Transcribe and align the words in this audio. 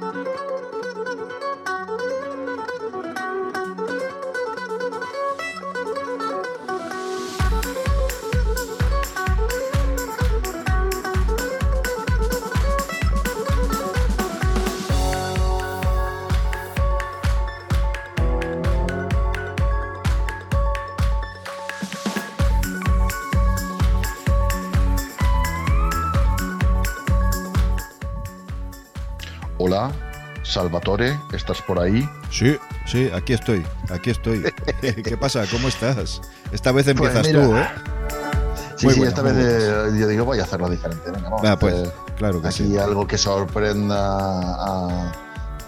Hola, 0.00 0.77
Salvatore, 30.72 31.18
¿estás 31.32 31.62
por 31.62 31.78
ahí? 31.80 32.06
Sí, 32.30 32.58
sí, 32.84 33.08
aquí 33.14 33.32
estoy, 33.32 33.64
aquí 33.88 34.10
estoy. 34.10 34.42
¿Qué 35.02 35.16
pasa? 35.16 35.44
¿Cómo 35.50 35.66
estás? 35.68 36.20
Esta 36.52 36.72
vez 36.72 36.84
Pues 36.94 37.14
empiezas 37.16 37.32
tú, 37.32 37.56
¿eh? 37.56 37.68
Sí, 38.76 38.84
Muy 38.86 38.94
sí, 38.94 39.02
esta 39.02 39.22
vez 39.22 39.34
eh, 39.38 39.98
yo 39.98 40.06
digo 40.06 40.26
voy 40.26 40.38
a 40.40 40.42
hacerlo 40.42 40.68
diferente. 40.68 41.10
Venga, 41.10 41.30
vamos 41.30 41.40
Ah, 41.46 41.52
a 41.52 41.58
pues, 41.58 41.72
hacer 41.74 41.92
claro 42.18 42.42
que 42.42 42.48
aquí 42.48 42.66
sí. 42.66 42.76
algo 42.76 43.06
que 43.06 43.16
sorprenda 43.16 43.96
a, 43.98 45.12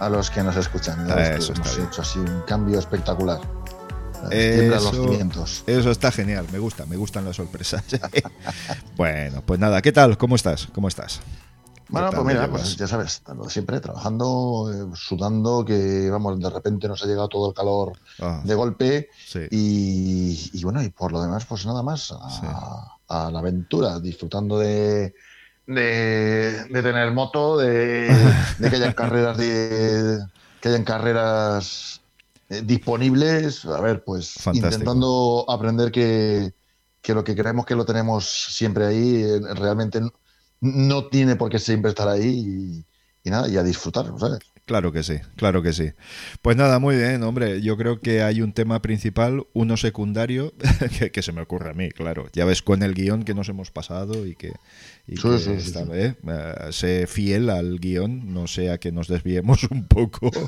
a 0.01 0.09
los 0.11 0.29
que 0.31 0.43
nos 0.43 0.55
escuchan. 0.57 1.11
Ah, 1.11 1.23
eso 1.29 1.55
hemos 1.55 1.75
bien. 1.77 1.89
hecho 1.89 2.03
así 2.03 2.19
un 2.19 2.43
cambio 2.47 2.79
espectacular. 2.79 3.41
Tiemblan 4.29 4.71
los 4.85 4.93
Eso, 4.93 5.03
cimientos. 5.05 5.65
eso 5.67 5.91
está 5.91 6.13
genial, 6.13 6.45
me 6.53 6.59
gusta, 6.59 6.85
me 6.85 6.97
gustan 6.99 7.25
las 7.25 7.37
sorpresas. 7.37 7.83
bueno, 8.99 9.43
pues 9.47 9.59
nada, 9.59 9.81
¿qué 9.81 9.93
tal? 9.93 10.19
¿Cómo 10.19 10.37
estás? 10.37 10.69
¿Cómo 10.75 10.89
estás? 10.89 11.21
Bueno, 11.91 12.11
¿Qué 12.11 12.17
tal 12.17 12.25
pues 12.25 12.35
mira, 12.35 12.47
llevas? 12.47 12.61
pues 12.63 12.77
ya 12.77 12.87
sabes, 12.87 13.23
siempre 13.49 13.81
trabajando, 13.81 14.71
eh, 14.73 14.97
sudando, 14.97 15.65
que 15.65 16.09
vamos, 16.11 16.39
de 16.39 16.51
repente 16.51 16.87
nos 16.89 17.03
ha 17.03 17.07
llegado 17.07 17.29
todo 17.29 17.49
el 17.49 17.55
calor 17.55 17.93
Ah, 18.21 18.43
de 18.45 18.55
golpe 18.55 19.09
sí. 19.27 19.41
y, 19.51 20.51
y 20.53 20.63
bueno, 20.65 20.83
y 20.83 20.91
por 20.91 21.11
lo 21.13 21.21
demás, 21.23 21.47
pues 21.47 21.67
nada 21.67 21.83
más 21.83 22.13
a, 22.13 22.31
Sí. 22.31 22.47
a 23.09 23.31
la 23.31 23.39
aventura, 23.41 23.99
disfrutando 23.99 24.59
de, 24.59 25.15
de, 25.67 26.65
de 26.71 26.83
tener 26.83 27.13
moto, 27.13 27.57
de, 27.59 28.09
de 28.59 28.71
que 28.71 28.77
hayan 28.77 28.93
carreras 28.93 29.37
de 29.39 30.19
que 30.61 30.69
hayan 30.69 30.85
carreras 30.85 32.03
eh, 32.51 32.63
disponibles. 32.63 33.65
A 33.65 33.81
ver, 33.81 34.05
pues 34.05 34.35
Fantástico. 34.35 34.75
intentando 34.75 35.45
aprender 35.49 35.91
que, 35.91 36.53
que 37.01 37.15
lo 37.15 37.25
que 37.25 37.35
creemos 37.35 37.65
que 37.65 37.75
lo 37.75 37.85
tenemos 37.87 38.29
siempre 38.55 38.87
ahí, 38.87 39.23
eh, 39.23 39.41
realmente 39.55 40.01
no 40.61 41.07
tiene 41.09 41.37
por 41.37 41.51
qué 41.51 41.59
siempre 41.59 41.91
estar 41.91 42.09
ahí 42.09 42.85
y, 43.25 43.29
y 43.29 43.31
nada, 43.31 43.49
y 43.49 43.57
a 43.57 43.63
disfrutar, 43.63 44.07
¿sabes? 44.19 44.39
Claro 44.67 44.93
que 44.93 45.03
sí, 45.03 45.15
claro 45.35 45.63
que 45.63 45.73
sí. 45.73 45.91
Pues 46.43 46.57
nada, 46.57 46.79
muy 46.79 46.95
bien, 46.97 47.25
hombre. 47.25 47.61
Yo 47.61 47.77
creo 47.77 48.01
que 48.01 48.23
hay 48.23 48.41
un 48.41 48.53
tema 48.53 48.81
principal, 48.83 49.45
uno 49.53 49.77
secundario, 49.77 50.53
que, 50.99 51.11
que 51.11 51.23
se 51.23 51.33
me 51.33 51.41
ocurre 51.41 51.71
a 51.71 51.75
mí, 51.75 51.91
claro. 51.91 52.29
Ya 52.35 52.45
ves 52.45 52.63
con 52.63 52.85
el 52.85 52.95
guion 52.95 53.25
que 53.25 53.35
nos 53.35 53.49
hemos 53.49 53.73
pasado 53.73 54.27
y 54.27 54.37
que, 54.37 54.53
y 55.09 55.17
Sí, 55.17 55.23
que 55.23 55.39
sí, 55.41 55.61
sí. 55.61 55.79
¿eh? 55.93 56.15
Eh, 56.25 56.55
sé 56.71 57.07
fiel 57.09 57.51
al 57.51 57.81
guion, 57.81 58.33
no 58.33 58.47
sea 58.47 58.79
que 58.79 58.93
nos 58.93 59.09
desviemos 59.09 59.65
un 59.71 59.87
poco. 59.87 60.31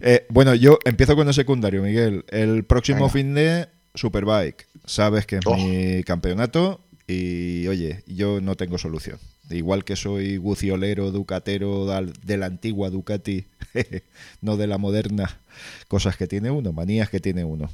Eh, 0.00 0.26
bueno, 0.30 0.54
yo 0.54 0.78
empiezo 0.84 1.14
con 1.14 1.28
el 1.28 1.34
secundario, 1.34 1.82
Miguel. 1.82 2.24
El 2.28 2.64
próximo 2.64 3.00
Venga. 3.00 3.10
fin 3.12 3.34
de 3.34 3.68
Superbike. 3.94 4.66
Sabes 4.84 5.26
que 5.26 5.36
es 5.36 5.46
Oh. 5.46 5.54
mi 5.56 6.02
campeonato 6.02 6.80
y, 7.10 7.66
oye, 7.66 8.02
yo 8.06 8.40
no 8.40 8.56
tengo 8.56 8.78
solución. 8.78 9.18
Igual 9.50 9.84
que 9.84 9.96
soy 9.96 10.36
guciolero, 10.36 11.10
ducatero 11.10 11.86
de 12.24 12.36
la 12.36 12.46
antigua 12.46 12.90
Ducati, 12.90 13.46
no 14.40 14.56
de 14.56 14.66
la 14.68 14.78
moderna, 14.78 15.40
cosas 15.88 16.16
que 16.16 16.28
tiene 16.28 16.50
uno, 16.50 16.72
manías 16.72 17.10
que 17.10 17.18
tiene 17.18 17.44
uno. 17.44 17.68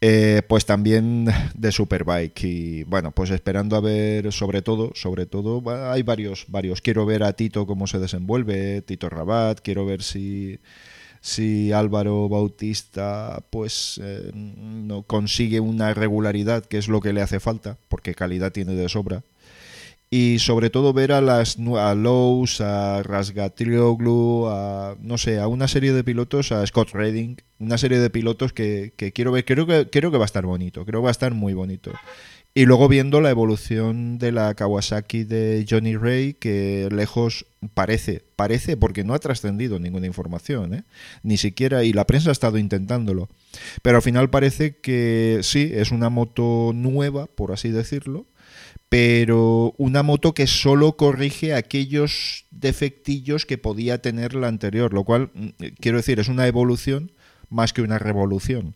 Eh, 0.00 0.42
pues 0.46 0.64
también 0.64 1.26
de 1.54 1.72
Superbike 1.72 2.44
y 2.44 2.84
bueno, 2.84 3.10
pues 3.10 3.30
esperando 3.30 3.74
a 3.74 3.80
ver 3.80 4.32
sobre 4.32 4.62
todo, 4.62 4.92
sobre 4.94 5.26
todo, 5.26 5.60
hay 5.90 6.02
varios, 6.04 6.44
varios. 6.46 6.80
Quiero 6.80 7.04
ver 7.04 7.24
a 7.24 7.32
Tito 7.32 7.66
cómo 7.66 7.88
se 7.88 7.98
desenvuelve, 7.98 8.82
Tito 8.82 9.08
Rabat, 9.08 9.58
quiero 9.60 9.84
ver 9.84 10.04
si, 10.04 10.60
si 11.20 11.72
Álvaro 11.72 12.28
Bautista 12.28 13.42
pues 13.50 14.00
eh, 14.02 14.30
no 14.34 15.02
consigue 15.02 15.60
una 15.60 15.94
regularidad 15.94 16.64
que 16.64 16.78
es 16.78 16.88
lo 16.88 17.00
que 17.00 17.12
le 17.12 17.22
hace 17.22 17.40
falta, 17.40 17.78
porque 17.88 18.14
calidad 18.14 18.52
tiene 18.52 18.74
de 18.74 18.88
sobra. 18.88 19.22
Y 20.10 20.38
sobre 20.38 20.70
todo 20.70 20.94
ver 20.94 21.12
a 21.12 21.20
las 21.20 21.58
a 21.58 21.94
Lowe's, 21.94 22.62
a 22.62 23.02
Rasgatrioglu, 23.02 24.46
a 24.48 24.96
no 25.02 25.18
sé, 25.18 25.38
a 25.38 25.48
una 25.48 25.68
serie 25.68 25.92
de 25.92 26.02
pilotos, 26.02 26.50
a 26.50 26.66
Scott 26.66 26.92
Redding, 26.92 27.36
una 27.58 27.76
serie 27.76 27.98
de 27.98 28.08
pilotos 28.08 28.54
que, 28.54 28.94
que 28.96 29.12
quiero 29.12 29.32
ver, 29.32 29.44
creo 29.44 29.66
que 29.66 29.90
creo 29.90 30.10
que 30.10 30.16
va 30.16 30.24
a 30.24 30.26
estar 30.26 30.46
bonito, 30.46 30.86
creo 30.86 31.00
que 31.00 31.04
va 31.04 31.10
a 31.10 31.12
estar 31.12 31.34
muy 31.34 31.52
bonito. 31.52 31.92
Y 32.58 32.66
luego 32.66 32.88
viendo 32.88 33.20
la 33.20 33.30
evolución 33.30 34.18
de 34.18 34.32
la 34.32 34.52
Kawasaki 34.52 35.22
de 35.22 35.64
Johnny 35.70 35.94
Ray, 35.94 36.34
que 36.34 36.88
lejos 36.90 37.46
parece, 37.72 38.24
parece, 38.34 38.76
porque 38.76 39.04
no 39.04 39.14
ha 39.14 39.20
trascendido 39.20 39.78
ninguna 39.78 40.08
información, 40.08 40.74
¿eh? 40.74 40.82
ni 41.22 41.36
siquiera, 41.36 41.84
y 41.84 41.92
la 41.92 42.04
prensa 42.04 42.30
ha 42.30 42.32
estado 42.32 42.58
intentándolo. 42.58 43.28
Pero 43.80 43.98
al 43.98 44.02
final 44.02 44.28
parece 44.28 44.78
que 44.78 45.38
sí, 45.42 45.70
es 45.72 45.92
una 45.92 46.10
moto 46.10 46.72
nueva, 46.74 47.28
por 47.28 47.52
así 47.52 47.68
decirlo, 47.68 48.26
pero 48.88 49.72
una 49.78 50.02
moto 50.02 50.34
que 50.34 50.48
solo 50.48 50.96
corrige 50.96 51.54
aquellos 51.54 52.46
defectillos 52.50 53.46
que 53.46 53.58
podía 53.58 54.02
tener 54.02 54.34
la 54.34 54.48
anterior, 54.48 54.92
lo 54.92 55.04
cual, 55.04 55.30
mm, 55.32 55.48
quiero 55.78 55.98
decir, 55.98 56.18
es 56.18 56.26
una 56.26 56.48
evolución 56.48 57.12
más 57.50 57.72
que 57.72 57.82
una 57.82 58.00
revolución. 58.00 58.74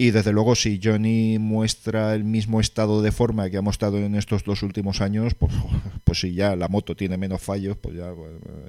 Y 0.00 0.12
desde 0.12 0.32
luego, 0.32 0.54
si 0.54 0.80
Johnny 0.82 1.38
muestra 1.38 2.14
el 2.14 2.24
mismo 2.24 2.58
estado 2.58 3.02
de 3.02 3.12
forma 3.12 3.50
que 3.50 3.58
ha 3.58 3.60
mostrado 3.60 3.98
en 3.98 4.14
estos 4.14 4.44
dos 4.44 4.62
últimos 4.62 5.02
años, 5.02 5.34
pues, 5.34 5.52
pues 6.04 6.20
si 6.20 6.32
ya 6.32 6.56
la 6.56 6.68
moto 6.68 6.96
tiene 6.96 7.18
menos 7.18 7.42
fallos, 7.42 7.76
pues 7.76 7.96
ya, 7.96 8.10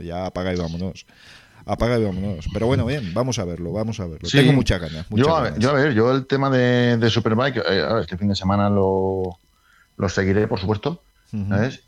ya 0.02 0.25
apaga 0.25 0.53
y 0.53 0.58
vámonos. 0.58 1.06
Apaga 1.66 1.97
y 1.97 2.03
vámonos. 2.03 2.47
Pero 2.52 2.68
bueno, 2.68 2.86
bien, 2.86 3.14
vamos 3.14 3.40
a 3.40 3.46
verlo, 3.46 3.72
vamos 3.72 4.02
a 4.02 4.08
verlo. 4.08 4.28
Sí. 4.28 4.40
Tengo 4.40 4.52
muchas 4.52 4.81
ganas. 4.81 5.06
Yo 5.09 5.34
a, 5.34 5.40
ver, 5.44 5.58
yo, 5.58 5.70
a 5.70 5.74
ver, 5.74 5.94
yo 5.94 6.12
el 6.12 6.25
tema 6.25 6.50
de, 6.50 6.97
de 6.97 7.09
Superbike, 7.09 7.59
eh, 7.59 7.81
a 7.81 7.94
ver, 7.94 8.02
este 8.02 8.18
fin 8.18 8.28
de 8.28 8.36
semana 8.36 8.70
lo, 8.70 9.40
lo 9.96 10.09
seguiré, 10.09 10.50
por 10.50 10.59
supuesto. 10.59 11.02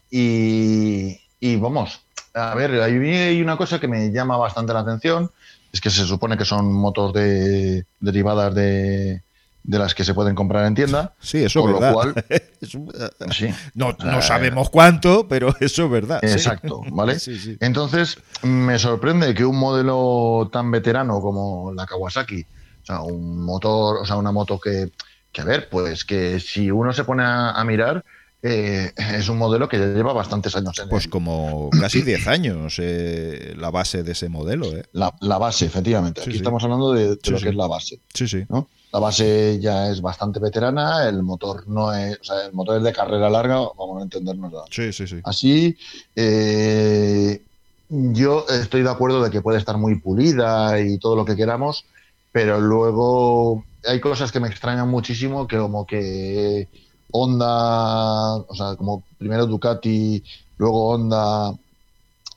Y, 0.10 1.20
y 1.42 1.56
vamos, 1.58 2.00
a 2.34 2.56
ver, 2.56 2.82
ahí 2.82 2.94
hay 2.94 3.42
una 3.42 3.58
cosa 3.58 3.78
que 3.78 3.90
me 3.90 4.10
llama 4.10 4.38
bastante 4.38 4.72
la 4.72 4.80
atención, 4.80 5.32
es 5.74 5.82
que 5.82 5.90
se 5.90 6.06
supone 6.06 6.38
que 6.38 6.46
son 6.46 6.72
motos 6.72 7.12
de, 7.12 7.84
derivadas 8.00 8.56
de, 8.56 9.22
de 9.64 9.80
las 9.80 9.96
que 9.96 10.04
se 10.04 10.14
pueden 10.14 10.36
comprar 10.36 10.66
en 10.66 10.76
tienda. 10.76 11.14
Sí, 11.20 11.38
eso 11.44 11.62
Con 11.62 11.70
es 11.70 11.74
lo 11.76 11.80
verdad. 11.80 11.94
cual- 11.94 12.26
Es 12.62 12.76
un- 12.76 12.92
Sí, 13.32 13.48
no, 13.76 13.96
no 14.04 14.20
Eh, 14.20 14.22
sabemos 14.22 14.70
cuánto, 14.70 15.28
pero 15.28 15.54
eso 15.60 15.86
es 15.86 15.90
verdad. 15.92 16.20
sí. 16.22 16.28
exacto, 16.32 16.82
¿vale? 16.92 17.18
Sí, 17.20 17.38
sí. 17.40 17.58
Entonces, 17.60 18.18
me 18.44 18.78
sorprende 18.80 19.34
que 19.34 19.46
un 19.46 19.58
modelo 19.58 20.50
tan 20.52 20.70
veterano 20.72 21.20
como 21.22 21.72
la 21.74 21.86
Kawasaki, 21.86 22.42
o 22.42 22.86
sea, 22.86 23.02
un 23.02 23.44
motor, 23.44 23.98
o 24.02 24.06
sea, 24.06 24.18
una 24.18 24.32
moto 24.32 24.60
que, 24.60 24.92
que 25.32 25.42
a 25.42 25.46
ver, 25.46 25.70
pues 25.70 26.04
que 26.06 26.40
si 26.40 26.70
uno 26.70 26.92
se 26.94 27.06
pone 27.06 27.24
a, 27.24 27.52
a 27.52 27.64
mirar, 27.64 28.04
eh, 28.46 28.92
es 29.14 29.30
un 29.30 29.38
modelo 29.38 29.70
que 29.70 29.80
ya 29.80 29.86
lleva 29.86 30.12
bastantes 30.12 30.54
años 30.58 30.78
en 30.80 30.90
Pues 30.90 31.06
el- 31.06 31.10
como 31.10 31.70
casi 31.80 32.02
10 32.02 32.28
años 32.28 32.76
eh, 32.80 33.54
la 33.58 33.72
base 33.72 34.04
de 34.04 34.12
ese 34.12 34.28
modelo, 34.28 34.66
¿eh? 34.76 34.84
la, 34.92 35.14
la 35.22 35.38
base, 35.38 35.66
efectivamente. 35.66 36.20
Sí, 36.22 36.26
Aquí 36.30 36.32
sí. 36.34 36.38
estamos 36.40 36.62
hablando 36.66 36.92
de, 36.92 37.10
de 37.16 37.20
Sí, 37.24 37.32
lo 37.32 37.38
sí. 37.38 37.44
que 37.46 37.50
es 37.52 37.56
la 37.56 37.68
base. 37.68 38.00
Sí, 38.14 38.28
sí. 38.28 38.44
¿no? 38.50 38.68
La 38.94 39.00
base 39.00 39.60
ya 39.60 39.90
es 39.90 40.02
bastante 40.02 40.40
veterana, 40.40 41.10
el 41.10 41.24
motor 41.24 41.68
no 41.68 41.92
es, 41.94 42.20
o 42.20 42.24
sea, 42.24 42.46
el 42.46 42.54
motor 42.54 42.78
es 42.78 42.84
de 42.84 42.94
carrera 42.94 43.28
larga, 43.28 43.56
vamos 43.56 44.00
a 44.00 44.04
entendernos. 44.04 44.52
¿no? 44.52 44.66
Sí, 44.70 44.94
sí, 44.94 45.08
sí. 45.08 45.20
Así, 45.24 45.76
eh, 46.16 47.42
yo 47.90 48.46
estoy 48.48 48.84
de 48.84 48.92
acuerdo 48.92 49.24
de 49.24 49.32
que 49.32 49.42
puede 49.42 49.58
estar 49.58 49.78
muy 49.78 50.00
pulida 50.00 50.80
y 50.80 51.00
todo 51.00 51.16
lo 51.16 51.26
que 51.26 51.36
queramos, 51.36 51.86
pero 52.32 52.62
luego 52.62 53.66
hay 53.84 54.00
cosas 54.00 54.32
que 54.32 54.40
me 54.40 54.48
extrañan 54.48 54.90
muchísimo, 54.90 55.48
que 55.48 55.58
como 55.58 55.88
que 55.88 56.68
Honda, 57.12 58.36
o 58.36 58.56
sea, 58.56 58.76
como 58.76 59.04
primero 59.18 59.48
Ducati, 59.48 60.24
luego 60.58 60.90
Honda, 60.90 61.52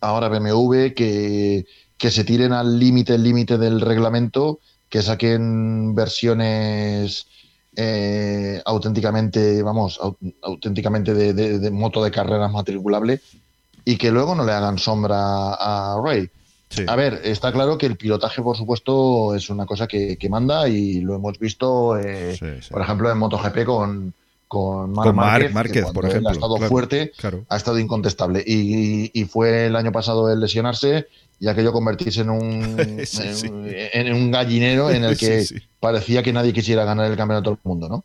ahora 0.01 0.29
BMW, 0.29 0.95
que, 0.95 1.67
que 1.99 2.11
se 2.11 2.25
tiren 2.25 2.53
al 2.53 2.79
límite, 2.79 3.15
el 3.15 3.23
límite 3.23 3.59
del 3.59 3.81
reglamento, 3.81 4.61
que 4.89 5.03
saquen 5.03 5.95
versiones 5.95 7.27
eh, 7.77 8.63
auténticamente, 8.65 9.63
vamos, 9.63 9.99
au- 10.01 10.17
auténticamente 10.43 11.13
de, 11.15 11.35
de- 11.35 11.59
de 11.59 11.71
moto 11.71 12.03
de 12.03 12.11
carreras 12.11 12.51
matriculable 12.51 13.21
y 13.85 13.97
que 13.97 14.11
luego 14.11 14.35
no 14.35 14.45
le 14.45 14.53
hagan 14.53 14.79
sombra 14.79 15.53
a 15.55 16.01
Ray. 16.03 16.29
Sí. 16.71 16.85
A 16.89 16.97
ver, 16.97 17.21
está 17.25 17.53
claro 17.53 17.79
que 17.79 17.87
el 17.87 17.97
pilotaje, 17.97 18.43
por 18.43 18.57
supuesto, 18.57 19.35
es 19.35 19.51
una 19.51 19.67
cosa 19.67 19.87
que, 19.87 20.17
que 20.17 20.29
manda 20.29 20.69
y 20.69 21.01
lo 21.01 21.15
hemos 21.15 21.39
visto, 21.39 21.97
eh, 21.99 22.35
Sí, 22.37 22.47
sí. 22.63 22.71
por 22.73 22.83
ejemplo, 22.83 23.11
en 23.11 23.19
MotoGP 23.19 23.65
con, 23.65 24.13
con 24.49 24.93
Marc 24.93 25.15
Márquez, 25.15 25.53
Márquez 25.55 25.85
por 25.93 26.07
ejemplo. 26.07 26.31
ha 26.31 26.33
estado 26.33 26.57
fuerte, 26.69 27.13
ha 27.49 27.57
estado 27.57 27.79
incontestable. 27.79 28.43
Y, 28.45 29.25
fue 29.27 29.67
el 29.67 29.77
año 29.77 29.93
pasado 29.93 30.33
el 30.33 30.41
lesionarse 30.41 31.07
y 31.39 31.49
aquello 31.49 31.73
convertirse 31.73 32.23
en 32.23 32.31
un, 32.31 32.77
en, 32.79 34.13
un 34.13 34.31
gallinero 34.31 34.91
en 34.91 35.05
el 35.05 35.17
que 35.19 35.45
parecía 35.81 36.23
que 36.23 36.33
nadie 36.33 36.53
quisiera 36.53 36.85
ganar 36.85 37.11
el 37.11 37.17
campeonato 37.17 37.51
del 37.51 37.59
mundo, 37.65 37.89
¿no? 37.89 38.05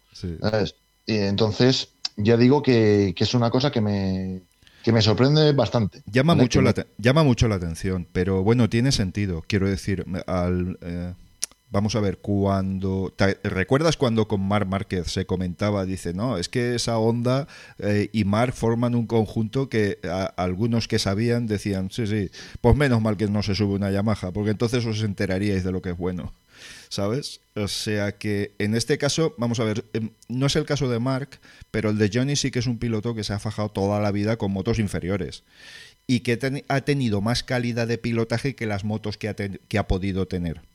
Y 1.05 1.17
entonces, 1.17 1.89
ya 2.17 2.37
digo 2.37 2.61
que, 2.61 3.13
es 3.17 3.33
una 3.33 3.49
cosa 3.49 3.71
que 3.71 3.81
me, 3.81 4.41
que 4.83 4.91
me 4.91 5.01
sorprende 5.01 5.51
bastante. 5.53 6.01
Llama, 6.05 6.35
mucho 6.35 6.61
la, 6.61 6.73
llama 6.97 7.23
mucho 7.23 7.47
la 7.47 7.55
atención, 7.55 8.07
pero 8.11 8.43
bueno, 8.43 8.69
tiene 8.69 8.91
sentido. 8.91 9.43
Quiero 9.47 9.67
decir, 9.69 10.05
al, 10.27 10.77
eh, 10.81 11.13
Vamos 11.71 11.95
a 11.95 12.01
ver, 12.01 12.18
cuando. 12.18 13.13
¿Recuerdas 13.44 13.95
cuando 13.95 14.27
con 14.27 14.41
Marc 14.41 14.68
Márquez 14.68 15.07
se 15.07 15.25
comentaba? 15.25 15.85
Dice, 15.85 16.13
no, 16.13 16.38
es 16.38 16.50
que 16.50 16.75
esa 16.75 16.97
onda 16.97 17.47
eh, 17.79 18.09
y 18.12 18.25
Marc 18.25 18.53
forman 18.53 18.94
un 18.94 19.07
conjunto 19.07 19.69
que 19.69 19.97
algunos 20.35 20.89
que 20.89 21.00
sabían 21.00 21.47
decían, 21.47 21.89
sí, 21.89 22.07
sí, 22.07 22.29
pues 22.59 22.75
menos 22.75 23.01
mal 23.01 23.15
que 23.15 23.27
no 23.27 23.41
se 23.41 23.56
sube 23.56 23.75
una 23.75 23.89
Yamaha, 23.89 24.33
porque 24.33 24.51
entonces 24.51 24.85
os 24.85 25.01
enteraríais 25.01 25.63
de 25.63 25.71
lo 25.71 25.81
que 25.81 25.91
es 25.91 25.97
bueno. 25.97 26.33
¿Sabes? 26.89 27.39
O 27.56 27.69
sea 27.69 28.17
que 28.17 28.53
en 28.59 28.75
este 28.75 28.97
caso, 28.97 29.33
vamos 29.38 29.62
a 29.62 29.63
ver, 29.63 29.85
em, 29.94 30.09
no 30.27 30.47
es 30.47 30.56
el 30.57 30.65
caso 30.65 30.89
de 30.89 31.00
Marc, 31.00 31.39
pero 31.71 31.89
el 31.89 31.97
de 31.97 32.12
Johnny 32.13 32.35
sí 32.35 32.51
que 32.51 32.59
es 32.59 32.67
un 32.67 32.79
piloto 32.79 33.15
que 33.15 33.24
se 33.24 33.31
ha 33.31 33.39
fajado 33.39 33.69
toda 33.69 34.01
la 34.01 34.12
vida 34.12 34.35
con 34.38 34.51
motos 34.51 34.77
inferiores 34.77 35.44
y 36.06 36.19
que 36.19 36.38
ha 36.67 36.81
tenido 36.81 37.21
más 37.21 37.44
calidad 37.44 37.88
de 37.88 37.97
pilotaje 37.97 38.56
que 38.56 38.65
las 38.65 38.83
motos 38.83 39.17
que 39.17 39.29
ha, 39.29 39.35
que 39.35 39.77
ha 39.77 39.88
podido 39.88 40.27
tener. 40.27 40.70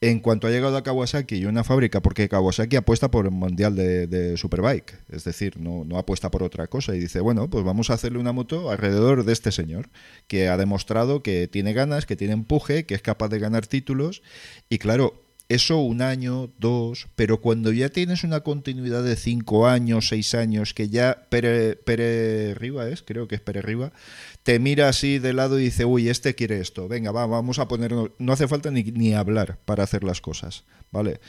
En 0.00 0.18
cuanto 0.18 0.48
ha 0.48 0.50
llegado 0.50 0.76
a 0.76 0.82
Kawasaki 0.82 1.36
y 1.36 1.44
una 1.44 1.62
fábrica, 1.62 2.02
porque 2.02 2.28
Kawasaki 2.28 2.74
apuesta 2.74 3.08
por 3.08 3.26
el 3.26 3.30
mundial 3.30 3.76
de, 3.76 4.36
Superbike, 4.36 4.98
es 5.08 5.22
decir, 5.22 5.60
no, 5.60 5.84
no, 5.84 5.96
apuesta 5.96 6.28
por 6.28 6.42
otra 6.42 6.66
cosa 6.66 6.96
y 6.96 6.98
dice, 6.98 7.20
bueno, 7.20 7.48
pues 7.48 7.64
vamos 7.64 7.88
a 7.88 7.94
hacerle 7.94 8.18
una 8.18 8.32
moto 8.32 8.70
alrededor 8.70 9.24
de 9.24 9.32
este 9.32 9.52
señor, 9.52 9.90
que 10.26 10.48
ha 10.48 10.56
demostrado 10.56 11.22
que 11.22 11.46
tiene 11.46 11.72
ganas, 11.72 12.04
que 12.04 12.16
tiene 12.16 12.32
empuje, 12.32 12.84
que 12.84 12.96
es 12.96 13.02
capaz 13.02 13.28
de 13.28 13.38
ganar 13.38 13.68
títulos 13.68 14.22
y 14.68 14.78
claro, 14.78 15.22
eso 15.48 15.78
un 15.80 16.00
año, 16.02 16.50
dos, 16.58 17.08
pero 17.14 17.40
cuando 17.40 17.72
ya 17.72 17.90
tienes 17.90 18.24
una 18.24 18.40
continuidad 18.40 19.04
de 19.04 19.16
cinco 19.16 19.66
años, 19.68 20.08
seis 20.08 20.34
años, 20.34 20.72
que 20.72 20.88
ya 20.88 21.26
Pere, 21.28 21.76
Pere 21.76 22.54
Riva 22.54 22.88
es, 22.88 23.02
creo 23.02 23.28
que 23.28 23.34
es 23.34 23.40
Pere 23.40 23.60
Riva, 23.60 23.92
te 24.42 24.58
mira 24.58 24.88
así 24.88 25.18
de 25.18 25.32
lado 25.32 25.58
y 25.58 25.64
dice, 25.64 25.84
uy, 25.84 26.08
este 26.08 26.34
quiere 26.34 26.60
esto, 26.60 26.88
venga, 26.88 27.12
va, 27.12 27.26
vamos 27.26 27.58
a 27.58 27.68
ponernos, 27.68 28.10
no 28.18 28.32
hace 28.32 28.48
falta 28.48 28.70
ni, 28.70 28.82
ni 28.82 29.14
hablar 29.14 29.58
para 29.64 29.84
hacer 29.84 30.04
las 30.04 30.20
cosas, 30.20 30.64
¿vale? 30.90 31.20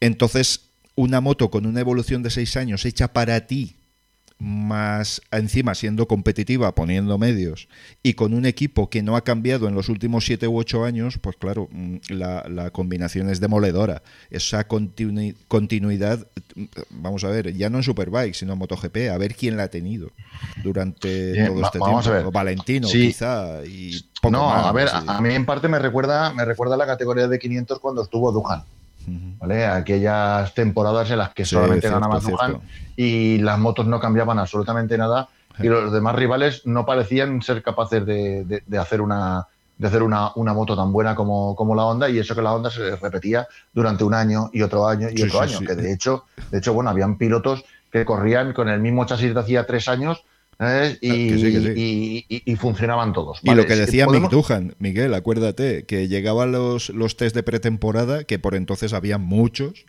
Entonces, 0.00 0.70
una 0.94 1.20
moto 1.20 1.50
con 1.50 1.66
una 1.66 1.80
evolución 1.80 2.22
de 2.22 2.30
seis 2.30 2.56
años 2.56 2.84
hecha 2.84 3.12
para 3.12 3.46
ti, 3.46 3.75
más 4.38 5.22
encima 5.30 5.74
siendo 5.74 6.06
competitiva, 6.06 6.74
poniendo 6.74 7.16
medios, 7.16 7.68
y 8.02 8.14
con 8.14 8.34
un 8.34 8.44
equipo 8.44 8.90
que 8.90 9.02
no 9.02 9.16
ha 9.16 9.24
cambiado 9.24 9.66
en 9.66 9.74
los 9.74 9.88
últimos 9.88 10.26
siete 10.26 10.46
u 10.46 10.58
ocho 10.58 10.84
años, 10.84 11.18
pues 11.18 11.36
claro, 11.36 11.68
mm, 11.70 11.96
la, 12.10 12.70
combinación 12.70 13.30
es 13.30 13.40
demoledora. 13.40 14.02
Esa 14.30 14.66
continuidad, 14.66 16.26
vamos 16.90 17.24
a 17.24 17.28
ver, 17.28 17.54
ya 17.54 17.70
no 17.70 17.78
en 17.78 17.84
Superbike, 17.84 18.34
sino 18.34 18.52
en 18.52 18.58
MotoGP, 18.58 19.10
a 19.12 19.18
ver 19.18 19.34
quién 19.34 19.56
la 19.56 19.64
ha 19.64 19.68
tenido 19.68 20.10
durante 20.62 21.46
todo 21.46 21.62
este 21.62 21.78
tiempo. 21.78 22.30
Valentino, 22.30 22.88
quizá. 22.88 23.64
Y 23.64 24.04
no, 24.30 24.50
a 24.50 24.72
ver, 24.72 24.88
a, 24.92 25.20
mí 25.20 25.34
en 25.34 25.46
parte 25.46 25.68
me 25.68 25.78
recuerda, 25.78 26.32
me 26.32 26.44
recuerda 26.44 26.76
la 26.76 26.86
categoría 26.86 27.28
de 27.28 27.38
500 27.38 27.78
cuando 27.78 28.02
estuvo 28.02 28.32
Duhan. 28.32 28.64
¿Vale? 29.06 29.66
Aquellas 29.66 30.54
temporadas 30.54 31.10
en 31.10 31.18
las 31.18 31.32
que 31.32 31.44
solamente 31.44 31.88
ganaba 31.88 32.20
Duhan 32.20 32.60
y 32.96 33.38
las 33.38 33.58
motos 33.58 33.86
no 33.86 34.00
cambiaban 34.00 34.38
absolutamente 34.38 34.98
nada 34.98 35.28
y 35.58 35.68
los 35.68 35.92
demás 35.92 36.14
rivales 36.16 36.66
no 36.66 36.84
parecían 36.84 37.40
ser 37.42 37.62
capaces 37.62 38.04
de, 38.04 38.62
hacer 38.78 39.00
una 39.00 39.46
de 39.78 39.88
hacer 39.88 40.02
una, 40.02 40.32
moto 40.34 40.74
tan 40.76 40.92
buena 40.92 41.14
como, 41.14 41.54
como, 41.54 41.74
la 41.74 41.84
Honda 41.84 42.08
y 42.08 42.18
eso 42.18 42.34
que 42.34 42.42
la 42.42 42.54
Honda 42.54 42.70
se 42.70 42.96
repetía 42.96 43.46
durante 43.72 44.04
un 44.04 44.14
año 44.14 44.50
y 44.52 44.62
otro 44.62 44.86
año 44.88 45.08
y 45.10 45.22
otro 45.22 45.40
año, 45.40 45.58
que 45.60 45.74
de 45.74 45.92
hecho, 45.92 46.24
de 46.50 46.58
hecho, 46.58 46.72
bueno, 46.72 46.90
habían 46.90 47.18
pilotos 47.18 47.64
que 47.92 48.04
corrían 48.04 48.52
con 48.52 48.68
el 48.68 48.80
mismo 48.80 49.04
chasis 49.04 49.34
de 49.34 49.40
hacía 49.40 49.66
tres 49.66 49.88
años 49.88 50.24
y, 51.00 52.56
funcionaban 52.58 53.12
todos. 53.12 53.40
Y 53.42 53.54
lo 53.54 53.66
que 53.66 53.76
decía 53.76 54.06
Miguel, 54.78 55.14
acuérdate, 55.14 55.84
que 55.84 56.08
llegaban 56.08 56.52
los, 56.52 56.90
los 56.90 57.16
test 57.16 57.34
de 57.34 57.42
pretemporada, 57.42 58.24
que 58.24 58.38
por 58.38 58.54
entonces 58.54 58.92
había 58.92 59.18
muchos, 59.18 59.84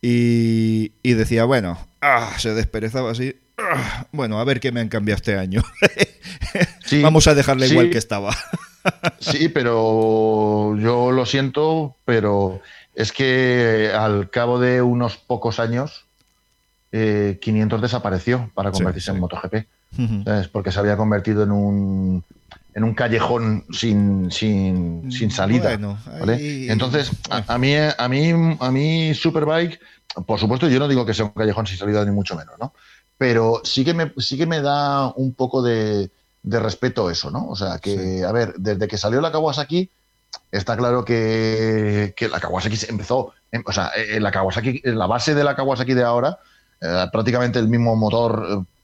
y, 0.00 0.90
decía, 1.02 1.44
bueno, 1.44 1.78
ah, 2.00 2.34
se 2.38 2.54
desperezaba 2.54 3.10
así. 3.10 3.36
Ah, 3.56 4.06
bueno, 4.12 4.38
a 4.38 4.44
ver 4.44 4.60
qué 4.60 4.70
me 4.70 4.80
han 4.80 4.88
cambiado 4.88 5.16
este 5.16 5.36
año. 5.36 5.62
Vamos 7.02 7.26
a 7.26 7.34
dejarle 7.34 7.66
igual 7.66 7.90
que 7.90 7.98
estaba. 7.98 8.32
sí, 9.18 9.48
pero 9.48 10.76
yo 10.78 11.10
lo 11.10 11.26
siento, 11.26 11.96
pero 12.04 12.60
es 12.94 13.10
que 13.12 13.90
al 13.92 14.30
cabo 14.30 14.60
de 14.60 14.80
unos 14.80 15.16
pocos 15.16 15.58
años, 15.58 16.04
500 16.92 16.92
eh, 16.92 17.82
desapareció 17.82 18.50
para 18.54 18.70
convertirse 18.70 19.10
en 19.10 19.18
MotoGP. 19.18 19.66
Porque 20.52 20.70
se 20.70 20.78
había 20.78 20.96
convertido 20.96 21.42
en 21.42 21.52
un, 21.52 22.24
en 22.74 22.84
un 22.84 22.94
callejón 22.94 23.64
sin, 23.72 24.30
sin, 24.30 25.10
sin 25.10 25.30
salida. 25.30 25.72
Entonces, 26.68 27.10
a, 27.30 27.58
mí, 27.58 27.74
a, 27.74 28.08
mí, 28.08 28.56
a 28.60 28.70
mí 28.70 29.14
Superbike, 29.14 29.80
por 30.26 30.38
supuesto, 30.38 30.68
yo 30.68 30.78
no 30.78 30.88
digo 30.88 31.04
que 31.04 31.14
sea 31.14 31.24
un 31.24 31.32
callejón 31.32 31.66
sin 31.66 31.78
salida, 31.78 32.04
ni 32.04 32.10
mucho 32.10 32.36
menos, 32.36 32.54
¿no? 32.60 32.72
Pero 33.16 33.62
sí 33.64 33.84
que 33.84 33.94
me, 33.94 34.12
sí 34.18 34.36
que 34.36 34.46
me 34.46 34.60
da 34.60 35.12
un 35.16 35.34
poco 35.34 35.60
de, 35.62 36.10
de 36.42 36.60
respeto 36.60 37.10
eso, 37.10 37.30
¿no? 37.30 37.48
O 37.48 37.56
sea, 37.56 37.78
que, 37.78 38.24
a 38.24 38.30
ver, 38.30 38.54
desde 38.56 38.86
que 38.86 38.96
salió 38.96 39.20
la 39.20 39.32
Kawasaki, 39.32 39.90
está 40.52 40.76
claro 40.76 41.04
que, 41.04 42.14
que 42.16 42.28
la 42.28 42.38
Kawasaki 42.38 42.78
empezó, 42.88 43.32
o 43.64 43.72
sea, 43.72 43.90
eh, 43.96 44.20
la 44.20 44.30
Kawasaki, 44.30 44.82
la 44.84 45.06
base 45.06 45.34
de 45.34 45.42
la 45.42 45.56
Kawasaki 45.56 45.94
de 45.94 46.04
ahora, 46.04 46.38
eh, 46.80 47.06
prácticamente 47.10 47.58
el 47.58 47.66
mismo 47.66 47.96
motor 47.96 48.64
Mm, 48.66 48.77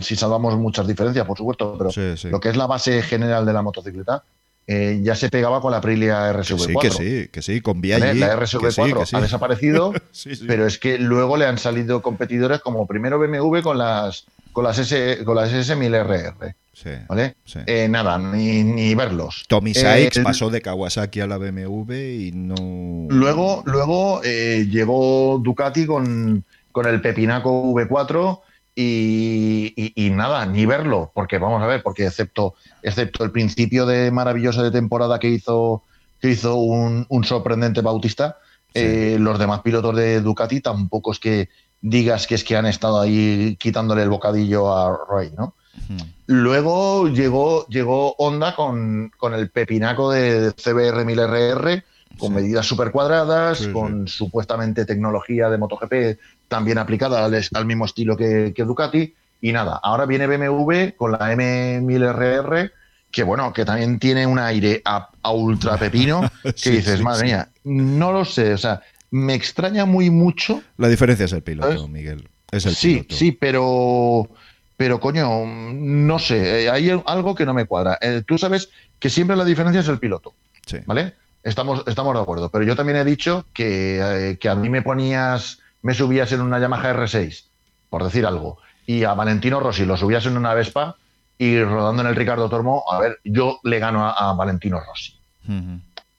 si 0.00 0.16
salvamos 0.16 0.56
muchas 0.58 0.86
diferencias, 0.86 1.26
por 1.26 1.36
supuesto, 1.36 1.76
pero 1.78 1.90
lo 2.30 2.40
que 2.40 2.48
es 2.50 2.56
la 2.56 2.66
base 2.66 3.02
general 3.02 3.46
de 3.46 3.52
la 3.52 3.62
motocicleta 3.62 4.22
eh, 4.70 5.00
ya 5.02 5.14
se 5.14 5.30
pegaba 5.30 5.62
con 5.62 5.70
la 5.72 5.78
Aprilia 5.78 6.30
RSV4. 6.30 6.80
Que 6.80 6.90
sí, 6.90 7.28
que 7.32 7.40
sí, 7.40 7.62
con 7.62 7.80
Viaggi. 7.80 8.18
La 8.18 8.38
RSV4 8.38 9.14
ha 9.14 9.20
desaparecido, 9.22 9.94
pero 10.46 10.66
es 10.66 10.78
que 10.78 10.98
luego 10.98 11.38
le 11.38 11.46
han 11.46 11.56
salido 11.56 12.02
competidores 12.02 12.60
como 12.60 12.86
primero 12.86 13.18
BMW 13.18 13.62
con 13.62 13.78
las 13.78 14.26
con 14.52 14.64
las 14.64 14.78
S 14.78 15.24
con 15.24 15.36
las 15.36 15.50
S1000RR. 15.50 16.54
¿Vale? 17.08 17.36
Eh, 17.64 17.88
nada, 17.88 18.18
ni, 18.18 18.94
verlos. 18.94 19.46
Tommy 19.48 19.72
Sykes 19.72 20.20
eh, 20.20 20.22
pasó 20.22 20.50
de 20.50 20.60
Kawasaki 20.60 21.20
a 21.20 21.26
la 21.26 21.38
BMW 21.38 21.92
y 21.94 22.32
no. 22.34 23.06
Luego, 23.08 23.62
luego 23.64 24.20
llegó 24.20 25.40
Ducati 25.42 25.86
con, 25.86 26.44
con 26.72 26.86
el 26.86 27.00
Pepinaco 27.00 27.72
V4 27.72 28.40
y, 28.80 30.10
nada, 30.10 30.46
ni 30.46 30.64
verlo, 30.64 31.10
porque 31.12 31.38
vamos 31.38 31.62
a 31.62 31.66
ver, 31.66 31.82
porque 31.82 32.06
excepto, 32.06 32.54
excepto 32.82 33.24
el 33.24 33.32
principio 33.32 33.86
de 33.86 34.10
maravilloso 34.12 34.62
de 34.62 34.70
temporada 34.70 35.18
que 35.18 35.28
hizo, 35.28 35.82
que 36.20 36.30
hizo 36.30 36.54
un, 36.56 37.06
sorprendente 37.24 37.80
Bautista, 37.80 38.38
eh, 38.74 39.16
los 39.18 39.38
demás 39.38 39.62
pilotos 39.62 39.96
de 39.96 40.20
Ducati 40.20 40.60
tampoco 40.60 41.10
es 41.10 41.18
que 41.18 41.48
digas 41.80 42.26
que 42.26 42.36
es 42.36 42.44
que 42.44 42.56
han 42.56 42.66
estado 42.66 43.00
ahí 43.00 43.56
quitándole 43.58 44.02
el 44.02 44.10
bocadillo 44.10 44.72
a 44.72 44.96
Roy, 45.08 45.32
¿no? 45.36 45.54
Luego 46.26 47.08
llegó, 47.08 47.66
llegó 47.68 48.14
Honda 48.18 48.54
con, 48.54 49.10
con 49.16 49.32
el 49.34 49.50
pepinaco 49.50 50.10
de 50.10 50.52
CBR 50.52 51.04
1000RR, 51.04 51.82
con 52.18 52.34
medidas 52.34 52.66
super 52.66 52.90
cuadradas, 52.90 53.66
con 53.68 54.06
supuestamente 54.06 54.84
tecnología 54.84 55.48
de 55.48 55.58
MotoGP 55.58 56.18
también 56.48 56.78
aplicada 56.78 57.24
al, 57.24 57.66
mismo 57.66 57.84
estilo 57.84 58.16
que, 58.16 58.52
Ducati. 58.56 59.14
Y 59.40 59.52
nada, 59.52 59.78
ahora 59.82 60.04
viene 60.04 60.26
BMW 60.26 60.96
con 60.96 61.12
la 61.12 61.32
M1000RR, 61.32 62.72
que 63.10 63.22
bueno, 63.22 63.52
que 63.52 63.64
también 63.64 63.98
tiene 64.00 64.26
un 64.26 64.38
aire 64.38 64.82
a, 64.84 65.10
ultra 65.30 65.76
pepino, 65.76 66.28
que 66.62 66.70
dices, 66.70 67.00
madre 67.00 67.26
mía, 67.26 67.48
no 67.64 68.10
lo 68.10 68.24
sé, 68.24 68.54
o 68.54 68.58
sea, 68.58 68.82
me 69.10 69.34
extraña 69.34 69.84
muy 69.84 70.10
mucho. 70.10 70.62
La 70.76 70.88
diferencia 70.88 71.26
es 71.26 71.32
el 71.32 71.42
piloto, 71.42 71.86
Miguel. 71.86 72.28
Es 72.50 72.66
el 72.66 72.74
sí, 72.74 73.06
sí, 73.10 73.30
pero, 73.32 74.28
pero 74.76 74.98
coño, 74.98 75.44
no 75.46 76.18
sé, 76.18 76.64
eh, 76.64 76.70
hay 76.70 76.90
algo 77.06 77.34
que 77.34 77.46
no 77.46 77.54
me 77.54 77.66
cuadra. 77.66 77.98
Eh, 78.00 78.22
tú 78.26 78.38
sabes 78.38 78.70
que 78.98 79.10
siempre 79.10 79.36
la 79.36 79.44
diferencia 79.44 79.80
es 79.80 79.88
el 79.88 79.98
piloto, 79.98 80.34
¿vale? 80.86 81.14
Estamos, 81.44 81.84
estamos 81.86 82.14
de 82.14 82.20
acuerdo, 82.20 82.50
pero 82.50 82.64
yo 82.64 82.74
también 82.74 82.98
he 82.98 83.04
dicho 83.04 83.46
que, 83.52 84.00
eh, 84.02 84.38
que 84.38 84.48
a 84.48 84.54
mí 84.54 84.68
me 84.68 84.82
ponías 84.82 85.60
me 85.82 85.94
subías 85.94 86.32
en 86.32 86.40
una 86.40 86.58
Yamaha 86.58 86.92
R6, 86.92 87.44
por 87.88 88.04
decir 88.04 88.26
algo, 88.26 88.58
y 88.86 89.04
a 89.04 89.14
Valentino 89.14 89.60
Rossi 89.60 89.84
lo 89.84 89.96
subías 89.96 90.26
en 90.26 90.36
una 90.36 90.54
Vespa 90.54 90.96
y 91.38 91.62
rodando 91.62 92.02
en 92.02 92.08
el 92.08 92.16
Ricardo 92.16 92.48
Tormo, 92.48 92.84
a 92.90 93.00
ver, 93.00 93.18
yo 93.24 93.60
le 93.62 93.78
gano 93.78 94.06
a, 94.06 94.32
Valentino 94.34 94.80
Rossi. 94.80 95.18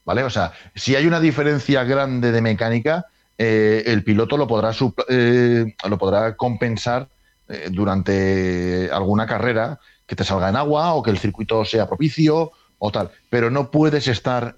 ¿Vale? 0.06 0.24
O 0.24 0.30
sea, 0.30 0.54
si 0.74 0.96
hay 0.96 1.06
una 1.06 1.20
diferencia 1.20 1.84
grande 1.84 2.32
de 2.32 2.42
mecánica, 2.42 3.06
eh, 3.42 3.84
el 3.86 4.04
piloto 4.04 4.36
lo 4.36 4.48
podrá, 4.48 4.72
eh, 5.08 5.74
lo 5.88 5.98
podrá 5.98 6.36
compensar 6.36 7.08
eh, 7.48 7.70
durante 7.72 8.90
alguna 8.92 9.26
carrera 9.26 9.80
que 10.06 10.18
te 10.18 10.26
salga 10.26 10.50
en 10.50 10.58
agua 10.58 10.94
o 10.94 11.02
que 11.02 11.12
el 11.12 11.20
circuito 11.20 11.64
sea 11.64 11.88
propicio 11.88 12.52
o 12.80 12.92
tal, 12.92 13.12
pero 13.30 13.50
no 13.50 13.72
puedes 13.72 14.10
estar 14.10 14.56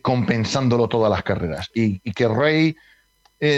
compensándolo 0.00 0.88
todas 0.88 1.10
las 1.10 1.22
carreras. 1.22 1.70
Y, 1.72 2.00
que 2.12 2.26
Rey 2.26 2.76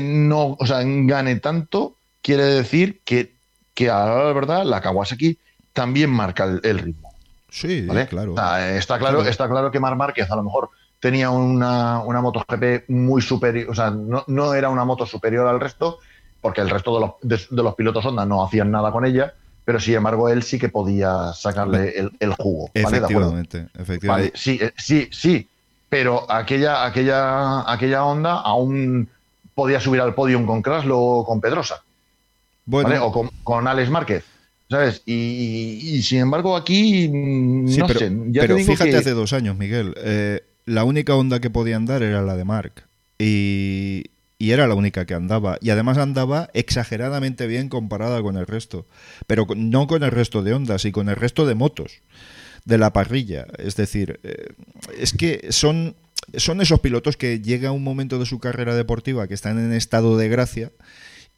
no, 0.02 0.56
o 0.58 0.66
sea, 0.66 0.80
gane 0.82 1.36
tanto 1.36 1.96
quiere 2.22 2.44
decir 2.44 3.02
que, 3.04 3.34
que 3.74 3.90
a 3.90 4.06
la 4.06 4.32
verdad 4.32 4.64
la 4.64 4.80
Kawasaki 4.80 5.38
también 5.74 6.10
marca 6.10 6.44
el, 6.44 6.78
ritmo. 6.78 7.12
Sí, 7.50 7.86
claro. 8.08 8.34
está 8.76 8.98
claro. 8.98 9.22
Está 9.26 9.48
claro 9.48 9.70
que 9.70 9.78
Mar 9.78 9.96
Márquez 9.96 10.30
a 10.30 10.36
lo 10.36 10.42
mejor 10.42 10.70
tenía 11.00 11.28
una, 11.28 12.00
una 12.00 12.22
GP 12.22 12.88
muy 12.88 13.20
superior, 13.20 13.68
o 13.70 13.74
sea, 13.74 13.90
no, 13.90 14.54
era 14.54 14.70
una 14.70 14.86
moto 14.86 15.04
superior 15.04 15.46
al 15.46 15.60
resto, 15.60 15.98
porque 16.40 16.62
el 16.62 16.70
resto 16.70 16.94
de 16.94 17.00
los, 17.28 17.48
de, 17.50 17.62
los 17.62 17.74
pilotos 17.74 18.06
Honda 18.06 18.24
no 18.24 18.42
hacían 18.42 18.70
nada 18.70 18.90
con 18.90 19.04
ella, 19.04 19.34
pero 19.66 19.78
sin 19.78 19.96
embargo 19.96 20.30
él 20.30 20.42
sí 20.42 20.58
que 20.58 20.70
podía 20.70 21.34
sacarle 21.34 22.10
el, 22.18 22.34
jugo. 22.36 22.70
Efectivamente, 22.72 23.68
efectivamente. 23.78 24.32
sí, 24.34 24.58
eh, 24.62 24.72
sí, 24.78 25.08
sí, 25.12 25.46
pero 25.90 26.30
aquella, 26.30 26.86
aquella, 26.86 27.70
aquella 27.70 28.04
Honda 28.04 28.40
aún 28.40 29.10
podía 29.54 29.80
subir 29.80 30.00
al 30.00 30.14
podio 30.14 30.44
con 30.46 30.62
Kraslo 30.62 30.99
o 30.99 31.26
con 31.26 31.40
Pedrosa. 31.40 31.82
Bueno. 32.66 33.04
O 33.06 33.12
con, 33.12 33.30
con 33.42 33.66
Alex 33.68 33.90
Márquez. 33.90 34.25
¿Sabes? 34.70 35.02
Y, 35.06 36.02
sin 36.02 36.20
embargo 36.20 36.56
aquí, 36.56 37.08
mm, 37.08 37.76
no 37.78 37.87
pero, 37.87 37.99
sé. 38.00 38.12
pero 38.32 38.56
fíjate 38.58 38.96
hace 38.96 39.11
dos 39.11 39.32
años, 39.32 39.56
Miguel. 39.56 39.94
Eh, 39.99 40.42
la 40.64 40.84
única 40.84 41.14
onda 41.14 41.40
que 41.40 41.50
podía 41.50 41.76
andar 41.76 42.02
era 42.02 42.23
la 42.23 42.37
de 42.37 42.44
Mark. 42.44 42.84
Y, 43.18 44.11
era 44.38 44.66
la 44.66 44.75
única 44.75 45.06
que 45.06 45.14
andaba. 45.14 45.58
Y 45.61 45.70
además 45.70 45.96
andaba 45.96 46.50
exageradamente 46.52 47.46
bien 47.46 47.68
comparada 47.68 48.20
con 48.20 48.37
el 48.37 48.46
resto. 48.46 48.87
Pero 49.26 49.46
no 49.56 49.87
con 49.87 50.02
el 50.02 50.11
resto 50.11 50.42
de 50.42 50.54
ondas, 50.54 50.84
y 50.84 50.92
con 50.92 51.08
el 51.08 51.16
resto 51.16 51.46
de 51.46 51.54
motos 51.54 52.00
de 52.64 52.78
la 52.78 52.92
parrilla. 52.92 53.46
Es 53.58 53.76
decir, 53.76 54.20
eh, 54.23 54.54
es 54.99 55.12
que 55.12 55.46
son, 55.50 55.96
son 56.37 56.61
esos 56.61 56.81
pilotos 56.81 57.16
que 57.16 57.40
llega 57.40 57.73
un 57.73 57.85
momento 57.85 58.19
de 58.19 58.26
su 58.26 58.38
carrera 58.38 58.75
deportiva 58.75 59.28
que 59.28 59.35
están 59.35 59.59
en 59.59 59.73
estado 59.73 60.16
de 60.16 60.28
gracia 60.28 60.73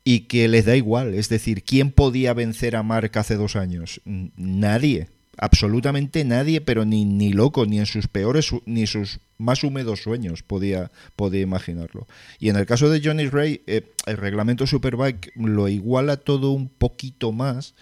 y 0.05 0.21
que 0.21 0.49
les 0.49 0.65
da 0.65 0.77
igual. 0.77 1.15
Es 1.15 1.29
decir, 1.29 1.63
¿quién 1.63 1.91
podía 1.91 2.35
vencer 2.35 2.77
a 2.77 2.83
Mark 2.83 3.11
hace 3.15 3.37
dos 3.37 3.57
años? 3.57 4.01
Nadie 4.05 5.09
absolutamente 5.37 6.25
nadie, 6.25 6.61
pero 6.61 6.85
ni, 6.85 7.05
ni 7.05 7.33
loco, 7.33 7.67
ni 7.67 7.79
en 7.79 7.87
sus 7.87 8.09
peores, 8.09 8.51
ni 8.65 8.87
sus 8.87 9.21
más 9.39 9.65
húmedos 9.65 10.03
sueños 10.03 10.43
podía, 10.43 10.91
podía 11.15 11.43
imaginarlo. 11.43 12.07
Y 12.39 12.49
en 12.49 12.57
el 12.57 12.67
caso 12.67 12.89
de 12.89 13.01
Johnny 13.03 13.29
Ray, 13.29 13.63
eh, 13.67 13.83
el 14.07 14.17
reglamento 14.17 14.67
Superbike 14.67 15.33
lo 15.37 15.69
iguala 15.69 16.17
todo 16.17 16.51
un 16.51 16.69
poquito 16.69 17.33
más. 17.33 17.75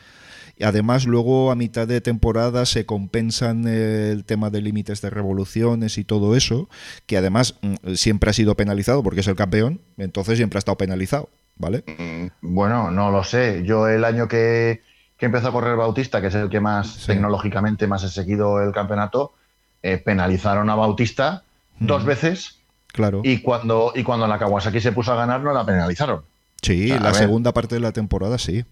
Además, 0.63 1.07
luego 1.07 1.51
a 1.51 1.57
mitad 1.57 1.89
de 1.89 2.01
temporada 2.01 2.67
se 2.67 2.87
compensan 2.87 3.67
el 3.67 4.25
tema 4.25 4.51
de 4.51 4.63
límites 4.63 5.01
de 5.01 5.11
revoluciones 5.11 5.99
y 5.99 6.05
todo 6.05 6.37
eso, 6.37 6.69
que 7.07 7.17
además 7.17 7.59
mm, 7.63 7.95
siempre 7.95 8.31
ha 8.31 8.33
sido 8.33 8.55
penalizado 8.57 9.03
porque 9.03 9.21
es 9.21 9.29
el 9.29 9.37
campeón, 9.37 9.81
entonces 9.97 10.37
siempre 10.37 10.59
ha 10.59 10.61
estado 10.61 10.79
penalizado, 10.79 11.29
¿vale? 11.57 11.85
Mm, 11.99 12.27
bueno, 12.41 12.91
no 12.91 13.11
lo 13.11 13.25
sé. 13.25 13.63
Yo 13.65 13.89
el 13.89 14.05
año 14.05 14.29
que, 14.29 14.83
que 15.17 15.27
empezó 15.27 15.49
a 15.49 15.53
correr 15.53 15.77
Bautista, 15.77 16.21
que 16.21 16.29
es 16.29 16.35
el 16.35 16.49
que 16.49 16.61
más 16.61 17.07
tecnológicamente 17.07 17.87
más 17.87 18.05
ha 18.05 18.09
seguido 18.09 18.63
el 18.63 18.73
campeonato, 18.73 19.35
eh, 19.83 19.99
penalizaron 19.99 20.71
a 20.71 20.75
Bautista 20.75 21.43
dos 21.79 22.05
veces. 22.05 22.61
Claro. 22.89 23.23
Y 23.25 23.43
cuando, 23.43 23.93
y 23.95 24.05
cuando 24.05 24.27
la 24.29 24.39
Kawasaki 24.39 24.81
se 24.81 24.93
puso 24.93 25.13
a 25.13 25.17
ganar, 25.17 25.41
no 25.41 25.53
la 25.53 25.67
penalizaron. 25.67 26.23
Sí, 26.65 26.89
la 26.89 27.13
segunda 27.13 27.53
parte 27.53 27.75
de 27.75 27.81
la 27.81 27.93
temporada 27.93 28.39
sí. 28.39 28.65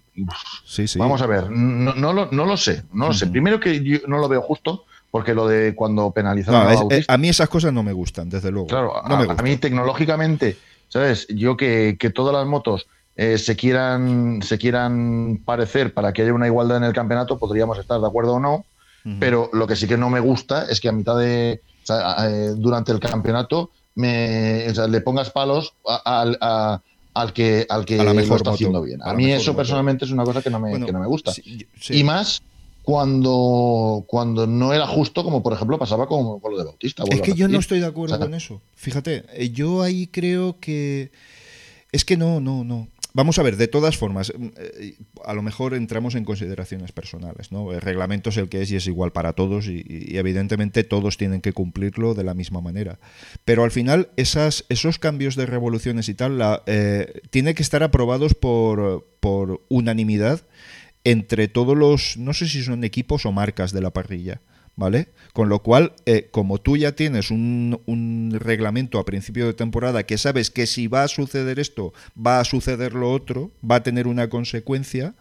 Sí, 0.64 0.88
sí. 0.88 0.98
Vamos 0.98 1.20
a 1.20 1.26
ver, 1.26 1.50
no, 1.50 1.94
no, 1.94 2.12
lo, 2.12 2.28
no 2.30 2.46
lo 2.46 2.56
sé, 2.56 2.84
no 2.92 3.08
lo 3.08 3.14
sé. 3.14 3.26
Primero 3.26 3.60
que 3.60 3.82
yo 3.82 3.98
no 4.06 4.18
lo 4.18 4.28
veo 4.28 4.40
justo, 4.40 4.84
porque 5.10 5.34
lo 5.34 5.46
de 5.46 5.74
cuando 5.74 6.10
penalizaron 6.10 6.62
a 6.62 6.74
Bautista. 6.74 7.12
a 7.12 7.18
mí 7.18 7.28
esas 7.28 7.48
cosas 7.48 7.72
no 7.72 7.82
me 7.82 7.92
gustan, 7.92 8.30
desde 8.30 8.50
luego. 8.50 8.68
Claro, 8.68 8.96
a, 8.96 9.42
mí 9.42 9.56
tecnológicamente, 9.58 10.56
¿sabes? 10.88 11.26
Yo 11.28 11.56
que, 11.56 11.96
que 12.00 12.08
todas 12.08 12.34
las 12.34 12.46
motos 12.46 12.86
eh, 13.14 13.36
se, 13.36 13.56
quieran, 13.56 14.40
se 14.42 14.56
quieran 14.56 15.42
parecer 15.44 15.92
para 15.92 16.14
que 16.14 16.22
haya 16.22 16.32
una 16.32 16.46
igualdad 16.46 16.78
en 16.78 16.84
el 16.84 16.94
campeonato, 16.94 17.38
podríamos 17.38 17.78
estar 17.78 18.00
de 18.00 18.06
acuerdo 18.06 18.34
o 18.34 18.40
no, 18.40 18.64
pero 19.18 19.50
lo 19.52 19.66
que 19.66 19.74
sí 19.74 19.88
que 19.88 19.98
no 19.98 20.08
me 20.08 20.20
gusta 20.20 20.66
es 20.70 20.80
que 20.80 20.88
a 20.88 20.92
mitad 20.92 21.18
de, 21.18 21.60
eh, 21.90 22.52
durante 22.56 22.92
el 22.92 23.00
campeonato, 23.00 23.70
me, 23.96 24.72
le 24.88 25.00
pongas 25.02 25.30
palos 25.30 25.74
al 27.14 27.32
que, 27.32 27.66
al 27.68 27.84
que 27.84 27.96
lo 28.02 28.12
está 28.36 28.50
haciendo 28.50 28.82
bien. 28.82 29.00
A, 29.02 29.12
mí 29.12 29.30
eso 29.30 29.54
personalmente 29.54 30.04
es 30.04 30.10
una 30.10 30.24
cosa 30.24 30.42
que 30.42 30.50
no 30.50 30.60
me, 30.60 30.84
que 30.84 30.92
no 30.92 31.00
me 31.00 31.06
gusta. 31.06 31.32
Y 31.90 32.04
más 32.04 32.42
cuando, 32.82 34.04
cuando 34.06 34.46
no 34.46 34.72
era 34.72 34.86
justo, 34.86 35.22
como 35.22 35.42
por 35.42 35.52
ejemplo 35.52 35.78
pasaba 35.78 36.06
con, 36.06 36.40
con 36.40 36.52
lo 36.52 36.58
de 36.58 36.64
Bautista. 36.64 37.04
Es 37.08 37.20
que 37.20 37.34
yo 37.34 37.48
no 37.48 37.58
estoy 37.58 37.80
de 37.80 37.86
acuerdo 37.86 38.18
con 38.18 38.34
eso. 38.34 38.60
Fíjate, 38.74 39.24
eh, 39.34 39.50
yo 39.50 39.82
ahí 39.82 40.06
creo 40.06 40.56
que... 40.60 41.10
Es 41.92 42.04
que 42.04 42.16
no, 42.16 42.40
no, 42.40 42.64
no. 42.64 42.88
Vamos 43.14 43.38
a 43.38 43.42
ver, 43.42 43.56
de 43.56 43.68
todas 43.68 43.98
formas, 43.98 44.32
mm, 44.36 44.46
eh, 44.56 44.94
a 45.24 45.34
lo 45.34 45.42
mejor 45.42 45.74
entramos 45.74 46.14
en 46.14 46.24
consideraciones 46.24 46.92
personales, 46.92 47.52
¿no? 47.52 47.72
El 47.72 47.80
reglamento 47.80 48.30
es 48.30 48.38
el 48.38 48.48
que 48.48 48.62
es 48.62 48.70
y 48.70 48.76
es 48.76 48.86
igual 48.86 49.12
para 49.12 49.34
todos 49.34 49.66
y, 49.66 49.82
evidentemente 50.16 50.84
todos 50.84 51.16
tienen 51.16 51.40
que 51.40 51.52
cumplirlo 51.52 52.14
de 52.14 52.24
la 52.24 52.34
misma 52.34 52.60
manera. 52.60 52.98
Pero 53.44 53.64
al 53.64 53.70
final 53.70 54.08
esas, 54.16 54.64
esos 54.68 54.98
cambios 54.98 55.36
de 55.36 55.46
revoluciones 55.46 56.08
y 56.08 56.14
tal 56.14 56.38
la, 56.38 56.62
eh, 56.66 57.20
tienen 57.30 57.54
que 57.54 57.62
estar 57.62 57.82
aprobados 57.82 58.34
por, 58.34 59.06
por 59.20 59.62
unanimidad 59.68 60.42
entre 61.04 61.48
todos 61.48 61.76
los, 61.76 62.16
no 62.16 62.32
sé 62.32 62.48
si 62.48 62.62
son 62.62 62.84
equipos 62.84 63.26
o 63.26 63.32
marcas 63.32 63.72
de 63.72 63.80
la 63.80 63.90
parrilla. 63.90 64.40
¿Vale? 64.76 65.08
Con 65.32 65.48
lo 65.48 65.62
cual, 65.62 65.92
eh, 66.06 66.28
como 66.30 66.58
tú 66.58 66.76
ya 66.76 66.92
tienes 66.92 67.30
un, 67.30 68.32
reglamento 68.40 68.98
a 68.98 69.04
principio 69.04 69.46
de 69.46 69.54
temporada 69.54 70.04
que 70.04 70.18
sabes 70.18 70.50
que 70.50 70.66
si 70.66 70.86
va 70.86 71.04
a 71.04 71.08
suceder 71.08 71.58
esto, 71.58 71.92
va 72.14 72.40
a 72.40 72.44
suceder 72.44 72.94
lo 72.94 73.12
otro, 73.12 73.50
va 73.68 73.76
a 73.76 73.82
tener 73.82 74.06
una 74.06 74.28
consecuencia, 74.28 75.14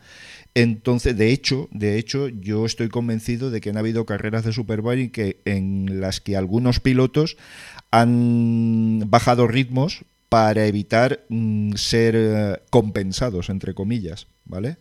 entonces, 0.53 1.15
de 1.17 1.31
hecho, 1.31 1.69
de 1.71 1.97
hecho, 1.97 2.27
yo 2.27 2.65
estoy 2.65 2.89
convencido 2.89 3.51
de 3.51 3.61
que 3.61 3.69
han 3.69 3.77
habido 3.77 4.05
carreras 4.05 4.43
de 4.43 4.51
Superbike 4.51 5.39
en 5.45 6.01
las 6.01 6.19
que 6.19 6.35
algunos 6.35 6.81
pilotos 6.81 7.37
han 7.89 9.09
bajado 9.09 9.47
ritmos 9.47 10.03
para 10.31 10.65
evitar 10.65 11.25
mm, 11.27 11.73
ser 11.73 12.15
eh, 12.15 12.61
compensados, 12.69 13.49
entre 13.49 13.73
comillas, 13.73 14.27
¿vale? 14.45 14.77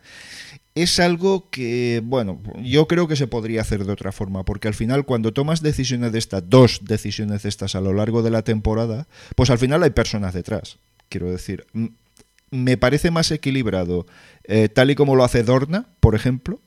es 0.76 1.00
algo 1.00 1.50
que, 1.50 2.00
bueno, 2.04 2.40
yo 2.62 2.86
creo 2.86 3.08
que 3.08 3.16
se 3.16 3.26
podría 3.26 3.62
hacer 3.62 3.84
de 3.84 3.92
otra 3.92 4.12
forma, 4.12 4.44
porque 4.44 4.68
al 4.68 4.74
final 4.74 5.04
cuando 5.04 5.32
tomas 5.32 5.60
decisiones 5.60 6.12
de 6.12 6.20
estas, 6.20 6.48
dos 6.48 6.82
decisiones 6.84 7.42
de 7.42 7.48
estas 7.48 7.74
a 7.74 7.80
lo 7.80 7.92
largo 7.92 8.22
de 8.22 8.30
la 8.30 8.42
temporada, 8.42 9.08
pues 9.34 9.50
al 9.50 9.58
final 9.58 9.82
hay 9.82 9.90
personas 9.90 10.34
detrás, 10.34 10.78
quiero 11.08 11.28
decir. 11.28 11.66
Me 12.52 12.76
parece 12.76 13.10
más 13.10 13.32
equilibrado, 13.32 14.06
eh, 14.44 14.68
tal 14.68 14.92
y 14.92 14.94
como 14.94 15.16
lo 15.16 15.24
hace 15.24 15.42
Dorna, 15.42 15.88
por 15.98 16.14
ejemplo, 16.14 16.60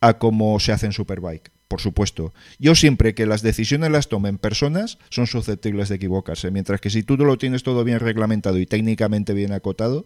a 0.00 0.18
como 0.18 0.58
se 0.60 0.72
hace 0.72 0.86
en 0.86 0.92
Superbike 0.92 1.52
por 1.70 1.80
supuesto. 1.80 2.34
Yo 2.58 2.74
siempre 2.74 3.14
que 3.14 3.26
las 3.26 3.42
decisiones 3.42 3.92
las 3.92 4.08
tomen 4.08 4.38
personas 4.38 4.98
son 5.08 5.28
susceptibles 5.28 5.88
de 5.88 5.94
equivocarse, 5.94 6.50
mientras 6.50 6.80
que 6.80 6.90
si 6.90 7.04
tú 7.04 7.16
lo 7.16 7.38
tienes 7.38 7.62
todo 7.62 7.84
bien 7.84 8.00
reglamentado 8.00 8.58
y 8.58 8.66
técnicamente 8.66 9.34
bien 9.34 9.52
acotado, 9.52 10.04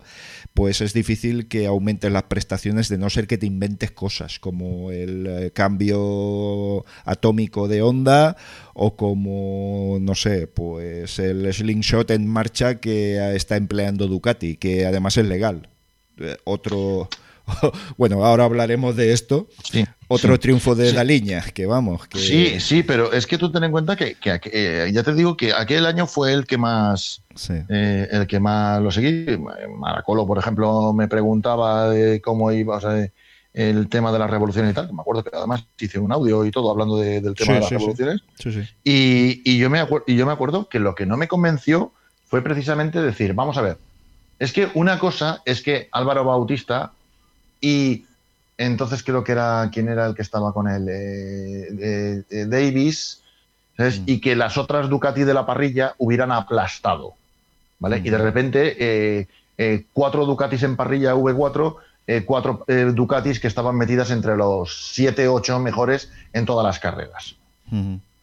pues 0.52 0.82
es 0.82 0.92
difícil 0.92 1.48
que 1.48 1.64
aumentes 1.64 2.12
las 2.12 2.24
prestaciones 2.24 2.90
de 2.90 2.98
no 2.98 3.08
ser 3.08 3.26
que 3.26 3.38
te 3.38 3.46
inventes 3.46 3.92
cosas 3.92 4.38
como 4.38 4.90
el 4.90 5.26
eh, 5.26 5.50
cambio 5.54 6.84
atómico 7.06 7.66
de 7.66 7.80
onda 7.80 8.36
o 8.74 8.94
como, 8.94 9.96
no 10.02 10.14
sé, 10.14 10.46
pues 10.46 11.18
el 11.18 11.50
slingshot 11.50 12.10
en 12.10 12.28
marcha 12.28 12.74
que 12.74 13.34
está 13.34 13.56
empleando 13.56 14.06
Ducati, 14.06 14.58
que 14.58 14.84
además 14.84 15.16
es 15.16 15.24
legal. 15.24 15.70
Eh, 16.18 16.36
otro 16.44 17.08
bueno, 17.96 18.24
ahora 18.24 18.44
hablaremos 18.44 18.96
de 18.96 19.12
esto. 19.12 19.48
Otro 20.08 20.38
triunfo 20.38 20.74
de 20.74 20.92
la 20.92 21.04
línea, 21.04 21.42
que 21.42 21.66
vamos. 21.66 22.02
Sí, 22.14 22.60
sí, 22.60 22.82
pero 22.82 23.12
es 23.12 23.26
que 23.26 23.38
tú 23.38 23.50
ten 23.50 23.64
en 23.64 23.72
cuenta 23.72 23.96
que, 23.96 24.16
eh, 24.24 24.90
ya 24.92 25.02
te 25.02 25.14
digo 25.14 25.36
que 25.36 25.52
aquel 25.52 25.86
año 25.86 26.06
fue 26.06 26.32
el 26.32 26.46
que 26.46 26.58
más 26.58 27.22
eh, 27.68 28.08
el 28.10 28.26
que 28.26 28.40
más 28.40 28.82
lo 28.82 28.90
seguí. 28.90 29.26
Maracolo, 29.78 30.26
por 30.26 30.38
ejemplo, 30.38 30.92
me 30.92 31.08
preguntaba 31.08 31.90
de 31.90 32.20
cómo 32.20 32.52
iba 32.52 32.80
el 33.52 33.88
tema 33.88 34.12
de 34.12 34.18
la 34.18 34.26
revolución 34.26 34.68
y 34.68 34.72
tal. 34.72 34.92
Me 34.92 35.00
acuerdo 35.00 35.24
que 35.24 35.30
además 35.34 35.64
hice 35.78 35.98
un 35.98 36.12
audio 36.12 36.44
y 36.44 36.50
todo 36.50 36.70
hablando 36.70 36.98
del 36.98 37.34
tema 37.34 37.54
de 37.54 37.60
las 37.60 37.70
revoluciones. 37.70 38.22
Y, 38.84 39.42
y, 39.44 39.58
yo 39.58 39.70
me 39.70 39.84
y 40.06 40.16
yo 40.16 40.26
me 40.26 40.32
acuerdo 40.32 40.68
que 40.68 40.80
lo 40.80 40.94
que 40.94 41.06
no 41.06 41.16
me 41.16 41.28
convenció 41.28 41.92
fue 42.26 42.42
precisamente 42.42 43.00
decir, 43.00 43.34
vamos 43.34 43.56
a 43.56 43.62
ver, 43.62 43.78
es 44.38 44.52
que 44.52 44.68
una 44.74 44.98
cosa 44.98 45.40
es 45.44 45.62
que 45.62 45.88
Álvaro 45.92 46.24
Bautista 46.24 46.92
y 47.60 48.06
entonces 48.56 49.02
creo 49.02 49.24
que 49.24 49.32
era 49.32 49.68
quién 49.72 49.88
era 49.88 50.06
el 50.06 50.14
que 50.14 50.22
estaba 50.22 50.52
con 50.52 50.68
él, 50.68 50.88
eh, 50.88 52.22
eh, 52.30 52.46
Davis, 52.46 53.22
mm. 53.78 54.02
y 54.06 54.20
que 54.20 54.36
las 54.36 54.56
otras 54.58 54.88
Ducati 54.88 55.24
de 55.24 55.34
la 55.34 55.46
parrilla 55.46 55.94
hubieran 55.98 56.32
aplastado. 56.32 57.14
¿vale? 57.78 58.00
Y 58.02 58.10
de 58.10 58.18
repente, 58.18 58.76
eh, 58.78 59.28
eh, 59.58 59.84
cuatro 59.92 60.26
Ducatis 60.26 60.62
en 60.62 60.76
parrilla 60.76 61.14
V4, 61.14 61.76
eh, 62.06 62.24
cuatro 62.24 62.64
Ducatis 62.66 63.40
que 63.40 63.46
estaban 63.46 63.76
metidas 63.76 64.10
entre 64.10 64.36
los 64.36 64.92
siete, 64.94 65.28
ocho 65.28 65.58
mejores 65.58 66.10
en 66.32 66.46
todas 66.46 66.64
las 66.64 66.78
carreras. 66.78 67.36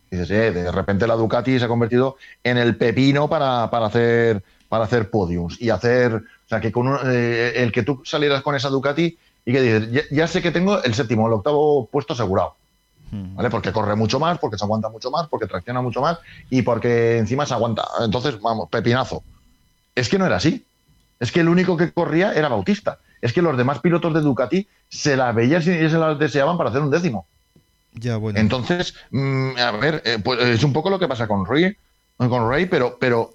dices, 0.09 0.29
de 0.29 0.71
repente 0.71 1.07
la 1.07 1.15
Ducati 1.15 1.59
se 1.59 1.65
ha 1.65 1.67
convertido 1.67 2.17
en 2.43 2.57
el 2.57 2.75
pepino 2.75 3.29
para, 3.29 3.65
hacer 3.65 4.43
para 4.71 4.85
hacer 4.85 5.09
podiums 5.09 5.61
y 5.61 5.69
hacer, 5.69 6.15
o 6.15 6.47
sea, 6.47 6.61
que 6.61 6.71
con 6.71 6.97
el 7.05 7.73
que 7.73 7.83
tú 7.83 8.03
salieras 8.05 8.41
con 8.41 8.55
esa 8.55 8.69
Ducati 8.69 9.17
y 9.43 9.51
que 9.51 9.61
dices, 9.61 10.07
ya, 10.09 10.27
sé 10.27 10.41
que 10.41 10.49
tengo 10.49 10.81
el 10.81 10.93
séptimo, 10.93 11.27
el 11.27 11.33
octavo 11.33 11.89
puesto 11.91 12.13
asegurado. 12.13 12.55
¿Vale? 13.11 13.49
Porque 13.49 13.73
corre 13.73 13.97
mucho 13.97 14.17
más, 14.17 14.39
porque 14.39 14.57
se 14.57 14.63
aguanta 14.63 14.87
mucho 14.87 15.11
más, 15.11 15.27
porque 15.27 15.45
tracciona 15.45 15.81
mucho 15.81 15.99
más 15.99 16.19
y 16.49 16.61
porque 16.61 17.17
encima 17.17 17.45
se 17.45 17.53
aguanta. 17.53 17.85
Entonces, 17.99 18.39
vamos, 18.39 18.69
pepinazo. 18.69 19.23
Es 19.93 20.07
que 20.07 20.17
no 20.17 20.25
era 20.25 20.37
así. 20.37 20.63
Es 21.19 21.33
que 21.33 21.41
el 21.41 21.49
único 21.49 21.75
que 21.75 21.91
corría 21.91 22.31
era 22.31 22.47
Bautista. 22.47 22.99
Es 23.21 23.33
que 23.33 23.41
los 23.41 23.57
demás 23.57 23.79
pilotos 23.79 24.13
de 24.13 24.21
Ducati 24.21 24.65
se 24.87 25.17
las 25.17 25.35
veían 25.35 25.61
y 25.61 25.65
se 25.65 25.89
las 25.89 26.17
deseaban 26.17 26.57
para 26.57 26.69
hacer 26.69 26.81
un 26.81 26.91
décimo. 26.91 27.25
Ya, 27.91 28.15
bueno. 28.15 28.39
Entonces, 28.39 28.95
mm, 29.09 29.57
a 29.57 29.71
ver, 29.71 30.01
eh, 30.05 30.17
pues 30.23 30.39
es 30.39 30.63
un 30.63 30.71
poco 30.71 30.89
lo 30.89 30.97
que 30.97 31.09
pasa 31.09 31.27
con 31.27 31.45
Rey, 31.45 31.75
con 32.15 32.49
Rey 32.49 32.67
pero, 32.67 32.97
pero 32.97 33.33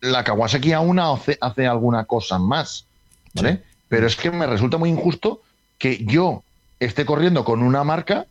la 0.00 0.24
Kawasaki 0.24 0.72
aún 0.72 0.98
hace, 0.98 1.38
hace 1.40 1.66
alguna 1.66 2.04
cosa 2.04 2.38
más. 2.38 2.86
¿Vale? 3.34 3.62
Pero 3.88 4.06
es 4.06 4.16
que 4.16 4.30
me 4.30 4.46
resulta 4.46 4.76
muy 4.76 4.90
injusto 4.90 5.42
que 5.78 6.04
yo 6.04 6.42
esté 6.78 7.04
corriendo 7.04 7.44
con 7.44 7.62
una 7.62 7.84
marca 7.84 8.26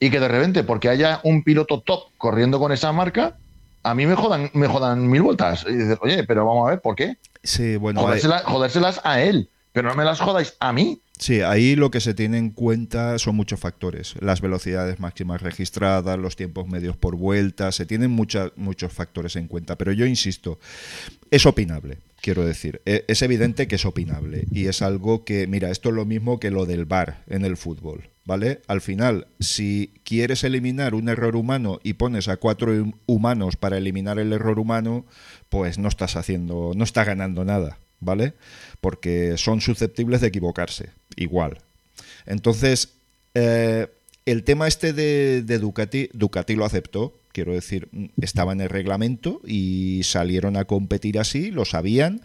y 0.00 0.10
que 0.10 0.20
de 0.20 0.28
repente, 0.28 0.64
porque 0.64 0.88
haya 0.88 1.20
un 1.24 1.42
piloto 1.42 1.80
top 1.80 2.04
corriendo 2.16 2.58
con 2.58 2.72
esa 2.72 2.92
marca, 2.92 3.36
a 3.82 3.94
mí 3.94 4.06
me 4.06 4.14
jodan, 4.14 4.50
me 4.54 4.66
jodan 4.66 5.08
mil 5.08 5.22
vueltas. 5.22 5.64
Y 5.68 5.74
dices, 5.74 5.98
oye, 6.00 6.24
pero 6.24 6.46
vamos 6.46 6.66
a 6.66 6.70
ver, 6.70 6.80
¿por 6.80 6.94
qué? 6.94 7.16
Sí, 7.42 7.76
bueno. 7.76 8.02
jodérselas 8.02 9.00
a 9.04 9.20
él, 9.20 9.48
pero 9.72 9.88
no 9.88 9.94
me 9.94 10.04
las 10.04 10.20
jodáis 10.20 10.54
a 10.60 10.72
mí. 10.72 11.00
Sí, 11.18 11.40
ahí 11.40 11.74
lo 11.74 11.90
que 11.90 12.00
se 12.00 12.14
tiene 12.14 12.38
en 12.38 12.50
cuenta 12.50 13.18
son 13.18 13.34
muchos 13.34 13.58
factores. 13.58 14.14
Las 14.20 14.40
velocidades 14.40 15.00
máximas 15.00 15.42
registradas, 15.42 16.16
los 16.16 16.36
tiempos 16.36 16.68
medios 16.68 16.96
por 16.96 17.16
vuelta, 17.16 17.72
se 17.72 17.86
tienen 17.86 18.12
muchos 18.12 18.52
factores 18.92 19.34
en 19.34 19.48
cuenta. 19.48 19.76
Pero 19.76 19.92
yo 19.92 20.06
insisto, 20.06 20.60
es 21.32 21.44
opinable, 21.44 21.98
quiero 22.20 22.44
decir. 22.44 22.82
E, 22.86 23.04
es 23.08 23.22
evidente 23.22 23.66
que 23.66 23.74
es 23.74 23.84
opinable. 23.84 24.46
Y 24.52 24.66
es 24.66 24.80
algo 24.80 25.24
que, 25.24 25.48
mira, 25.48 25.70
esto 25.70 25.88
es 25.88 25.96
lo 25.96 26.04
mismo 26.04 26.38
que 26.38 26.52
lo 26.52 26.66
del 26.66 26.84
bar 26.84 27.24
en 27.26 27.44
el 27.44 27.56
fútbol. 27.56 28.10
¿Vale? 28.24 28.60
Al 28.66 28.82
final, 28.82 29.26
si 29.40 29.94
quieres 30.04 30.44
eliminar 30.44 30.94
un 30.94 31.08
error 31.08 31.34
humano 31.34 31.80
y 31.82 31.94
pones 31.94 32.28
a 32.28 32.36
cuatro 32.36 32.92
humanos 33.06 33.56
para 33.56 33.78
eliminar 33.78 34.18
el 34.18 34.34
error 34.34 34.58
humano, 34.58 35.06
pues 35.48 35.78
no 35.78 35.88
estás 35.88 36.14
haciendo, 36.14 36.72
no 36.76 36.84
estás 36.84 37.06
ganando 37.06 37.46
nada. 37.46 37.78
¿Vale? 38.00 38.34
Porque 38.80 39.36
son 39.36 39.60
susceptibles 39.60 40.20
de 40.20 40.28
equivocarse, 40.28 40.90
igual. 41.16 41.58
Entonces, 42.26 42.94
eh, 43.34 43.88
el 44.26 44.44
tema 44.44 44.68
este 44.68 44.92
de, 44.92 45.58
Ducati, 45.58 46.10
Ducati 46.12 46.54
lo 46.54 46.64
aceptó, 46.64 47.18
quiero 47.32 47.54
decir, 47.54 47.88
estaba 48.20 48.52
en 48.52 48.60
el 48.60 48.68
reglamento 48.68 49.40
y 49.46 50.02
salieron 50.04 50.56
a 50.56 50.66
competir 50.66 51.18
así, 51.18 51.50
lo 51.50 51.64
sabían, 51.64 52.20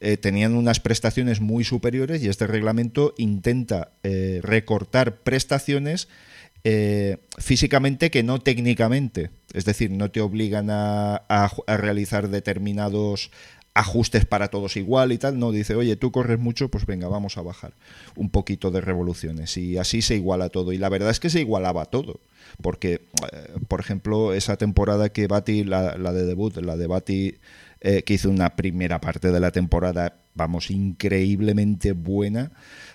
eh, 0.00 0.18
tenían 0.18 0.54
unas 0.54 0.80
prestaciones 0.80 1.40
muy 1.40 1.64
superiores 1.64 2.22
y 2.22 2.28
este 2.28 2.46
reglamento 2.46 3.14
intenta 3.16 3.92
eh, 4.02 4.40
recortar 4.42 5.18
prestaciones 5.18 6.08
físicamente 7.38 8.10
que 8.10 8.24
no 8.24 8.40
técnicamente. 8.40 9.30
Es 9.52 9.64
decir, 9.64 9.92
no 9.92 10.10
te 10.10 10.20
obligan 10.20 10.68
a, 10.68 11.14
a 11.14 11.76
realizar 11.76 12.28
determinados 12.28 13.30
ajustes 13.76 14.24
para 14.24 14.48
todos 14.48 14.78
igual 14.78 15.12
y 15.12 15.18
tal, 15.18 15.38
no, 15.38 15.52
dice, 15.52 15.74
oye, 15.74 15.96
tú 15.96 16.10
corres 16.10 16.38
mucho, 16.38 16.70
pues 16.70 16.86
venga, 16.86 17.08
vamos 17.08 17.36
a 17.36 17.42
bajar 17.42 17.74
un 18.16 18.30
poquito 18.30 18.70
de 18.70 18.80
revoluciones 18.80 19.54
y 19.58 19.76
así 19.76 20.00
se 20.00 20.16
iguala 20.16 20.48
todo. 20.48 20.72
Y 20.72 20.78
la 20.78 20.88
verdad 20.88 21.10
es 21.10 21.20
que 21.20 21.28
se 21.28 21.40
igualaba 21.40 21.84
todo, 21.84 22.20
porque, 22.62 22.94
eh, 22.94 23.48
por 23.68 23.80
ejemplo, 23.80 24.32
esa 24.32 24.56
temporada 24.56 25.10
que 25.10 25.26
Bati, 25.26 25.64
la, 25.64 25.92
de 25.94 26.24
debut, 26.24 26.56
la 26.56 26.78
de 26.78 26.86
Bati, 26.86 27.36
eh, 27.82 28.02
que 28.02 28.14
hizo 28.14 28.30
una 28.30 28.56
primera 28.56 28.98
parte 28.98 29.30
de 29.30 29.40
la 29.40 29.50
temporada, 29.50 30.16
vamos, 30.34 30.70
increíblemente 30.70 31.92
buena, 31.92 32.52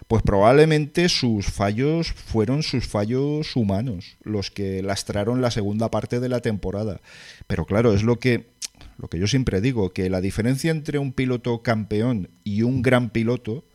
pues 0.08 0.24
probablemente 0.24 1.10
sus 1.10 1.46
fallos 1.46 2.12
fueron 2.12 2.64
sus 2.64 2.88
fallos 2.88 3.56
humanos, 3.56 4.18
los 4.24 4.50
que 4.50 4.82
lastraron 4.82 5.42
la 5.42 5.52
segunda 5.52 5.92
parte 5.92 6.20
de 6.20 6.30
la 6.30 6.40
temporada. 6.40 7.02
Pero 7.46 7.66
claro, 7.66 7.94
es 7.94 8.02
lo 8.02 8.18
que 8.18 8.51
lo 8.98 9.08
que 9.08 9.20
yo 9.20 9.28
siempre 9.28 9.62
digo, 9.62 9.94
que 9.94 10.10
la 10.10 10.22
diferencia 10.22 10.72
entre 10.72 11.00
un 11.00 11.14
piloto 11.14 11.62
campeón 11.62 12.30
y 12.44 12.64
un 12.64 12.82
gran 12.82 13.10
piloto 13.10 13.66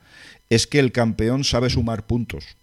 es 0.50 0.66
que 0.66 0.78
el 0.78 0.92
campeón 0.92 1.44
sabe 1.44 1.70
sumar 1.70 2.06
puntos. 2.06 2.56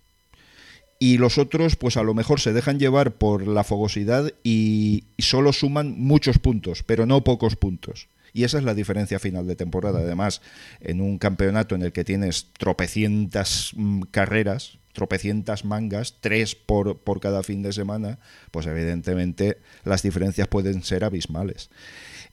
Y 0.99 1.17
los 1.17 1.37
otros, 1.37 1.75
pues 1.75 1.97
a 1.97 2.03
lo 2.03 2.13
mejor 2.13 2.39
se 2.39 2.53
dejan 2.53 2.79
llevar 2.79 3.11
por 3.15 3.45
la 3.45 3.65
fogosidad 3.65 4.31
y, 4.43 5.03
solo 5.17 5.51
suman 5.51 5.99
muchos 5.99 6.39
puntos, 6.39 6.83
pero 6.83 7.05
no 7.05 7.23
pocos 7.23 7.57
puntos. 7.57 8.07
Y 8.31 8.45
esa 8.45 8.57
es 8.57 8.63
la 8.63 8.73
diferencia 8.73 9.19
final 9.19 9.45
de 9.45 9.55
temporada. 9.55 9.99
Además, 9.99 10.41
en 10.79 11.01
un 11.01 11.17
campeonato 11.17 11.75
en 11.75 11.81
el 11.81 11.91
que 11.91 12.05
tienes 12.05 12.47
tropecientas 12.57 13.71
mm, 13.75 14.03
carreras, 14.11 14.77
tropecientas 14.93 15.65
mangas, 15.65 16.15
tres 16.21 16.55
por, 16.55 16.97
por 16.99 17.19
cada 17.19 17.43
fin 17.43 17.63
de 17.63 17.73
semana, 17.73 18.19
pues 18.51 18.65
evidentemente 18.65 19.57
las 19.83 20.03
diferencias 20.03 20.47
pueden 20.47 20.83
ser 20.83 21.03
abismales. 21.03 21.69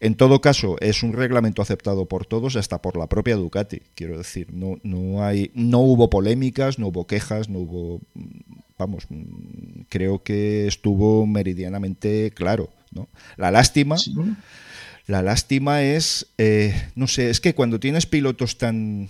En 0.00 0.14
todo 0.14 0.40
caso, 0.40 0.76
es 0.80 1.02
un 1.02 1.12
reglamento 1.12 1.60
aceptado 1.60 2.06
por 2.06 2.24
todos, 2.24 2.56
hasta 2.56 2.80
por 2.80 2.96
la 2.96 3.06
propia 3.06 3.36
Ducati. 3.36 3.82
Quiero 3.94 4.16
decir, 4.16 4.50
no, 4.50 4.78
no, 4.82 5.22
hay, 5.22 5.50
no 5.54 5.80
hubo 5.80 6.08
polémicas, 6.08 6.78
no 6.78 6.88
hubo 6.88 7.06
quejas, 7.06 7.50
no 7.50 7.58
hubo. 7.58 8.00
Vamos, 8.78 9.06
creo 9.90 10.22
que 10.22 10.66
estuvo 10.66 11.26
meridianamente 11.26 12.32
claro. 12.34 12.70
¿no? 12.92 13.08
La 13.36 13.50
lástima. 13.50 13.96
La 15.06 15.22
lástima 15.22 15.82
es, 15.82 16.28
eh, 16.38 16.72
no 16.94 17.06
sé, 17.06 17.28
es 17.28 17.40
que 17.40 17.54
cuando 17.54 17.78
tienes 17.80 18.06
pilotos 18.06 18.56
tan, 18.56 19.08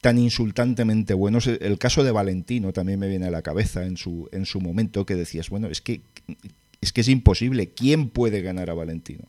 tan 0.00 0.16
insultantemente 0.16 1.12
buenos, 1.12 1.46
el 1.48 1.78
caso 1.78 2.04
de 2.04 2.12
Valentino 2.12 2.72
también 2.72 3.00
me 3.00 3.08
viene 3.08 3.26
a 3.26 3.30
la 3.30 3.42
cabeza 3.42 3.84
en 3.84 3.96
su, 3.96 4.28
en 4.32 4.46
su 4.46 4.60
momento, 4.60 5.04
que 5.04 5.16
decías, 5.16 5.50
bueno, 5.50 5.68
es 5.68 5.80
que, 5.80 6.02
es 6.80 6.92
que 6.92 7.00
es 7.00 7.08
imposible, 7.08 7.70
¿quién 7.70 8.08
puede 8.10 8.42
ganar 8.42 8.70
a 8.70 8.74
Valentino? 8.74 9.24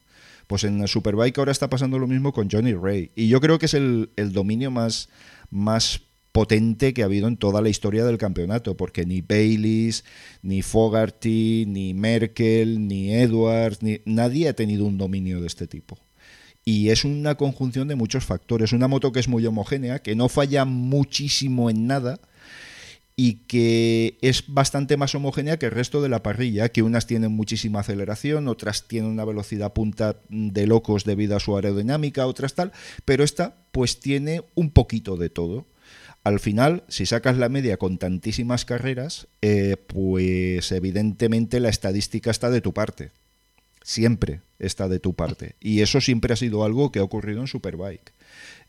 Pues 0.47 0.63
en 0.63 0.79
la 0.79 0.87
Superbike 0.87 1.37
ahora 1.37 1.51
está 1.51 1.69
pasando 1.69 1.99
lo 1.99 2.07
mismo 2.07 2.33
con 2.33 2.49
Johnny 2.49 2.73
Ray. 2.73 3.11
Y 3.15 3.27
yo 3.27 3.41
creo 3.41 3.59
que 3.59 3.65
es 3.65 3.73
el, 3.73 4.09
dominio 4.15 4.71
más, 4.71 5.09
más 5.49 6.01
potente 6.31 6.93
que 6.93 7.01
ha 7.01 7.05
habido 7.05 7.27
en 7.27 7.37
toda 7.37 7.61
la 7.61 7.69
historia 7.69 8.05
del 8.05 8.17
campeonato, 8.17 8.77
porque 8.77 9.05
ni 9.05 9.21
Bayliss, 9.21 10.03
ni 10.41 10.61
Fogarty, 10.61 11.65
ni 11.67 11.93
Merkel, 11.93 12.87
ni 12.87 13.13
Edwards, 13.13 13.81
ni, 13.81 14.01
nadie 14.05 14.49
ha 14.49 14.53
tenido 14.53 14.85
un 14.85 14.97
dominio 14.97 15.41
de 15.41 15.47
este 15.47 15.67
tipo. 15.67 15.97
Y 16.63 16.89
es 16.89 17.05
una 17.05 17.35
conjunción 17.35 17.87
de 17.87 17.95
muchos 17.95 18.25
factores. 18.25 18.73
Una 18.73 18.87
moto 18.87 19.11
que 19.11 19.19
es 19.19 19.27
muy 19.27 19.45
homogénea, 19.45 19.99
que 19.99 20.15
no 20.15 20.29
falla 20.29 20.65
muchísimo 20.65 21.69
en 21.69 21.85
nada, 21.85 22.19
y 23.17 23.45
que 23.47 24.17
es 24.21 24.43
bastante 24.47 24.97
más 24.97 25.15
homogénea 25.15 25.57
que 25.57 25.67
el 25.67 25.71
resto 25.71 26.01
de 26.01 26.09
la 26.09 26.21
parrilla, 26.21 26.69
que 26.69 26.83
unas 26.83 27.07
tienen 27.07 27.31
muchísima 27.31 27.79
aceleración, 27.79 28.47
otras 28.47 28.87
tienen 28.87 29.09
una 29.09 29.23
velocidad 29.23 29.73
punta 29.73 30.17
de 30.29 30.67
locos 30.67 31.05
debido 31.05 31.35
a 31.35 31.39
su 31.39 31.55
aerodinámica, 31.55 32.27
otras 32.27 32.55
tal, 32.55 32.73
pero 33.05 33.23
esta 33.23 33.55
pues 33.71 33.99
tiene 33.99 34.43
un 34.53 34.71
poquito 34.71 35.15
de 35.15 35.29
todo. 35.29 35.65
Al 36.25 36.39
final, 36.39 36.83
si 36.87 37.05
sacas 37.05 37.37
la 37.37 37.49
media 37.49 37.77
con 37.77 37.99
tantísimas 37.99 38.65
carreras, 38.65 39.27
eh, 39.41 39.77
pues 39.77 40.71
evidentemente 40.71 41.59
la 41.59 41.69
estadística 41.69 42.31
está 42.31 42.49
de 42.49 42.61
tu 42.61 42.73
parte. 42.73 43.11
Siempre 43.85 44.41
está 44.57 44.87
de 44.87 44.99
tu 44.99 45.13
parte. 45.13 45.57
Y 45.59 45.81
eso 45.81 46.01
siempre 46.01 46.33
ha 46.33 46.35
sido 46.35 46.63
algo 46.63 46.91
que 46.91 46.97
ha 46.97 47.03
ocurrido 47.03 47.41
en 47.41 47.45
Superbike. 47.45 48.13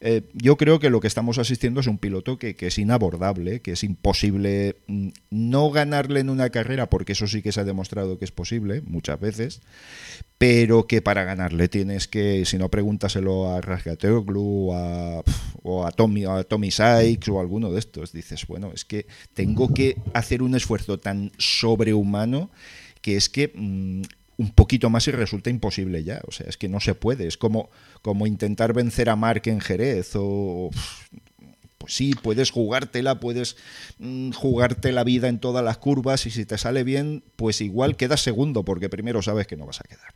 Eh, 0.01 0.25
yo 0.35 0.59
creo 0.59 0.79
que 0.79 0.91
lo 0.91 1.01
que 1.01 1.07
estamos 1.07 1.39
asistiendo 1.39 1.81
es 1.81 1.87
un 1.87 1.97
piloto 1.97 2.39
que, 2.39 2.55
es 2.59 2.79
inabordable, 2.79 3.63
que 3.63 3.73
es 3.73 3.83
imposible 3.83 4.77
mm, 4.89 5.09
no 5.31 5.71
ganarle 5.71 6.21
en 6.21 6.29
una 6.29 6.51
carrera, 6.51 6.91
porque 6.91 7.13
eso 7.13 7.27
sí 7.27 7.41
que 7.41 7.51
se 7.51 7.61
ha 7.61 7.65
demostrado 7.65 8.19
que 8.19 8.27
es 8.27 8.31
posible 8.31 8.83
muchas 8.83 9.19
veces, 9.19 9.63
pero 10.37 10.87
que 10.87 11.01
para 11.01 11.25
ganarle 11.25 11.69
tienes 11.69 12.09
que, 12.09 12.45
si 12.45 12.59
no 12.59 12.69
pregúntaselo 12.69 13.55
a 13.55 13.63
Rasgateoglu 13.63 14.75
a, 14.75 15.23
o 15.63 15.87
a 15.87 15.93
Tommy, 15.93 16.27
a 16.27 16.45
Tommy 16.45 16.71
Sykes 16.71 17.31
o 17.31 17.41
alguno 17.41 17.73
de 17.73 17.79
estos, 17.79 18.13
dices, 18.13 18.47
bueno, 18.47 18.73
es 18.75 18.85
que 18.85 19.07
tengo 19.33 19.73
que 19.73 19.97
hacer 20.13 20.43
un 20.43 20.55
esfuerzo 20.55 21.01
tan 21.01 21.33
sobrehumano 21.39 22.51
que 23.01 23.17
es 23.17 23.31
que 23.31 23.51
mm, 23.55 24.03
un 24.39 24.51
poquito 24.51 24.91
más 24.91 25.07
y 25.09 25.11
resulta 25.11 25.51
imposible 25.51 26.05
ya. 26.05 26.21
O 26.27 26.33
sea, 26.33 26.47
es 26.49 26.57
que 26.57 26.69
no 26.69 26.81
se 26.81 26.95
puede. 26.95 27.27
Es 27.27 27.37
como, 27.37 27.71
como 28.03 28.27
intentar 28.27 28.73
vencer 28.73 29.09
a 29.09 29.17
Mark 29.17 29.43
en 29.47 29.61
Jerez 29.61 30.13
o... 30.15 30.71
Pues 31.79 31.95
sí, 31.95 32.15
puedes 32.15 32.51
jugártela, 32.51 33.21
puedes 33.21 33.57
mm, 33.99 34.33
jugarte 34.33 34.93
la 34.93 35.05
vida 35.05 35.29
en 35.29 35.39
todas 35.39 35.63
las 35.63 35.77
curvas 35.77 36.25
y 36.27 36.31
si 36.31 36.47
te 36.47 36.57
sale 36.57 36.85
bien, 36.85 37.23
pues 37.37 37.61
igual 37.61 37.97
quedas 37.97 38.23
segundo 38.23 38.65
porque 38.65 38.89
primero 38.89 39.21
sabes 39.21 39.47
que 39.47 39.57
no 39.57 39.67
vas 39.67 39.81
a 39.81 39.85
quedar. 39.85 40.15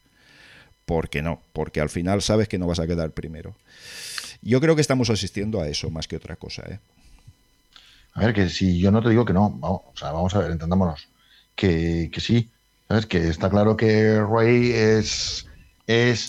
porque 0.87 1.23
no, 1.23 1.43
porque 1.53 1.81
al 1.81 1.91
final 1.91 2.23
sabes 2.23 2.49
que 2.49 2.59
no 2.59 2.67
vas 2.67 2.81
a 2.81 2.87
quedar 2.87 3.13
primero. 3.13 3.55
Yo 4.43 4.61
creo 4.61 4.75
que 4.75 4.81
estamos 4.81 5.11
asistiendo 5.11 5.61
a 5.61 5.69
eso 5.69 5.91
más 5.91 6.09
que 6.09 6.17
otra 6.17 6.37
cosa. 6.37 6.63
¿eh? 6.69 6.81
A 8.15 8.25
ver, 8.25 8.35
que 8.35 8.49
si 8.49 8.81
yo 8.81 8.91
no 8.91 9.03
te 9.03 9.11
digo 9.11 9.25
que 9.25 9.33
no, 9.33 9.51
vamos, 9.51 9.83
vamos 10.01 10.35
a 10.35 10.39
ver, 10.41 10.51
entendámonos, 10.51 11.09
que, 11.55 12.11
que 12.13 12.21
sí, 12.21 12.51
¿sabes? 12.90 13.07
Que 13.07 13.29
está 13.29 13.48
claro 13.48 13.76
que 13.76 14.20
Ray 14.20 14.72
es, 14.72 15.46
es, 15.87 16.29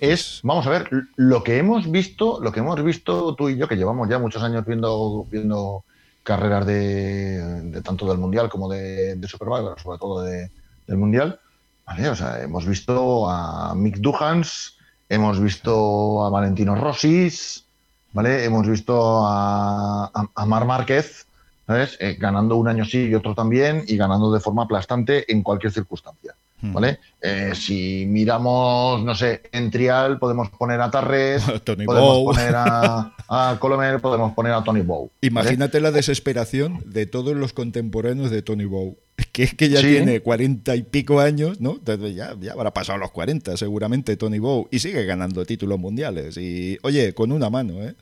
es, 0.00 0.40
vamos 0.42 0.66
a 0.66 0.70
ver, 0.70 0.88
lo 1.16 1.44
que 1.44 1.58
hemos 1.58 1.90
visto, 1.90 2.40
lo 2.40 2.52
que 2.52 2.60
hemos 2.60 2.82
visto 2.82 3.34
tú 3.34 3.50
y 3.50 3.58
yo, 3.58 3.68
que 3.68 3.76
llevamos 3.76 4.08
ya 4.08 4.18
muchos 4.18 4.42
años 4.42 4.64
viendo, 4.64 5.26
viendo 5.30 5.84
carreras 6.22 6.64
de, 6.64 7.82
tanto 7.84 8.08
del 8.08 8.16
Mundial 8.16 8.48
como 8.48 8.70
de, 8.70 9.14
de 9.16 9.28
Superbike, 9.28 9.78
sobre 9.78 9.98
todo 9.98 10.22
de, 10.22 10.50
del 10.86 10.96
Mundial, 10.96 11.38
¿vale? 11.84 12.08
O 12.08 12.16
sea, 12.16 12.40
hemos 12.40 12.64
visto 12.64 13.28
a 13.28 13.74
Mick 13.74 13.98
Duhans, 13.98 14.78
hemos 15.10 15.38
visto 15.38 16.24
a 16.24 16.30
Valentino 16.30 16.76
Rossis, 16.76 17.66
¿vale? 18.14 18.46
Hemos 18.46 18.66
visto 18.66 19.26
a, 19.26 20.10
a, 20.34 20.46
Mar 20.46 20.64
Márquez, 20.64 21.26
¿sabes? 21.70 21.96
Eh, 22.00 22.16
ganando 22.18 22.56
un 22.56 22.66
año 22.66 22.84
sí 22.84 23.06
y 23.06 23.14
otro 23.14 23.32
también, 23.32 23.84
y 23.86 23.96
ganando 23.96 24.32
de 24.32 24.40
forma 24.40 24.64
aplastante 24.64 25.30
en 25.32 25.44
cualquier 25.44 25.72
circunstancia. 25.72 26.34
Hmm. 26.60 26.72
¿Vale? 26.72 26.98
Eh, 27.22 27.52
si 27.54 28.06
miramos, 28.08 29.00
no 29.04 29.14
sé, 29.14 29.42
en 29.52 29.70
Trial 29.70 30.18
podemos 30.18 30.50
poner 30.50 30.80
a 30.80 30.90
Tarres, 30.90 31.44
podemos 31.64 32.34
poner 32.34 32.56
a, 32.56 33.14
a, 33.28 33.56
Colomer, 33.60 34.00
podemos 34.00 34.32
poner 34.32 34.52
a 34.52 34.64
Tony 34.64 34.80
Bow. 34.80 35.12
Imagínate 35.20 35.80
la 35.80 35.92
desesperación 35.92 36.82
de 36.86 37.06
todos 37.06 37.36
los 37.36 37.52
contemporáneos 37.52 38.32
de 38.32 38.42
Tony 38.42 38.64
Bow 38.64 38.96
que 39.32 39.44
es 39.44 39.54
que 39.54 39.68
ya 39.68 39.80
tiene 39.80 40.20
cuarenta 40.20 40.74
y 40.74 40.82
pico 40.82 41.20
años, 41.20 41.60
¿no? 41.60 41.78
ya, 41.84 42.34
ya 42.40 42.52
habrá 42.52 42.72
pasado 42.72 42.98
los 42.98 43.10
cuarenta 43.10 43.56
seguramente 43.56 44.16
Tony 44.16 44.38
Bow 44.38 44.66
y 44.70 44.78
sigue 44.80 45.04
ganando 45.04 45.44
títulos 45.44 45.78
mundiales. 45.78 46.36
Y 46.36 46.78
oye, 46.82 47.12
con 47.14 47.30
una 47.30 47.50
mano, 47.50 47.82
¿eh? 47.82 47.94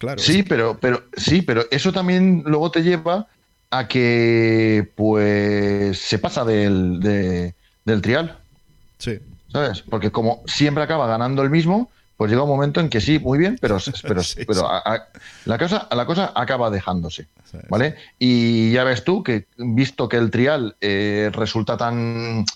Claro. 0.00 0.18
Sí, 0.18 0.42
pero, 0.42 0.78
pero, 0.80 1.04
sí, 1.14 1.42
pero 1.42 1.66
eso 1.70 1.92
también 1.92 2.42
luego 2.46 2.70
te 2.70 2.82
lleva 2.82 3.26
a 3.68 3.86
que 3.86 4.90
pues 4.96 5.98
se 5.98 6.18
pasa 6.18 6.42
del, 6.42 7.00
del 7.00 8.02
trial. 8.02 8.38
Sí. 8.96 9.18
¿Sabes? 9.52 9.82
Porque 9.82 10.10
como 10.10 10.42
siempre 10.46 10.82
acaba 10.82 11.06
ganando 11.06 11.42
el 11.42 11.50
mismo, 11.50 11.90
pues 12.16 12.30
llega 12.30 12.42
un 12.42 12.48
momento 12.48 12.80
en 12.80 12.88
que 12.88 13.02
sí, 13.02 13.18
muy 13.18 13.38
bien, 13.38 13.58
pero, 13.60 13.76
pero, 14.02 14.22
pero 14.46 14.70
la, 15.44 15.58
cosa, 15.58 15.86
la 15.94 16.06
cosa 16.06 16.32
acaba 16.34 16.70
dejándose. 16.70 17.26
¿Vale? 17.68 17.96
Y 18.18 18.72
ya 18.72 18.84
ves 18.84 19.04
tú 19.04 19.22
que, 19.22 19.48
visto 19.58 20.08
que 20.08 20.16
el 20.16 20.30
trial 20.30 20.76
eh, 20.80 21.30
resulta 21.32 21.76
tan 21.76 22.46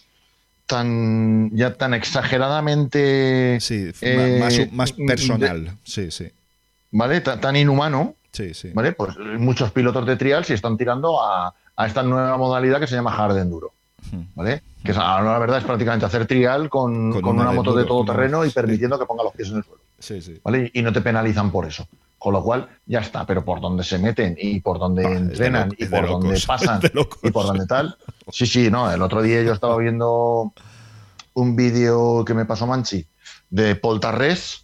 tan 0.66 1.54
ya 1.54 1.74
tan 1.74 1.92
exageradamente 1.92 3.58
sí, 3.60 3.90
eh, 4.00 4.70
más, 4.72 4.92
personal 4.92 5.76
sí 5.84 6.10
sí 6.10 6.30
vale 6.94 7.20
tan, 7.20 7.56
inhumano 7.56 8.14
sí 8.32 8.54
sí 8.54 8.70
vale 8.72 8.92
pues 8.92 9.16
muchos 9.38 9.70
pilotos 9.70 10.06
de 10.06 10.16
trial 10.16 10.44
se 10.44 10.54
están 10.54 10.76
tirando 10.76 11.22
a, 11.22 11.54
a 11.76 11.86
esta 11.86 12.02
nueva 12.02 12.36
modalidad 12.38 12.80
que 12.80 12.86
se 12.86 12.94
llama 12.94 13.14
hard 13.14 13.38
enduro 13.38 13.74
¿vale? 14.34 14.62
Que 14.82 14.92
la 14.92 15.38
verdad 15.38 15.58
es 15.58 15.64
prácticamente 15.64 16.06
hacer 16.06 16.26
trial 16.26 16.68
con, 16.68 17.12
una, 17.26 17.52
moto 17.52 17.74
de 17.74 17.84
todo 17.84 18.04
terreno 18.04 18.44
y 18.44 18.50
permitiendo 18.50 18.98
que 18.98 19.06
ponga 19.06 19.24
los 19.24 19.32
pies 19.32 19.50
en 19.50 19.56
el 19.56 19.64
suelo. 19.64 19.80
¿vale? 20.42 20.70
Y 20.74 20.82
no 20.82 20.92
te 20.92 21.00
penalizan 21.00 21.50
por 21.50 21.66
eso. 21.66 21.86
Con 22.18 22.32
lo 22.32 22.42
cual, 22.42 22.68
ya 22.86 23.00
está, 23.00 23.26
pero 23.26 23.44
por 23.44 23.60
donde 23.60 23.84
se 23.84 23.98
meten 23.98 24.36
y 24.38 24.60
por 24.60 24.78
donde 24.78 25.06
ah, 25.06 25.12
entrenan 25.12 25.74
y 25.76 25.86
por 25.86 26.06
donde 26.06 26.40
pasan 26.46 26.80
y 27.22 27.30
por 27.30 27.46
donde 27.46 27.66
tal. 27.66 27.96
Sí, 28.30 28.46
sí, 28.46 28.70
no. 28.70 28.90
El 28.90 29.02
otro 29.02 29.22
día 29.22 29.42
yo 29.42 29.52
estaba 29.52 29.76
viendo 29.76 30.52
un 31.34 31.56
vídeo 31.56 32.24
que 32.24 32.34
me 32.34 32.44
pasó 32.44 32.66
Manchi 32.66 33.06
de 33.50 33.76
Poltarres, 33.76 34.63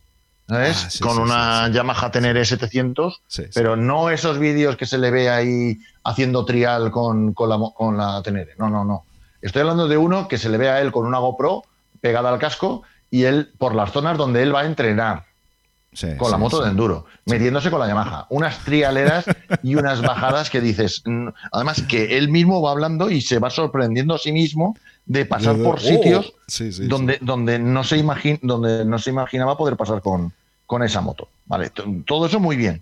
¿sabes? 0.50 1.00
Ah, 1.00 1.04
con 1.06 1.18
una 1.18 1.68
Yamaha 1.68 2.10
Tenere 2.10 2.44
700, 2.44 3.22
pero 3.54 3.76
no 3.76 4.10
esos 4.10 4.38
vídeos 4.38 4.76
que 4.76 4.84
se 4.84 4.98
le 4.98 5.12
ve 5.12 5.30
ahí 5.30 5.78
haciendo 6.02 6.44
trial 6.44 6.90
con, 6.90 7.32
con, 7.34 7.48
la, 7.48 7.58
con 7.74 7.96
la 7.96 8.20
Tenere. 8.22 8.54
No, 8.58 8.68
no, 8.68 8.84
no. 8.84 9.04
Estoy 9.40 9.60
hablando 9.60 9.86
de 9.86 9.96
uno 9.96 10.26
que 10.26 10.38
se 10.38 10.48
le 10.48 10.58
ve 10.58 10.68
a 10.68 10.80
él 10.80 10.90
con 10.90 11.06
una 11.06 11.18
GoPro 11.18 11.62
pegada 12.00 12.30
al 12.30 12.40
casco 12.40 12.82
y 13.10 13.24
él 13.24 13.52
por 13.58 13.76
las 13.76 13.92
zonas 13.92 14.18
donde 14.18 14.42
él 14.42 14.52
va 14.52 14.62
a 14.62 14.66
entrenar. 14.66 15.24
con 16.18 16.32
la 16.32 16.36
moto 16.36 16.62
de 16.62 16.70
enduro, 16.70 17.06
metiéndose 17.26 17.70
con 17.70 17.78
la 17.78 17.86
Yamaha. 17.86 18.26
Unas 18.30 18.58
trialeras 18.64 19.26
y 19.62 19.76
unas 19.76 20.02
bajadas 20.02 20.50
que 20.50 20.60
dices. 20.60 21.04
Además, 21.52 21.82
que 21.82 22.18
él 22.18 22.28
mismo 22.28 22.60
va 22.60 22.72
hablando 22.72 23.08
y 23.08 23.20
se 23.20 23.38
va 23.38 23.50
sorprendiendo 23.50 24.14
a 24.14 24.18
sí 24.18 24.32
mismo 24.32 24.76
de 25.06 25.26
pasar 25.26 25.56
por 25.58 25.76
oh, 25.76 25.80
sitios 25.80 26.34
donde, 26.88 27.18
donde, 27.20 27.58
no 27.58 27.84
se 27.84 28.02
donde 28.42 28.84
no 28.84 28.98
se 28.98 29.10
imaginaba 29.10 29.56
poder 29.56 29.76
pasar 29.76 30.02
con, 30.02 30.32
con 30.70 30.84
esa 30.84 31.00
moto. 31.00 31.26
¿vale? 31.46 31.72
Todo 32.06 32.26
eso 32.26 32.38
muy 32.38 32.54
bien. 32.54 32.80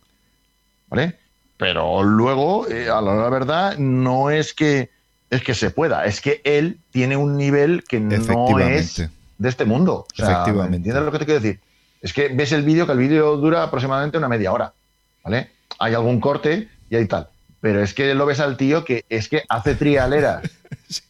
¿vale? 0.90 1.14
Pero 1.56 2.02
luego, 2.02 2.68
eh, 2.68 2.90
a 2.90 3.00
la 3.00 3.30
verdad, 3.30 3.78
no 3.78 4.28
es 4.28 4.52
que 4.52 4.90
es 5.30 5.42
que 5.42 5.54
se 5.54 5.70
pueda, 5.70 6.04
es 6.04 6.20
que 6.20 6.42
él 6.44 6.78
tiene 6.90 7.16
un 7.16 7.38
nivel 7.38 7.84
que 7.84 7.98
no 7.98 8.58
es 8.58 9.08
de 9.38 9.48
este 9.48 9.64
mundo. 9.64 10.06
O 10.18 10.22
Efectivamente. 10.22 10.76
entiendes 10.76 11.02
lo 11.02 11.10
que 11.10 11.18
te 11.18 11.24
quiero 11.24 11.40
decir? 11.40 11.60
Es 12.02 12.12
que 12.12 12.28
ves 12.28 12.52
el 12.52 12.62
vídeo, 12.62 12.84
que 12.84 12.92
el 12.92 12.98
vídeo 12.98 13.38
dura 13.38 13.62
aproximadamente 13.62 14.18
una 14.18 14.28
media 14.28 14.52
hora, 14.52 14.74
¿vale? 15.24 15.50
Hay 15.78 15.94
algún 15.94 16.20
corte 16.20 16.68
y 16.90 16.96
hay 16.96 17.06
tal. 17.06 17.28
Pero 17.62 17.82
es 17.82 17.94
que 17.94 18.14
lo 18.14 18.26
ves 18.26 18.40
al 18.40 18.58
tío 18.58 18.84
que 18.84 19.06
es 19.08 19.30
que 19.30 19.44
hace 19.48 19.74
trialeras. 19.74 20.42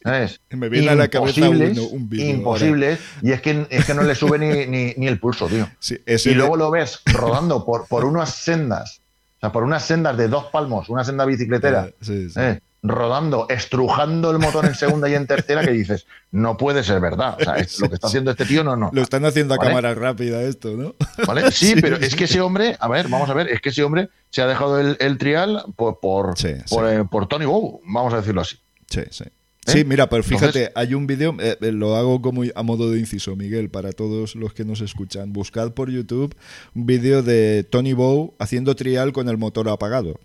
¿Sabes? 0.03 0.41
Me 0.49 0.69
viene 0.69 0.89
a 0.89 0.95
la 0.95 1.07
cabeza 1.07 1.49
un 1.49 2.09
vídeo. 2.09 2.29
Imposibles. 2.29 2.99
Y 3.21 3.31
es 3.31 3.41
que, 3.41 3.67
es 3.69 3.85
que 3.85 3.93
no 3.93 4.03
le 4.03 4.15
sube 4.15 4.37
ni, 4.39 4.93
ni, 4.95 5.07
el 5.07 5.19
pulso, 5.19 5.47
tío. 5.47 5.69
y 6.05 6.29
luego 6.31 6.55
lo 6.55 6.71
ves 6.71 7.01
rodando 7.05 7.65
por, 7.65 7.87
por 7.87 8.05
unas 8.05 8.33
sendas. 8.35 9.01
O 9.37 9.39
sea, 9.39 9.51
por 9.51 9.63
unas 9.63 9.85
sendas 9.85 10.17
de 10.17 10.27
dos 10.27 10.45
palmos, 10.45 10.89
una 10.89 11.03
senda 11.03 11.25
bicicletera. 11.25 11.91
Sí, 12.01 12.29
sí. 12.29 12.39
¿eh? 12.39 12.59
rodando, 12.81 13.47
estrujando 13.49 14.31
el 14.31 14.39
motor 14.39 14.65
en 14.65 14.75
segunda 14.75 15.09
y 15.09 15.15
en 15.15 15.27
tercera, 15.27 15.61
que 15.61 15.71
dices, 15.71 16.05
no 16.31 16.57
puede 16.57 16.83
ser 16.83 17.01
verdad. 17.01 17.35
O 17.39 17.43
sea, 17.43 17.55
lo 17.79 17.89
que 17.89 17.95
está 17.95 18.07
haciendo 18.07 18.31
este 18.31 18.45
tío 18.45 18.63
no, 18.63 18.75
no. 18.75 18.89
Lo 18.93 19.01
están 19.01 19.25
haciendo 19.25 19.53
a 19.53 19.57
cámara 19.57 19.93
rápida 19.95 20.41
esto, 20.43 20.75
¿no? 20.77 20.95
¿Vale? 21.27 21.51
Sí, 21.59 21.75
pero 21.81 21.97
es 21.97 22.15
que 22.15 22.23
ese 22.23 22.39
hombre, 22.41 22.77
a 22.79 22.87
ver, 22.87 23.09
vamos 23.09 23.29
a 23.29 23.33
ver, 23.33 23.49
es 23.49 23.59
que 23.59 23.69
ese 23.69 23.83
hombre 23.83 24.09
se 24.29 24.41
ha 24.41 24.47
dejado 24.47 24.79
el, 24.79 25.17
trial 25.17 25.63
por, 25.75 25.99
por, 25.99 26.35
eh, 26.43 27.03
por, 27.09 27.27
Tony 27.27 27.45
Bow, 27.45 27.81
vamos 27.85 28.13
a 28.13 28.17
decirlo 28.17 28.41
así. 28.41 28.57
Sí, 28.87 29.01
sí. 29.09 29.25
¿Eh? 29.69 29.79
Sí, 29.79 29.85
mira, 29.85 30.09
pero 30.09 30.23
fíjate, 30.23 30.71
hay 30.75 30.93
un 30.93 31.07
vídeo, 31.07 31.35
eh, 31.39 31.57
lo 31.71 31.95
hago 31.95 32.21
como 32.21 32.43
a 32.53 32.63
modo 32.63 32.91
de 32.91 32.99
inciso, 32.99 33.35
Miguel, 33.35 33.69
para 33.69 33.91
todos 33.91 34.35
los 34.35 34.53
que 34.53 34.65
nos 34.65 34.81
escuchan. 34.81 35.33
Buscad 35.33 35.71
por 35.71 35.89
YouTube 35.89 36.35
un 36.75 36.85
vídeo 36.85 37.23
de 37.23 37.65
Tony 37.69 37.93
Bow 37.93 38.33
haciendo 38.39 38.75
trial 38.75 39.13
con 39.13 39.29
el 39.29 39.37
motor 39.37 39.69
apagado. 39.69 40.19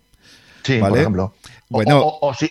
Sí, 0.63 0.79
por 0.79 0.97
ejemplo. 0.97 1.35
Bueno, 1.69 2.01
o, 2.03 2.33
sin, 2.35 2.51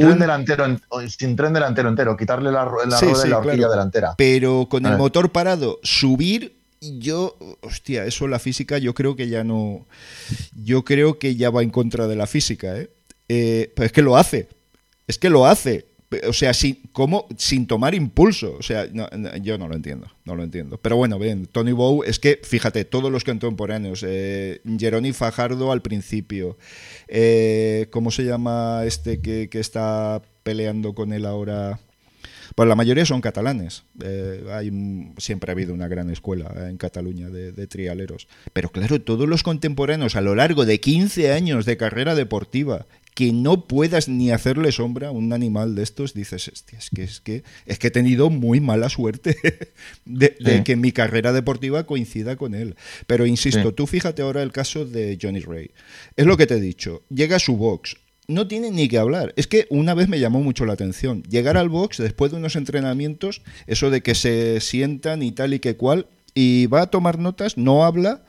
tren 0.00 0.18
delantero, 0.18 0.64
sin 1.08 1.36
tren 1.36 1.52
delantero 1.52 1.88
entero, 1.88 2.16
quitarle 2.16 2.50
la, 2.50 2.64
rueda 2.64 2.98
y 3.00 3.28
la 3.28 3.38
horquilla 3.38 3.68
delantera. 3.68 4.14
Pero 4.16 4.66
con 4.68 4.86
el 4.86 4.96
motor 4.96 5.30
parado, 5.30 5.78
subir 5.82 6.58
yo, 6.80 7.36
hostia, 7.60 8.04
eso 8.04 8.28
la 8.28 8.38
física 8.38 8.78
yo 8.78 8.94
creo 8.94 9.16
que 9.16 9.28
ya 9.28 9.44
no, 9.44 9.86
yo 10.64 10.84
creo 10.84 11.18
que 11.18 11.36
ya 11.36 11.50
va 11.50 11.62
en 11.62 11.70
contra 11.70 12.06
de 12.06 12.16
la 12.16 12.26
física, 12.26 12.76
¿eh? 12.76 12.90
eh 13.28 13.72
pero 13.74 13.86
es 13.86 13.92
que 13.92 14.02
lo 14.02 14.16
hace, 14.16 14.48
es 15.06 15.18
que 15.18 15.30
lo 15.30 15.46
hace. 15.46 15.86
O 16.26 16.32
sea, 16.32 16.54
sin, 16.54 16.76
¿cómo? 16.92 17.26
sin 17.36 17.66
tomar 17.66 17.94
impulso. 17.94 18.56
O 18.58 18.62
sea, 18.62 18.86
yo 19.42 19.58
no 19.58 19.68
lo 19.68 19.74
entiendo, 19.74 20.10
no 20.24 20.36
lo 20.36 20.42
entiendo. 20.42 20.78
Pero 20.78 20.96
bueno, 20.96 21.18
bien, 21.18 21.46
Tony 21.46 21.72
Bow, 21.72 22.02
es 22.02 22.18
que, 22.18 22.40
fíjate, 22.42 22.86
todos 22.86 23.12
los 23.12 23.24
contemporáneos, 23.24 24.02
eh, 24.06 24.60
Geroni 24.78 25.12
Fajardo 25.12 25.70
al 25.70 25.82
principio, 25.82 26.56
eh, 27.08 27.88
¿cómo 27.90 28.10
se 28.10 28.24
llama 28.24 28.82
este 28.86 29.20
que, 29.20 29.48
está 29.52 30.22
peleando 30.44 30.94
con 30.94 31.12
él 31.12 31.26
ahora? 31.26 31.78
Pues 32.54 32.68
la 32.68 32.74
mayoría 32.74 33.04
son 33.04 33.20
catalanes. 33.20 33.84
Eh, 34.02 34.44
hay, 34.50 34.72
siempre 35.18 35.50
ha 35.50 35.52
habido 35.52 35.74
una 35.74 35.88
gran 35.88 36.08
escuela 36.10 36.68
en 36.70 36.78
Cataluña 36.78 37.28
de, 37.28 37.52
de, 37.52 37.66
trialeros. 37.66 38.28
Pero 38.54 38.70
claro, 38.70 39.00
todos 39.00 39.28
los 39.28 39.42
contemporáneos 39.42 40.16
a 40.16 40.22
lo 40.22 40.34
largo 40.34 40.64
de 40.64 40.80
15 40.80 41.32
años 41.32 41.66
de 41.66 41.76
carrera 41.76 42.14
deportiva 42.14 42.86
que 43.18 43.32
no 43.32 43.66
puedas 43.66 44.08
ni 44.08 44.30
hacerle 44.30 44.70
sombra 44.70 45.08
a 45.08 45.10
un 45.10 45.32
animal 45.32 45.74
de 45.74 45.82
estos, 45.82 46.14
dices, 46.14 46.46
es 46.46 46.62
que, 46.88 47.02
es 47.02 47.20
que, 47.20 47.42
es 47.66 47.80
que 47.80 47.88
he 47.88 47.90
tenido 47.90 48.30
muy 48.30 48.60
mala 48.60 48.88
suerte 48.88 49.36
de, 50.04 50.62
que 50.62 50.76
mi 50.76 50.92
carrera 50.92 51.32
deportiva 51.32 51.84
coincida 51.84 52.36
con 52.36 52.54
él. 52.54 52.76
Pero 53.08 53.26
insisto, 53.26 53.74
tú 53.74 53.88
fíjate 53.88 54.22
ahora 54.22 54.44
el 54.44 54.52
caso 54.52 54.84
de 54.84 55.18
Johnny 55.20 55.40
Ray. 55.40 55.72
Es 56.14 56.26
lo 56.26 56.36
que 56.36 56.46
te 56.46 56.54
he 56.54 56.60
dicho, 56.60 57.02
llega 57.08 57.34
a 57.34 57.40
su 57.40 57.56
box, 57.56 57.96
no 58.28 58.46
tiene 58.46 58.70
ni 58.70 58.86
que 58.86 58.98
hablar. 58.98 59.34
Es 59.34 59.48
que 59.48 59.66
una 59.68 59.94
vez 59.94 60.08
me 60.08 60.20
llamó 60.20 60.40
mucho 60.40 60.64
la 60.64 60.74
atención. 60.74 61.24
Llegar 61.24 61.56
al 61.56 61.70
box 61.70 61.96
después 61.98 62.30
de 62.30 62.38
unos 62.38 62.54
entrenamientos, 62.54 63.42
eso 63.66 63.90
de 63.90 64.00
que 64.00 64.14
se 64.14 64.60
sientan 64.60 65.24
y 65.24 65.32
tal 65.32 65.54
y 65.54 65.58
que 65.58 65.74
cual, 65.74 66.06
y 66.34 66.66
va 66.66 66.82
a 66.82 66.90
tomar 66.90 67.18
notas, 67.18 67.56
no 67.56 67.84
habla 67.84 68.22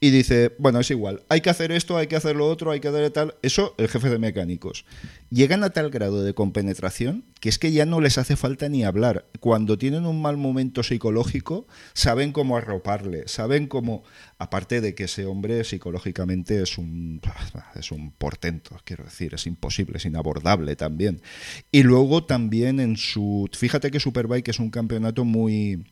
y 0.00 0.10
dice, 0.10 0.54
bueno, 0.58 0.80
es 0.80 0.90
igual, 0.90 1.22
hay 1.28 1.40
que 1.40 1.50
hacer 1.50 1.72
esto, 1.72 1.96
hay 1.96 2.08
que 2.08 2.16
hacer 2.16 2.36
lo 2.36 2.46
otro, 2.46 2.70
hay 2.70 2.80
que 2.80 2.88
hacer 2.88 3.10
tal. 3.10 3.36
Eso, 3.42 3.74
el 3.78 3.88
jefe 3.88 4.10
de 4.10 4.18
mecánicos. 4.18 4.84
Llegan 5.30 5.64
a 5.64 5.70
tal 5.70 5.90
grado 5.90 6.22
de 6.22 6.34
compenetración 6.34 7.24
que 7.40 7.48
es 7.48 7.58
que 7.58 7.72
ya 7.72 7.86
no 7.86 8.00
les 8.00 8.18
hace 8.18 8.36
falta 8.36 8.68
ni 8.68 8.84
hablar. 8.84 9.26
Cuando 9.40 9.78
tienen 9.78 10.06
un 10.06 10.20
mal 10.20 10.36
momento 10.36 10.82
psicológico, 10.82 11.66
saben 11.92 12.32
cómo 12.32 12.56
arroparle, 12.56 13.28
saben 13.28 13.66
cómo... 13.66 14.02
Aparte 14.38 14.80
de 14.80 14.94
que 14.94 15.04
ese 15.04 15.26
hombre 15.26 15.62
psicológicamente 15.64 16.60
es 16.60 16.76
un, 16.76 17.20
es 17.74 17.92
un 17.92 18.10
portento, 18.12 18.78
quiero 18.84 19.04
decir, 19.04 19.34
es 19.34 19.46
imposible, 19.46 19.98
es 19.98 20.04
inabordable 20.04 20.74
también. 20.76 21.22
Y 21.70 21.82
luego 21.82 22.24
también 22.24 22.80
en 22.80 22.96
su... 22.96 23.48
Fíjate 23.52 23.90
que 23.90 24.00
Superbike 24.00 24.48
es 24.48 24.58
un 24.58 24.70
campeonato 24.70 25.24
muy, 25.24 25.84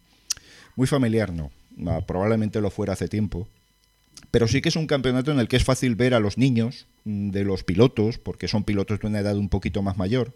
muy 0.75 0.87
familiar, 0.87 1.33
¿no? 1.33 1.51
Ah, 1.87 2.01
probablemente 2.07 2.61
lo 2.61 2.71
fuera 2.71 2.95
hace 2.95 3.09
tiempo, 3.09 3.49
pero 4.33 4.49
sí 4.49 4.61
que 4.63 4.71
es 4.71 4.77
un 4.77 4.89
campeonato 4.89 5.31
en 5.31 5.39
el 5.39 5.47
que 5.47 5.57
es 5.57 5.63
fácil 5.63 5.95
ver 5.95 6.15
a 6.15 6.21
los 6.21 6.39
niños 6.39 6.87
mm, 7.05 7.31
de 7.31 7.45
los 7.45 7.63
pilotos, 7.63 8.19
porque 8.19 8.49
son 8.49 8.65
pilotos 8.65 8.99
de 8.99 9.07
una 9.07 9.21
edad 9.21 9.37
un 9.37 9.49
poquito 9.49 9.83
más 9.83 9.97
mayor, 9.97 10.35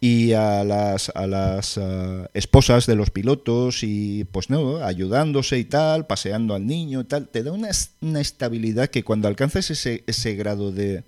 y 0.00 0.32
a 0.32 0.64
las, 0.64 1.10
a 1.14 1.26
las 1.26 1.76
ah, 1.76 2.30
esposas 2.32 2.86
de 2.86 2.96
los 2.96 3.10
pilotos 3.10 3.82
y 3.82 4.24
pues 4.32 4.48
no, 4.48 4.78
ayudándose 4.78 5.58
y 5.58 5.64
tal, 5.64 6.06
paseando 6.06 6.54
al 6.54 6.66
niño 6.66 7.02
y 7.02 7.04
tal, 7.04 7.28
te 7.28 7.42
da 7.42 7.52
una, 7.52 7.68
una 8.00 8.20
estabilidad 8.20 8.88
que 8.88 9.04
cuando 9.04 9.28
alcanzas 9.28 9.70
ese, 9.70 10.04
ese 10.06 10.34
grado 10.34 10.72
de, 10.72 11.04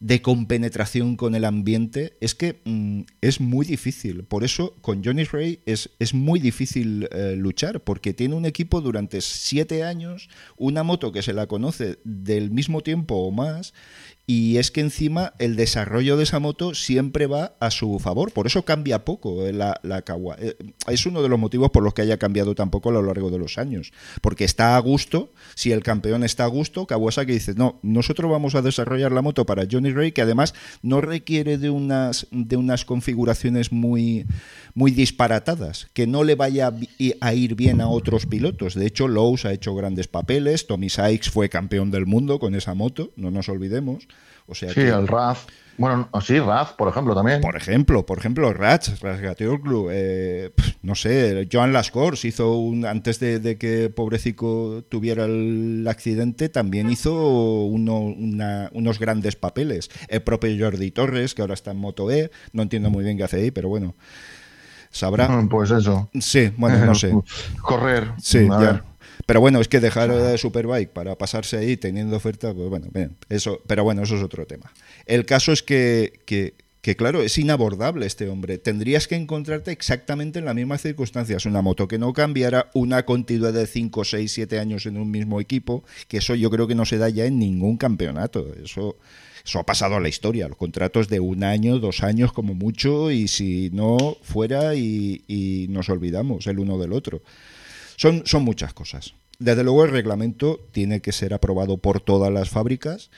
de 0.00 0.20
compenetración 0.20 1.16
con 1.16 1.34
el 1.34 1.44
ambiente, 1.44 2.16
es 2.20 2.34
que 2.34 2.60
mm, 2.64 3.02
es 3.20 3.40
muy 3.40 3.64
difícil. 3.64 4.24
Por 4.24 4.44
eso 4.44 4.74
con 4.82 5.02
Johnny 5.02 5.24
Ray 5.24 5.60
es, 5.64 5.90
es 5.98 6.12
muy 6.12 6.38
difícil 6.38 7.08
eh, 7.12 7.34
luchar, 7.36 7.80
porque 7.80 8.12
tiene 8.12 8.34
un 8.34 8.44
equipo 8.44 8.80
durante 8.80 9.20
siete 9.20 9.84
años, 9.84 10.28
una 10.56 10.82
moto 10.82 11.12
que 11.12 11.22
se 11.22 11.32
la 11.32 11.46
conoce 11.46 11.98
del 12.04 12.50
mismo 12.50 12.82
tiempo 12.82 13.16
o 13.16 13.30
más, 13.30 13.72
y 14.28 14.56
es 14.56 14.72
que 14.72 14.80
encima 14.80 15.34
el 15.38 15.54
desarrollo 15.54 16.16
de 16.16 16.24
esa 16.24 16.40
moto 16.40 16.74
siempre 16.74 17.26
va 17.26 17.54
a 17.60 17.70
su 17.70 18.00
favor, 18.00 18.32
por 18.32 18.48
eso 18.48 18.64
cambia 18.64 19.04
poco 19.04 19.46
eh, 19.46 19.52
la, 19.52 19.80
la 19.84 20.02
eh, 20.38 20.56
Es 20.88 21.06
uno 21.06 21.22
de 21.22 21.28
los 21.28 21.38
motivos 21.38 21.70
por 21.70 21.84
los 21.84 21.94
que 21.94 22.02
haya 22.02 22.18
cambiado 22.18 22.56
tampoco 22.56 22.88
a 22.88 22.92
lo 22.92 23.02
largo 23.02 23.30
de 23.30 23.38
los 23.38 23.56
años, 23.56 23.92
porque 24.22 24.44
está 24.44 24.76
a 24.76 24.80
gusto, 24.80 25.32
si 25.54 25.70
el 25.70 25.84
campeón 25.84 26.24
está 26.24 26.42
a 26.42 26.48
gusto, 26.48 26.86
Kawasaki 26.86 27.32
dice, 27.32 27.54
no, 27.54 27.78
nosotros 27.82 28.28
vamos 28.28 28.56
a 28.56 28.62
desarrollar 28.62 29.12
la 29.12 29.22
moto 29.22 29.46
para 29.46 29.66
Johnny 29.70 29.92
Ray, 29.92 30.10
que 30.10 30.22
además 30.22 30.54
no 30.82 31.00
requiere 31.00 31.56
de 31.56 31.70
unas, 31.70 32.26
de 32.32 32.56
unas 32.56 32.84
configuraciones 32.84 33.70
muy, 33.70 34.26
muy 34.74 34.90
disparatadas, 34.90 35.88
que 35.92 36.08
no 36.08 36.24
le 36.24 36.34
vaya 36.34 36.72
a 37.20 37.34
ir 37.34 37.54
bien 37.54 37.80
a 37.80 37.88
otros 37.88 38.26
pilotos. 38.26 38.74
De 38.74 38.86
hecho, 38.86 39.06
Lowe's 39.06 39.44
ha 39.44 39.52
hecho 39.52 39.74
grandes 39.76 40.08
papeles, 40.08 40.66
Tommy 40.66 40.90
Sykes 40.90 41.30
fue 41.30 41.48
campeón 41.48 41.92
del 41.92 42.06
mundo 42.06 42.40
con 42.40 42.56
esa 42.56 42.74
moto, 42.74 43.12
no 43.16 43.30
nos 43.30 43.48
olvidemos. 43.48 44.08
O 44.46 44.54
sea 44.54 44.70
sí, 44.70 44.80
el 44.80 45.08
RAF. 45.08 45.46
Bueno, 45.78 46.08
sí, 46.22 46.38
RAF, 46.38 46.72
por 46.72 46.88
ejemplo, 46.88 47.14
también. 47.14 47.42
Por 47.42 47.54
ejemplo, 47.54 48.06
por 48.06 48.18
ejemplo, 48.18 48.52
Rats, 48.54 49.00
Rasgateoglu, 49.00 49.88
eh, 49.90 50.52
no 50.82 50.94
sé, 50.94 51.46
Joan 51.52 51.74
Lascors 51.74 52.24
hizo 52.24 52.56
un, 52.56 52.86
antes 52.86 53.20
de, 53.20 53.58
que 53.58 53.90
Pobrecico 53.90 54.84
tuviera 54.88 55.26
el 55.26 55.86
accidente, 55.86 56.48
también 56.48 56.88
hizo 56.88 57.64
unos 57.64 58.98
grandes 58.98 59.36
papeles. 59.36 59.90
El 60.08 60.22
propio 60.22 60.50
Jordi 60.58 60.90
Torres, 60.92 61.34
que 61.34 61.42
ahora 61.42 61.54
está 61.54 61.72
en 61.72 61.78
Moto 61.78 62.10
E, 62.10 62.30
no 62.52 62.62
entiendo 62.62 62.88
muy 62.88 63.04
bien 63.04 63.18
qué 63.18 63.24
hace 63.24 63.36
ahí, 63.36 63.50
pero 63.50 63.68
bueno, 63.68 63.94
sabrá. 64.90 65.28
Pues 65.50 65.70
eso. 65.70 66.08
Sí, 66.18 66.52
bueno, 66.56 66.86
no 66.86 66.94
sé. 66.94 67.12
Correr. 67.60 68.12
Sí, 68.18 68.48
ya. 68.48 68.82
Pero 69.26 69.40
bueno, 69.40 69.60
es 69.60 69.66
que 69.66 69.80
dejar 69.80 70.14
de 70.14 70.38
Superbike 70.38 70.90
para 70.90 71.18
pasarse 71.18 71.58
ahí 71.58 71.76
teniendo 71.76 72.16
oferta, 72.16 72.54
pues 72.54 72.68
bueno, 72.68 72.86
eso, 73.28 73.60
pero 73.66 73.82
bueno, 73.82 74.04
eso 74.04 74.16
es 74.16 74.22
otro 74.22 74.46
tema. 74.46 74.72
El 75.04 75.26
caso 75.26 75.50
es 75.50 75.64
que, 75.64 76.20
que, 76.26 76.54
que, 76.80 76.94
claro, 76.94 77.20
es 77.20 77.36
inabordable 77.36 78.06
este 78.06 78.28
hombre. 78.28 78.58
Tendrías 78.58 79.08
que 79.08 79.16
encontrarte 79.16 79.72
exactamente 79.72 80.38
en 80.38 80.44
las 80.44 80.54
mismas 80.54 80.82
circunstancias. 80.82 81.44
Una 81.44 81.60
moto 81.60 81.88
que 81.88 81.98
no 81.98 82.12
cambiara, 82.12 82.70
una 82.72 83.04
continuidad 83.04 83.52
de 83.52 83.66
5, 83.66 84.04
6, 84.04 84.32
7 84.32 84.60
años 84.60 84.86
en 84.86 84.96
un 84.96 85.10
mismo 85.10 85.40
equipo, 85.40 85.82
que 86.06 86.18
eso 86.18 86.36
yo 86.36 86.48
creo 86.48 86.68
que 86.68 86.76
no 86.76 86.84
se 86.84 86.98
da 86.98 87.08
ya 87.08 87.24
en 87.24 87.40
ningún 87.40 87.78
campeonato. 87.78 88.54
Eso, 88.62 88.96
eso 89.44 89.58
ha 89.58 89.66
pasado 89.66 89.96
a 89.96 90.00
la 90.00 90.08
historia. 90.08 90.46
Los 90.46 90.56
contratos 90.56 91.08
de 91.08 91.18
un 91.18 91.42
año, 91.42 91.80
dos 91.80 92.04
años 92.04 92.32
como 92.32 92.54
mucho, 92.54 93.10
y 93.10 93.26
si 93.26 93.70
no, 93.72 94.16
fuera 94.22 94.76
y, 94.76 95.24
y 95.26 95.66
nos 95.68 95.88
olvidamos 95.88 96.46
el 96.46 96.60
uno 96.60 96.78
del 96.78 96.92
otro. 96.92 97.22
Son, 97.96 98.22
son 98.26 98.44
muchas 98.44 98.72
cosas. 98.74 99.14
Desde 99.38 99.64
luego 99.64 99.84
el 99.84 99.90
reglamento 99.90 100.60
tiene 100.72 101.00
que 101.00 101.12
ser 101.12 101.34
aprobado 101.34 101.78
por 101.78 102.00
todas 102.00 102.32
las 102.32 102.48
fábricas 102.48 103.10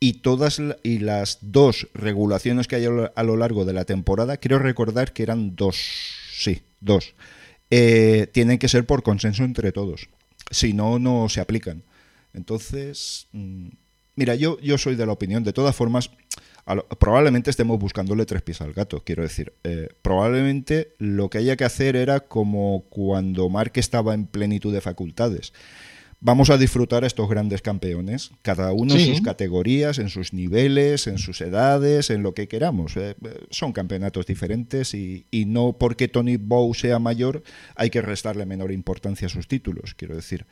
y 0.00 0.14
todas 0.14 0.60
y 0.82 0.98
las 0.98 1.38
dos 1.40 1.88
regulaciones 1.92 2.68
que 2.68 2.76
hay 2.76 2.86
a 2.86 3.22
lo 3.22 3.36
largo 3.36 3.64
de 3.64 3.72
la 3.72 3.84
temporada, 3.84 4.36
quiero 4.36 4.58
recordar 4.58 5.12
que 5.12 5.24
eran 5.24 5.56
dos, 5.56 5.76
sí, 6.32 6.62
dos, 6.80 7.14
eh, 7.70 8.28
tienen 8.32 8.58
que 8.58 8.68
ser 8.68 8.86
por 8.86 9.02
consenso 9.02 9.44
entre 9.44 9.72
todos. 9.72 10.08
Si 10.50 10.72
no, 10.72 10.98
no 10.98 11.28
se 11.28 11.40
aplican. 11.40 11.82
Entonces, 12.32 13.26
mm, 13.32 13.68
mira, 14.18 14.34
yo, 14.34 14.58
yo 14.60 14.76
soy 14.78 14.96
de 14.96 15.06
la 15.06 15.12
opinión, 15.12 15.44
de 15.44 15.52
todas 15.52 15.76
formas, 15.76 16.10
probablemente 16.98 17.50
estemos 17.50 17.78
buscándole 17.78 18.26
tres 18.26 18.42
pies 18.42 18.60
al 18.60 18.72
gato, 18.72 19.02
quiero 19.04 19.22
decir. 19.22 19.52
Eh, 19.62 19.88
probablemente 20.02 20.94
lo 20.98 21.30
que 21.30 21.38
haya 21.38 21.56
que 21.56 21.64
hacer 21.64 21.94
era 21.94 22.20
como 22.20 22.84
cuando 22.90 23.48
Mark 23.48 23.72
estaba 23.76 24.14
en 24.14 24.26
plenitud 24.26 24.74
de 24.74 24.80
facultades. 24.80 25.52
Vamos 26.20 26.50
a 26.50 26.58
disfrutar 26.58 27.04
a 27.04 27.06
estos 27.06 27.28
grandes 27.28 27.62
campeones, 27.62 28.32
cada 28.42 28.72
uno 28.72 28.94
en 28.94 29.06
sus 29.06 29.20
categorías, 29.20 30.00
en 30.00 30.08
sus 30.08 30.32
niveles, 30.32 31.06
en 31.06 31.18
sus 31.18 31.40
edades, 31.40 32.10
en 32.10 32.24
lo 32.24 32.34
que 32.34 32.48
queramos. 32.48 32.96
Eh, 32.96 33.14
son 33.50 33.72
campeonatos 33.72 34.26
diferentes 34.26 34.94
y, 34.94 35.26
y, 35.30 35.44
no 35.44 35.76
porque 35.78 36.08
Tony 36.08 36.36
Bow 36.36 36.74
sea 36.74 36.98
mayor 36.98 37.44
hay 37.76 37.90
que 37.90 38.02
restarle 38.02 38.46
menor 38.46 38.72
importancia 38.72 39.26
a 39.26 39.30
sus 39.30 39.46
títulos, 39.46 39.94
quiero 39.94 40.16
decir. 40.16 40.44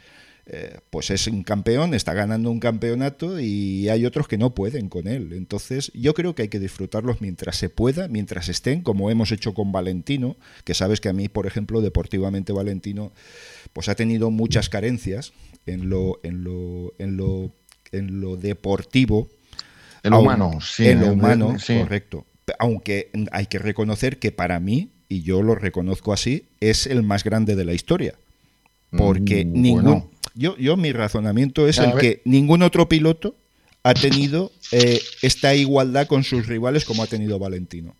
Eh, 0.48 0.78
pues 0.90 1.10
es 1.10 1.26
un 1.26 1.42
campeón, 1.42 1.92
está 1.92 2.14
ganando 2.14 2.52
un 2.52 2.60
campeonato 2.60 3.40
y 3.40 3.88
hay 3.88 4.06
otros 4.06 4.28
que 4.28 4.38
no 4.38 4.54
pueden 4.54 4.88
con 4.88 5.08
él. 5.08 5.32
Entonces 5.32 5.90
yo 5.92 6.14
creo 6.14 6.36
que 6.36 6.42
hay 6.42 6.48
que 6.48 6.60
disfrutarlos 6.60 7.20
mientras 7.20 7.56
se 7.56 7.68
pueda, 7.68 8.06
mientras 8.06 8.48
estén, 8.48 8.82
como 8.82 9.10
hemos 9.10 9.32
hecho 9.32 9.54
con 9.54 9.72
Valentino, 9.72 10.36
que 10.62 10.74
sabes 10.74 11.00
que 11.00 11.08
a 11.08 11.12
mí, 11.12 11.28
por 11.28 11.48
ejemplo, 11.48 11.80
deportivamente 11.80 12.52
Valentino, 12.52 13.10
pues 13.72 13.88
ha 13.88 13.96
tenido 13.96 14.30
muchas 14.30 14.68
carencias 14.68 15.32
en 15.66 15.90
lo, 15.90 16.20
en 16.22 16.44
lo, 16.44 16.94
en 16.98 17.16
lo, 17.16 17.50
en 17.90 18.20
lo 18.20 18.36
deportivo. 18.36 19.28
En 20.04 20.12
lo 20.12 20.20
humano, 20.20 20.60
sí. 20.60 20.86
En 20.86 21.00
lo 21.00 21.12
humano, 21.12 21.56
correcto. 21.66 22.24
Aunque 22.60 23.10
hay 23.32 23.46
que 23.46 23.58
reconocer 23.58 24.20
que 24.20 24.30
para 24.30 24.60
mí, 24.60 24.90
y 25.08 25.22
yo 25.22 25.42
lo 25.42 25.56
reconozco 25.56 26.12
así, 26.12 26.46
es 26.60 26.86
el 26.86 27.02
más 27.02 27.24
grande 27.24 27.56
de 27.56 27.64
la 27.64 27.74
historia. 27.74 28.14
Porque 28.96 29.44
mm, 29.44 29.60
ningún, 29.60 30.10
yo, 30.36 30.56
yo 30.58 30.76
mi 30.76 30.92
razonamiento 30.92 31.66
es 31.66 31.78
el 31.78 31.94
que 31.94 32.22
ningún 32.24 32.62
otro 32.62 32.88
piloto 32.88 33.34
ha 33.82 33.94
tenido 33.94 34.52
eh, 34.72 35.00
esta 35.22 35.54
igualdad 35.54 36.06
con 36.06 36.24
sus 36.24 36.46
rivales 36.46 36.84
como 36.84 37.02
ha 37.02 37.06
tenido 37.06 37.38
Valentino. 37.38 37.96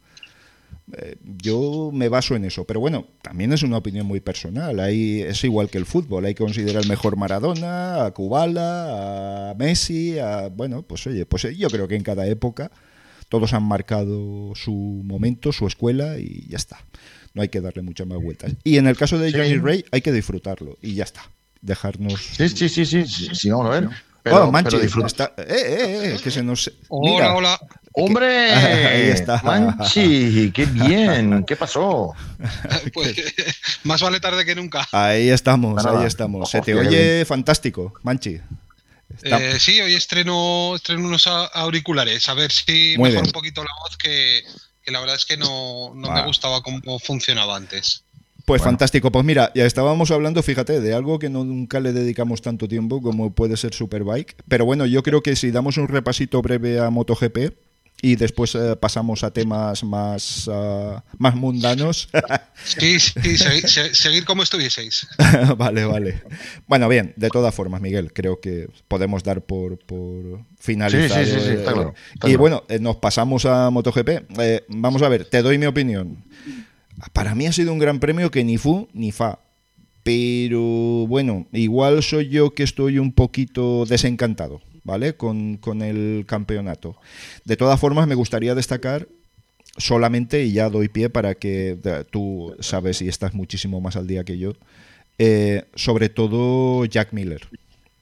Eh, 0.92 1.16
yo 1.22 1.90
me 1.92 2.09
baso 2.09 2.37
en 2.37 2.44
eso, 2.44 2.64
pero 2.64 2.79
bueno, 2.79 3.07
también 3.22 3.53
es 3.53 3.62
una 3.62 3.79
opinión 3.79 4.07
muy 4.07 4.20
personal. 4.20 4.79
Ahí 4.81 5.22
es 5.22 5.42
igual 5.44 5.70
que 5.70 5.79
el 5.79 5.87
fútbol, 5.87 6.27
hay 6.27 6.35
que 6.35 6.44
considerar 6.44 6.83
el 6.83 6.88
mejor 6.88 7.16
Maradona, 7.16 8.05
a 8.05 8.11
Kubala, 8.12 9.51
a 9.51 9.55
Messi, 9.55 10.18
a 10.18 10.49
bueno, 10.49 10.83
pues 10.83 11.07
oye, 11.07 11.25
pues 11.25 11.46
yo 11.57 11.70
creo 11.70 11.88
que 11.88 11.96
en 11.96 12.03
cada 12.03 12.27
época 12.27 12.70
todos 13.29 13.53
han 13.55 13.62
marcado 13.62 14.55
su 14.55 14.72
momento, 14.72 15.53
su 15.53 15.66
escuela 15.66 16.18
y 16.18 16.46
ya 16.49 16.57
está. 16.57 16.79
No 17.33 17.42
hay 17.42 17.49
que 17.49 17.61
darle 17.61 17.83
muchas 17.83 18.07
más 18.07 18.20
vueltas. 18.22 18.53
Y 18.62 18.77
en 18.77 18.87
el 18.87 18.96
caso 18.96 19.18
de 19.18 19.33
Johnny 19.33 19.57
Ray 19.57 19.85
hay 19.90 20.03
que 20.03 20.12
disfrutarlo 20.12 20.79
y 20.83 20.94
ya 20.94 21.05
está 21.05 21.31
dejarnos. 21.66 22.20
Sí, 22.20 22.48
sí, 22.48 22.68
sí, 22.68 22.87
sí, 22.87 23.07
sí, 23.07 23.29
sí 23.35 23.50
vamos 23.50 23.66
a 23.66 23.81
ver. 23.81 23.88
Pero, 24.22 24.48
oh, 24.48 24.50
Manchi, 24.50 24.76
está... 25.05 25.35
eh, 25.37 25.44
eh, 25.46 26.14
eh, 26.14 26.20
que 26.22 26.33
se 26.33 26.42
nos. 26.42 26.72
Hola, 26.88 27.35
hola. 27.35 27.61
¡Hombre! 27.92 28.52
Ahí 28.52 29.09
está. 29.11 29.40
Manchi, 29.42 30.50
qué 30.52 30.66
bien. 30.66 31.44
¿Qué 31.44 31.55
pasó? 31.55 32.12
pues 32.92 33.14
más 33.85 34.02
vale 34.02 34.18
tarde 34.18 34.44
que 34.44 34.55
nunca. 34.55 34.87
Ahí 34.90 35.29
estamos, 35.29 35.85
ahí 35.87 36.05
estamos. 36.05 36.50
Se 36.50 36.61
te 36.61 36.74
oye 36.74 37.24
fantástico, 37.24 37.94
Manchi. 38.02 38.40
Eh, 39.22 39.57
sí, 39.59 39.81
hoy 39.81 39.94
estreno, 39.94 40.74
estreno 40.74 41.07
unos 41.07 41.26
auriculares, 41.26 42.29
a 42.29 42.35
ver 42.35 42.50
si 42.50 42.96
mejora 42.98 43.22
un 43.22 43.33
poquito 43.33 43.62
la 43.62 43.70
voz, 43.83 43.96
que, 43.96 44.42
que, 44.83 44.90
la 44.90 45.00
verdad 45.00 45.16
es 45.16 45.24
que 45.24 45.37
no, 45.37 45.92
no 45.94 46.11
me 46.11 46.22
gustaba 46.24 46.62
cómo 46.62 46.98
funcionaba 46.98 47.57
antes. 47.57 48.02
Pues 48.47 48.63
fantástico. 48.63 49.11
Pues 49.11 49.25
mira, 49.25 49.51
ya 49.55 49.67
estábamos 49.67 50.11
hablando, 50.13 50.43
fíjate, 50.43 50.81
de 50.81 50.95
algo 50.95 51.19
que 51.19 51.29
nunca 51.29 51.81
le 51.81 51.93
dedicamos 51.93 52.43
tanto 52.43 52.69
tiempo 52.69 53.03
como 53.03 53.35
puede 53.35 53.57
ser 53.57 53.75
Superbike. 53.75 54.37
Pero 54.49 54.65
bueno, 54.65 54.87
yo 54.87 55.03
creo 55.03 55.21
que 55.21 55.35
si 55.35 55.51
damos 55.51 55.77
un 55.77 55.89
repasito 55.89 56.41
breve 56.43 56.79
a 56.79 56.89
MotoGP, 56.89 57.53
y 58.03 58.17
después 58.17 58.55
eh, 58.55 58.77
pasamos 58.77 59.25
a 59.25 59.31
temas 59.31 59.83
más, 59.83 60.49
ah, 60.53 61.03
más 61.19 61.35
mundanos. 61.35 62.09
sí, 62.63 63.01
sí, 63.01 63.37
seguir 63.93 64.25
como 64.25 64.43
estuvieseis. 64.43 65.09
vale, 65.57 65.85
vale. 65.85 66.23
Bueno, 66.67 66.89
bien, 66.89 67.15
de 67.17 67.31
todas 67.31 67.55
formas, 67.55 67.81
Miguel, 67.81 68.13
creo 68.13 68.41
que 68.41 68.69
podemos 68.87 69.25
dar 69.25 69.41
por, 69.43 69.79
por 69.79 70.41
finalizado. 70.59 71.25
Sí, 71.25 71.31
sí, 71.33 71.41
sí, 71.41 71.53
está 71.53 71.73
claro, 71.73 71.95
y 72.25 72.37
bueno, 72.37 72.65
eh, 72.69 72.79
nos 72.79 72.97
pasamos 72.97 73.47
a 73.47 73.71
MotoGP. 73.71 74.09
Eh, 74.41 74.65
vamos 74.69 75.03
a 75.03 75.09
ver, 75.09 75.25
te 75.25 75.43
doy 75.43 75.59
mi 75.59 75.67
opinión. 75.67 76.23
Para 77.13 77.35
mí 77.35 77.47
ha 77.47 77.53
sido 77.53 77.73
un 77.73 77.79
gran 77.79 78.01
premio 78.01 78.31
que 78.31 78.45
ni 78.45 78.57
fu 78.57 78.89
ni 78.93 79.13
fa. 79.13 79.41
Pero 80.03 80.61
bueno, 81.09 81.47
igual 81.53 82.03
soy 82.03 82.29
yo 82.29 82.55
que 82.55 82.63
estoy 82.63 82.99
un 82.99 83.13
poquito 83.13 83.85
desencantado. 83.87 84.61
¿vale? 84.87 85.17
Con, 85.17 85.59
el 85.83 86.25
campeonato. 86.27 86.97
De 87.45 87.57
todas 87.57 87.79
formas, 87.79 88.07
me 88.07 88.15
gustaría 88.15 88.55
destacar 88.55 89.09
solamente, 89.77 90.45
y 90.45 90.53
ya 90.53 90.71
doy 90.71 90.89
pie 90.89 91.11
para 91.11 91.35
que 91.35 91.77
tú 92.11 92.55
sabes 92.61 93.03
y 93.03 93.09
estás 93.09 93.35
muchísimo 93.35 93.81
más 93.81 93.97
al 93.97 94.07
día 94.07 94.25
que 94.25 94.39
yo, 94.39 94.53
eh, 95.19 95.65
sobre 95.75 96.09
todo 96.09 96.85
Jack 96.87 97.13
Miller. 97.13 97.43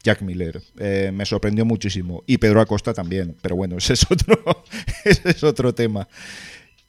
Jack 0.05 0.21
Miller. 0.21 0.61
Eh, 0.79 1.11
me 1.15 1.25
sorprendió 1.25 1.65
muchísimo. 1.65 2.23
Y 2.27 2.37
Pedro 2.37 2.61
Acosta 2.61 2.93
también. 2.93 3.35
Pero 3.41 3.57
bueno, 3.57 3.79
ese 3.79 3.95
es 3.95 4.05
otro, 4.11 4.65
ese 5.05 5.31
es 5.31 5.43
otro 5.43 5.75
tema. 5.75 6.07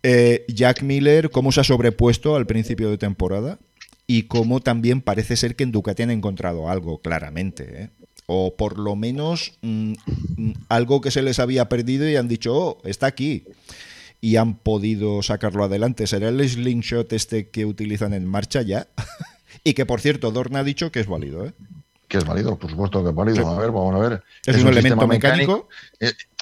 Eh, 0.07 0.45
Jack 0.47 0.83
Miller, 0.83 1.31
cómo 1.31 1.51
se 1.51 1.61
ha 1.61 1.63
sobrepuesto 1.63 2.35
al 2.35 2.45
principio 2.45 2.91
de 2.91 2.99
temporada 2.99 3.57
y 4.05 4.23
cómo 4.23 4.59
también 4.59 5.01
parece 5.01 5.35
ser 5.35 5.55
que 5.55 5.63
en 5.63 5.71
Ducati 5.71 6.03
han 6.03 6.11
encontrado 6.11 6.69
algo, 6.69 6.99
claramente 6.99 7.89
o 8.27 8.55
por 8.55 8.79
lo 8.79 8.95
menos 8.95 9.53
mm, 9.61 9.93
mm, 10.37 10.53
algo 10.69 11.01
que 11.01 11.11
se 11.11 11.21
les 11.21 11.39
había 11.39 11.69
perdido 11.69 12.09
y 12.09 12.15
han 12.15 12.27
dicho, 12.27 12.55
oh, 12.55 12.77
está 12.83 13.07
aquí. 13.07 13.45
Y 14.21 14.37
han 14.37 14.55
podido 14.55 15.21
sacarlo 15.21 15.63
adelante. 15.63 16.07
¿Será 16.07 16.29
el 16.29 16.47
slingshot 16.47 17.13
este 17.13 17.49
que 17.49 17.65
utilizan 17.65 18.13
en 18.13 18.25
marcha 18.25 18.61
ya? 18.61 18.87
y 19.63 19.73
que, 19.73 19.85
por 19.85 20.01
cierto, 20.01 20.31
Dorn 20.31 20.55
ha 20.55 20.63
dicho 20.63 20.91
que 20.91 20.99
es 20.99 21.07
válido, 21.07 21.45
¿eh? 21.45 21.53
Que 22.07 22.17
es 22.17 22.25
válido, 22.25 22.57
por 22.57 22.69
supuesto 22.69 23.03
que 23.03 23.09
es 23.09 23.15
válido. 23.15 23.47
A 23.47 23.59
ver, 23.59 23.71
vamos 23.71 23.95
a 23.95 24.09
ver. 24.09 24.23
Es, 24.45 24.61
un, 24.61 24.69
elemento 24.69 25.07
mecánico. 25.07 25.67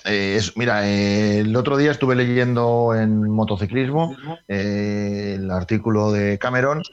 Eh, 0.05 0.37
eh, 0.37 0.51
mira, 0.55 0.87
el 0.87 1.55
otro 1.55 1.77
día 1.77 1.91
estuve 1.91 2.15
leyendo 2.15 2.93
en 2.95 3.29
motociclismo 3.29 4.15
el 4.47 5.49
artículo 5.51 6.11
de 6.11 6.37
Cameron, 6.37 6.83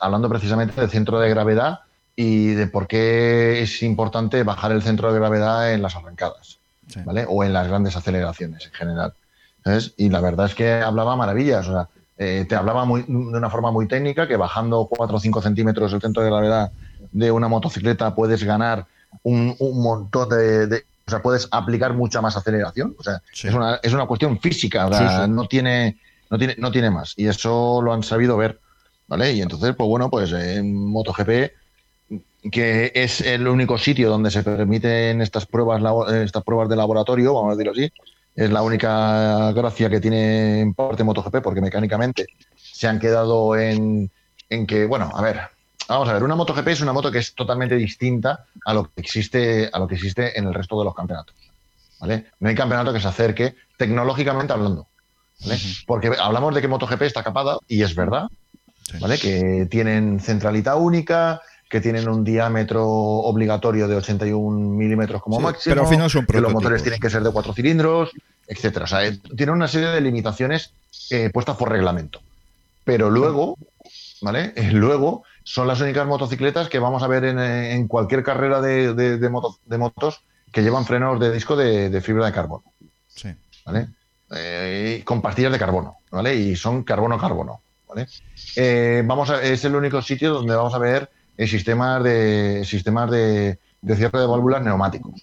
hablando 0.00 0.28
precisamente 0.28 0.80
del 0.80 0.90
centro 0.90 1.20
de 1.20 1.30
gravedad 1.30 1.80
y 2.16 2.48
de 2.48 2.66
por 2.66 2.86
qué 2.86 3.62
es 3.62 3.82
importante 3.82 4.42
bajar 4.42 4.72
el 4.72 4.82
centro 4.82 5.12
de 5.12 5.18
gravedad 5.18 5.72
en 5.72 5.82
las 5.82 5.94
arrancadas, 5.94 6.58
¿vale? 7.04 7.26
O 7.28 7.44
en 7.44 7.52
las 7.52 7.68
grandes 7.68 7.96
aceleraciones 7.96 8.66
en 8.66 8.72
general. 8.72 9.12
Y 9.96 10.08
la 10.08 10.20
verdad 10.20 10.46
es 10.46 10.54
que 10.54 10.72
hablaba 10.72 11.16
maravillas, 11.16 11.68
o 11.68 11.72
sea, 11.72 11.88
eh, 12.16 12.46
te 12.48 12.56
hablaba 12.56 12.84
muy, 12.84 13.02
de 13.02 13.14
una 13.14 13.48
forma 13.48 13.70
muy 13.70 13.86
técnica 13.86 14.26
que 14.26 14.36
bajando 14.36 14.88
4 14.90 15.16
o 15.16 15.20
5 15.20 15.40
centímetros 15.40 15.92
el 15.92 16.00
centro 16.00 16.22
de 16.22 16.30
gravedad 16.30 16.72
de 17.12 17.30
una 17.30 17.46
motocicleta 17.46 18.14
puedes 18.14 18.42
ganar 18.42 18.86
un, 19.22 19.56
montón 19.60 20.28
de, 20.28 20.84
O 21.08 21.10
sea, 21.10 21.22
puedes 21.22 21.48
aplicar 21.50 21.94
mucha 21.94 22.20
más 22.20 22.36
aceleración. 22.36 22.94
O 22.98 23.02
sea, 23.02 23.22
es, 23.32 23.54
una, 23.54 23.80
es 23.82 23.94
una 23.94 24.04
cuestión 24.04 24.38
física, 24.38 24.90
no, 25.26 25.46
tiene, 25.48 25.98
no, 26.28 26.36
tiene, 26.36 26.54
no 26.58 26.70
tiene 26.70 26.90
más. 26.90 27.14
Y 27.16 27.26
eso 27.28 27.80
lo 27.82 27.94
han 27.94 28.02
sabido 28.02 28.36
ver, 28.36 28.60
¿vale? 29.06 29.32
Y 29.32 29.40
entonces, 29.40 29.74
pues 29.74 29.88
bueno, 29.88 30.10
pues 30.10 30.32
en 30.32 30.84
MotoGP 30.84 31.50
que 32.52 32.92
es 32.94 33.22
el 33.22 33.48
único 33.48 33.78
sitio 33.78 34.10
donde 34.10 34.30
se 34.30 34.42
permiten 34.42 35.22
estas 35.22 35.46
pruebas, 35.46 35.82
estas 36.12 36.44
pruebas 36.44 36.68
de 36.68 36.76
laboratorio, 36.76 37.32
vamos 37.32 37.52
a 37.52 37.56
decirlo 37.56 37.72
así. 37.72 37.90
Es 38.36 38.50
la 38.50 38.60
única 38.60 39.50
gracia 39.52 39.88
que 39.88 40.00
tiene 40.00 40.60
en 40.60 40.74
parte 40.74 41.04
MotoGP, 41.04 41.42
porque 41.42 41.62
mecánicamente 41.62 42.26
se 42.54 42.86
han 42.86 43.00
quedado 43.00 43.56
en, 43.56 44.10
en 44.50 44.66
que, 44.66 44.84
bueno, 44.84 45.10
a 45.14 45.22
ver, 45.22 45.40
vamos 45.88 46.08
a 46.08 46.12
ver, 46.12 46.22
una 46.22 46.36
MotoGP 46.36 46.68
es 46.68 46.80
una 46.80 46.92
moto 46.92 47.10
que 47.10 47.18
es 47.18 47.34
totalmente 47.34 47.74
distinta 47.74 48.44
a 48.64 48.74
lo 48.74 48.84
que 48.84 49.00
existe, 49.00 49.70
a 49.72 49.78
lo 49.78 49.88
que 49.88 49.94
existe 49.94 50.38
en 50.38 50.46
el 50.46 50.54
resto 50.54 50.78
de 50.78 50.84
los 50.84 50.94
campeonatos. 50.94 51.34
¿Vale? 52.00 52.26
No 52.40 52.48
hay 52.48 52.54
campeonato 52.54 52.92
que 52.92 53.00
se 53.00 53.08
acerque 53.08 53.56
tecnológicamente 53.76 54.52
hablando. 54.52 54.86
Porque 55.86 56.12
hablamos 56.20 56.54
de 56.54 56.60
que 56.60 56.68
MotoGP 56.68 57.02
está 57.02 57.22
capada, 57.22 57.58
y 57.68 57.82
es 57.82 57.94
verdad, 57.94 58.28
¿vale? 59.00 59.18
Que 59.18 59.66
tienen 59.70 60.20
centralidad 60.20 60.80
única, 60.80 61.40
que 61.68 61.80
tienen 61.80 62.08
un 62.08 62.24
diámetro 62.24 62.86
obligatorio 62.86 63.86
de 63.88 63.96
81 63.96 64.70
milímetros 64.70 65.22
como 65.22 65.38
máximo, 65.38 65.74
pero 65.74 65.82
al 65.84 65.90
final 65.90 66.10
son 66.10 66.26
que 66.26 66.40
los 66.40 66.52
motores 66.52 66.82
tienen 66.82 67.00
que 67.00 67.10
ser 67.10 67.22
de 67.22 67.30
cuatro 67.30 67.52
cilindros, 67.52 68.10
etcétera. 68.46 68.84
O 68.86 68.88
sea, 68.88 69.06
eh, 69.06 69.18
tiene 69.36 69.52
una 69.52 69.68
serie 69.68 69.88
de 69.88 70.00
limitaciones 70.00 70.72
eh, 71.10 71.30
puestas 71.32 71.56
por 71.56 71.70
reglamento. 71.70 72.20
Pero 72.84 73.10
luego, 73.10 73.58
¿vale? 74.22 74.54
Eh, 74.56 74.70
luego 74.72 75.24
son 75.48 75.66
las 75.66 75.80
únicas 75.80 76.06
motocicletas 76.06 76.68
que 76.68 76.78
vamos 76.78 77.02
a 77.02 77.06
ver 77.06 77.24
en, 77.24 77.88
cualquier 77.88 78.22
carrera 78.22 78.60
de, 78.60 78.92
de, 78.92 79.28
motos 79.78 80.20
que 80.52 80.62
llevan 80.62 80.84
frenos 80.84 81.18
de 81.18 81.32
disco 81.32 81.56
de, 81.56 82.02
fibra 82.02 82.26
de 82.26 82.32
carbono. 82.32 82.64
Sí. 83.08 83.30
¿Vale? 83.64 83.88
con 85.04 85.22
pastillas 85.22 85.50
de 85.50 85.58
carbono, 85.58 85.96
¿vale? 86.10 86.34
Y 86.34 86.54
son 86.54 86.82
carbono-carbono, 86.84 87.62
¿vale? 87.88 88.06
vamos 89.04 89.30
a, 89.30 89.42
es 89.42 89.64
el 89.64 89.74
único 89.74 90.02
sitio 90.02 90.34
donde 90.34 90.54
vamos 90.54 90.74
a 90.74 90.78
ver 90.78 91.08
sistemas 91.46 92.04
de 92.04 92.62
sistemas 92.66 93.10
de, 93.10 93.58
cierre 93.96 94.20
de 94.20 94.26
válvulas 94.26 94.62
neumáticos. 94.62 95.14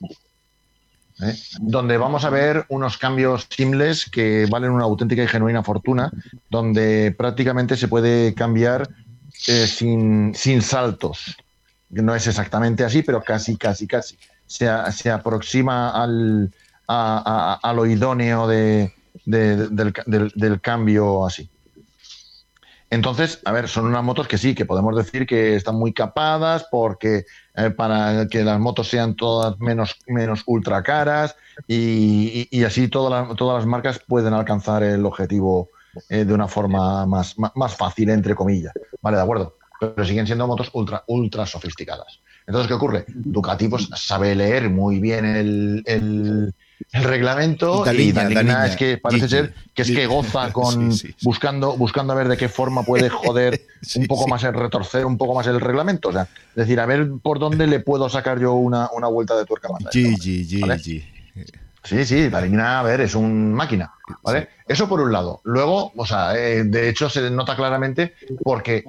¿eh? 1.21 1.35
Donde 1.59 1.97
vamos 1.97 2.25
a 2.25 2.31
ver 2.31 2.65
unos 2.69 2.97
cambios 2.97 3.47
simples 3.47 4.09
que 4.09 4.47
valen 4.49 4.71
una 4.71 4.85
auténtica 4.85 5.21
y 5.21 5.27
genuina 5.27 5.61
fortuna, 5.61 6.11
donde 6.49 7.13
prácticamente 7.15 7.77
se 7.77 7.88
puede 7.88 8.33
cambiar 8.33 8.89
eh, 9.48 9.67
sin, 9.67 10.62
saltos. 10.62 11.38
No 11.89 12.15
es 12.15 12.28
exactamente 12.28 12.84
así, 12.84 13.04
pero 13.04 13.21
casi, 13.21 13.58
casi, 13.58 13.88
casi. 13.88 14.17
Se, 14.45 14.67
se 14.91 15.10
aproxima 15.10 15.89
al, 15.91 16.52
a, 16.88 17.74
lo 17.76 17.86
idóneo 17.86 18.48
de, 18.48 18.91
del 19.26 20.62
cambio 20.62 21.26
así. 21.26 21.50
Entonces, 22.91 23.41
a 23.45 23.52
ver, 23.52 23.67
son 23.67 23.88
unas 23.88 24.04
motos 24.04 24.28
que 24.28 24.38
sí, 24.38 24.54
que 24.54 24.65
podemos 24.65 24.95
decir 24.95 25.26
que 25.26 25.56
están 25.56 25.76
muy 25.76 25.91
capadas 25.91 26.67
porque 26.69 27.26
eh, 27.56 27.71
para 27.71 28.28
que 28.28 28.43
las 28.43 28.60
motos 28.60 28.88
sean 28.88 29.15
todas 29.15 29.60
menos, 29.60 29.98
menos 30.08 30.43
ultra 30.45 30.84
caras 30.84 31.36
y, 31.67 32.63
así 32.63 32.88
todas 32.88 33.36
todas 33.36 33.60
las 33.60 33.65
marcas 33.65 34.00
pueden 34.08 34.34
alcanzar 34.34 34.84
el 34.84 35.06
objetivo 35.06 35.69
eh, 36.10 36.25
de 36.25 36.34
una 36.34 36.47
forma 36.47 37.05
más, 37.05 37.36
más, 37.38 37.75
fácil, 37.75 38.10
entre 38.10 38.36
comillas. 38.36 38.73
Vale, 39.01 39.17
de 39.17 39.23
acuerdo. 39.23 39.58
Pero 39.79 40.05
siguen 40.05 40.25
siendo 40.25 40.47
motos 40.47 40.69
ultra, 40.73 41.03
ultra 41.08 41.45
sofisticadas. 41.45 42.19
Entonces, 42.47 42.67
¿qué 42.67 42.73
ocurre? 42.73 43.05
Ducati 43.08 43.67
pues, 43.67 43.89
sabe 43.95 44.36
leer 44.36 44.69
muy 44.69 44.99
bien 44.99 45.25
el 45.25 46.53
el 46.91 47.03
reglamento 47.03 47.84
y 47.93 48.12
la 48.12 48.65
es 48.65 48.75
que 48.75 48.97
parece 48.97 49.29
ser 49.29 49.53
que 49.73 49.81
es 49.81 49.91
que 49.91 50.08
goza 50.08 50.51
con 50.51 50.91
buscando 51.21 51.77
buscando 51.77 52.13
a 52.13 52.15
ver 52.15 52.27
de 52.27 52.38
qué 52.38 52.49
forma 52.49 52.84
puede 52.84 53.10
joder 53.23 53.62
un 53.95 54.08
poco 54.08 54.27
más 54.27 54.43
el 54.43 54.53
retorcer 54.53 55.05
un 55.05 55.17
poco 55.17 55.36
más 55.36 55.47
el 55.47 55.60
reglamento 55.62 56.10
o 56.10 56.12
sea 56.12 56.23
es 56.23 56.55
decir 56.55 56.79
a 56.79 56.86
ver 56.86 57.10
por 57.21 57.39
dónde 57.39 57.67
le 57.67 57.79
puedo 57.79 58.10
sacar 58.10 58.39
yo 58.39 58.53
una, 58.53 58.88
vuelta 59.08 59.36
de 59.36 59.45
tuerca 59.45 59.69
más 59.69 59.84
Sí, 61.86 62.04
sí, 62.04 62.30
Daligna, 62.30 62.80
a 62.80 62.84
ver, 62.84 63.02
es 63.02 63.13
un 63.13 63.54
máquina, 63.54 63.93
¿vale? 64.24 64.50
Eso 64.67 64.89
por 64.89 65.00
un 65.00 65.12
lado. 65.12 65.39
Luego, 65.43 65.91
o 65.95 66.06
sea, 66.06 66.36
eh, 66.36 66.63
de 66.63 66.89
hecho 66.89 67.10
se 67.10 67.30
nota 67.30 67.56
claramente 67.56 68.15
porque 68.43 68.84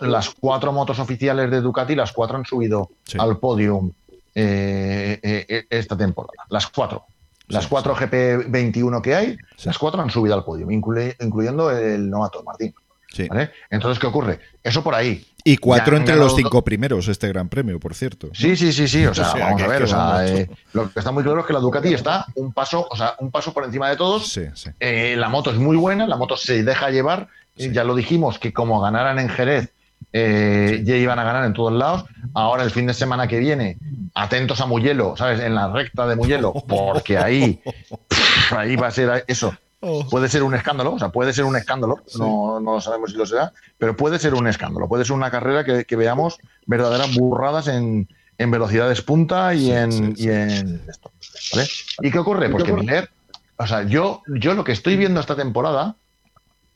las 0.00 0.30
cuatro 0.30 0.72
motos 0.72 1.00
oficiales 1.00 1.50
de 1.50 1.60
Ducati, 1.60 1.96
las 1.96 2.12
cuatro 2.12 2.36
han 2.36 2.44
subido 2.44 2.90
al 3.18 3.38
podium 3.38 3.90
eh, 4.34 5.18
eh, 5.22 5.66
esta 5.68 5.96
temporada. 5.96 6.44
Las 6.48 6.68
cuatro. 6.68 7.06
Las 7.48 7.66
cuatro 7.66 7.94
GP21 7.94 9.00
que 9.02 9.14
hay, 9.14 9.38
las 9.64 9.78
cuatro 9.78 10.02
han 10.02 10.10
subido 10.10 10.34
al 10.34 10.44
podio, 10.44 10.68
incluyendo 10.70 11.70
el 11.70 12.10
novato 12.10 12.42
Martín. 12.42 12.74
Entonces, 13.70 13.98
¿qué 13.98 14.06
ocurre? 14.06 14.40
Eso 14.62 14.82
por 14.82 14.94
ahí. 14.94 15.24
Y 15.46 15.58
cuatro 15.58 15.96
entre 15.96 16.16
los 16.16 16.34
cinco 16.34 16.64
primeros 16.64 17.06
este 17.06 17.28
Gran 17.28 17.48
Premio, 17.48 17.78
por 17.78 17.94
cierto. 17.94 18.30
Sí, 18.34 18.56
sí, 18.56 18.72
sí, 18.72 18.88
sí. 18.88 19.06
O 19.06 19.14
sea, 19.14 19.32
vamos 19.32 19.62
a 19.62 19.68
ver. 19.68 19.84
O 19.84 19.86
sea, 19.86 20.26
eh, 20.26 20.50
lo 20.72 20.90
que 20.90 20.98
está 20.98 21.12
muy 21.12 21.22
claro 21.22 21.38
es 21.38 21.46
que 21.46 21.52
la 21.52 21.60
Ducati 21.60 21.94
está 21.94 22.26
un 22.34 22.52
paso, 22.52 22.84
o 22.90 22.96
sea, 22.96 23.14
un 23.20 23.30
paso 23.30 23.52
por 23.52 23.62
encima 23.62 23.88
de 23.88 23.96
todos. 23.96 24.26
Sí, 24.26 24.42
sí. 24.54 24.70
Eh, 24.80 25.14
la 25.16 25.28
moto 25.28 25.52
es 25.52 25.56
muy 25.56 25.76
buena, 25.76 26.08
la 26.08 26.16
moto 26.16 26.36
se 26.36 26.64
deja 26.64 26.90
llevar. 26.90 27.28
Ya 27.54 27.84
lo 27.84 27.94
dijimos 27.94 28.40
que 28.40 28.52
como 28.52 28.80
ganaran 28.80 29.20
en 29.20 29.28
Jerez, 29.28 29.72
eh, 30.12 30.82
ya 30.84 30.96
iban 30.96 31.20
a 31.20 31.24
ganar 31.24 31.44
en 31.44 31.52
todos 31.52 31.72
lados. 31.72 32.06
Ahora 32.34 32.64
el 32.64 32.72
fin 32.72 32.86
de 32.86 32.94
semana 32.94 33.28
que 33.28 33.38
viene, 33.38 33.78
atentos 34.14 34.60
a 34.60 34.66
Muyelo, 34.66 35.16
¿sabes? 35.16 35.38
En 35.38 35.54
la 35.54 35.70
recta 35.70 36.08
de 36.08 36.16
Muyelo, 36.16 36.52
porque 36.68 37.18
ahí, 37.18 37.62
ahí 38.50 38.74
va 38.74 38.88
a 38.88 38.90
ser 38.90 39.24
eso. 39.28 39.56
Oh. 39.80 40.08
Puede 40.08 40.28
ser 40.28 40.42
un 40.42 40.54
escándalo, 40.54 40.94
o 40.94 40.98
sea, 40.98 41.10
puede 41.10 41.32
ser 41.32 41.44
un 41.44 41.54
escándalo, 41.54 42.02
no, 42.18 42.60
no 42.60 42.80
sabemos 42.80 43.10
si 43.10 43.16
lo 43.18 43.26
será, 43.26 43.52
pero 43.76 43.94
puede 43.94 44.18
ser 44.18 44.34
un 44.34 44.46
escándalo, 44.46 44.88
puede 44.88 45.04
ser 45.04 45.12
una 45.12 45.30
carrera 45.30 45.64
que, 45.64 45.96
veamos 45.96 46.38
verdaderas 46.66 47.14
burradas 47.14 47.68
en, 47.68 48.08
velocidades 48.38 49.02
punta 49.02 49.54
y, 49.54 49.70
en, 49.70 50.14
y 50.16 50.28
en 50.28 50.82
esto. 50.88 51.12
¿vale? 51.52 51.68
¿Y 52.00 52.10
qué 52.10 52.18
ocurre? 52.18 52.48
Porque 52.48 52.72
Miller 52.72 53.10
o 53.58 53.66
sea, 53.66 53.84
yo, 53.84 54.22
yo 54.26 54.54
lo 54.54 54.64
que 54.64 54.72
estoy 54.72 54.96
viendo 54.96 55.20
esta 55.20 55.34
temporada 55.34 55.96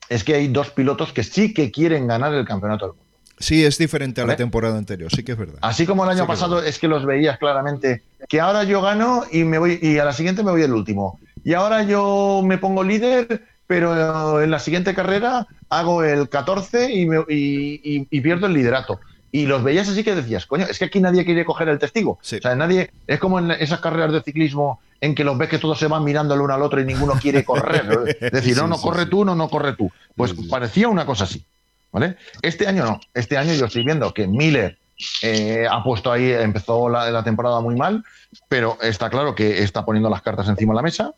es 0.09 0.25
que 0.25 0.35
hay 0.35 0.49
dos 0.49 0.71
pilotos 0.71 1.13
que 1.13 1.23
sí 1.23 1.53
que 1.53 1.71
quieren 1.71 2.07
ganar 2.07 2.33
el 2.35 2.45
campeonato 2.47 2.87
del 2.87 2.95
mundo. 2.97 3.11
Sí, 3.39 3.65
es 3.65 3.79
diferente 3.79 4.21
a 4.21 4.27
la 4.27 4.37
temporada 4.37 4.77
anterior, 4.77 5.11
sí 5.11 5.23
que 5.23 5.33
es 5.33 5.39
verdad. 5.39 5.59
Así 5.63 5.87
como 5.87 6.05
el 6.05 6.11
año 6.11 6.27
pasado 6.27 6.63
es, 6.63 6.79
que 6.79 6.89
los 6.89 7.07
veías 7.07 7.39
claramente, 7.39 8.03
que 8.29 8.39
ahora 8.39 8.65
yo 8.65 8.83
gano 8.83 9.25
y 9.33 9.45
me 9.45 9.59
voy 9.59 9.79
y 9.81 9.99
a 9.99 10.05
la 10.05 10.13
siguiente 10.13 10.43
me 10.43 10.51
voy 10.51 10.63
el 10.63 10.75
último. 10.75 11.19
Y 11.45 11.55
ahora 11.55 11.83
yo 11.83 12.43
me 12.45 12.59
pongo 12.59 12.83
líder, 12.83 13.45
pero 13.67 14.43
en 14.43 14.51
la 14.51 14.59
siguiente 14.59 14.95
carrera 14.95 15.47
hago 15.69 16.03
el 16.03 16.29
14 16.29 16.93
y, 16.93 17.07
me, 17.07 17.25
y, 17.29 18.21
pierdo 18.21 18.47
el 18.47 18.55
liderato. 18.55 19.01
Y 19.33 19.47
los 19.47 19.63
veías 19.63 19.89
así 19.89 20.03
que 20.03 20.15
decías, 20.15 20.47
coño, 20.47 20.67
es 20.69 20.79
que 20.79 20.87
aquí 20.87 21.01
nadie 21.01 21.25
quiere 21.25 21.45
coger 21.45 21.69
el 21.69 21.79
testigo. 21.79 22.13
O 22.13 22.19
sea, 22.23 22.55
nadie, 22.57 22.91
es 23.07 23.21
como 23.21 23.39
en 23.39 23.53
esas 23.53 23.81
carreras 23.81 24.13
de 24.13 24.23
ciclismo 24.23 24.81
en 25.01 25.15
que 25.15 25.25
los 25.25 25.39
ves 25.39 25.49
que 25.49 25.59
todos 25.59 25.79
se 25.79 25.87
van 25.87 26.05
mirando 26.05 26.35
el 26.35 26.41
uno 26.41 26.53
al 26.53 26.63
otro 26.63 26.81
y 26.81 26.85
ninguno 26.85 27.15
quiere 27.15 27.45
correr. 27.45 28.17
Es 28.21 28.33
decir, 28.33 28.57
no, 28.57 28.67
no 28.67 28.77
corre 28.77 29.07
tú, 29.07 29.25
no, 29.25 29.35
no 29.35 29.49
corre 29.49 29.75
tú. 29.75 29.91
Pues 30.17 30.35
parecía 30.51 30.89
una 30.89 31.07
cosa 31.07 31.25
así. 31.25 31.45
¿vale? 31.93 32.17
Este 32.43 32.67
año 32.67 32.85
no. 32.85 33.01
Este 33.15 33.37
año 33.37 33.53
yo 33.55 33.67
estoy 33.67 33.85
viendo 33.85 34.13
que 34.13 34.27
Miller 34.27 34.79
eh, 35.23 35.67
ha 35.71 35.83
puesto 35.83 36.11
ahí, 36.13 36.31
empezó 36.33 36.89
la, 36.89 37.23
temporada 37.23 37.61
muy 37.61 37.77
mal, 37.77 38.05
pero 38.49 38.79
está 38.83 39.11
claro 39.11 39.35
que 39.35 39.63
está 39.63 39.85
poniendo 39.85 40.11
las 40.11 40.23
cartas 40.23 40.49
encima 40.49 40.73
de 40.73 40.77
la 40.77 40.83
mesa, 40.83 41.15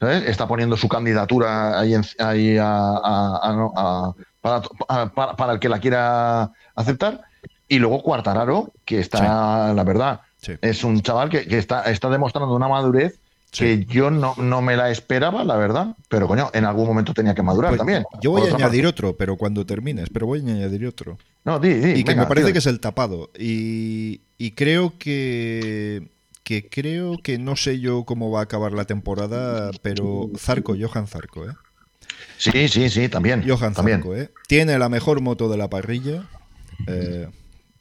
está 0.00 0.48
poniendo 0.48 0.76
su 0.76 0.88
candidatura 0.88 1.78
ahí, 1.78 1.94
ahí 2.18 2.56
para, 4.40 5.52
el 5.52 5.58
que 5.60 5.68
la 5.68 5.78
quiera 5.78 6.50
aceptar. 6.74 7.22
Y 7.68 7.78
luego 7.78 8.02
Cuartararo, 8.02 8.72
que 8.84 8.98
está, 8.98 9.72
la 9.72 9.84
verdad, 9.84 10.22
es 10.60 10.82
un 10.82 11.00
chaval 11.02 11.28
que, 11.28 11.46
que, 11.46 11.58
está, 11.58 11.84
está 11.84 12.08
demostrando 12.08 12.54
una 12.54 12.68
madurez 12.68 13.20
que 13.50 13.84
yo 13.84 14.10
no, 14.10 14.34
no, 14.36 14.62
me 14.62 14.76
la 14.76 14.90
esperaba, 14.90 15.44
la 15.44 15.56
verdad, 15.56 15.96
pero 16.08 16.28
coño, 16.28 16.50
en 16.52 16.64
algún 16.64 16.86
momento 16.86 17.12
tenía 17.12 17.34
que 17.34 17.42
madurar 17.42 17.70
pues 17.70 17.78
también. 17.78 18.04
Yo 18.22 18.30
voy 18.30 18.48
a 18.48 18.54
añadir 18.54 18.86
otro, 18.86 19.16
pero 19.16 19.36
cuando 19.36 19.66
termines, 19.66 20.08
pero 20.10 20.26
voy 20.26 20.40
a 20.40 20.42
añadir 20.42 20.86
otro. 20.86 21.18
No, 21.44 21.58
di, 21.58 21.70
y 21.70 22.04
que 22.04 22.14
me 22.14 22.26
parece 22.26 22.52
que 22.52 22.58
es 22.58 22.66
el 22.66 22.80
tapado. 22.80 23.30
Y, 23.38 24.20
y, 24.38 24.52
creo 24.52 24.94
que, 24.98 26.10
que 26.44 26.68
creo 26.68 27.18
que 27.22 27.38
no 27.38 27.56
sé 27.56 27.80
yo 27.80 28.04
cómo 28.04 28.30
va 28.30 28.40
a 28.40 28.44
acabar 28.44 28.72
la 28.72 28.84
temporada, 28.84 29.70
pero 29.82 30.30
Zarco, 30.36 30.76
Johan 30.78 31.06
Zarco, 31.06 31.48
¿eh? 31.48 31.54
Sí, 32.36 32.68
sí, 32.68 32.88
sí, 32.88 33.08
también. 33.08 33.44
Johan 33.46 33.74
también. 33.74 33.98
Zarco, 33.98 34.14
¿eh? 34.14 34.30
Tiene 34.46 34.78
la 34.78 34.88
mejor 34.88 35.20
moto 35.20 35.48
de 35.48 35.56
la 35.56 35.68
parrilla. 35.68 36.28
Eh, 36.86 37.28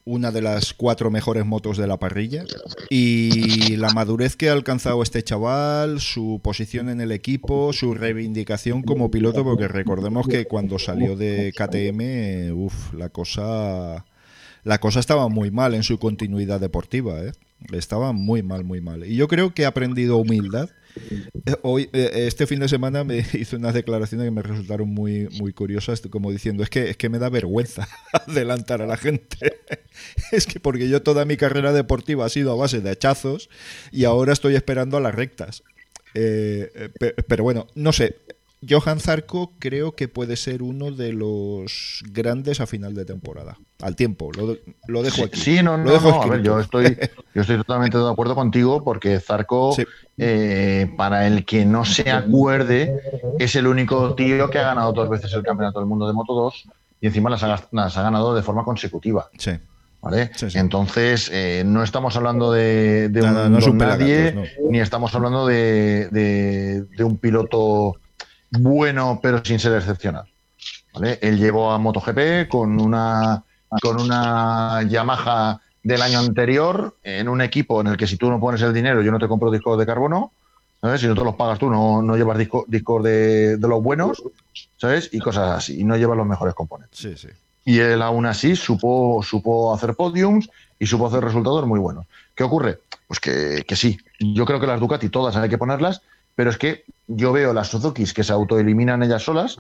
una 0.10 0.32
de 0.32 0.42
las 0.42 0.74
cuatro 0.74 1.12
mejores 1.12 1.46
motos 1.46 1.78
de 1.78 1.86
la 1.86 1.98
parrilla. 1.98 2.44
Y 2.90 3.76
la 3.78 3.92
madurez 3.92 4.36
que 4.36 4.50
ha 4.50 4.54
alcanzado 4.54 5.04
este 5.04 5.24
chaval, 5.24 6.02
su 6.02 6.40
posición 6.44 6.90
en 6.90 7.00
el 7.00 7.12
equipo, 7.12 7.72
su 7.74 7.94
reivindicación 7.94 8.82
como 8.82 9.12
piloto, 9.12 9.44
porque 9.44 9.68
recordemos 9.68 10.28
que 10.28 10.46
cuando 10.46 10.80
salió 10.80 11.16
de 11.16 11.54
KTM, 11.56 12.58
uff, 12.58 12.94
la 12.94 13.10
cosa, 13.10 14.06
la 14.64 14.80
cosa 14.80 15.00
estaba 15.00 15.30
muy 15.30 15.52
mal 15.52 15.76
en 15.76 15.84
su 15.84 16.00
continuidad 16.00 16.60
deportiva, 16.60 17.22
¿eh? 17.22 17.32
Estaba 17.72 18.12
muy 18.12 18.42
mal, 18.42 18.64
muy 18.64 18.82
mal. 18.82 19.06
Y 19.06 19.16
yo 19.16 19.28
creo 19.28 19.54
que 19.54 19.66
ha 19.66 19.70
aprendido 19.70 20.18
humildad 20.18 20.70
hoy, 21.62 21.90
eh, 21.94 22.12
este 22.28 22.48
fin 22.48 22.60
de 22.60 22.70
semana 22.70 23.04
me 23.04 23.18
hizo 23.34 23.58
unas 23.58 23.74
declaraciones 23.74 24.26
que 24.26 24.32
me 24.32 24.42
resultaron 24.42 24.90
muy, 24.90 25.28
muy 25.40 25.54
curiosas, 25.54 26.02
como 26.10 26.32
diciendo, 26.32 26.64
es 26.64 26.70
que, 26.70 26.90
es 26.90 26.98
que 26.98 27.10
me 27.10 27.20
da 27.20 27.30
vergüenza 27.30 27.88
adelantar 28.28 28.82
a 28.82 28.88
la 28.88 28.98
gente. 28.98 29.60
es 30.32 30.46
que 30.46 30.60
porque 30.60 30.90
yo 30.90 31.02
toda 31.02 31.26
mi 31.26 31.38
carrera 31.38 31.74
deportiva 31.74 32.26
ha 32.26 32.30
sido 32.30 32.52
a 32.52 32.56
base 32.56 32.82
de 32.82 32.90
hachazos 32.92 33.50
y 33.92 34.06
ahora 34.06 34.34
estoy 34.34 34.56
esperando 34.56 34.98
a 34.98 35.02
las 35.02 35.16
rectas. 35.16 35.64
Eh, 36.16 36.90
pero 37.28 37.44
bueno, 37.44 37.68
no 37.76 37.94
sé, 37.94 38.16
Johan 38.68 39.00
Zarco 39.00 39.54
creo 39.58 39.94
que 39.94 40.08
puede 40.08 40.36
ser 40.36 40.62
uno 40.62 40.92
de 40.92 41.14
los 41.14 42.04
grandes 42.12 42.60
a 42.60 42.68
final 42.68 42.94
de 42.94 43.06
temporada. 43.06 43.58
Al 43.82 43.96
tiempo, 43.96 44.32
lo, 44.34 45.04
dejo 45.04 45.24
aquí. 45.24 45.40
Sí, 45.40 45.64
no, 45.64 45.78
no, 45.78 45.92
a 45.96 46.28
ver, 46.28 46.44
yo 46.44 46.60
estoy, 46.60 46.98
yo 47.34 47.42
estoy 47.42 47.58
totalmente 47.58 47.98
de 47.98 48.10
acuerdo 48.10 48.36
contigo 48.36 48.84
porque 48.84 49.20
Zarco, 49.22 49.74
eh, 50.20 50.92
para 50.98 51.26
el 51.28 51.46
que 51.46 51.66
no 51.66 51.86
se 51.86 52.12
acuerde, 52.12 53.00
es 53.40 53.56
el 53.56 53.68
único 53.68 54.14
tío 54.16 54.50
que 54.50 54.60
ha 54.60 54.64
ganado 54.64 54.92
dos 54.94 55.10
veces 55.10 55.34
el 55.34 55.44
Campeonato 55.44 55.80
del 55.80 55.88
Mundo 55.88 56.08
de 56.08 56.14
Moto 56.14 56.34
2 56.34 56.70
y 57.02 57.08
encima 57.08 57.30
las 57.30 57.44
ha, 57.44 58.02
ganado 58.04 58.36
de 58.36 58.44
forma 58.44 58.64
consecutiva. 58.64 59.30
Sí. 59.38 59.52
¿Vale? 60.02 60.32
Entonces, 60.54 61.30
eh, 61.34 61.64
no 61.66 61.84
estamos 61.84 62.16
hablando 62.16 62.54
de, 62.54 63.12
un, 63.14 63.78
nadie, 63.78 64.56
ni 64.70 64.80
estamos 64.80 65.14
hablando 65.14 65.46
de 65.46 66.86
un 67.00 67.18
piloto 67.18 67.96
bueno, 68.52 69.20
pero 69.22 69.44
sin 69.44 69.60
ser 69.60 69.74
excepcional. 69.74 70.26
¿vale? 70.94 71.20
Él 71.22 71.38
llegó 71.38 71.72
a 71.72 71.78
MotoGP 71.78 72.48
con 72.50 72.80
una, 72.80 73.44
con 73.82 74.00
una 74.02 74.84
Yamaha 74.84 75.62
del 75.84 76.02
año 76.02 76.20
anterior 76.20 76.96
en 77.04 77.30
un 77.30 77.42
equipo 77.42 77.82
en 77.82 77.88
el 77.88 77.98
que 77.98 78.08
si 78.08 78.18
tú 78.18 78.30
no 78.30 78.40
pones 78.40 78.62
el 78.62 78.74
dinero 78.74 79.02
yo 79.02 79.12
no 79.12 79.20
te 79.20 79.28
compro 79.28 79.52
discos 79.52 79.78
de 79.80 79.86
carbono, 79.86 80.32
¿sabes? 80.82 81.02
Si 81.02 81.08
no 81.08 81.16
te 81.16 81.24
los 81.24 81.36
pagas 81.36 81.60
tú 81.60 81.70
no, 81.70 82.02
no 82.02 82.16
llevas 82.16 82.38
discos 82.38 83.04
de, 83.04 83.58
los 83.60 83.84
buenos, 83.84 84.24
¿sabes? 84.78 85.10
Y 85.12 85.20
cosas 85.20 85.58
así, 85.58 85.80
y 85.80 85.84
no 85.84 85.98
llevas 85.98 86.18
los 86.18 86.28
mejores 86.28 86.54
componentes. 86.54 87.00
Sí, 87.00 87.16
sí. 87.16 87.30
Y 87.66 87.80
él 87.80 88.02
aún 88.02 88.26
así 88.26 88.56
supo, 88.56 89.22
supo 89.24 89.74
hacer 89.74 89.94
podiums 89.94 90.50
y 90.80 90.86
supo 90.86 91.08
hacer 91.08 91.24
resultados 91.24 91.66
muy 91.68 91.80
buenos. 91.80 92.06
¿Qué 92.36 92.44
ocurre? 92.44 92.80
Pues 93.08 93.20
que, 93.20 93.64
que 93.68 93.76
sí, 93.76 94.00
yo 94.20 94.46
creo 94.46 94.60
que 94.60 94.68
las 94.68 94.80
Ducati 94.80 95.10
todas 95.10 95.36
hay 95.36 95.50
que 95.50 95.58
ponerlas, 95.58 96.02
pero 96.36 96.50
es 96.50 96.58
que 96.58 96.86
yo 97.08 97.34
veo 97.34 97.54
las 97.54 97.68
Suzukis 97.68 98.14
que 98.14 98.24
se 98.24 98.32
autoeliminan 98.32 99.04
ellas 99.04 99.24
solas. 99.24 99.58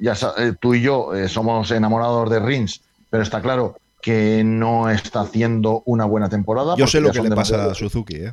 Ya 0.00 0.14
eh, 0.38 0.54
tú 0.58 0.74
y 0.74 0.82
yo 0.82 1.14
eh, 1.14 1.28
somos 1.28 1.70
enamorados 1.70 2.28
de 2.30 2.40
Rins, 2.40 2.80
pero 3.08 3.22
está 3.22 3.40
claro 3.40 3.78
que 4.08 4.42
no 4.42 4.88
está 4.88 5.20
haciendo 5.20 5.82
una 5.84 6.06
buena 6.06 6.30
temporada. 6.30 6.76
Yo 6.78 6.86
sé 6.86 6.98
lo 6.98 7.12
que 7.12 7.20
le 7.20 7.28
pasa 7.36 7.70
a 7.70 7.74
Suzuki. 7.74 8.14
¿eh? 8.14 8.32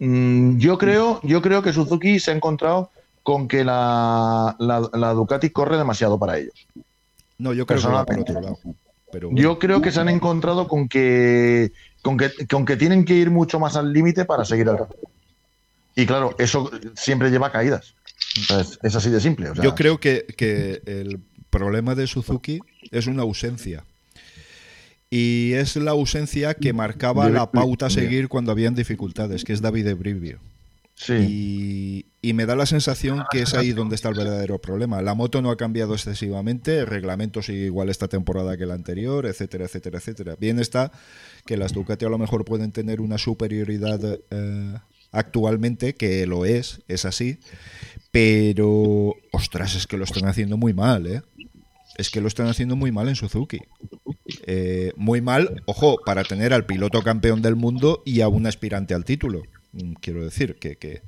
Mm, 0.00 0.58
yo, 0.58 0.76
creo, 0.76 1.20
yo 1.22 1.40
creo 1.40 1.62
que 1.62 1.72
Suzuki 1.72 2.18
se 2.18 2.32
ha 2.32 2.34
encontrado 2.34 2.90
con 3.22 3.46
que 3.46 3.62
la, 3.62 4.56
Ducati 5.14 5.50
corre 5.50 5.76
demasiado 5.76 6.18
para 6.18 6.38
ellos. 6.38 6.66
No, 7.38 7.52
yo 7.52 7.64
creo 7.64 7.80
que 7.80 7.86
va 7.86 8.04
por 8.04 8.18
otro 8.18 8.40
lado. 8.40 8.58
Pero 9.12 9.30
Yo 9.30 9.60
creo 9.60 9.80
que 9.80 9.92
se 9.92 10.00
han 10.00 10.08
encontrado 10.08 10.66
con 10.66 10.88
que, 10.88 11.70
con 12.02 12.16
que, 12.16 12.32
con 12.50 12.64
que 12.64 12.76
tienen 12.76 13.04
que 13.04 13.14
ir 13.14 13.30
mucho 13.30 13.60
más 13.60 13.76
al 13.76 13.92
límite 13.92 14.24
para 14.24 14.44
seguir 14.44 14.68
al 14.68 14.88
y 15.94 16.06
claro, 16.06 16.34
eso 16.40 16.72
siempre 16.96 17.30
lleva 17.30 17.52
caídas. 17.52 17.94
es 18.82 18.96
así 18.96 19.10
de 19.10 19.20
simple. 19.20 19.52
Yo 19.62 19.76
creo 19.76 20.00
que, 20.00 20.26
el 20.86 21.20
problema 21.50 21.94
de 21.94 22.08
Suzuki 22.08 22.58
es 22.90 23.06
una 23.06 23.22
ausencia. 23.22 23.84
Y 25.16 25.52
es 25.52 25.76
la 25.76 25.92
ausencia 25.92 26.54
que 26.54 26.72
marcaba 26.72 27.30
la 27.30 27.52
pauta 27.52 27.86
a 27.86 27.90
seguir 27.90 28.26
cuando 28.26 28.50
habían 28.50 28.74
dificultades, 28.74 29.44
que 29.44 29.52
es 29.52 29.60
David 29.60 29.86
Ebrivio. 29.86 30.40
Sí. 30.96 32.06
Y, 32.20 32.32
me 32.32 32.46
da 32.46 32.56
la 32.56 32.66
sensación 32.66 33.22
que 33.30 33.42
es 33.42 33.54
ahí 33.54 33.70
donde 33.70 33.94
está 33.94 34.08
el 34.08 34.16
verdadero 34.16 34.60
problema. 34.60 35.02
La 35.02 35.14
moto 35.14 35.40
no 35.40 35.52
ha 35.52 35.56
cambiado 35.56 35.94
excesivamente, 35.94 36.80
el 36.80 36.88
reglamento 36.88 37.42
sigue 37.42 37.66
igual 37.66 37.90
esta 37.90 38.08
temporada 38.08 38.56
que 38.56 38.66
la 38.66 38.74
anterior, 38.74 39.26
etcétera, 39.26 39.66
etcétera, 39.66 39.98
etcétera. 39.98 40.36
Bien 40.40 40.58
está 40.58 40.90
que 41.46 41.56
las 41.56 41.74
Ducati 41.74 42.04
a 42.06 42.08
lo 42.08 42.18
mejor 42.18 42.44
pueden 42.44 42.72
tener 42.72 43.00
una 43.00 43.16
superioridad 43.16 44.00
eh, 44.32 44.74
actualmente, 45.12 45.94
que 45.94 46.26
lo 46.26 46.44
es, 46.44 46.82
es 46.88 47.04
así, 47.04 47.38
pero, 48.10 49.14
ostras, 49.30 49.76
es 49.76 49.86
que 49.86 49.96
lo 49.96 50.02
están 50.02 50.26
haciendo 50.26 50.56
muy 50.56 50.74
mal, 50.74 51.06
¿eh? 51.06 51.22
Es 51.96 52.10
que 52.10 52.20
lo 52.20 52.26
están 52.26 52.48
haciendo 52.48 52.74
muy 52.74 52.90
mal 52.90 53.08
en 53.08 53.14
Suzuki. 53.14 53.60
Eh, 54.46 54.92
muy 54.96 55.20
mal, 55.20 55.62
ojo, 55.66 55.98
para 56.04 56.24
tener 56.24 56.52
al 56.54 56.64
piloto 56.64 57.02
campeón 57.02 57.42
del 57.42 57.56
mundo 57.56 58.02
y 58.06 58.22
a 58.22 58.28
un 58.28 58.46
aspirante 58.46 58.94
al 58.94 59.04
título. 59.04 59.42
Mm, 59.72 59.94
quiero 59.94 60.24
decir 60.24 60.56
que, 60.56 60.76
que, 60.76 61.02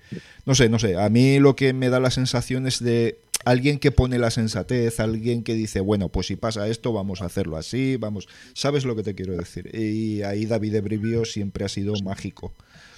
no 0.45 0.55
sé, 0.55 0.69
no 0.69 0.79
sé, 0.79 0.97
a 0.97 1.09
mí 1.09 1.39
lo 1.39 1.57
que 1.57 1.73
me 1.73 1.89
da 1.89 2.01
la 2.01 2.11
sensación 2.11 2.67
es 2.67 2.83
de 2.83 3.19
alguien 3.45 3.79
que 3.79 3.93
pone 3.93 4.19
la 4.19 4.31
sensatez, 4.31 5.01
alguien 5.01 5.43
que 5.43 5.55
dice, 5.55 5.81
bueno, 5.81 6.09
pues 6.09 6.27
si 6.27 6.37
pasa 6.37 6.69
esto, 6.69 6.93
vamos 6.93 7.23
a 7.23 7.27
hacerlo 7.27 7.57
así, 7.57 7.97
vamos, 7.97 8.29
¿sabes 8.55 8.85
lo 8.85 8.97
que 8.97 9.03
te 9.03 9.15
quiero 9.15 9.37
decir? 9.37 9.71
Y 9.75 10.23
ahí 10.23 10.47
David 10.47 10.83
Brivio 10.83 11.25
siempre 11.25 11.65
ha 11.65 11.69
sido 11.69 11.95
mágico 12.03 12.55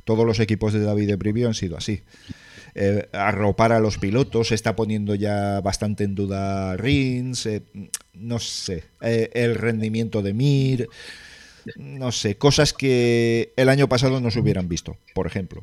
todos 0.08 0.24
los 0.24 0.40
equipos 0.40 0.72
de 0.72 0.80
David 0.80 1.06
de 1.06 1.18
Privio 1.18 1.48
han 1.48 1.52
sido 1.52 1.76
así. 1.76 2.00
Eh, 2.74 3.10
arropar 3.12 3.72
a 3.72 3.78
los 3.78 3.98
pilotos, 3.98 4.48
se 4.48 4.54
está 4.54 4.74
poniendo 4.74 5.14
ya 5.14 5.60
bastante 5.60 6.04
en 6.04 6.14
duda 6.14 6.78
Rins, 6.78 7.44
eh, 7.44 7.62
no 8.14 8.38
sé, 8.38 8.84
eh, 9.02 9.28
el 9.34 9.54
rendimiento 9.54 10.22
de 10.22 10.32
Mir, 10.32 10.88
no 11.76 12.10
sé, 12.10 12.38
cosas 12.38 12.72
que 12.72 13.52
el 13.56 13.68
año 13.68 13.86
pasado 13.86 14.18
no 14.18 14.30
se 14.30 14.40
hubieran 14.40 14.66
visto, 14.66 14.96
por 15.14 15.26
ejemplo. 15.26 15.62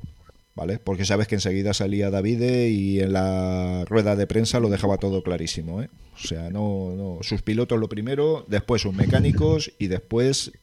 ¿Vale? 0.56 0.80
Porque 0.80 1.04
sabes 1.04 1.28
que 1.28 1.36
enseguida 1.36 1.74
salía 1.74 2.10
David 2.10 2.42
y 2.70 3.02
en 3.02 3.12
la 3.12 3.84
rueda 3.90 4.16
de 4.16 4.26
prensa 4.26 4.62
lo 4.62 4.70
dejaba 4.70 4.98
todo 4.98 5.22
clarísimo. 5.22 5.82
O 5.82 6.18
sea, 6.18 6.50
no, 6.50 6.94
no, 6.96 7.20
sus 7.24 7.42
pilotos 7.42 7.78
lo 7.78 7.90
primero, 7.90 8.46
después 8.48 8.82
sus 8.82 8.94
mecánicos 8.94 9.74
y 9.80 9.88
después 9.88 10.54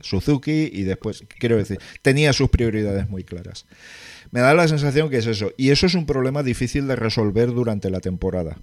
Suzuki 0.00 0.70
y 0.72 0.84
después, 0.84 1.24
quiero 1.38 1.58
decir, 1.58 1.78
tenía 2.00 2.32
sus 2.32 2.48
prioridades 2.48 3.10
muy 3.10 3.22
claras. 3.22 3.66
Me 4.30 4.40
da 4.40 4.54
la 4.54 4.66
sensación 4.68 5.10
que 5.10 5.18
es 5.18 5.26
eso. 5.26 5.52
Y 5.58 5.68
eso 5.68 5.84
es 5.86 5.94
un 5.94 6.06
problema 6.06 6.42
difícil 6.42 6.88
de 6.88 6.96
resolver 6.96 7.52
durante 7.52 7.90
la 7.90 8.00
temporada. 8.00 8.56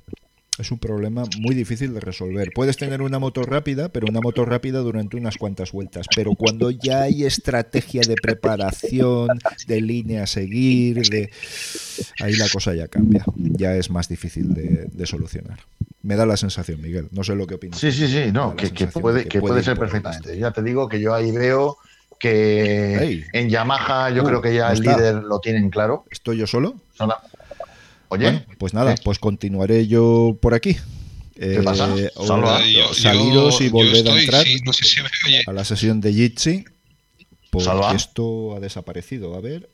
Es 0.60 0.72
un 0.72 0.80
problema 0.80 1.24
muy 1.39 1.53
difícil 1.53 1.93
de 1.93 1.99
resolver. 1.99 2.51
Puedes 2.53 2.78
tener 2.78 3.01
una 3.01 3.20
moto 3.20 3.43
rápida, 3.43 3.89
pero 3.89 4.08
una 4.10 4.22
moto 4.22 4.43
rápida 4.43 4.80
durante 4.80 5.16
unas 5.16 5.38
cuantas 5.38 5.72
vueltas. 5.72 6.08
Pero 6.16 6.34
cuando 6.34 6.72
ya 6.72 7.03
hay 7.03 7.26
estrategia 7.26 8.01
de 8.08 8.16
preparación, 8.16 9.30
de 9.68 9.82
línea 9.82 10.24
a 10.24 10.28
seguir, 10.28 11.08
de 11.10 11.32
ahí 12.22 12.36
la 12.36 12.49
cosa 12.49 12.74
ya 12.74 12.88
cambia. 12.88 13.24
Ya 13.36 13.76
es 13.76 13.91
más 13.91 14.10
difícil 14.10 14.53
de, 14.53 15.05
solucionar. 15.05 15.60
Me 16.01 16.16
da 16.16 16.26
la 16.26 16.38
sensación, 16.38 16.82
Miguel. 16.82 17.08
No 17.12 17.24
sé 17.24 17.36
lo 17.36 17.45
que 17.45 17.55
opinas. 17.55 17.80
Sí, 17.80 17.91
sí, 17.91 18.08
sí. 18.08 18.32
No, 18.32 18.55
que, 18.55 18.70
puede, 18.88 19.26
que, 19.26 19.39
puede, 19.39 19.62
ser 19.62 19.78
perfectamente. 19.78 20.38
Ya 20.38 20.51
te 20.51 20.64
digo 20.64 20.89
que 20.89 20.99
yo 20.99 21.14
ahí 21.14 21.32
veo 21.32 21.78
que 22.20 23.26
en 23.32 23.49
Yamaha 23.49 24.10
yo 24.10 24.24
uh, 24.24 24.26
creo 24.26 24.41
que 24.41 24.55
ya 24.55 24.72
el 24.72 24.80
líder 24.80 25.16
lo 25.24 25.39
tienen 25.39 25.70
claro. 25.70 26.05
¿Estoy 26.10 26.38
yo 26.38 26.47
solo? 26.47 26.76
Oye, 28.10 28.45
pues 28.58 28.74
nada, 28.74 28.95
pues 29.03 29.20
continuaré 29.20 29.88
yo 29.88 30.38
por 30.41 30.53
aquí. 30.53 30.78
¿Qué 31.36 31.62
pasa? 31.64 31.93
Eh, 31.95 32.10
saliros 32.93 33.62
y 33.62 33.70
volver 33.70 34.08
a 34.10 34.20
entrar 34.20 34.45
a 35.45 35.53
la 35.53 35.64
sesión 35.64 36.01
de 36.01 36.14
Jitsi. 36.14 36.66
Porque 37.51 37.95
esto 37.95 38.55
ha 38.55 38.60
desaparecido. 38.60 39.36
A 39.36 39.41
ver. 39.41 39.70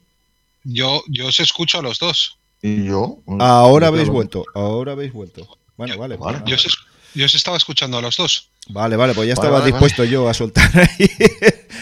Yo, 0.63 1.03
yo 1.07 1.27
os 1.27 1.39
escucho 1.39 1.79
a 1.79 1.81
los 1.81 1.99
dos. 1.99 2.37
¿Y 2.61 2.85
yo? 2.85 3.19
Ahora 3.39 3.87
habéis 3.87 4.09
vuelto. 4.09 4.45
Ahora 4.55 4.93
habéis 4.93 5.11
vuelto. 5.11 5.47
Bueno, 5.75 5.97
vale. 5.97 6.17
vale. 6.17 6.39
Yo, 6.45 6.55
os, 6.55 7.35
estaba 7.35 7.57
escuchando 7.57 7.97
a 7.97 8.01
los 8.01 8.17
dos. 8.17 8.49
Vale, 8.69 8.95
vale, 8.95 9.13
pues 9.13 9.27
ya 9.27 9.33
estaba 9.33 9.65
dispuesto 9.65 10.05
yo 10.05 10.29
a 10.29 10.33
soltar 10.33 10.71
ahí, 10.79 11.09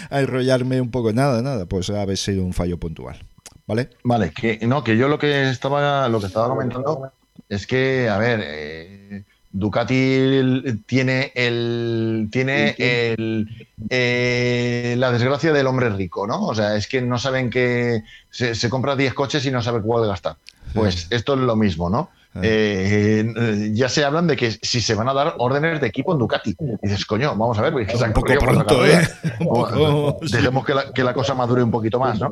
a 0.09 0.21
enrollarme 0.21 0.81
un 0.81 0.89
poco. 0.89 1.13
Nada, 1.13 1.41
nada, 1.41 1.65
pues 1.67 1.89
habéis 1.89 2.21
sido 2.21 2.43
un 2.43 2.53
fallo 2.53 2.77
puntual. 2.79 3.19
¿Vale? 3.67 3.89
Vale, 4.03 4.31
que 4.31 4.59
no, 4.67 4.83
que 4.83 4.97
yo 4.97 5.07
lo 5.07 5.19
que 5.19 5.49
estaba, 5.49 6.07
lo 6.09 6.19
que 6.19 6.27
estaba 6.27 6.49
comentando 6.49 7.11
es 7.47 7.67
que, 7.67 8.09
a 8.09 8.17
ver, 8.17 8.41
eh, 8.43 9.23
Ducati 9.51 10.83
tiene 10.85 11.31
el 11.35 12.29
tiene 12.31 12.75
el, 12.77 13.47
eh, 13.89 14.95
la 14.97 15.11
desgracia 15.11 15.51
del 15.51 15.67
hombre 15.67 15.89
rico, 15.89 16.25
¿no? 16.25 16.45
O 16.45 16.55
sea, 16.55 16.75
es 16.75 16.87
que 16.87 17.01
no 17.01 17.19
saben 17.19 17.49
que 17.49 18.03
se, 18.29 18.69
compra 18.69 18.95
10 18.95 19.13
coches 19.13 19.45
y 19.45 19.51
no 19.51 19.61
sabe 19.61 19.81
cuál 19.81 20.07
gastar. 20.07 20.37
Pues 20.73 21.07
esto 21.09 21.33
es 21.33 21.39
lo 21.41 21.55
mismo, 21.57 21.89
¿no? 21.89 22.09
Eh, 22.41 23.71
ya 23.73 23.89
se 23.89 24.05
hablan 24.05 24.27
de 24.27 24.37
que 24.37 24.51
si 24.51 24.79
se 24.79 24.95
van 24.95 25.09
a 25.09 25.13
dar 25.13 25.35
órdenes 25.37 25.81
de 25.81 25.87
equipo 25.87 26.13
en 26.13 26.19
Ducati. 26.19 26.55
Y 26.57 26.87
dices, 26.87 27.05
coño, 27.05 27.35
vamos 27.35 27.59
a 27.59 27.69
ver, 27.69 27.97
se 27.97 28.05
han 28.05 28.13
pronto, 28.13 28.81
Dejemos 30.21 30.65
que 30.65 30.73
la, 30.73 30.93
que 30.93 31.03
la 31.03 31.13
cosa 31.13 31.33
madure 31.33 31.61
un 31.61 31.71
poquito 31.71 31.99
más, 31.99 32.17
¿no? 32.17 32.31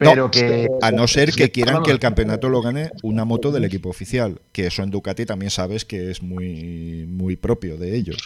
Pero 0.00 0.30
que. 0.30 0.66
A 0.80 0.90
no 0.92 1.06
ser 1.06 1.30
que 1.32 1.50
quieran 1.50 1.82
que 1.82 1.90
el 1.90 1.98
campeonato 1.98 2.48
lo 2.48 2.62
gane 2.62 2.90
una 3.02 3.26
moto 3.26 3.52
del 3.52 3.64
equipo 3.64 3.90
oficial, 3.90 4.40
que 4.50 4.66
eso 4.66 4.82
en 4.82 4.90
Ducati 4.90 5.26
también 5.26 5.50
sabes 5.50 5.84
que 5.84 6.10
es 6.10 6.22
muy, 6.22 7.06
muy 7.06 7.36
propio 7.36 7.76
de 7.76 7.96
ellos. 7.96 8.16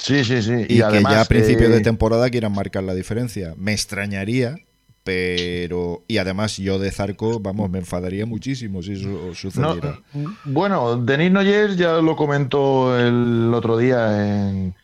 Sí, 0.00 0.24
sí, 0.24 0.40
sí. 0.40 0.62
Y, 0.66 0.80
que 0.80 1.02
ya 1.02 1.20
a 1.20 1.24
principio 1.26 1.68
de 1.68 1.82
temporada 1.82 2.30
quieran 2.30 2.52
marcar 2.52 2.84
la 2.84 2.94
diferencia. 2.94 3.54
Me 3.58 3.72
extrañaría, 3.74 4.56
pero. 5.04 6.02
Y 6.08 6.16
además, 6.16 6.56
yo 6.56 6.78
de 6.78 6.90
Zarco, 6.90 7.38
vamos, 7.38 7.68
me 7.68 7.80
enfadaría 7.80 8.24
muchísimo 8.24 8.82
si 8.82 8.94
eso 8.94 9.34
sucediera. 9.34 10.00
bueno, 10.46 10.96
Denis 10.96 11.30
Noyes 11.30 11.76
ya 11.76 11.98
lo 11.98 12.16
comentó 12.16 12.98
el 12.98 13.52
otro 13.52 13.76
día 13.76 14.48
en, 14.48 14.74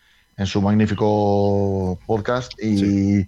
su 0.44 0.60
magnífico 0.60 1.98
podcast 2.06 2.52
y. 2.62 3.26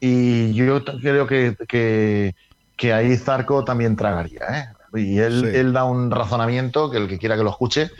Y 0.00 0.54
yo 0.54 0.82
creo 0.82 1.26
que, 1.26 2.34
que, 2.76 2.92
ahí 2.92 3.16
Zarco 3.16 3.64
también 3.64 3.96
tragaría. 3.96 4.40
¿eh? 4.50 4.98
Y 4.98 5.18
él, 5.18 5.44
él 5.44 5.72
da 5.72 5.84
un 5.84 6.10
razonamiento 6.10 6.90
que 6.90 6.96
el 6.96 7.08
que 7.08 7.18
quiera 7.18 7.36
que 7.36 7.44
lo 7.44 7.50
escuche, 7.50 7.90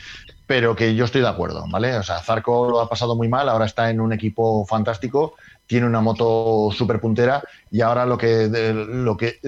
pero 0.47 0.75
que 0.75 0.97
yo 0.97 1.05
estoy 1.05 1.21
de 1.21 1.29
acuerdo, 1.29 1.65
¿vale? 1.71 1.95
O 1.97 2.03
sea, 2.03 2.19
Zarco 2.19 2.69
lo 2.69 2.81
ha 2.81 2.89
pasado 2.89 3.15
muy 3.15 3.29
mal, 3.29 3.49
ahora 3.49 3.67
está 3.67 3.89
en 3.89 4.01
un 4.01 4.13
equipo 4.13 4.67
fantástico, 4.67 5.35
tiene 5.65 5.87
una 5.87 6.01
moto 6.01 6.71
súper 6.73 7.01
puntera 7.01 7.41
y 7.71 7.83
ahora 7.83 8.05
lo 8.05 8.19
que, 8.19 8.49
lo 8.49 9.17
que, 9.17 9.39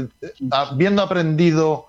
habiendo 0.52 1.02
aprendido 1.02 1.86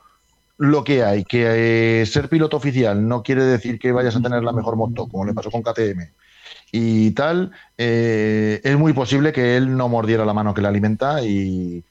lo 0.58 0.84
que 0.84 1.04
hay, 1.04 1.26
que 1.26 2.02
eh, 2.02 2.06
ser 2.08 2.30
piloto 2.30 2.58
oficial 2.58 3.08
no 3.08 3.22
quiere 3.22 3.44
decir 3.44 3.78
que 3.78 3.92
vayas 3.92 4.16
a 4.16 4.22
tener 4.22 4.44
la 4.44 4.52
mejor 4.52 4.76
moto, 4.76 5.08
como 5.08 5.26
le 5.26 5.36
pasó 5.36 5.52
con 5.52 5.62
KTM, 5.62 6.10
y 6.76 7.12
tal, 7.12 7.52
eh, 7.78 8.60
es 8.64 8.76
muy 8.80 8.94
posible 8.94 9.32
que 9.32 9.56
él 9.58 9.78
no 9.78 9.88
mordiera 9.90 10.26
la 10.26 10.34
mano 10.34 10.56
que 10.56 10.62
le 10.62 10.68
alimenta 10.68 11.22
y, 11.22 11.84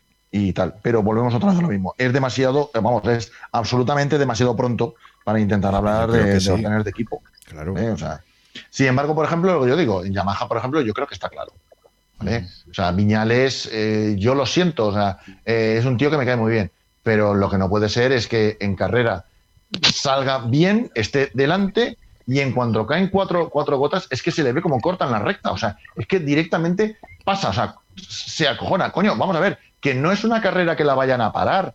tal. 0.57 0.75
Pero 0.83 1.05
volvemos 1.05 1.33
otra 1.35 1.51
vez 1.51 1.61
a 1.61 1.63
lo 1.63 1.69
mismo. 1.69 1.95
Es 1.97 2.13
demasiado, 2.13 2.69
vamos, 2.75 3.07
es 3.07 3.31
absolutamente 3.53 4.19
demasiado 4.19 4.57
pronto 4.57 4.97
para 5.25 5.39
intentar 5.39 5.73
hablar 5.73 6.11
de, 6.11 6.41
sí. 6.41 6.51
de, 6.51 6.83
de 6.83 6.91
equipo. 6.91 7.23
Claro. 7.45 7.79
¿Eh? 7.79 7.93
O 7.93 7.97
sea, 7.97 8.23
sin 8.71 8.87
embargo, 8.87 9.15
por 9.15 9.25
ejemplo, 9.25 9.55
lo 9.55 9.63
que 9.63 9.69
yo 9.69 9.77
digo, 9.77 10.05
en 10.05 10.13
Yamaha, 10.13 10.49
por 10.49 10.57
ejemplo, 10.57 10.81
yo 10.81 10.93
creo 10.93 11.07
que 11.07 11.15
está 11.15 11.29
claro. 11.29 11.53
¿vale? 12.19 12.49
O 12.69 12.75
sea, 12.75 12.91
Viñales, 12.91 13.69
eh, 13.71 14.17
yo 14.19 14.35
lo 14.35 14.47
siento, 14.47 14.89
o 14.89 14.93
sea, 14.93 15.21
es 15.45 15.85
un 15.85 15.97
tío 15.97 16.11
que 16.11 16.17
me 16.17 16.27
cae 16.27 16.37
muy 16.37 16.51
bien, 16.51 16.73
pero 17.05 17.35
lo 17.35 17.49
que 17.49 17.59
no 17.59 17.69
puede 17.69 17.89
ser 17.89 18.11
es 18.11 18.27
que 18.27 18.57
en 18.59 18.75
carrera 18.75 19.27
salga 19.95 20.39
bien, 20.39 20.91
esté 20.97 21.31
delante 21.35 21.99
y 22.27 22.41
en 22.41 22.53
cuanto 22.53 22.87
caen 22.87 23.09
cuatro, 23.09 23.49
cuatro 23.51 23.79
gotas, 23.79 24.07
es 24.11 24.23
que 24.23 24.31
se 24.31 24.43
le 24.43 24.53
ve 24.53 24.63
como 24.63 24.81
cortan 24.81 25.11
la 25.11 25.19
recta. 25.19 25.53
O 25.53 25.59
sea, 25.59 25.77
es 25.97 26.07
que 26.07 26.21
directamente 26.21 26.99
pasa, 27.25 27.51
o 27.51 27.53
sea, 27.53 27.75
se 27.97 28.49
acojona. 28.49 28.91
Coño, 28.93 29.17
vamos 29.17 29.37
a 29.37 29.41
ver, 29.41 29.59
que 29.81 29.95
no 29.95 30.13
es 30.13 30.25
una 30.25 30.41
carrera 30.41 30.77
que 30.77 30.85
la 30.85 30.95
vayan 30.95 31.21
a 31.21 31.33
parar 31.33 31.75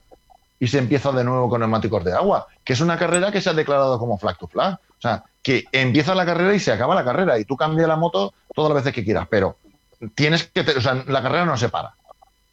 y 0.60 0.68
se 0.68 0.80
empieza 0.80 1.12
de 1.12 1.24
nuevo 1.24 1.50
con 1.50 1.60
neumáticos 1.60 2.04
de 2.04 2.14
agua, 2.14 2.48
que 2.64 2.74
es 2.74 2.82
una 2.82 2.98
carrera 2.98 3.32
que 3.32 3.41
se 3.41 3.50
ha 3.50 3.54
declarado 3.54 4.00
como 4.00 4.18
flag 4.18 4.38
to 4.38 4.48
flag. 4.48 4.80
O 4.98 5.02
sea, 5.02 5.24
que 5.43 5.66
empieza 5.72 6.16
la 6.16 6.26
carrera 6.26 6.54
y 6.56 6.60
se 6.60 6.72
acaba 6.72 6.95
la 6.95 7.06
carrera 7.06 7.38
y 7.38 7.45
tú 7.45 7.56
cambias 7.56 7.88
la 7.88 7.95
moto 7.95 8.34
todas 8.56 8.74
las 8.74 8.84
veces 8.84 8.93
que 8.93 9.06
quieras, 9.06 9.28
pero 9.30 9.58
tienes 10.16 10.45
que, 10.45 10.62
o 10.62 10.82
sea, 10.82 11.04
la 11.08 11.22
carrera 11.22 11.45
no 11.45 11.58
se 11.58 11.70
para. 11.70 11.93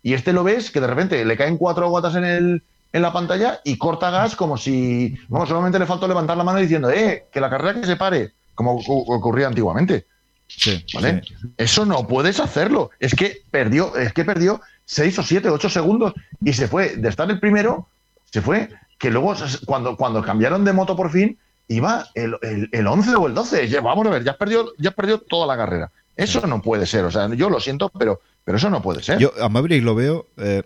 Y 0.03 0.13
este 0.13 0.33
lo 0.33 0.45
ves 0.45 0.71
que 0.71 0.81
de 0.81 0.87
repente 0.87 1.25
le 1.25 1.37
caen 1.37 1.57
cuatro 1.57 1.89
gotas 1.89 2.15
en 2.15 2.25
el, 2.25 2.63
en 2.95 3.03
la 3.03 3.13
pantalla 3.13 3.61
y 3.65 3.77
corta 3.77 4.09
gas 4.09 4.37
como 4.37 4.57
si, 4.57 5.19
bueno, 5.27 5.47
solamente 5.47 5.81
le 5.81 5.85
faltó 5.85 6.07
levantar 6.07 6.37
la 6.37 6.45
mano 6.45 6.61
diciendo, 6.61 6.91
eh, 6.91 7.27
que 7.33 7.41
la 7.41 7.51
carrera 7.51 7.81
que 7.81 7.87
se 7.87 7.97
pare, 7.97 8.35
como 8.55 8.77
ocurría 8.77 9.49
antiguamente. 9.49 10.07
Sí, 10.47 10.85
¿Vale? 10.95 11.23
Eso 11.57 11.85
no 11.85 12.07
puedes 12.07 12.39
hacerlo. 12.39 12.91
Es 13.01 13.17
que 13.17 13.39
perdió, 13.51 13.97
es 13.97 14.13
que 14.13 14.25
perdió 14.25 14.61
6 14.85 15.19
o 15.19 15.23
7, 15.25 15.49
8 15.49 15.69
segundos 15.71 16.15
y 16.41 16.53
se 16.53 16.69
fue 16.69 16.95
de 16.95 17.09
estar 17.09 17.29
el 17.29 17.41
primero, 17.41 17.89
se 18.31 18.41
fue, 18.41 18.69
que 18.97 19.11
luego 19.11 19.35
cuando, 19.67 19.97
cuando 19.97 20.23
cambiaron 20.23 20.65
de 20.65 20.73
moto 20.73 20.95
por 20.95 21.11
fin, 21.11 21.37
iba 21.67 22.07
el, 22.15 22.37
el, 22.71 22.87
11 22.87 23.17
o 23.17 23.27
el 23.27 23.35
12. 23.35 23.69
Ya, 23.71 23.81
vamos 23.81 24.07
a 24.07 24.11
ver, 24.11 24.23
ya 24.23 24.31
has 24.33 24.37
perdido, 24.37 24.73
ya 24.79 24.93
perdido 24.93 25.19
toda 25.19 25.49
la 25.49 25.57
carrera. 25.57 25.91
Eso 26.15 26.47
no 26.47 26.63
puede 26.63 26.87
ser. 26.87 27.05
O 27.05 27.11
sea, 27.11 27.29
yo 27.35 27.51
lo 27.51 27.59
siento, 27.59 27.89
pero, 27.89 28.21
pero 28.45 28.59
eso 28.59 28.71
no 28.71 28.81
puede 28.81 29.03
ser. 29.03 29.19
Yo 29.19 29.33
a 29.43 29.49
Maverick 29.49 29.83
lo 29.83 29.97
veo. 29.97 30.29
Eh, 30.37 30.63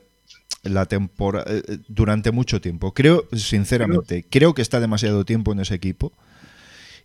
la 0.63 0.87
temporada 0.87 1.45
eh, 1.53 1.63
eh, 1.67 1.79
durante 1.89 2.31
mucho 2.31 2.61
tiempo. 2.61 2.93
Creo, 2.95 3.27
sinceramente, 3.33 4.25
creo 4.29 4.55
que 4.55 4.63
está 4.63 4.81
demasiado 4.81 5.25
tiempo 5.25 5.53
en 5.53 5.61
ese 5.61 5.75
equipo 5.75 6.13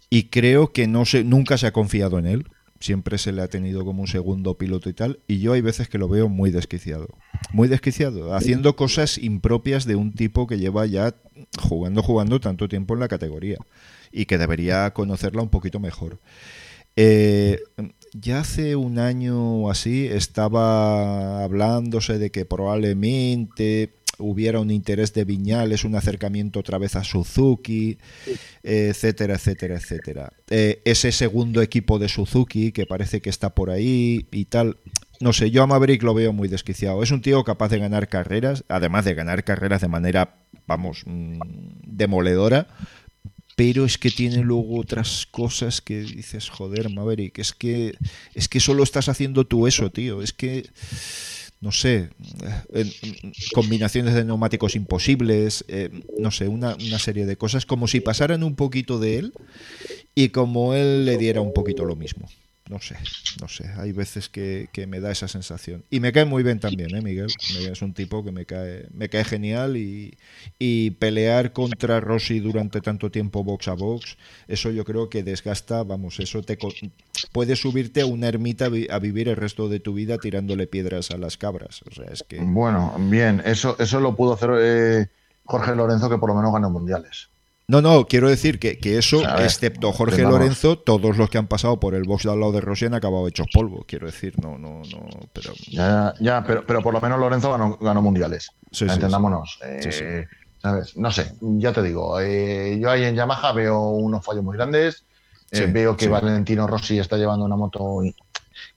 y 0.09 0.25
creo 0.25 0.71
que 0.71 0.87
no 0.87 1.05
se, 1.05 1.23
nunca 1.23 1.57
se 1.57 1.67
ha 1.67 1.73
confiado 1.73 2.19
en 2.19 2.27
él. 2.27 2.47
Siempre 2.79 3.17
se 3.17 3.31
le 3.31 3.41
ha 3.41 3.47
tenido 3.47 3.85
como 3.85 4.01
un 4.01 4.07
segundo 4.07 4.57
piloto 4.57 4.89
y 4.89 4.93
tal. 4.93 5.19
Y 5.25 5.39
yo 5.39 5.53
hay 5.53 5.61
veces 5.61 5.87
que 5.87 5.97
lo 5.97 6.09
veo 6.09 6.27
muy 6.27 6.51
desquiciado. 6.51 7.07
Muy 7.53 7.69
desquiciado. 7.69 8.35
Haciendo 8.35 8.75
cosas 8.75 9.17
impropias 9.17 9.85
de 9.85 9.95
un 9.95 10.11
tipo 10.13 10.47
que 10.47 10.59
lleva 10.59 10.85
ya 10.85 11.15
jugando, 11.61 12.03
jugando 12.03 12.41
tanto 12.41 12.67
tiempo 12.67 12.93
en 12.93 12.99
la 12.99 13.07
categoría. 13.07 13.57
Y 14.11 14.25
que 14.25 14.37
debería 14.37 14.91
conocerla 14.91 15.41
un 15.41 15.49
poquito 15.49 15.79
mejor. 15.79 16.19
Eh, 16.95 17.59
ya 18.13 18.41
hace 18.41 18.75
un 18.75 18.99
año 18.99 19.63
o 19.63 19.71
así 19.71 20.05
estaba 20.05 21.43
hablándose 21.43 22.19
de 22.19 22.29
que 22.31 22.45
probablemente 22.45 23.93
hubiera 24.19 24.59
un 24.59 24.71
interés 24.71 25.13
de 25.13 25.25
Viñales, 25.25 25.83
un 25.83 25.95
acercamiento 25.95 26.59
otra 26.59 26.77
vez 26.77 26.95
a 26.95 27.03
Suzuki, 27.03 27.97
etcétera, 28.61 29.35
etcétera, 29.35 29.75
etcétera. 29.75 30.33
Eh, 30.49 30.81
ese 30.85 31.11
segundo 31.11 31.61
equipo 31.61 31.99
de 31.99 32.09
Suzuki 32.09 32.71
que 32.71 32.85
parece 32.85 33.21
que 33.21 33.29
está 33.29 33.55
por 33.55 33.69
ahí 33.69 34.27
y 34.31 34.45
tal. 34.45 34.77
No 35.19 35.33
sé, 35.33 35.51
yo 35.51 35.63
a 35.63 35.67
Maverick 35.67 36.03
lo 36.03 36.13
veo 36.13 36.33
muy 36.33 36.47
desquiciado. 36.47 37.01
Es 37.01 37.11
un 37.11 37.21
tío 37.21 37.43
capaz 37.43 37.69
de 37.69 37.79
ganar 37.79 38.07
carreras, 38.09 38.65
además 38.67 39.05
de 39.05 39.15
ganar 39.15 39.43
carreras 39.43 39.81
de 39.81 39.87
manera, 39.87 40.35
vamos, 40.67 41.03
mm, 41.05 41.39
demoledora, 41.85 42.67
pero 43.55 43.85
es 43.85 43.97
que 43.97 44.09
tiene 44.09 44.37
luego 44.37 44.79
otras 44.79 45.27
cosas 45.29 45.81
que 45.81 46.01
dices, 46.01 46.49
joder, 46.49 46.89
Maverick, 46.89 47.39
es 47.39 47.53
que, 47.53 47.95
es 48.33 48.47
que 48.47 48.59
solo 48.59 48.83
estás 48.83 49.09
haciendo 49.09 49.45
tú 49.45 49.67
eso, 49.67 49.91
tío, 49.91 50.21
es 50.21 50.33
que, 50.33 50.67
no 51.61 51.71
sé, 51.71 52.09
combinaciones 53.53 54.15
de 54.15 54.25
neumáticos 54.25 54.75
imposibles, 54.75 55.65
eh, 55.67 55.89
no 56.17 56.31
sé, 56.31 56.47
una, 56.47 56.75
una, 56.75 56.99
serie 56.99 57.25
de 57.25 57.37
cosas, 57.37 57.65
como 57.65 57.87
si 57.87 57.99
pasaran 57.99 58.43
un 58.43 58.55
poquito 58.55 58.99
de 58.99 59.19
él 59.19 59.33
y 60.15 60.29
como 60.29 60.73
él 60.73 61.05
le 61.05 61.17
diera 61.17 61.41
un 61.41 61.53
poquito 61.53 61.85
lo 61.85 61.95
mismo. 61.95 62.27
No 62.69 62.79
sé, 62.79 62.95
no 63.41 63.49
sé. 63.49 63.69
Hay 63.77 63.91
veces 63.91 64.29
que, 64.29 64.69
me 64.87 65.01
da 65.01 65.11
esa 65.11 65.27
sensación. 65.27 65.83
Y 65.89 65.99
me 65.99 66.13
cae 66.13 66.25
muy 66.25 66.43
bien 66.43 66.59
también, 66.59 66.95
¿eh, 66.95 67.01
Miguel? 67.01 67.27
Es 67.69 67.81
un 67.81 67.93
tipo 67.93 68.23
que 68.23 68.31
me 68.31 68.45
cae, 68.45 68.87
me 68.93 69.09
cae 69.09 69.25
genial 69.25 69.75
y, 69.77 70.17
pelear 70.99 71.51
contra 71.51 71.99
Rossi 71.99 72.39
durante 72.39 72.79
tanto 72.79 73.11
tiempo 73.11 73.43
box 73.43 73.67
a 73.67 73.73
box, 73.73 74.17
eso 74.47 74.71
yo 74.71 74.85
creo 74.85 75.09
que 75.09 75.23
desgasta, 75.23 75.83
vamos, 75.83 76.19
eso 76.19 76.41
te 76.41 76.57
puede 77.31 77.55
subirte 77.55 78.01
a 78.01 78.05
una 78.05 78.27
ermita 78.27 78.65
a 78.65 78.99
vivir 78.99 79.27
el 79.27 79.35
resto 79.35 79.67
de 79.67 79.79
tu 79.79 79.93
vida 79.93 80.17
tirándole 80.17 80.67
piedras 80.67 81.11
a 81.11 81.17
las 81.17 81.37
cabras. 81.37 81.81
O 81.89 81.91
sea, 81.93 82.05
es 82.05 82.23
que... 82.23 82.39
Bueno, 82.39 82.95
bien, 82.97 83.41
eso, 83.45 83.75
eso 83.79 83.99
lo 83.99 84.15
pudo 84.15 84.33
hacer 84.33 84.49
eh, 84.57 85.07
Jorge 85.43 85.75
Lorenzo, 85.75 86.09
que 86.09 86.17
por 86.17 86.29
lo 86.29 86.35
menos 86.35 86.53
ganó 86.53 86.69
mundiales. 86.69 87.29
No, 87.73 87.81
no, 87.81 88.05
quiero 88.05 88.29
decir 88.29 88.59
que, 88.59 88.77
eso, 88.99 89.23
excepto 89.39 89.91
Jorge 89.91 90.21
Lorenzo, 90.21 90.77
todos 90.77 91.17
los 91.17 91.27
que 91.27 91.39
han 91.39 91.47
pasado 91.47 91.79
por 91.79 91.95
el 91.95 92.03
box 92.03 92.25
de 92.25 92.31
al 92.31 92.39
lado 92.39 92.51
de 92.51 92.61
Rossi 92.61 92.85
han 92.85 92.93
acabado 92.93 93.27
hechos 93.27 93.47
polvo, 93.51 93.83
quiero 93.87 94.05
decir, 94.05 94.35
no, 94.39 94.59
no, 94.59 94.83
no, 94.91 95.07
pero... 95.33 95.53
Ya, 95.71 96.13
ya 96.19 96.43
pero, 96.45 96.63
pero 96.67 96.83
por 96.83 96.93
lo 96.93 97.01
menos 97.01 97.19
Lorenzo 97.19 97.51
ganó, 97.81 98.01
mundiales, 98.03 98.51
entendámonos. 98.79 99.57
Eh, 99.65 100.27
¿sabes? 100.61 100.95
No 100.97 101.09
sé, 101.09 101.33
ya 101.41 101.73
te 101.73 101.81
digo, 101.81 102.19
eh, 102.19 102.77
yo 102.79 102.91
ahí 102.91 103.05
en 103.05 103.15
Yamaha 103.15 103.53
veo 103.53 103.89
unos 103.89 104.23
fallos 104.23 104.43
muy 104.43 104.55
grandes, 104.55 105.03
eh, 105.49 105.65
veo 105.65 105.97
que 105.97 106.07
Valentino 106.07 106.67
Rossi 106.67 106.99
está 106.99 107.17
llevando 107.17 107.43
una 107.43 107.55
moto 107.55 108.03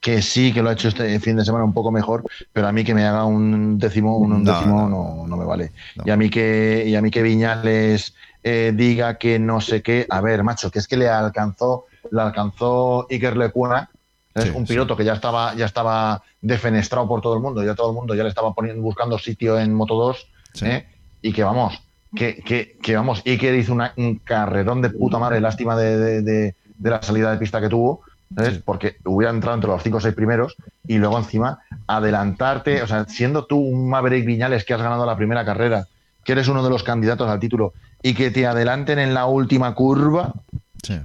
que 0.00 0.22
sí, 0.22 0.54
que 0.54 0.62
lo 0.62 0.70
ha 0.70 0.72
hecho 0.72 0.88
este 0.88 1.20
fin 1.20 1.36
de 1.36 1.44
semana 1.44 1.64
un 1.64 1.74
poco 1.74 1.92
mejor, 1.92 2.24
pero 2.50 2.66
a 2.66 2.72
mí 2.72 2.82
que 2.82 2.94
me 2.94 3.04
haga 3.04 3.26
un 3.26 3.78
décimo, 3.78 4.16
un, 4.16 4.42
décimo 4.42 4.88
no, 4.88 5.26
no, 5.26 5.36
me 5.36 5.44
vale. 5.44 5.72
Y 6.02 6.10
a 6.10 6.16
mí 6.16 6.30
que, 6.30 6.84
y 6.86 6.94
a 6.94 7.02
mí 7.02 7.10
que 7.10 7.22
Viñales 7.22 8.14
eh, 8.48 8.70
diga 8.72 9.18
que 9.18 9.40
no 9.40 9.60
sé 9.60 9.82
qué. 9.82 10.06
A 10.08 10.20
ver, 10.20 10.44
macho, 10.44 10.70
que 10.70 10.78
es 10.78 10.86
que 10.86 10.96
le 10.96 11.08
alcanzó, 11.08 11.86
le 12.12 12.22
alcanzó 12.22 13.08
Iker 13.10 13.36
Lecuna, 13.36 13.90
es 14.34 14.54
un 14.54 14.64
piloto 14.64 14.96
que 14.96 15.04
ya 15.04 15.14
estaba, 15.14 15.56
ya 15.56 15.64
estaba 15.64 16.22
defenestrado 16.40 17.08
por 17.08 17.20
todo 17.22 17.34
el 17.34 17.40
mundo, 17.40 17.64
ya 17.64 17.74
todo 17.74 17.90
el 17.90 17.96
mundo 17.96 18.14
ya 18.14 18.22
le 18.22 18.28
estaba 18.28 18.54
poniendo, 18.54 18.80
buscando 18.82 19.18
sitio 19.18 19.58
en 19.58 19.74
Moto 19.74 19.96
2, 19.96 20.28
¿eh? 20.62 20.86
y 21.22 21.32
que 21.32 21.42
vamos, 21.42 21.82
que, 22.14 22.36
que, 22.36 22.78
que, 22.80 22.94
vamos, 22.94 23.20
Iker 23.26 23.52
hizo 23.56 23.72
un 23.72 24.20
carrerón 24.22 24.80
de 24.80 24.90
puta 24.90 25.18
madre, 25.18 25.40
lástima 25.40 25.76
de, 25.76 26.22
de, 26.22 26.54
la 26.78 27.02
salida 27.02 27.32
de 27.32 27.38
pista 27.38 27.60
que 27.60 27.68
tuvo, 27.68 28.02
porque 28.64 28.98
hubiera 29.06 29.32
entrado 29.32 29.56
entre 29.56 29.70
los 29.70 29.82
cinco 29.82 29.96
o 29.96 30.00
seis 30.00 30.14
primeros 30.14 30.54
y 30.86 30.98
luego 30.98 31.18
encima 31.18 31.62
adelantarte, 31.88 32.80
o 32.80 32.86
sea, 32.86 33.06
siendo 33.06 33.46
tú 33.46 33.58
un 33.58 33.88
Maverick 33.88 34.24
Viñales 34.24 34.64
que 34.64 34.72
has 34.72 34.82
ganado 34.82 35.04
la 35.04 35.16
primera 35.16 35.44
carrera, 35.44 35.88
que 36.22 36.30
eres 36.30 36.46
uno 36.46 36.62
de 36.62 36.70
los 36.70 36.84
candidatos 36.84 37.28
al 37.28 37.40
título 37.40 37.72
y 38.06 38.14
que 38.14 38.30
te 38.30 38.46
adelanten 38.46 39.00
en 39.00 39.14
la 39.14 39.26
última 39.26 39.74
curva. 39.74 40.32
Sí. 40.80 41.00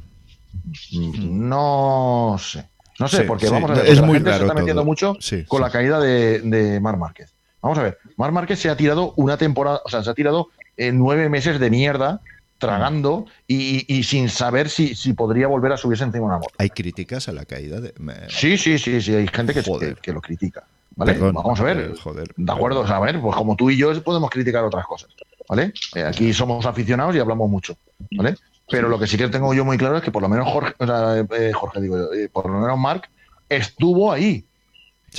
No 0.91 2.35
sé. 2.39 2.67
No 2.99 3.07
sé, 3.07 3.23
porque 3.23 3.49
vamos 3.49 3.71
a 3.71 3.73
ver, 3.73 3.87
es 3.87 3.99
muy 4.03 4.19
se 4.19 4.29
está 4.29 4.53
metiendo 4.53 4.85
mucho 4.85 5.17
con 5.47 5.61
la 5.61 5.71
caída 5.71 5.99
de, 5.99 6.41
de 6.41 6.79
Mar 6.79 6.97
Márquez. 6.97 7.33
Vamos 7.59 7.79
a 7.79 7.81
ver, 7.81 7.97
Mar 8.17 8.31
Márquez 8.31 8.59
se 8.59 8.69
ha 8.69 8.77
tirado 8.77 9.13
una 9.15 9.37
temporada, 9.37 9.81
o 9.83 9.89
sea, 9.89 10.03
se 10.03 10.11
ha 10.11 10.13
tirado 10.13 10.49
en 10.77 10.99
nueve 10.99 11.27
meses 11.27 11.59
de 11.59 11.71
mierda 11.71 12.21
tragando 12.59 13.25
y, 13.47 14.03
sin 14.03 14.29
saber 14.29 14.69
si, 14.69 14.93
si, 14.93 15.13
podría 15.13 15.47
volver 15.47 15.71
a 15.71 15.77
subirse 15.77 16.03
encima 16.03 16.25
de 16.25 16.27
una 16.27 16.37
moto. 16.37 16.53
¿Hay 16.59 16.69
críticas 16.69 17.27
a 17.27 17.31
la 17.31 17.45
caída? 17.45 17.81
De... 17.81 17.95
Sí, 18.29 18.59
sí, 18.59 18.77
sí, 18.77 19.01
sí, 19.01 19.15
hay 19.15 19.27
gente 19.27 19.55
que, 19.55 19.95
que, 19.99 20.13
lo 20.13 20.21
critica. 20.21 20.65
¿vale? 20.95 21.17
Vamos 21.17 21.59
a 21.59 21.63
ver. 21.63 21.95
Joder. 21.97 22.31
De 22.37 22.51
acuerdo, 22.51 22.81
o 22.81 22.87
sea, 22.87 22.97
a 22.97 22.99
ver, 22.99 23.19
pues 23.19 23.35
como 23.35 23.55
tú 23.55 23.71
y 23.71 23.77
yo 23.77 24.03
podemos 24.03 24.29
criticar 24.29 24.63
otras 24.63 24.85
cosas. 24.85 25.09
¿Vale? 25.51 25.73
Eh, 25.95 26.03
aquí 26.03 26.31
somos 26.31 26.65
aficionados 26.65 27.13
y 27.13 27.19
hablamos 27.19 27.49
mucho, 27.49 27.75
¿vale? 28.11 28.37
Pero 28.69 28.87
lo 28.87 28.97
que 28.97 29.05
sí 29.05 29.17
que 29.17 29.27
tengo 29.27 29.53
yo 29.53 29.65
muy 29.65 29.77
claro 29.77 29.97
es 29.97 30.03
que 30.03 30.09
por 30.09 30.21
lo 30.21 30.29
menos 30.29 30.47
Jorge, 30.47 30.73
o 30.79 30.87
sea, 30.87 31.19
eh, 31.19 31.51
Jorge 31.51 31.81
digo, 31.81 32.13
eh, 32.13 32.29
por 32.31 32.49
lo 32.49 32.61
menos 32.61 32.79
Mark 32.79 33.09
estuvo 33.49 34.13
ahí 34.13 34.45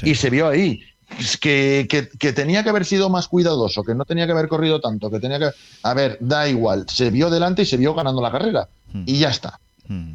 y 0.03 0.15
se 0.15 0.31
vio 0.31 0.49
ahí. 0.49 0.83
Que, 1.43 1.87
que, 2.19 2.33
tenía 2.33 2.63
que 2.63 2.71
haber 2.71 2.87
sido 2.87 3.11
más 3.11 3.29
cuidadoso, 3.29 3.85
que 3.85 3.95
no 3.95 4.07
tenía 4.07 4.25
que 4.25 4.33
haber 4.33 4.49
corrido 4.49 4.81
tanto, 4.81 5.11
que 5.11 5.21
tenía 5.21 5.39
que... 5.39 5.51
A 5.83 5.93
ver, 5.93 6.17
da 6.21 6.49
igual, 6.49 6.87
se 6.89 7.11
vio 7.11 7.29
delante 7.29 7.61
y 7.61 7.67
se 7.67 7.77
vio 7.77 7.93
ganando 7.93 8.23
la 8.23 8.33
carrera. 8.33 8.67
Hmm. 8.91 9.03
Y 9.05 9.19
ya 9.19 9.29
está. 9.29 9.61
Hmm. 9.87 10.15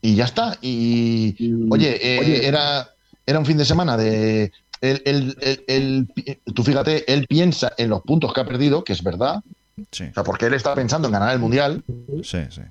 Y 0.00 0.14
ya 0.14 0.26
está. 0.26 0.56
Y, 0.62 1.34
oye, 1.68 2.46
era, 2.46 2.88
era 3.26 3.40
un 3.40 3.44
fin 3.44 3.56
de 3.56 3.64
semana 3.64 3.96
de 3.96 4.52
él, 4.80 6.08
tú 6.54 6.62
fíjate, 6.62 7.12
él 7.12 7.26
piensa 7.26 7.72
en 7.76 7.90
los 7.90 8.02
puntos 8.02 8.32
que 8.32 8.40
ha 8.40 8.46
perdido, 8.46 8.84
que 8.84 8.92
es 8.92 9.02
verdad. 9.02 9.42
Sí. 9.90 10.04
O 10.10 10.14
sea, 10.14 10.24
porque 10.24 10.46
él 10.46 10.54
está 10.54 10.74
pensando 10.74 11.08
en 11.08 11.12
ganar 11.12 11.32
el 11.32 11.38
mundial. 11.38 11.82
Sí, 12.22 12.38
sí. 12.50 12.62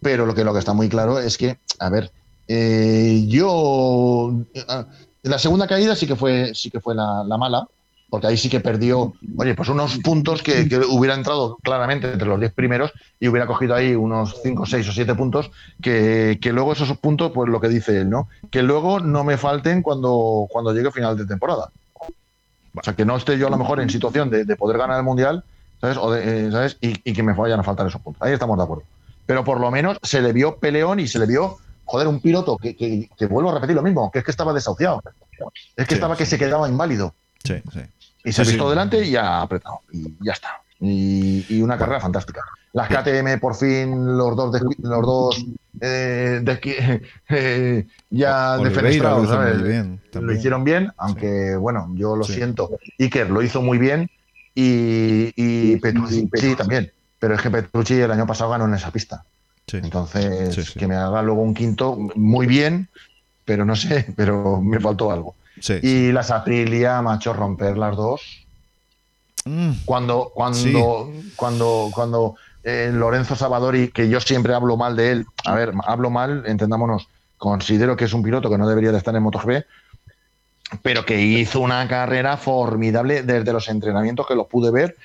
Pero 0.00 0.26
lo 0.26 0.34
que, 0.34 0.44
lo 0.44 0.52
que 0.52 0.60
está 0.60 0.72
muy 0.72 0.88
claro 0.88 1.18
es 1.18 1.36
que, 1.36 1.58
a 1.78 1.88
ver, 1.88 2.10
eh, 2.46 3.24
yo. 3.26 4.32
La 5.22 5.38
segunda 5.38 5.66
caída 5.66 5.96
sí 5.96 6.06
que 6.06 6.16
fue, 6.16 6.54
sí 6.54 6.70
que 6.70 6.80
fue 6.80 6.94
la 6.94 7.24
mala 7.24 7.66
porque 8.10 8.26
ahí 8.26 8.36
sí 8.36 8.48
que 8.48 8.60
perdió, 8.60 9.12
oye, 9.36 9.54
pues 9.54 9.68
unos 9.68 9.98
puntos 9.98 10.42
que, 10.42 10.68
hubiera 10.88 11.14
entrado 11.14 11.58
claramente 11.62 12.10
entre 12.10 12.26
los 12.26 12.40
10 12.40 12.52
primeros 12.52 12.92
y 13.20 13.28
hubiera 13.28 13.46
cogido 13.46 13.74
ahí 13.74 13.94
unos 13.94 14.40
5, 14.42 14.64
6 14.64 14.88
o 14.88 14.92
7 14.92 15.14
puntos, 15.14 15.50
que, 15.82 16.38
luego 16.44 16.72
esos 16.72 16.96
puntos, 16.98 17.32
pues 17.32 17.50
lo 17.50 17.60
que 17.60 17.68
dice 17.68 18.00
él, 18.00 18.10
¿no? 18.10 18.28
Que 18.50 18.62
luego 18.62 19.00
no 19.00 19.24
me 19.24 19.36
falten 19.36 19.82
cuando, 19.82 20.46
cuando 20.50 20.72
llegue 20.72 20.90
final 20.90 21.16
de 21.16 21.26
temporada. 21.26 21.70
O 22.74 22.82
sea, 22.82 22.94
que 22.94 23.04
no 23.04 23.16
esté 23.16 23.38
yo 23.38 23.48
a 23.48 23.50
lo 23.50 23.58
mejor 23.58 23.80
en 23.80 23.90
situación 23.90 24.30
de, 24.30 24.44
poder 24.56 24.78
ganar 24.78 24.98
el 24.98 25.04
Mundial, 25.04 25.44
¿sabes? 25.80 25.98
Eh, 26.22 26.48
¿sabes? 26.50 26.78
Y, 26.80 27.10
y, 27.10 27.12
que 27.12 27.22
me 27.22 27.32
vayan 27.32 27.60
a 27.60 27.62
faltar 27.62 27.86
esos 27.86 28.00
puntos. 28.00 28.22
Ahí 28.22 28.32
estamos 28.32 28.56
de 28.56 28.64
acuerdo. 28.64 28.84
Pero 29.26 29.44
por 29.44 29.60
lo 29.60 29.70
menos 29.70 29.98
se 30.02 30.22
le 30.22 30.32
vio 30.32 30.56
peleón 30.56 31.00
y 31.00 31.06
se 31.06 31.18
le 31.18 31.26
vio, 31.26 31.58
joder, 31.84 32.08
un 32.08 32.20
piloto 32.20 32.56
que, 32.56 32.74
que, 32.74 33.26
vuelvo 33.26 33.50
a 33.50 33.54
repetir 33.54 33.76
lo 33.76 33.82
mismo, 33.82 34.10
que 34.10 34.20
es 34.20 34.24
que 34.24 34.30
estaba 34.30 34.54
desahuciado. 34.54 35.02
Es 35.76 35.86
que 35.86 35.94
estaba 35.94 36.16
que 36.16 36.24
se 36.24 36.38
quedaba 36.38 36.66
inválido. 36.66 37.14
Sí, 37.44 37.62
sí. 37.72 37.80
Y 38.28 38.32
se 38.32 38.42
ha 38.42 38.44
visto 38.44 38.68
delante 38.68 39.04
y 39.04 39.16
ha 39.16 39.40
apretado. 39.40 39.80
Y 39.92 40.14
ya 40.20 40.32
está. 40.32 40.60
Y, 40.80 41.60
una 41.60 41.76
carrera 41.76 42.00
fantástica. 42.00 42.42
Las 42.72 42.88
KTM 42.88 43.40
por 43.40 43.56
fin, 43.56 44.16
los 44.16 44.36
dos, 44.36 44.60
los 44.78 45.02
dos 45.02 45.46
eh, 45.80 46.42
eh, 47.28 47.86
ya 48.10 48.58
defenestrados, 48.58 49.28
lo, 49.28 50.20
lo, 50.20 50.32
hicieron 50.32 50.62
bien, 50.62 50.92
aunque 50.98 51.56
bueno, 51.56 51.90
yo 51.94 52.14
lo 52.14 52.24
siento. 52.24 52.78
Iker 52.98 53.30
lo 53.30 53.42
hizo 53.42 53.62
muy 53.62 53.78
bien 53.78 54.08
y, 54.54 55.32
y 55.34 55.76
Petrucci, 55.76 56.28
también. 56.56 56.92
Pero 57.18 57.34
es 57.34 57.42
que 57.42 57.50
Petrucci 57.50 57.94
el 57.94 58.10
año 58.12 58.26
pasado 58.26 58.50
ganó 58.50 58.66
en 58.66 58.74
esa 58.74 58.92
pista. 58.92 59.24
Entonces, 59.72 60.72
que 60.72 60.86
me 60.86 60.94
haga 60.94 61.22
luego 61.22 61.42
un 61.42 61.54
quinto 61.54 61.96
muy 62.14 62.46
bien, 62.46 62.88
pero 63.44 63.64
no 63.64 63.74
sé, 63.74 64.12
pero 64.16 64.60
me 64.60 64.78
faltó 64.78 65.10
algo 65.10 65.34
y 65.82 66.12
las 66.12 66.30
Aprilia, 66.30 67.02
macho, 67.02 67.32
romper 67.32 67.76
las 67.76 67.96
dos. 67.96 68.46
Mm. 69.44 69.70
Cuando, 69.84 70.30
cuando, 70.34 71.10
cuando, 71.36 71.90
cuando 71.94 72.36
eh, 72.64 72.90
Lorenzo 72.92 73.36
Savadori, 73.36 73.88
que 73.88 74.08
yo 74.08 74.20
siempre 74.20 74.54
hablo 74.54 74.76
mal 74.76 74.96
de 74.96 75.12
él, 75.12 75.26
a 75.44 75.54
ver, 75.54 75.72
hablo 75.86 76.10
mal, 76.10 76.44
entendámonos, 76.46 77.08
considero 77.36 77.96
que 77.96 78.04
es 78.04 78.12
un 78.12 78.22
piloto 78.22 78.50
que 78.50 78.58
no 78.58 78.68
debería 78.68 78.92
de 78.92 78.98
estar 78.98 79.14
en 79.14 79.22
MotoGP, 79.22 79.64
pero 80.82 81.06
que 81.06 81.20
hizo 81.20 81.60
una 81.60 81.86
carrera 81.88 82.36
formidable 82.36 83.22
desde 83.22 83.52
los 83.52 83.68
entrenamientos 83.68 84.26
que 84.26 84.34
los 84.34 84.46
pude 84.48 84.70
ver 84.70 84.96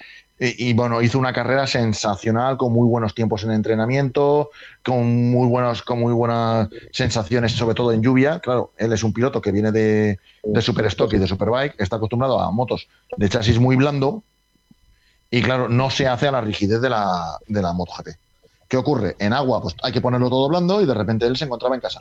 y, 0.46 0.74
bueno, 0.74 1.02
hizo 1.02 1.18
una 1.18 1.32
carrera 1.32 1.66
sensacional 1.68 2.58
con 2.58 2.74
muy 2.74 2.88
buenos 2.88 3.16
tiempos 3.16 3.44
en 3.44 3.52
entrenamiento, 3.52 4.50
con 4.84 5.32
muy 5.32 5.48
buenos, 5.48 5.82
con 5.84 6.00
muy 6.00 6.12
buenas 6.12 6.68
sensaciones, 6.92 7.54
sobre 7.54 7.76
todo 7.76 7.94
en 7.94 8.02
lluvia. 8.02 8.40
Claro, 8.40 8.72
él 8.78 8.92
es 8.92 9.04
un 9.04 9.14
piloto 9.14 9.42
que 9.42 9.52
viene 9.52 9.72
de, 9.72 10.20
de 10.44 10.62
Superstock 10.62 11.14
y 11.14 11.18
de 11.18 11.28
Superbike, 11.28 11.76
está 11.78 11.96
acostumbrado 11.96 12.42
a 12.42 12.52
motos 12.52 12.88
de 13.16 13.30
chasis 13.30 13.58
muy 13.58 13.76
blando 13.76 14.24
y 15.32 15.42
claro, 15.42 15.70
no 15.70 15.90
se 15.90 16.08
hace 16.08 16.28
a 16.28 16.32
la 16.32 16.42
rigidez 16.42 16.82
de 16.82 16.90
la, 16.90 17.40
de 17.48 17.62
la 17.62 17.74
MotoGP. 17.74 18.10
¿Qué 18.68 18.78
ocurre? 18.78 19.16
En 19.20 19.34
agua, 19.34 19.62
pues 19.62 19.76
hay 19.82 19.92
que 19.92 20.02
ponerlo 20.02 20.30
todo 20.30 20.50
blando 20.50 20.82
y 20.82 20.86
de 20.86 20.94
repente 20.94 21.26
él 21.26 21.38
se 21.38 21.46
encontraba 21.46 21.76
en 21.76 21.82
casa. 21.82 22.00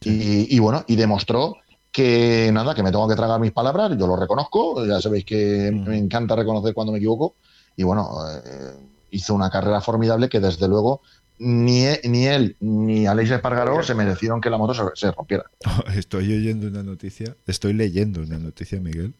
Y, 0.00 0.54
y, 0.54 0.58
bueno, 0.58 0.84
y 0.86 0.96
demostró 0.96 1.56
que 1.90 2.50
nada, 2.52 2.74
que 2.74 2.82
me 2.82 2.90
tengo 2.90 3.08
que 3.08 3.14
tragar 3.14 3.40
mis 3.40 3.52
palabras, 3.52 3.96
yo 3.98 4.06
lo 4.06 4.16
reconozco, 4.16 4.84
ya 4.86 5.00
sabéis 5.00 5.24
que 5.24 5.70
me 5.72 5.98
encanta 5.98 6.34
reconocer 6.34 6.74
cuando 6.74 6.92
me 6.92 6.98
equivoco, 6.98 7.34
y 7.76 7.82
bueno, 7.82 8.10
eh, 8.44 8.74
hizo 9.10 9.34
una 9.34 9.50
carrera 9.50 9.80
formidable 9.80 10.28
que 10.28 10.40
desde 10.40 10.68
luego 10.68 11.02
ni, 11.38 11.86
e, 11.86 12.00
ni 12.04 12.26
él 12.26 12.56
ni 12.60 13.06
Aleix 13.06 13.30
Espargaró 13.30 13.82
se 13.82 13.94
merecieron 13.94 14.40
que 14.40 14.50
la 14.50 14.58
moto 14.58 14.92
se, 14.94 15.10
rompiera. 15.10 15.44
Estoy 15.94 16.32
oyendo 16.32 16.68
una 16.68 16.82
noticia, 16.82 17.36
estoy 17.46 17.72
leyendo 17.72 18.20
una 18.20 18.38
noticia, 18.38 18.80
Miguel, 18.80 19.14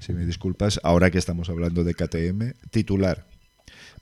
si 0.00 0.12
me 0.12 0.26
disculpas, 0.26 0.80
ahora 0.82 1.10
que 1.10 1.18
estamos 1.18 1.48
hablando 1.48 1.84
de 1.84 1.94
KTM, 1.94 2.54
titular. 2.70 3.24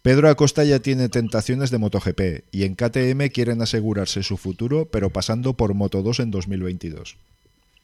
Pedro 0.03 0.31
Acosta 0.31 0.65
ya 0.65 0.79
tiene 0.79 1.11
tentaciones 1.11 1.71
de 1.71 1.79
MotoGP 1.79 2.45
y 2.51 2.65
en 2.65 2.75
KTM 2.75 3.29
quieren 3.33 3.61
asegurarse 3.61 4.23
su 4.23 4.39
futuro, 4.39 4.87
pero 4.87 5.11
pasando 5.11 5.53
por 5.55 5.75
Moto2 5.75 6.23
en 6.23 6.31
2022. 6.31 7.17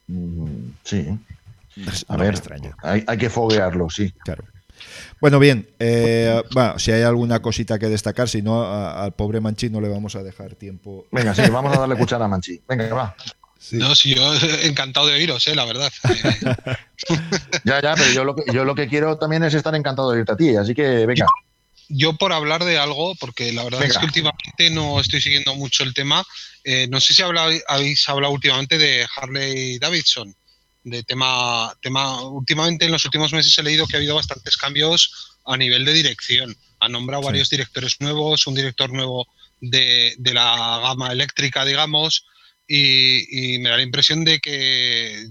Mm, 0.09 0.47
sí. 0.83 1.19
A 2.09 2.17
ver, 2.17 2.41
Hay, 2.83 3.05
hay 3.07 3.19
que 3.19 3.29
foguearlo, 3.29 3.91
sí. 3.91 4.13
Claro. 4.25 4.45
Bueno, 5.21 5.39
bien, 5.39 5.69
eh, 5.79 6.43
bueno, 6.53 6.79
si 6.79 6.93
hay 6.93 7.03
alguna 7.03 7.41
cosita 7.41 7.79
que 7.79 7.89
destacar, 7.89 8.29
si 8.29 8.43
no, 8.43 8.65
al 8.65 9.15
pobre 9.15 9.41
Manchi 9.41 9.71
no 9.71 9.81
le 9.81 9.89
vamos 9.89 10.17
a 10.17 10.23
dejar 10.23 10.55
tiempo. 10.55 11.07
Venga, 11.11 11.35
sí, 11.35 11.43
vamos 11.51 11.77
a 11.77 11.81
darle 11.81 11.97
cuchara 11.97 12.27
a 12.27 12.29
Manchi. 12.29 12.61
Venga, 12.69 12.93
va. 12.95 13.17
No, 13.73 13.95
sí, 13.95 14.15
yo 14.15 14.35
encantado 14.63 15.07
de 15.07 15.15
oíros, 15.15 15.47
¿eh? 15.47 15.55
la 15.55 15.65
verdad. 15.65 15.93
ya, 17.65 17.81
ya, 17.81 17.95
pero 17.95 18.13
yo 18.13 18.25
lo, 18.25 18.37
que, 18.37 18.45
yo 18.53 18.65
lo 18.65 18.75
que 18.75 18.87
quiero 18.87 19.19
también 19.19 19.43
es 19.43 19.55
estar 19.55 19.75
encantado 19.75 20.11
de 20.11 20.19
oírte 20.19 20.33
a 20.33 20.37
ti, 20.37 20.55
así 20.57 20.75
que 20.75 21.07
venga. 21.07 21.27
Yo, 21.89 22.15
por 22.15 22.33
hablar 22.33 22.65
de 22.65 22.79
algo, 22.79 23.15
porque 23.15 23.53
la 23.53 23.63
verdad 23.63 23.85
es 23.85 23.97
que 23.97 24.05
últimamente 24.05 24.71
no 24.71 25.01
estoy 25.01 25.21
siguiendo 25.21 25.55
mucho 25.55 25.85
el 25.85 25.95
tema, 25.95 26.25
eh, 26.65 26.89
no 26.91 27.01
sé 27.01 27.15
si 27.15 27.23
habéis 27.23 28.09
hablado 28.09 28.35
últimamente 28.35 28.77
de 28.77 29.07
Harley 29.17 29.79
Davidson, 29.79 30.35
de 30.87 31.03
tema, 31.03 31.77
tema, 31.83 32.23
últimamente 32.23 32.85
en 32.85 32.93
los 32.93 33.05
últimos 33.05 33.33
meses 33.33 33.59
he 33.59 33.63
leído 33.65 33.89
que 33.89 33.97
ha 33.97 33.99
habido 33.99 34.15
bastantes 34.15 34.57
cambios 34.57 35.37
a 35.45 35.57
nivel 35.57 35.85
de 35.85 35.93
dirección. 35.93 36.57
Ha 36.79 36.89
nombrado 36.89 37.25
varios 37.25 37.51
directores 37.51 38.01
nuevos, 38.01 38.47
un 38.47 38.55
director 38.55 38.93
nuevo 38.93 39.27
de, 39.61 40.15
de 40.17 40.33
la 40.33 40.79
gama 40.85 41.11
eléctrica, 41.11 41.65
digamos, 41.65 42.25
y, 42.69 43.59
me 43.59 43.69
da 43.69 43.79
la 43.79 43.83
impresión 43.83 44.25
de 44.25 44.39
que 44.39 45.27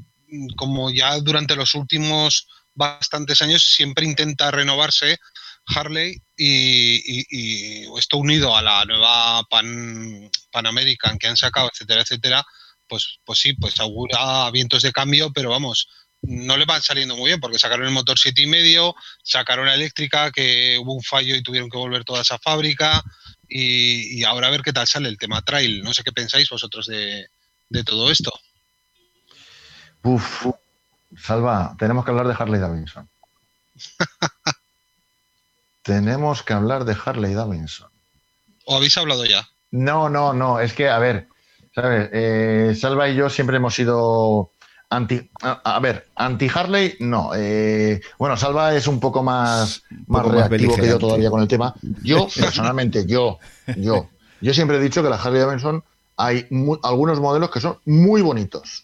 como 0.58 0.92
ya 0.92 1.18
durante 1.20 1.56
los 1.56 1.74
últimos 1.74 2.48
bastantes 2.74 3.42
años 3.42 3.64
siempre 3.64 4.06
intenta 4.06 4.52
renovarse 4.52 5.20
Harley 5.68 6.22
y, 6.36 7.86
esto 7.98 8.18
unido 8.18 8.58
a 8.58 8.62
la 8.62 8.84
nueva 8.84 9.42
Pan, 9.50 10.30
Pan 10.52 10.66
American 10.66 11.18
que 11.18 11.28
han 11.28 11.38
sacado, 11.38 11.70
etcétera, 11.72 12.02
etcétera, 12.02 12.46
pues, 12.88 13.20
pues 13.26 13.40
sí, 13.40 13.54
pues 13.54 13.80
augura 13.80 14.50
vientos 14.52 14.82
de 14.82 14.92
cambio, 14.92 15.32
pero 15.34 15.50
vamos, 15.50 15.88
no 16.22 16.58
le 16.58 16.66
van 16.66 16.82
saliendo 16.82 17.16
muy 17.16 17.30
bien 17.30 17.40
porque 17.40 17.60
sacaron 17.60 17.86
el 17.86 17.94
motor 17.94 18.18
siete 18.18 18.42
y 18.42 18.48
medio, 18.48 18.96
sacaron 19.24 19.68
la 19.68 19.76
eléctrica 19.76 20.32
que 20.32 20.78
hubo 20.80 20.94
un 20.94 21.04
fallo 21.04 21.36
y 21.36 21.44
tuvieron 21.44 21.70
que 21.70 21.78
volver 21.78 22.04
toda 22.04 22.22
esa 22.22 22.40
fábrica, 22.40 23.04
y, 23.48 24.24
ahora 24.24 24.48
a 24.48 24.52
ver 24.52 24.62
qué 24.62 24.74
tal 24.74 24.88
sale 24.88 25.10
el 25.10 25.18
tema 25.18 25.42
trail. 25.42 25.84
No 25.84 25.94
sé 25.94 26.04
qué 26.04 26.12
pensáis 26.12 26.50
vosotros 26.50 26.88
de, 26.88 27.28
todo 27.86 28.12
esto. 28.12 28.32
Uf, 30.04 30.48
Salva, 31.18 31.76
tenemos 31.78 32.06
que 32.06 32.12
hablar 32.12 32.28
de 32.28 32.36
Harley 32.38 32.60
Davidson. 32.60 33.10
tenemos 35.84 36.44
que 36.44 36.54
hablar 36.54 36.86
de 36.86 36.98
Harley 37.06 37.34
Davidson. 37.34 37.90
¿O 38.66 38.78
habéis 38.78 38.98
hablado 38.98 39.26
ya? 39.26 39.48
No, 39.72 40.10
no, 40.10 40.34
no. 40.34 40.60
Es 40.60 40.74
que, 40.74 40.90
a 40.90 41.00
ver, 41.00 41.28
¿sabes? 41.76 42.10
Eh, 42.14 42.76
Salva 42.80 43.10
y 43.10 43.16
yo 43.16 43.30
siempre 43.30 43.58
hemos 43.58 43.76
sido 43.76 44.52
Anti, 44.90 45.30
a, 45.42 45.80
ver, 45.80 46.08
anti-Harley, 46.16 46.98
no. 47.00 47.32
Eh, 47.36 48.00
bueno, 48.20 48.38
Salva 48.38 48.76
es 48.76 48.88
un 48.88 49.00
poco 49.00 49.24
más, 49.24 49.84
más 50.08 50.26
reactivo 50.26 50.76
que 50.76 50.88
yo 50.88 51.00
todavía 51.00 51.30
con 51.30 51.42
el 51.42 51.48
tema. 51.48 51.74
Yo, 52.04 52.28
personalmente, 52.36 53.06
yo, 53.06 53.40
yo, 53.78 54.08
yo 54.42 54.54
siempre 54.54 54.78
he 54.78 54.80
dicho 54.80 55.02
que 55.02 55.10
la 55.10 55.18
Harley 55.18 55.42
Davidson 55.42 55.84
hay 56.18 56.48
algunos 56.84 57.20
modelos 57.20 57.50
que 57.50 57.60
son 57.60 57.78
muy 57.86 58.22
bonitos. 58.22 58.84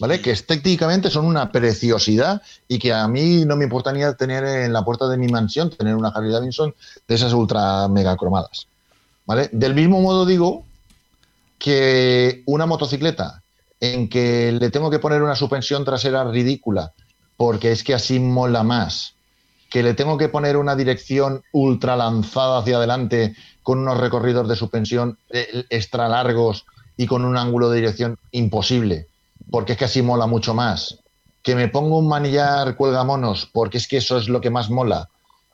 ¿Vale? 0.00 0.20
Que 0.20 0.30
estéticamente 0.30 1.10
son 1.10 1.26
una 1.26 1.50
preciosidad 1.50 2.40
y 2.68 2.78
que 2.78 2.92
a 2.92 3.08
mí 3.08 3.44
no 3.44 3.56
me 3.56 3.64
importaría 3.64 4.14
tener 4.14 4.44
en 4.44 4.72
la 4.72 4.84
puerta 4.84 5.08
de 5.08 5.16
mi 5.16 5.26
mansión, 5.26 5.70
tener 5.70 5.96
una 5.96 6.10
Harley 6.10 6.30
Davidson 6.30 6.72
de 7.08 7.14
esas 7.16 7.32
ultra 7.32 7.88
mega 7.88 8.16
cromadas. 8.16 8.68
¿Vale? 9.26 9.50
Del 9.50 9.74
mismo 9.74 10.00
modo 10.00 10.24
digo 10.24 10.64
que 11.58 12.42
una 12.46 12.66
motocicleta 12.66 13.42
en 13.80 14.08
que 14.08 14.52
le 14.52 14.70
tengo 14.70 14.90
que 14.90 14.98
poner 14.98 15.22
una 15.22 15.36
suspensión 15.36 15.84
trasera 15.84 16.24
ridícula, 16.24 16.92
porque 17.36 17.72
es 17.72 17.84
que 17.84 17.94
así 17.94 18.18
mola 18.18 18.62
más, 18.62 19.14
que 19.70 19.82
le 19.82 19.94
tengo 19.94 20.16
que 20.16 20.28
poner 20.28 20.56
una 20.56 20.76
dirección 20.76 21.42
ultra 21.52 21.96
lanzada 21.96 22.58
hacia 22.58 22.76
adelante 22.76 23.36
con 23.62 23.78
unos 23.80 23.98
recorridos 23.98 24.48
de 24.48 24.56
suspensión 24.56 25.18
eh, 25.30 25.64
extra 25.70 26.08
largos 26.08 26.64
y 26.96 27.06
con 27.06 27.24
un 27.24 27.36
ángulo 27.36 27.70
de 27.70 27.76
dirección 27.76 28.18
imposible, 28.32 29.06
porque 29.50 29.72
es 29.72 29.78
que 29.78 29.84
así 29.84 30.02
mola 30.02 30.26
mucho 30.26 30.54
más. 30.54 30.98
Que 31.42 31.54
me 31.54 31.68
pongo 31.68 31.98
un 31.98 32.08
manillar 32.08 32.76
cuelgamonos, 32.76 33.48
porque 33.52 33.78
es 33.78 33.86
que 33.86 33.98
eso 33.98 34.18
es 34.18 34.28
lo 34.28 34.40
que 34.40 34.50
más 34.50 34.70
mola. 34.70 35.08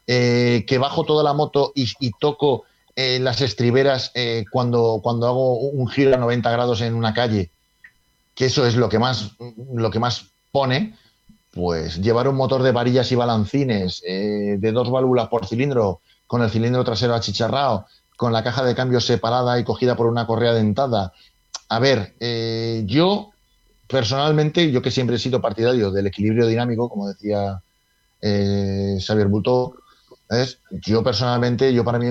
Eh, 0.06 0.64
que 0.66 0.78
bajo 0.78 1.04
toda 1.04 1.22
la 1.22 1.32
moto 1.32 1.72
y, 1.74 2.10
toco 2.18 2.64
eh, 2.96 3.18
las 3.20 3.40
estriberas 3.40 4.12
cuando, 4.50 5.00
cuando 5.02 5.26
hago 5.26 5.58
un 5.58 5.88
giro 5.88 6.14
a 6.14 6.18
90 6.18 6.50
grados 6.50 6.80
en 6.80 6.94
una 6.94 7.12
calle, 7.12 7.50
que 8.34 8.46
eso 8.46 8.66
es 8.66 8.76
lo 8.76 8.88
que 8.88 8.98
más, 8.98 9.32
lo 9.74 9.90
que 9.90 9.98
más 9.98 10.26
pone, 10.52 10.94
pues 11.54 12.00
llevar 12.00 12.28
un 12.28 12.36
motor 12.36 12.62
de 12.62 12.72
varillas 12.72 13.10
y 13.12 13.14
balancines 13.14 14.02
eh, 14.04 14.56
de 14.58 14.72
dos 14.72 14.90
válvulas 14.90 15.28
por 15.28 15.46
cilindro, 15.46 16.00
con 16.26 16.42
el 16.42 16.50
cilindro 16.50 16.84
trasero 16.84 17.14
achicharrado, 17.14 17.86
con 18.16 18.32
la 18.32 18.42
caja 18.42 18.64
de 18.64 18.74
cambio 18.74 19.00
separada 19.00 19.58
y 19.58 19.64
cogida 19.64 19.96
por 19.96 20.06
una 20.06 20.26
correa 20.26 20.52
dentada. 20.52 21.12
A 21.68 21.78
ver, 21.78 22.14
eh, 22.18 22.82
yo 22.86 23.30
personalmente, 23.86 24.70
yo 24.72 24.82
que 24.82 24.90
siempre 24.90 25.16
he 25.16 25.18
sido 25.18 25.40
partidario 25.40 25.90
del 25.92 26.08
equilibrio 26.08 26.46
dinámico, 26.46 26.88
como 26.88 27.08
decía 27.08 27.62
eh, 28.20 28.98
Xavier 29.00 29.28
Bulto, 29.28 29.76
yo 30.70 31.02
personalmente, 31.02 31.72
yo 31.72 31.84
para 31.84 31.98
mí, 31.98 32.06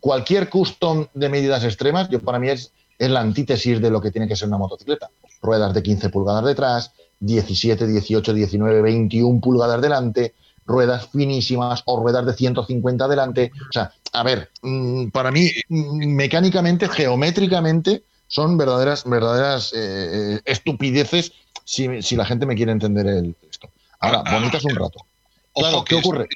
cualquier 0.00 0.48
custom 0.48 1.06
de 1.14 1.28
medidas 1.28 1.64
extremas, 1.64 2.08
yo 2.08 2.20
para 2.20 2.38
mí 2.38 2.48
es, 2.48 2.72
es 2.98 3.10
la 3.10 3.20
antítesis 3.20 3.80
de 3.80 3.90
lo 3.90 4.00
que 4.00 4.10
tiene 4.10 4.28
que 4.28 4.36
ser 4.36 4.48
una 4.48 4.58
motocicleta 4.58 5.10
ruedas 5.44 5.74
de 5.74 5.82
15 5.82 6.08
pulgadas 6.08 6.44
detrás, 6.44 6.92
17, 7.20 7.86
18, 7.86 8.34
19, 8.34 8.82
21 8.82 9.40
pulgadas 9.40 9.80
delante, 9.80 10.34
ruedas 10.66 11.08
finísimas 11.08 11.82
o 11.84 12.00
ruedas 12.00 12.26
de 12.26 12.32
150 12.32 13.06
delante. 13.06 13.52
O 13.68 13.72
sea, 13.72 13.92
a 14.12 14.22
ver, 14.22 14.50
mm, 14.62 15.08
para 15.08 15.30
mí, 15.30 15.50
mm, 15.68 16.14
mecánicamente, 16.14 16.88
geométricamente, 16.88 18.02
son 18.26 18.56
verdaderas, 18.56 19.04
verdaderas 19.04 19.72
eh, 19.76 20.40
estupideces 20.44 21.32
si, 21.64 22.16
la 22.16 22.24
gente 22.24 22.46
me 22.46 22.56
quiere 22.56 22.72
entender 22.72 23.06
el, 23.06 23.36
esto. 23.48 23.68
Ahora, 24.00 24.22
ah, 24.24 24.34
bonitas 24.34 24.64
un 24.64 24.74
rato. 24.74 25.06
Claro, 25.54 25.84
¿qué 25.84 25.94
ocurre? 25.94 26.28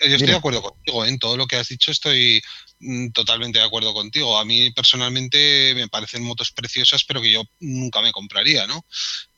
Yo 0.00 0.16
estoy 0.16 0.28
de 0.28 0.36
acuerdo 0.36 0.62
contigo, 0.62 1.04
¿eh? 1.04 1.08
en 1.08 1.18
todo 1.18 1.36
lo 1.36 1.46
que 1.46 1.56
has 1.56 1.68
dicho 1.68 1.90
estoy 1.90 2.42
mm, 2.80 3.10
totalmente 3.10 3.58
de 3.58 3.64
acuerdo 3.64 3.94
contigo. 3.94 4.38
A 4.38 4.44
mí 4.44 4.70
personalmente 4.70 5.72
me 5.74 5.88
parecen 5.88 6.24
motos 6.24 6.50
preciosas, 6.50 7.04
pero 7.04 7.22
que 7.22 7.30
yo 7.30 7.44
nunca 7.60 8.00
me 8.00 8.12
compraría, 8.12 8.66
¿no? 8.66 8.84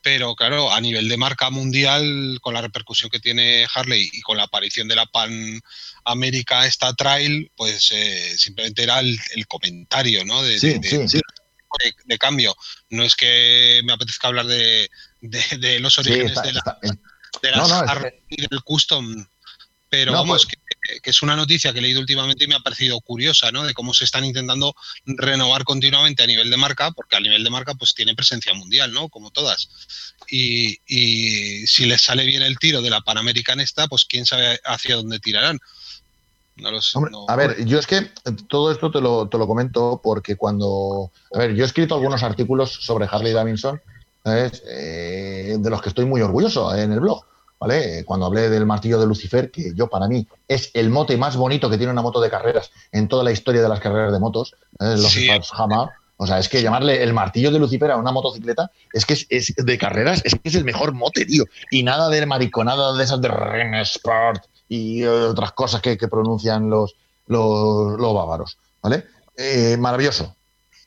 Pero 0.00 0.34
claro, 0.34 0.72
a 0.72 0.80
nivel 0.80 1.08
de 1.08 1.16
marca 1.16 1.50
mundial, 1.50 2.38
con 2.40 2.54
la 2.54 2.62
repercusión 2.62 3.10
que 3.10 3.20
tiene 3.20 3.66
Harley 3.72 4.08
y 4.12 4.20
con 4.22 4.36
la 4.36 4.44
aparición 4.44 4.88
de 4.88 4.96
la 4.96 5.06
Pan 5.06 5.60
América 6.04 6.66
esta 6.66 6.94
trail, 6.94 7.50
pues 7.56 7.90
eh, 7.92 8.36
simplemente 8.38 8.82
era 8.82 9.00
el, 9.00 9.18
comentario, 9.48 10.24
¿no? 10.24 10.42
De, 10.42 10.58
de, 10.58 12.18
cambio. 12.18 12.56
No 12.88 13.02
es 13.02 13.14
que 13.14 13.82
me 13.84 13.92
apetezca 13.92 14.28
hablar 14.28 14.46
de, 14.46 14.88
los 15.80 15.98
orígenes 15.98 16.40
de, 16.42 16.52
la, 16.52 16.78
de 17.42 17.50
las 17.50 18.12
y 18.28 18.40
del 18.40 18.62
custom 18.62 19.26
pero 19.96 20.12
vamos, 20.12 20.44
pues 20.44 20.58
que, 21.02 21.10
es 21.10 21.22
una 21.22 21.34
noticia 21.34 21.72
que 21.72 21.78
he 21.78 21.82
leído 21.82 22.00
últimamente 22.00 22.44
y 22.44 22.48
me 22.48 22.54
ha 22.54 22.60
parecido 22.60 23.00
curiosa, 23.00 23.50
¿no? 23.50 23.64
De 23.64 23.72
cómo 23.72 23.94
se 23.94 24.04
están 24.04 24.24
intentando 24.26 24.74
renovar 25.06 25.64
continuamente 25.64 26.22
a 26.22 26.26
nivel 26.26 26.50
de 26.50 26.56
marca, 26.58 26.90
porque 26.90 27.16
a 27.16 27.20
nivel 27.20 27.42
de 27.42 27.50
marca 27.50 27.74
pues 27.74 27.94
tiene 27.94 28.14
presencia 28.14 28.52
mundial, 28.52 28.92
¿no? 28.92 29.08
Como 29.08 29.30
todas. 29.30 29.70
Y, 30.28 30.76
si 31.66 31.86
les 31.86 32.02
sale 32.02 32.26
bien 32.26 32.42
el 32.42 32.58
tiro 32.58 32.82
de 32.82 32.90
la 32.90 33.00
Panamerican 33.00 33.58
esta, 33.60 33.88
pues 33.88 34.04
quién 34.04 34.26
sabe 34.26 34.60
hacia 34.64 34.96
dónde 34.96 35.18
tirarán. 35.18 35.58
No 36.56 36.70
lo 36.70 36.80
sé, 36.80 36.98
A 37.28 37.36
ver, 37.36 37.64
yo 37.66 37.78
es 37.78 37.86
que 37.86 38.10
todo 38.48 38.70
esto 38.70 38.90
te 38.90 39.00
lo, 39.00 39.28
te 39.28 39.38
lo 39.38 39.46
comento 39.46 40.00
porque 40.02 40.36
cuando... 40.36 41.10
A 41.34 41.38
ver, 41.38 41.54
yo 41.54 41.64
he 41.64 41.66
escrito 41.66 41.94
algunos 41.94 42.22
artículos 42.22 42.72
sobre 42.72 43.06
Harley 43.10 43.32
Davidson, 43.32 43.80
eh, 44.24 45.56
de 45.58 45.70
los 45.70 45.80
que 45.80 45.88
estoy 45.88 46.04
muy 46.04 46.20
orgulloso 46.20 46.74
en 46.74 46.92
el 46.92 47.00
blog. 47.00 47.24
¿Vale? 47.58 48.04
Cuando 48.04 48.26
hablé 48.26 48.48
del 48.50 48.66
martillo 48.66 48.98
de 48.98 49.06
Lucifer, 49.06 49.50
que 49.50 49.72
yo 49.74 49.88
para 49.88 50.08
mí 50.08 50.26
es 50.48 50.70
el 50.74 50.90
mote 50.90 51.16
más 51.16 51.36
bonito 51.36 51.70
que 51.70 51.78
tiene 51.78 51.92
una 51.92 52.02
moto 52.02 52.20
de 52.20 52.30
carreras 52.30 52.70
en 52.92 53.08
toda 53.08 53.24
la 53.24 53.32
historia 53.32 53.62
de 53.62 53.68
las 53.68 53.80
carreras 53.80 54.12
de 54.12 54.18
motos, 54.18 54.54
¿eh? 54.80 54.96
los 54.96 55.12
sí. 55.12 55.28
Hammer. 55.52 55.88
O 56.18 56.26
sea, 56.26 56.38
es 56.38 56.48
que 56.48 56.62
llamarle 56.62 57.02
el 57.02 57.12
martillo 57.12 57.50
de 57.50 57.58
Lucifer 57.58 57.90
a 57.90 57.98
una 57.98 58.10
motocicleta 58.10 58.70
es 58.92 59.04
que 59.04 59.12
es, 59.28 59.54
de 59.54 59.78
carreras, 59.78 60.22
es 60.24 60.34
que 60.34 60.48
es 60.48 60.54
el 60.54 60.64
mejor 60.64 60.92
mote, 60.92 61.26
tío. 61.26 61.44
Y 61.70 61.82
nada 61.82 62.08
de 62.08 62.24
mariconada 62.24 62.96
de 62.96 63.04
esas 63.04 63.20
de 63.20 63.28
Ren 63.28 63.74
Sport 63.74 64.44
y 64.68 65.02
eh, 65.02 65.08
otras 65.08 65.52
cosas 65.52 65.82
que, 65.82 65.96
pronuncian 66.08 66.70
los, 66.70 66.96
los, 67.26 68.14
bávaros, 68.14 68.56
¿vale? 68.82 69.04
Eh, 69.36 69.76
maravilloso, 69.78 70.34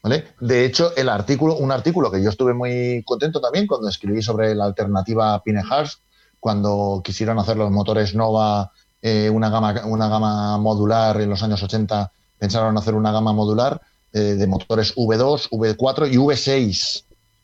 ¿Vale? 0.01 0.29
De 0.39 0.65
hecho, 0.65 0.95
el 0.95 1.09
artículo, 1.09 1.57
un 1.57 1.71
artículo 1.71 2.09
que 2.09 2.23
yo 2.23 2.29
estuve 2.29 2.53
muy 2.53 3.03
contento 3.03 3.41
también 3.41 3.67
cuando 3.67 3.89
escribí 3.89 4.21
sobre 4.21 4.55
la 4.55 4.65
alternativa 4.65 5.43
Pinehurst, 5.43 5.99
cuando 6.39 7.01
quisieron 7.03 7.39
hacer 7.39 7.57
los 7.57 7.71
motores 7.71 8.15
Nova 8.15 8.71
eh, 9.01 9.29
una, 9.29 9.49
gama, 9.49 9.85
una 9.85 10.09
gama 10.09 10.57
modular 10.57 11.21
en 11.21 11.29
los 11.29 11.41
años 11.41 11.63
80, 11.63 12.11
pensaron 12.37 12.77
hacer 12.77 12.95
una 12.95 13.11
gama 13.11 13.31
modular 13.31 13.81
eh, 14.11 14.19
de 14.19 14.47
motores 14.47 14.95
V2, 14.95 15.49
V4 15.49 16.11
y 16.11 16.17
V6, 16.17 17.03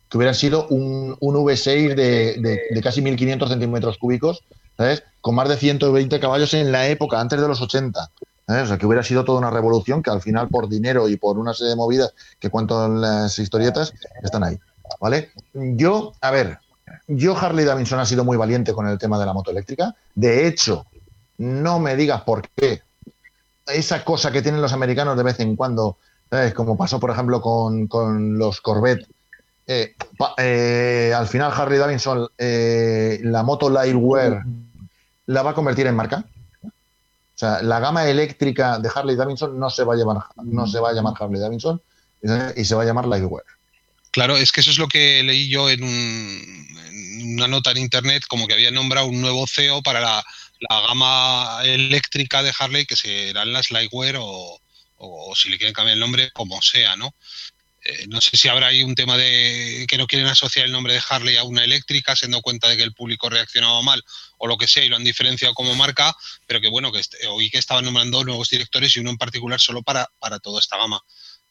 que 0.10 0.18
hubieran 0.18 0.36
sido 0.36 0.68
un, 0.68 1.16
un 1.20 1.36
V6 1.36 1.96
de, 1.96 2.68
de, 2.72 2.82
casi 2.82 3.02
1.500 3.02 3.48
centímetros 3.48 3.98
cúbicos, 3.98 4.44
¿sabes? 4.78 5.04
con 5.22 5.36
más 5.36 5.48
de 5.48 5.58
120 5.58 6.20
caballos 6.20 6.54
en 6.54 6.72
la 6.72 6.88
época, 6.88 7.22
antes 7.22 7.40
de 7.40 7.48
los 7.48 7.62
80. 7.62 8.12
O 8.48 8.66
sea, 8.68 8.78
que 8.78 8.86
hubiera 8.86 9.02
sido 9.02 9.24
toda 9.24 9.40
una 9.40 9.50
revolución 9.50 10.04
que 10.04 10.12
al 10.12 10.22
final, 10.22 10.50
por 10.50 10.70
dinero 10.70 11.10
y 11.10 11.16
por 11.18 11.40
una 11.40 11.54
serie 11.54 11.72
de 11.72 11.76
movidas 11.78 12.14
que 12.40 12.50
cuento 12.50 12.86
en 12.86 13.02
las 13.02 13.40
historietas, 13.40 13.94
están 14.22 14.44
ahí. 14.44 14.60
¿vale? 15.00 15.32
Yo, 15.54 16.14
a 16.22 16.32
ver, 16.32 16.60
yo 17.08 17.38
Harley 17.38 17.66
Davidson 17.66 18.00
ha 18.00 18.06
sido 18.06 18.24
muy 18.24 18.38
valiente 18.38 18.74
con 18.74 18.88
el 18.88 18.98
tema 18.98 19.20
de 19.20 19.26
la 19.26 19.34
moto 19.34 19.52
eléctrica. 19.52 19.96
De 20.14 20.48
hecho, 20.48 20.86
no 21.38 21.80
me 21.80 21.96
digas 21.96 22.22
por 22.22 22.48
qué. 22.56 22.82
Esa 23.68 24.04
cosa 24.04 24.32
que 24.32 24.42
tienen 24.42 24.62
los 24.62 24.74
americanos 24.74 25.18
de 25.18 25.24
vez 25.24 25.40
en 25.40 25.56
cuando, 25.56 25.98
como 26.56 26.78
pasó 26.78 27.00
por 27.00 27.12
ejemplo 27.12 27.42
con, 27.42 28.38
los 28.38 28.62
Corvette, 28.62 29.08
eh, 29.68 29.96
eh, 30.38 31.14
al 31.16 31.28
final 31.28 31.52
Harley 31.52 31.80
Davidson 31.80 32.28
eh, 32.38 33.20
la 33.24 33.42
moto 33.42 33.68
Lightwear 33.68 34.44
la 35.26 35.42
va 35.42 35.52
a 35.52 35.56
convertir 35.56 35.88
en 35.88 35.96
marca. 35.96 36.24
O 36.64 37.38
sea, 37.38 37.62
la 37.62 37.80
gama 37.80 38.08
eléctrica 38.08 38.80
de 38.80 38.90
Harley 38.94 39.16
Davidson 39.16 39.60
no 39.60 39.70
se 39.70 39.84
va 39.84 39.96
a 39.96 39.98
llamar, 39.98 40.24
no 40.44 40.68
se 40.68 40.80
va 40.80 40.92
a 40.92 40.94
llamar 40.94 41.16
Harley 41.20 41.42
Davidson 41.42 41.82
y 42.56 42.64
se 42.64 42.76
va 42.76 42.84
a 42.84 42.86
llamar 42.86 43.08
Lightwear. 43.08 43.44
Claro, 44.12 44.38
es 44.38 44.54
que 44.54 44.62
eso 44.62 44.72
es 44.72 44.78
lo 44.78 44.88
que 44.88 45.22
leí 45.24 45.50
yo 45.50 45.70
en, 45.70 45.82
una 47.36 47.48
nota 47.48 47.72
en 47.72 47.78
internet, 47.78 48.24
como 48.28 48.48
que 48.48 48.54
había 48.54 48.72
nombrado 48.72 49.08
un 49.08 49.22
nuevo 49.22 49.46
CEO 49.48 49.82
para 49.84 50.00
la, 50.00 50.24
gama 50.70 51.60
eléctrica 51.64 52.42
de 52.42 52.54
Harley, 52.58 52.86
que 52.86 52.96
serán 52.96 53.54
las 53.54 53.72
Lightwear 53.72 54.16
o, 54.18 54.60
o, 54.98 55.36
si 55.36 55.50
le 55.50 55.58
quieren 55.58 55.74
cambiar 55.74 55.96
el 55.96 56.00
nombre, 56.00 56.32
como 56.32 56.62
sea, 56.62 56.96
¿no? 56.96 57.14
Eh, 57.86 58.08
no 58.08 58.20
sé 58.20 58.36
si 58.36 58.48
habrá 58.48 58.68
ahí 58.68 58.82
un 58.82 58.96
tema 58.96 59.16
de 59.16 59.86
que 59.88 59.98
no 60.00 60.08
quieren 60.08 60.28
asociar 60.28 60.66
el 60.66 60.72
nombre 60.72 60.94
de 60.94 61.02
Harley 61.08 61.38
a 61.38 61.44
una 61.44 61.64
eléctrica, 61.64 62.16
dado 62.20 62.42
cuenta 62.42 62.68
de 62.68 62.78
que 62.78 62.84
el 62.84 62.94
público 62.94 63.30
reaccionaba 63.30 63.80
mal 63.84 64.04
o 64.40 64.48
lo 64.48 64.58
que 64.58 64.68
sea 64.68 64.84
y 64.84 64.90
lo 64.90 64.96
han 64.96 65.04
diferenciado 65.04 65.54
como 65.54 65.76
marca, 65.76 66.16
pero 66.48 66.60
que 66.60 66.68
bueno, 66.68 66.92
que 66.92 67.02
oí 67.28 67.52
que 67.52 67.60
estaban 67.60 67.86
nombrando 67.86 68.24
nuevos 68.24 68.50
directores 68.50 68.96
y 68.96 69.02
uno 69.02 69.12
en 69.12 69.18
particular 69.18 69.62
solo 69.62 69.84
para, 69.84 70.10
para 70.18 70.40
toda 70.40 70.60
esta 70.60 70.78
gama. 70.78 71.00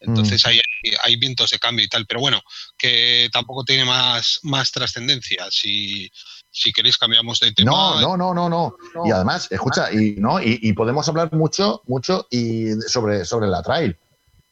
Entonces 0.06 0.44
mm. 0.44 0.48
hay, 0.48 0.60
hay, 1.02 1.16
vientos 1.16 1.50
de 1.50 1.58
cambio 1.58 1.84
y 1.84 1.88
tal, 1.88 2.06
pero 2.06 2.20
bueno, 2.20 2.40
que 2.76 3.28
tampoco 3.32 3.64
tiene 3.64 3.84
más, 3.84 4.40
más 4.42 4.70
trascendencia. 4.70 5.46
Si, 5.50 6.10
si 6.50 6.72
queréis 6.72 6.96
cambiamos 6.96 7.40
de 7.40 7.52
tema. 7.52 7.70
No, 7.70 8.00
no, 8.00 8.16
no, 8.16 8.34
no, 8.34 8.48
no. 8.48 8.76
Y 9.04 9.10
además, 9.10 9.48
escucha, 9.50 9.92
y 9.92 10.16
no, 10.18 10.40
y, 10.40 10.72
podemos 10.72 11.08
hablar 11.08 11.32
mucho, 11.32 11.82
mucho 11.86 12.26
y 12.30 12.72
sobre, 12.86 13.24
sobre 13.24 13.48
la 13.48 13.62
trail. 13.62 13.96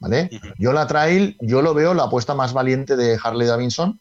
¿Vale? 0.01 0.31
Yo 0.59 0.73
la 0.73 0.89
trail, 0.89 1.37
yo 1.41 1.63
lo 1.63 1.75
veo 1.75 1.95
la 1.95 2.05
apuesta 2.05 2.35
más 2.35 2.53
valiente 2.53 2.97
de 2.97 3.17
Harley 3.23 3.47
Davidson, 3.47 4.01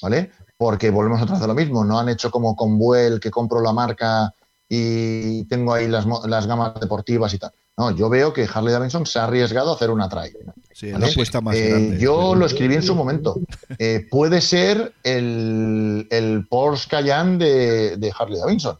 ¿vale? 0.00 0.30
Porque 0.56 0.88
volvemos 0.88 1.20
a 1.20 1.38
de 1.38 1.46
lo 1.46 1.54
mismo, 1.54 1.84
no 1.84 1.98
han 1.98 2.08
hecho 2.08 2.30
como 2.30 2.56
con 2.56 2.78
Buell, 2.78 3.20
que 3.20 3.30
compro 3.30 3.60
la 3.60 3.74
marca 3.74 4.32
y 4.66 5.44
tengo 5.44 5.74
ahí 5.74 5.88
las, 5.88 6.06
las 6.26 6.46
gamas 6.46 6.80
deportivas 6.80 7.34
y 7.34 7.38
tal. 7.38 7.52
No, 7.78 7.90
yo 7.90 8.08
veo 8.08 8.32
que 8.32 8.48
Harley 8.52 8.72
Davidson 8.72 9.04
se 9.04 9.18
ha 9.18 9.24
arriesgado 9.24 9.70
a 9.70 9.74
hacer 9.74 9.90
una 9.90 10.08
trail. 10.08 10.34
Sí, 10.72 10.92
¿vale? 10.92 11.12
más 11.42 11.56
eh, 11.56 11.98
yo 12.00 12.34
lo 12.34 12.46
escribí 12.46 12.74
en 12.74 12.82
su 12.82 12.94
momento. 12.94 13.38
Eh, 13.78 14.06
puede 14.10 14.40
ser 14.40 14.94
el, 15.02 16.06
el 16.10 16.46
Porsche 16.48 16.88
Cayenne 16.88 17.36
de, 17.38 18.12
Harley 18.18 18.38
Davidson. 18.38 18.78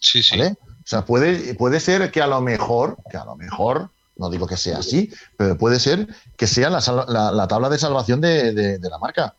Sí, 0.00 0.22
sí. 0.22 0.40
O 0.40 0.56
sea, 0.84 1.04
puede, 1.04 1.54
puede 1.54 1.78
ser 1.78 2.10
que 2.10 2.20
a 2.20 2.26
lo 2.26 2.40
mejor, 2.40 2.96
que 3.08 3.16
a 3.16 3.24
lo 3.24 3.36
mejor, 3.36 3.90
no 4.16 4.30
digo 4.30 4.48
que 4.48 4.56
sea 4.56 4.78
así, 4.78 5.12
pero 5.36 5.56
puede 5.56 5.78
ser 5.78 6.08
que 6.36 6.48
sea 6.48 6.70
la, 6.70 7.46
tabla 7.46 7.68
de 7.68 7.78
salvación 7.78 8.20
de, 8.20 8.80
la 8.80 8.98
marca. 8.98 9.34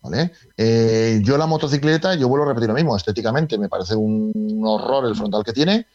¿Vale? 0.00 0.32
Eh, 0.56 1.20
yo 1.22 1.38
la 1.38 1.46
motocicleta, 1.46 2.16
yo 2.16 2.28
vuelvo 2.28 2.46
a 2.46 2.48
repetir 2.48 2.68
lo 2.68 2.74
mismo, 2.74 2.96
estéticamente 2.96 3.56
me 3.56 3.68
parece 3.68 3.94
un 3.94 4.60
horror 4.64 5.06
el 5.06 5.14
frontal 5.14 5.44
que 5.44 5.52
tiene, 5.52 5.86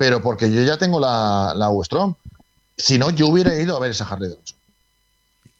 pero 0.00 0.22
porque 0.22 0.50
yo 0.50 0.62
ya 0.62 0.78
tengo 0.78 0.98
la, 0.98 1.52
la 1.54 1.70
Si 2.74 2.96
no, 2.96 3.10
yo 3.10 3.26
hubiera 3.26 3.54
ido 3.54 3.76
a 3.76 3.80
ver 3.80 3.90
esa 3.90 4.06
Harley 4.06 4.30
Davidson. 4.30 4.56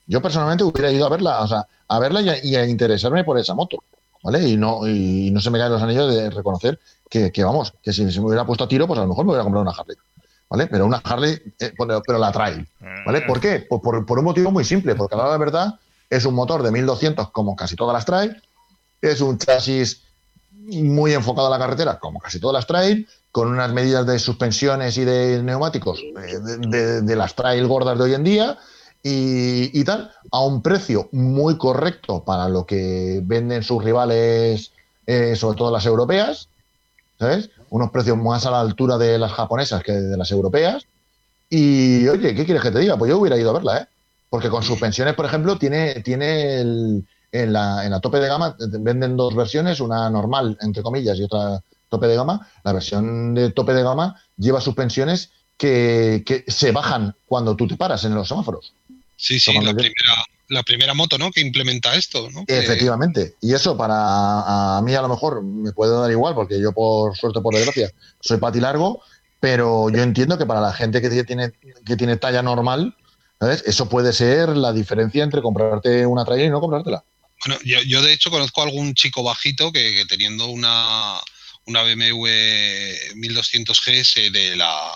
Yo 0.07 0.23
personalmente 0.23 0.65
hubiera 0.65 0.91
ido 0.91 1.05
a 1.05 1.11
verla, 1.11 1.43
o 1.43 1.47
sea, 1.47 1.67
a 1.87 1.99
verla 1.99 2.23
y 2.23 2.57
a, 2.57 2.65
interesarme 2.65 3.23
por 3.23 3.39
esa 3.39 3.53
moto, 3.53 3.85
¿vale? 4.23 4.49
Y 4.49 4.57
no, 4.57 4.89
y 4.89 5.31
no 5.31 5.43
se 5.43 5.51
me 5.51 5.59
caen 5.59 5.73
los 5.73 5.83
anillos 5.83 6.15
de 6.15 6.31
reconocer 6.31 6.81
que, 7.11 7.31
vamos, 7.45 7.75
que 7.83 7.93
si 7.93 8.11
se 8.11 8.19
me 8.19 8.29
hubiera 8.29 8.47
puesto 8.47 8.65
a 8.65 8.69
tiro, 8.69 8.87
pues 8.87 8.99
a 8.99 9.03
lo 9.03 9.09
mejor 9.09 9.27
me 9.27 9.33
hubiera 9.33 9.45
comprado 9.45 9.63
una 9.63 9.79
Harley. 9.79 9.99
¿Vale? 10.49 10.69
Pero 10.69 10.87
una 10.87 11.03
Harley, 11.05 11.39
eh, 11.59 11.75
pero, 11.77 12.19
la 12.19 12.33
trae. 12.33 12.67
¿Vale? 13.05 13.21
¿Por 13.21 13.41
qué? 13.41 13.67
Pues 13.69 13.83
por, 13.83 14.07
por, 14.07 14.19
un 14.21 14.25
motivo 14.25 14.51
muy 14.51 14.65
simple, 14.65 14.95
porque 14.95 15.17
la 15.17 15.37
verdad 15.37 15.75
es 16.09 16.25
un 16.25 16.35
motor 16.35 16.63
de 16.63 16.71
1200 16.71 17.29
como 17.31 17.55
casi 17.55 17.77
todas 17.77 17.93
las 17.93 18.07
trae, 18.07 18.35
es 19.03 19.21
un 19.21 19.37
chasis 19.37 20.01
muy 20.51 21.13
enfocado 21.13 21.49
a 21.49 21.51
la 21.51 21.59
carretera, 21.59 21.99
como 21.99 22.21
casi 22.21 22.41
todas 22.41 22.55
las 22.55 22.67
trail, 22.67 23.07
con 23.33 23.49
unas 23.49 23.73
medidas 23.73 24.07
de 24.07 24.19
suspensiones 24.19 24.97
y 24.99 25.05
de 25.05 25.43
neumáticos 25.43 26.01
eh, 26.01 26.39
de, 27.03 27.17
las 27.17 27.35
trail 27.35 27.67
gordas 27.67 27.97
de 27.97 28.05
hoy 28.05 28.15
en 28.15 28.25
día 28.25 28.59
y, 29.03 29.83
tal, 29.85 30.11
a 30.31 30.41
un 30.41 30.63
precio 30.63 31.09
muy 31.13 31.57
correcto 31.57 32.23
para 32.23 32.49
lo 32.49 32.67
que 32.67 33.21
venden 33.25 33.63
sus 33.63 33.83
rivales, 33.83 34.73
eh, 35.07 35.37
sobre 35.37 35.57
todo 35.57 35.71
las 35.71 35.87
europeas, 35.87 36.49
¿sabes? 37.19 37.49
Unos 37.71 37.91
precios 37.93 38.19
más 38.19 38.45
a 38.45 38.51
la 38.51 38.61
altura 38.61 38.99
de 38.99 39.19
las 39.19 39.33
japonesas 39.33 39.83
que 39.83 39.93
de 39.93 40.17
las 40.19 40.31
europeas. 40.31 40.85
Y 41.49 42.07
oye, 42.09 42.35
¿qué 42.35 42.45
quieres 42.45 42.63
que 42.63 42.71
te 42.71 42.81
diga? 42.81 42.99
Pues 42.99 43.09
yo 43.09 43.19
hubiera 43.19 43.39
ido 43.39 43.51
a 43.51 43.55
verla, 43.55 43.79
¿eh? 43.79 43.87
Porque 44.29 44.51
con 44.51 44.63
suspensiones, 44.63 45.15
por 45.15 45.25
ejemplo, 45.25 45.57
tiene, 45.57 46.01
tiene 46.03 46.61
el, 46.61 47.05
en, 47.33 47.53
la, 47.55 47.85
en 47.85 47.93
la 47.93 48.01
tope 48.01 48.19
de 48.19 48.29
gama 48.29 48.55
venden 48.59 49.17
dos 49.17 49.35
versiones, 49.35 49.81
una 49.81 50.11
normal, 50.11 50.59
entre 50.61 50.83
comillas, 50.83 51.19
y 51.19 51.25
otra 51.25 51.63
tope 51.91 52.07
de 52.07 52.17
gama. 52.17 52.49
La 52.65 52.73
versión 52.73 53.35
de 53.35 53.51
tope 53.51 53.75
de 53.75 53.83
gama 53.83 54.23
lleva 54.39 54.63
suspensiones 54.63 55.31
que, 55.59 56.23
que 56.25 56.45
se 56.49 56.73
bajan 56.73 57.15
cuando 57.27 57.55
tú 57.55 57.67
te 57.67 57.77
paras 57.77 58.05
en 58.05 58.15
los 58.15 58.29
semáforos. 58.29 58.73
Sí, 59.17 59.39
sí, 59.39 59.53
la 59.53 59.75
primera, 59.75 60.25
la 60.49 60.63
primera, 60.63 60.95
moto, 60.95 61.19
¿no? 61.19 61.31
Que 61.31 61.43
implementa 61.43 61.95
esto, 61.95 62.31
¿no? 62.31 62.45
Efectivamente. 62.47 63.35
Y 63.43 63.53
eso 63.53 63.77
para 63.77 64.79
a 64.79 64.83
mí 64.83 64.95
a 64.95 65.03
lo 65.03 65.11
mejor 65.11 65.43
me 65.43 65.73
puede 65.73 65.95
dar 65.95 66.11
igual, 66.11 66.35
porque 66.35 66.59
yo 66.59 66.73
por 66.73 67.15
suerte, 67.15 67.43
por 67.43 67.55
desgracia, 67.55 67.93
soy 68.21 68.39
pati 68.39 68.61
largo, 68.61 69.03
pero 69.39 69.91
yo 69.91 70.03
entiendo 70.03 70.39
que 70.39 70.47
para 70.47 70.63
la 70.63 70.73
gente 70.73 71.03
que 71.03 71.11
tiene, 71.25 71.53
que 71.85 71.97
tiene 71.97 72.17
talla 72.17 72.43
normal, 72.43 72.97
¿sabes? 73.39 73.63
Eso 73.67 73.91
puede 73.91 74.15
ser 74.15 74.57
la 74.57 74.73
diferencia 74.73 75.23
entre 75.23 75.43
comprarte 75.43 76.07
una 76.07 76.25
trail 76.25 76.47
y 76.47 76.51
no 76.51 76.61
comprártela. 76.61 77.05
Bueno, 77.45 77.61
yo, 77.63 77.83
yo 77.83 78.01
de 78.01 78.15
hecho 78.15 78.31
conozco 78.31 78.63
a 78.63 78.65
algún 78.65 78.95
chico 78.95 79.23
bajito 79.23 79.71
que 79.71 80.05
teniendo 80.09 80.47
una, 80.47 81.19
una 81.71 81.83
BMW 81.83 82.27
1200 83.15 83.81
GS 83.81 84.33
de 84.33 84.57
la, 84.57 84.93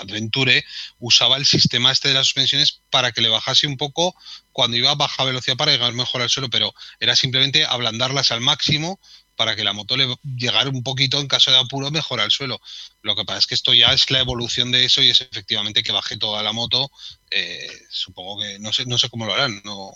Adventure 0.00 0.64
usaba 0.98 1.36
el 1.36 1.46
sistema 1.46 1.92
este 1.92 2.08
de 2.08 2.14
las 2.14 2.26
suspensiones 2.26 2.82
para 2.90 3.12
que 3.12 3.20
le 3.20 3.28
bajase 3.28 3.68
un 3.68 3.76
poco 3.76 4.16
cuando 4.50 4.76
iba 4.76 4.90
a 4.90 4.96
baja 4.96 5.22
velocidad 5.22 5.56
para 5.56 5.70
llegar 5.70 5.92
mejor 5.92 6.22
al 6.22 6.28
suelo, 6.28 6.50
pero 6.50 6.74
era 6.98 7.14
simplemente 7.14 7.64
ablandarlas 7.64 8.32
al 8.32 8.40
máximo 8.40 8.98
para 9.36 9.54
que 9.54 9.62
la 9.62 9.72
moto 9.72 9.96
le 9.96 10.12
llegara 10.36 10.70
un 10.70 10.82
poquito 10.82 11.20
en 11.20 11.28
caso 11.28 11.52
de 11.52 11.58
apuro 11.58 11.92
mejor 11.92 12.20
al 12.20 12.32
suelo. 12.32 12.60
Lo 13.02 13.14
que 13.14 13.24
pasa 13.24 13.38
es 13.38 13.46
que 13.46 13.54
esto 13.54 13.72
ya 13.74 13.92
es 13.92 14.10
la 14.10 14.18
evolución 14.18 14.72
de 14.72 14.84
eso 14.84 15.02
y 15.02 15.10
es 15.10 15.20
efectivamente 15.20 15.84
que 15.84 15.92
baje 15.92 16.16
toda 16.16 16.42
la 16.42 16.52
moto. 16.52 16.90
Eh, 17.30 17.70
supongo 17.90 18.40
que 18.40 18.58
no 18.58 18.72
sé, 18.72 18.86
no 18.86 18.98
sé 18.98 19.08
cómo 19.08 19.24
lo 19.24 19.34
harán, 19.34 19.62
no 19.64 19.92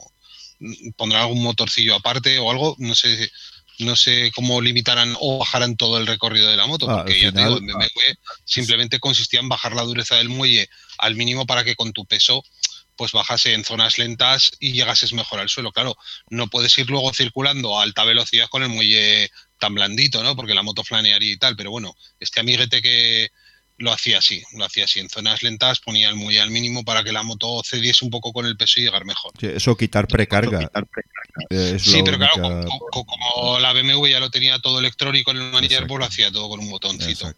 pondrán 0.97 1.23
algún 1.23 1.43
motorcillo 1.43 1.95
aparte 1.95 2.39
o 2.39 2.51
algo, 2.51 2.77
no 2.79 2.95
sé 2.95 3.31
no 3.79 3.97
sé 3.97 4.31
cómo 4.35 4.61
limitarán 4.61 5.17
o 5.21 5.39
bajarán 5.39 5.77
todo 5.77 5.99
el 5.99 6.07
recorrido 6.07 6.49
de 6.49 6.57
la 6.57 6.67
moto, 6.67 6.91
ah, 6.91 6.99
porque 6.99 7.21
ya 7.21 7.33
te 7.33 7.41
digo, 7.41 7.59
en 7.59 7.67
BMW 7.67 7.89
simplemente 8.45 9.01
consistía 9.01 9.41
en 9.41 9.49
bajar 9.49 9.75
la 9.75 9.83
dureza 9.83 10.17
del 10.17 10.29
muelle 10.29 10.69
al 10.99 11.15
mínimo 11.15 11.47
para 11.47 11.65
que 11.65 11.77
con 11.77 11.93
tu 11.93 12.05
peso 12.05 12.43
pues 12.97 13.13
bajase 13.13 13.55
en 13.55 13.65
zonas 13.65 13.97
lentas 13.97 14.51
y 14.59 14.73
llegases 14.73 15.13
mejor 15.13 15.39
al 15.39 15.49
suelo. 15.49 15.71
Claro, 15.71 15.97
no 16.31 16.49
puedes 16.49 16.77
ir 16.79 16.91
luego 16.91 17.15
circulando 17.15 17.79
a 17.79 17.85
alta 17.85 18.05
velocidad 18.05 18.49
con 18.49 18.65
el 18.65 18.71
muelle 18.71 19.31
tan 19.61 19.73
blandito, 19.73 20.25
¿no? 20.25 20.35
Porque 20.35 20.53
la 20.53 20.65
moto 20.65 20.83
flanearía 20.83 21.33
y 21.33 21.37
tal, 21.37 21.55
pero 21.55 21.71
bueno, 21.71 21.97
este 22.19 22.41
amiguete 22.41 22.83
que, 22.83 23.31
lo 23.79 23.93
hacía 23.93 24.19
así, 24.19 24.43
lo 24.53 24.65
hacía 24.65 24.85
así. 24.85 25.01
En 25.01 25.09
zonas 25.09 25.43
lentas 25.43 25.81
ponía 25.81 26.09
el 26.09 26.17
muelle 26.17 26.41
al 26.41 26.51
mínimo 26.51 26.85
para 26.85 27.05
que 27.05 27.13
la 27.13 27.23
moto 27.23 27.63
cediese 27.65 28.05
un 28.05 28.11
poco 28.11 28.33
con 28.33 28.45
el 28.45 28.57
peso 28.57 28.81
y 28.81 28.85
llegar 28.85 29.05
mejor. 29.05 29.33
eso 29.41 29.77
quitar 29.77 30.09
precarga. 30.09 30.71
sí, 31.79 32.03
pero 32.05 32.19
claro, 32.19 32.65
como, 32.91 33.59
la 33.61 33.73
BMW 33.73 34.09
ya 34.09 34.21
lo 34.21 34.31
tenía 34.31 34.59
todo 34.59 34.81
electrónico 34.81 35.31
en 35.31 35.39
el 35.39 35.53
manillar, 35.53 35.87
pues 35.87 35.99
lo 36.01 36.05
hacía 36.05 36.31
todo 36.31 36.49
con 36.49 36.61
un 36.61 36.71
botoncito. 36.71 37.33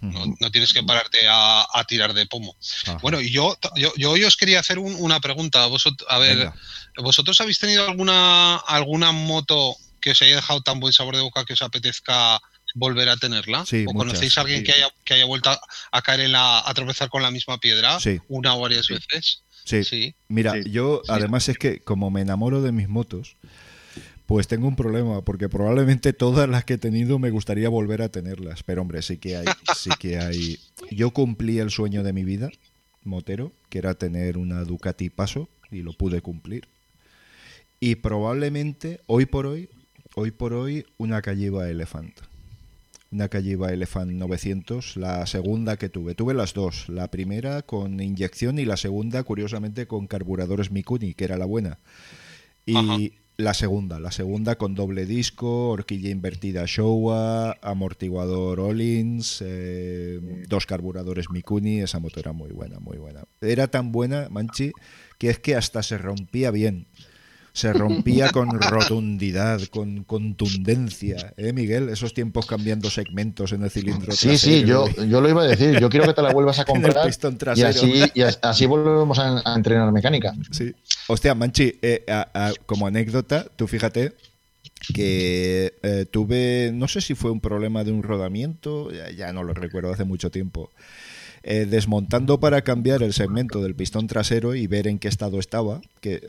No, 0.00 0.50
tienes 0.50 0.72
que 0.72 0.82
pararte 0.82 1.18
a, 1.28 1.66
tirar 1.86 2.14
de 2.14 2.24
pomo. 2.26 2.56
Bueno, 3.02 3.20
y 3.20 3.30
yo, 3.30 3.58
yo, 3.96 4.12
os 4.26 4.36
quería 4.36 4.60
hacer 4.60 4.78
una 4.78 5.20
pregunta. 5.20 5.66
Vosotros, 5.66 6.08
a 6.10 6.18
ver, 6.18 6.52
¿vosotros 6.96 7.40
habéis 7.40 7.58
tenido 7.58 7.86
alguna, 7.86 8.56
alguna 8.56 9.12
moto 9.12 9.76
que 10.00 10.12
os 10.12 10.22
haya 10.22 10.36
dejado 10.36 10.62
tan 10.62 10.80
buen 10.80 10.92
sabor 10.92 11.16
de 11.16 11.22
boca 11.22 11.44
que 11.44 11.52
os 11.52 11.62
apetezca 11.62 12.40
volver 12.74 13.08
a 13.08 13.16
tenerla? 13.16 13.64
¿O 13.86 13.94
conocéis 13.94 14.36
a 14.38 14.42
alguien 14.42 14.64
que, 14.64 14.72
haya, 14.72 14.88
que 15.04 15.14
haya 15.14 15.24
vuelto 15.24 15.50
a 15.90 16.02
caer 16.02 16.20
en 16.20 16.32
la, 16.32 16.60
a 16.60 16.74
tropezar 16.74 17.08
con 17.08 17.22
la 17.22 17.30
misma 17.30 17.58
piedra 17.58 17.98
una 18.28 18.54
o 18.54 18.60
varias 18.60 18.88
veces? 18.88 19.42
Sí. 19.64 20.14
Mira, 20.28 20.58
yo 20.62 21.02
además 21.08 21.48
es 21.48 21.58
que 21.58 21.80
como 21.80 22.10
me 22.10 22.22
enamoro 22.22 22.62
de 22.62 22.72
mis 22.72 22.88
motos, 22.88 23.36
pues 24.26 24.48
tengo 24.48 24.68
un 24.68 24.76
problema, 24.76 25.22
porque 25.24 25.48
probablemente 25.48 26.12
todas 26.12 26.48
las 26.48 26.64
que 26.64 26.74
he 26.74 26.78
tenido 26.78 27.18
me 27.18 27.30
gustaría 27.30 27.68
volver 27.68 28.00
a 28.02 28.08
tenerlas. 28.10 28.62
Pero 28.62 28.82
hombre, 28.82 29.02
sí 29.02 29.18
que 29.18 29.36
hay, 29.36 29.46
sí 29.76 29.90
que 29.98 30.18
hay. 30.18 30.58
Yo 30.90 31.10
cumplí 31.10 31.58
el 31.58 31.70
sueño 31.70 32.02
de 32.02 32.12
mi 32.12 32.24
vida, 32.24 32.48
motero, 33.02 33.52
que 33.68 33.78
era 33.78 33.94
tener 33.94 34.38
una 34.38 34.62
Ducati 34.64 35.10
Paso, 35.10 35.48
y 35.70 35.82
lo 35.82 35.92
pude 35.92 36.20
cumplir. 36.20 36.68
y 37.80 37.96
probablemente 37.96 39.00
hoy 39.06 39.26
por 39.26 39.46
hoy, 39.46 39.68
hoy 40.14 40.30
por 40.30 40.52
hoy, 40.52 40.84
una 40.98 41.22
Calliva 41.22 41.68
Elephant. 41.68 42.20
Una 43.12 43.28
Calliva 43.28 43.72
Elephant 43.72 44.12
900, 44.12 44.96
la 44.96 45.26
segunda 45.26 45.76
que 45.76 45.88
tuve. 45.88 46.14
Tuve 46.14 46.32
las 46.32 46.54
dos, 46.54 46.88
la 46.88 47.10
primera 47.10 47.62
con 47.62 48.00
inyección 48.00 48.58
y 48.58 48.64
la 48.64 48.76
segunda, 48.76 49.24
curiosamente, 49.24 49.86
con 49.86 50.06
carburadores 50.06 50.70
Mikuni, 50.70 51.14
que 51.14 51.24
era 51.24 51.36
la 51.36 51.46
buena. 51.46 51.78
Y 52.66 53.14
la 53.40 53.54
segunda, 53.54 53.98
la 53.98 54.12
segunda 54.12 54.56
con 54.56 54.74
doble 54.74 55.06
disco, 55.06 55.70
horquilla 55.70 56.10
invertida 56.10 56.64
Showa, 56.66 57.52
amortiguador 57.62 58.60
Ollins, 58.60 59.42
eh, 59.44 60.20
dos 60.46 60.66
carburadores 60.66 61.30
Mikuni, 61.30 61.80
esa 61.80 61.98
moto 61.98 62.20
era 62.20 62.32
muy 62.32 62.50
buena, 62.50 62.78
muy 62.80 62.98
buena. 62.98 63.24
Era 63.40 63.68
tan 63.68 63.92
buena, 63.92 64.28
Manchi, 64.28 64.72
que 65.18 65.30
es 65.30 65.38
que 65.38 65.56
hasta 65.56 65.82
se 65.82 65.98
rompía 65.98 66.50
bien 66.50 66.86
se 67.52 67.72
rompía 67.72 68.30
con 68.30 68.60
rotundidad, 68.60 69.60
con 69.70 70.04
contundencia. 70.04 71.34
¿Eh, 71.36 71.52
Miguel? 71.52 71.88
Esos 71.88 72.14
tiempos 72.14 72.46
cambiando 72.46 72.90
segmentos 72.90 73.52
en 73.52 73.62
el 73.62 73.70
cilindro 73.70 74.12
Sí, 74.12 74.38
sí, 74.38 74.64
yo, 74.64 74.88
yo 74.88 75.20
lo 75.20 75.28
iba 75.28 75.42
a 75.42 75.46
decir. 75.46 75.78
Yo 75.80 75.88
quiero 75.88 76.06
que 76.06 76.14
te 76.14 76.22
la 76.22 76.32
vuelvas 76.32 76.58
a 76.58 76.64
comprar. 76.66 77.10
y, 77.56 77.62
así, 77.62 78.02
y 78.14 78.22
así 78.22 78.66
volvemos 78.66 79.18
a, 79.18 79.42
entrenar 79.54 79.90
mecánica. 79.92 80.32
Sí. 80.50 80.74
Hostia, 81.08 81.34
Manchi, 81.34 81.78
eh, 81.82 82.04
como 82.66 82.86
anécdota, 82.86 83.46
tú 83.56 83.66
fíjate 83.66 84.14
que 84.94 85.74
eh, 85.82 86.06
tuve, 86.10 86.70
no 86.72 86.88
sé 86.88 87.00
si 87.00 87.14
fue 87.14 87.30
un 87.30 87.40
problema 87.40 87.84
de 87.84 87.92
un 87.92 88.02
rodamiento, 88.02 88.90
ya 89.16 89.32
no 89.32 89.42
lo 89.42 89.54
recuerdo, 89.54 89.92
hace 89.92 90.04
mucho 90.04 90.30
tiempo. 90.30 90.70
Eh, 91.42 91.64
desmontando 91.64 92.38
para 92.38 92.60
cambiar 92.60 93.02
el 93.02 93.14
segmento 93.14 93.62
del 93.62 93.74
pistón 93.74 94.06
trasero 94.06 94.54
y 94.54 94.66
ver 94.66 94.86
en 94.86 94.98
qué 94.98 95.08
estado 95.08 95.38
estaba, 95.38 95.80
que 96.02 96.16
eh, 96.16 96.22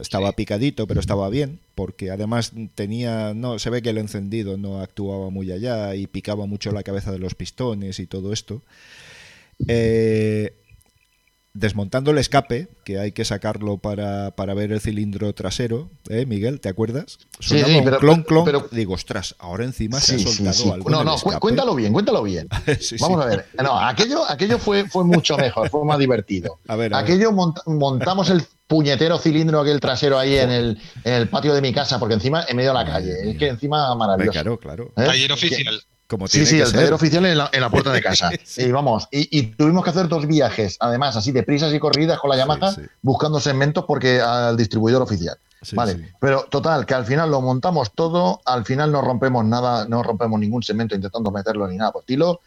estaba 0.00 0.30
picadito, 0.30 0.86
pero 0.86 1.00
estaba 1.00 1.28
bien, 1.28 1.58
porque 1.74 2.12
además 2.12 2.52
tenía, 2.76 3.34
no, 3.34 3.58
se 3.58 3.70
ve 3.70 3.82
que 3.82 3.90
el 3.90 3.98
encendido 3.98 4.56
no 4.56 4.80
actuaba 4.80 5.28
muy 5.30 5.50
allá 5.50 5.96
y 5.96 6.06
picaba 6.06 6.46
mucho 6.46 6.70
la 6.70 6.84
cabeza 6.84 7.10
de 7.10 7.18
los 7.18 7.34
pistones 7.34 7.98
y 7.98 8.06
todo 8.06 8.32
esto. 8.32 8.62
Eh, 9.66 10.54
desmontando 11.54 12.10
el 12.10 12.18
escape, 12.18 12.68
que 12.84 12.98
hay 12.98 13.12
que 13.12 13.24
sacarlo 13.24 13.78
para, 13.78 14.32
para 14.32 14.54
ver 14.54 14.72
el 14.72 14.80
cilindro 14.80 15.32
trasero, 15.34 15.88
¿eh, 16.10 16.26
Miguel? 16.26 16.60
¿Te 16.60 16.68
acuerdas? 16.68 17.18
sí, 17.38 17.62
sí, 17.64 17.80
pero, 17.82 17.98
clon, 17.98 18.24
clon. 18.24 18.44
digo, 18.72 18.94
ostras, 18.94 19.36
ahora 19.38 19.64
encima 19.64 20.00
se 20.00 20.16
ha 20.16 20.18
soltado 20.18 20.74
algo. 20.74 20.90
No, 20.90 21.04
no, 21.04 21.16
cuéntalo 21.16 21.76
bien, 21.76 21.92
cuéntalo 21.92 22.24
bien. 22.24 22.48
Vamos 23.00 23.24
a 23.24 23.26
ver. 23.26 23.46
No, 23.62 23.78
aquello, 23.78 24.28
aquello 24.28 24.58
fue, 24.58 24.88
fue 24.88 25.04
mucho 25.04 25.36
mejor, 25.36 25.70
fue 25.70 25.84
más 25.84 25.98
divertido. 25.98 26.58
A 26.68 26.76
ver, 26.76 26.92
aquello 26.94 27.30
montamos 27.32 28.30
el 28.30 28.42
puñetero 28.66 29.18
cilindro 29.18 29.60
aquel 29.60 29.78
trasero 29.78 30.18
ahí 30.18 30.36
en 30.36 30.50
el, 30.50 30.78
en 31.04 31.12
el 31.14 31.28
patio 31.28 31.54
de 31.54 31.60
mi 31.60 31.72
casa, 31.72 32.00
porque 32.00 32.14
encima 32.14 32.44
en 32.48 32.56
medio 32.56 32.70
de 32.70 32.74
la 32.74 32.84
calle. 32.84 33.30
Es 33.30 33.36
que 33.36 33.48
encima 33.48 33.94
maravilloso. 33.94 34.32
Claro, 34.32 34.58
claro. 34.58 34.92
¿Eh? 34.96 35.04
Taller 35.04 35.32
oficial 35.32 35.80
sí, 36.26 36.46
sí, 36.46 36.60
el 36.60 36.72
taller 36.72 36.92
oficial 36.92 37.24
en 37.26 37.38
la, 37.38 37.70
puerta 37.70 37.92
de 37.92 38.02
casa. 38.02 38.30
Y 38.56 38.70
vamos, 38.70 39.08
y, 39.10 39.42
tuvimos 39.42 39.84
que 39.84 39.90
hacer 39.90 40.08
dos 40.08 40.26
viajes, 40.26 40.76
además, 40.80 41.16
así 41.16 41.32
de 41.32 41.42
prisas 41.42 41.72
y 41.72 41.78
corridas 41.78 42.18
con 42.18 42.30
la 42.30 42.36
Yamaha, 42.36 42.74
buscando 43.02 43.40
segmentos 43.40 43.84
porque 43.86 44.20
al 44.20 44.56
distribuidor 44.56 45.02
oficial. 45.02 45.36
vale, 45.72 46.12
pero 46.20 46.44
total, 46.44 46.86
que 46.86 46.94
al 46.94 47.04
final 47.04 47.30
lo 47.30 47.40
montamos 47.40 47.92
todo, 47.94 48.40
al 48.44 48.64
final 48.64 48.92
no 48.92 49.02
rompemos 49.02 49.44
nada, 49.44 49.86
no 49.88 50.02
rompemos 50.02 50.38
ningún 50.38 50.62
segmento 50.62 50.94
intentando 50.94 51.30
meterlo 51.30 51.66
ni 51.68 51.76
nada 51.76 51.92
por 51.92 52.02
estilo, 52.02 52.40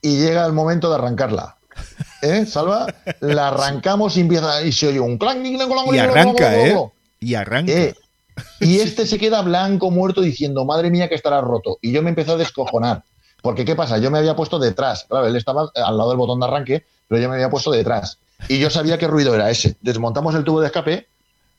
y 0.00 0.18
llega 0.18 0.46
el 0.46 0.52
momento 0.52 0.88
de 0.88 0.94
arrancarla. 0.96 1.56
¿Eh, 2.22 2.46
Salva? 2.46 2.86
La 3.20 3.48
arrancamos 3.48 4.16
y 4.16 4.20
empieza 4.20 4.62
y 4.62 4.72
se 4.72 4.88
oye 4.88 5.00
un 5.00 5.18
clang, 5.18 5.44
y 5.44 5.98
arranca, 5.98 6.58
¿eh? 6.58 6.76
Y 7.20 7.34
arranca. 7.34 7.72
Eh, 7.72 7.94
y 8.60 8.80
este 8.80 9.06
se 9.06 9.18
queda 9.18 9.42
blanco, 9.42 9.90
muerto, 9.90 10.20
diciendo, 10.20 10.64
madre 10.64 10.90
mía, 10.90 11.08
que 11.08 11.14
estará 11.14 11.40
roto. 11.40 11.78
Y 11.80 11.92
yo 11.92 12.02
me 12.02 12.10
empecé 12.10 12.32
a 12.32 12.36
descojonar. 12.36 13.04
Porque, 13.42 13.64
¿qué 13.64 13.74
pasa? 13.74 13.98
Yo 13.98 14.10
me 14.10 14.18
había 14.18 14.36
puesto 14.36 14.58
detrás. 14.58 15.06
Claro, 15.08 15.26
él 15.26 15.36
estaba 15.36 15.70
al 15.74 15.96
lado 15.96 16.10
del 16.10 16.18
botón 16.18 16.40
de 16.40 16.46
arranque, 16.46 16.84
pero 17.08 17.20
yo 17.20 17.28
me 17.28 17.36
había 17.36 17.50
puesto 17.50 17.70
detrás. 17.70 18.18
Y 18.48 18.58
yo 18.58 18.70
sabía 18.70 18.98
qué 18.98 19.06
ruido 19.06 19.34
era 19.34 19.50
ese. 19.50 19.76
Desmontamos 19.80 20.34
el 20.34 20.44
tubo 20.44 20.60
de 20.60 20.66
escape 20.66 21.08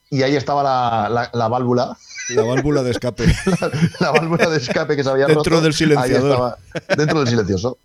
y 0.10 0.24
ahí 0.24 0.36
estaba 0.36 0.62
la, 0.64 1.48
válvula. 1.48 1.98
La 2.30 2.44
válvula 2.44 2.84
de 2.84 2.92
escape. 2.92 3.26
la, 4.00 4.12
válvula 4.12 4.50
de 4.50 4.58
escape 4.58 4.96
que 4.96 5.04
se 5.04 5.10
había 5.10 5.28
dentro 5.28 5.62
Del 5.62 5.74
silenciador. 5.74 6.58
dentro 6.98 7.20
del 7.20 7.28
silencioso. 7.28 7.78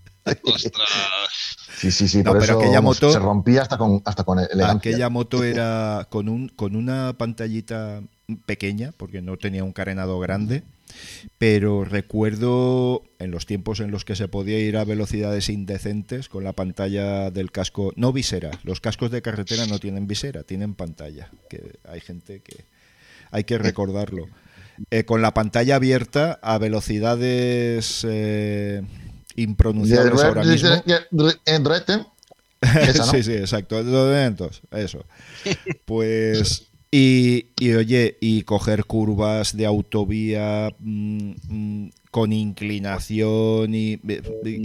Sí, 1.76 1.92
sí, 1.92 2.08
sí, 2.08 2.22
por 2.22 2.42
eso 2.42 2.58
aquella 2.58 2.80
moto, 2.80 3.12
se 3.12 3.18
rompía 3.18 3.62
hasta 3.62 3.76
con, 3.76 4.02
hasta 4.04 4.24
con 4.24 4.38
elegancia. 4.38 4.90
Aquella 4.90 5.08
moto 5.08 5.44
era 5.44 6.06
con, 6.10 6.28
un, 6.28 6.48
con 6.48 6.74
una 6.74 7.14
pantallita 7.16 8.00
pequeña, 8.44 8.92
porque 8.96 9.22
no 9.22 9.36
tenía 9.36 9.64
un 9.64 9.72
carenado 9.72 10.18
grande, 10.18 10.64
pero 11.38 11.84
recuerdo 11.84 13.02
en 13.18 13.30
los 13.30 13.46
tiempos 13.46 13.80
en 13.80 13.90
los 13.90 14.04
que 14.04 14.16
se 14.16 14.28
podía 14.28 14.58
ir 14.58 14.76
a 14.76 14.84
velocidades 14.84 15.48
indecentes 15.48 16.28
con 16.28 16.42
la 16.42 16.52
pantalla 16.52 17.30
del 17.30 17.52
casco, 17.52 17.92
no 17.96 18.12
visera, 18.12 18.50
los 18.64 18.80
cascos 18.80 19.10
de 19.10 19.22
carretera 19.22 19.66
no 19.66 19.78
tienen 19.78 20.06
visera, 20.06 20.42
tienen 20.42 20.74
pantalla, 20.74 21.30
que 21.48 21.78
hay 21.88 22.00
gente 22.00 22.40
que 22.40 22.64
hay 23.30 23.44
que 23.44 23.58
recordarlo. 23.58 24.28
Eh, 24.90 25.04
con 25.04 25.22
la 25.22 25.32
pantalla 25.32 25.76
abierta 25.76 26.38
a 26.42 26.58
velocidades 26.58 28.04
eh, 28.06 28.82
impronunciables 29.34 30.22
ahora 30.22 30.44
mismo. 30.44 30.68
sí, 33.10 33.22
sí, 33.22 33.32
exacto. 33.32 33.82
Eso. 34.70 35.04
Pues 35.86 36.66
y, 36.90 37.46
oye, 37.74 38.16
y 38.20 38.42
coger 38.42 38.84
curvas 38.84 39.56
de 39.56 39.66
autovía 39.66 40.72
mm, 40.78 41.32
mm, 41.48 41.90
con 42.10 42.32
inclinación 42.32 43.74
y, 43.74 43.98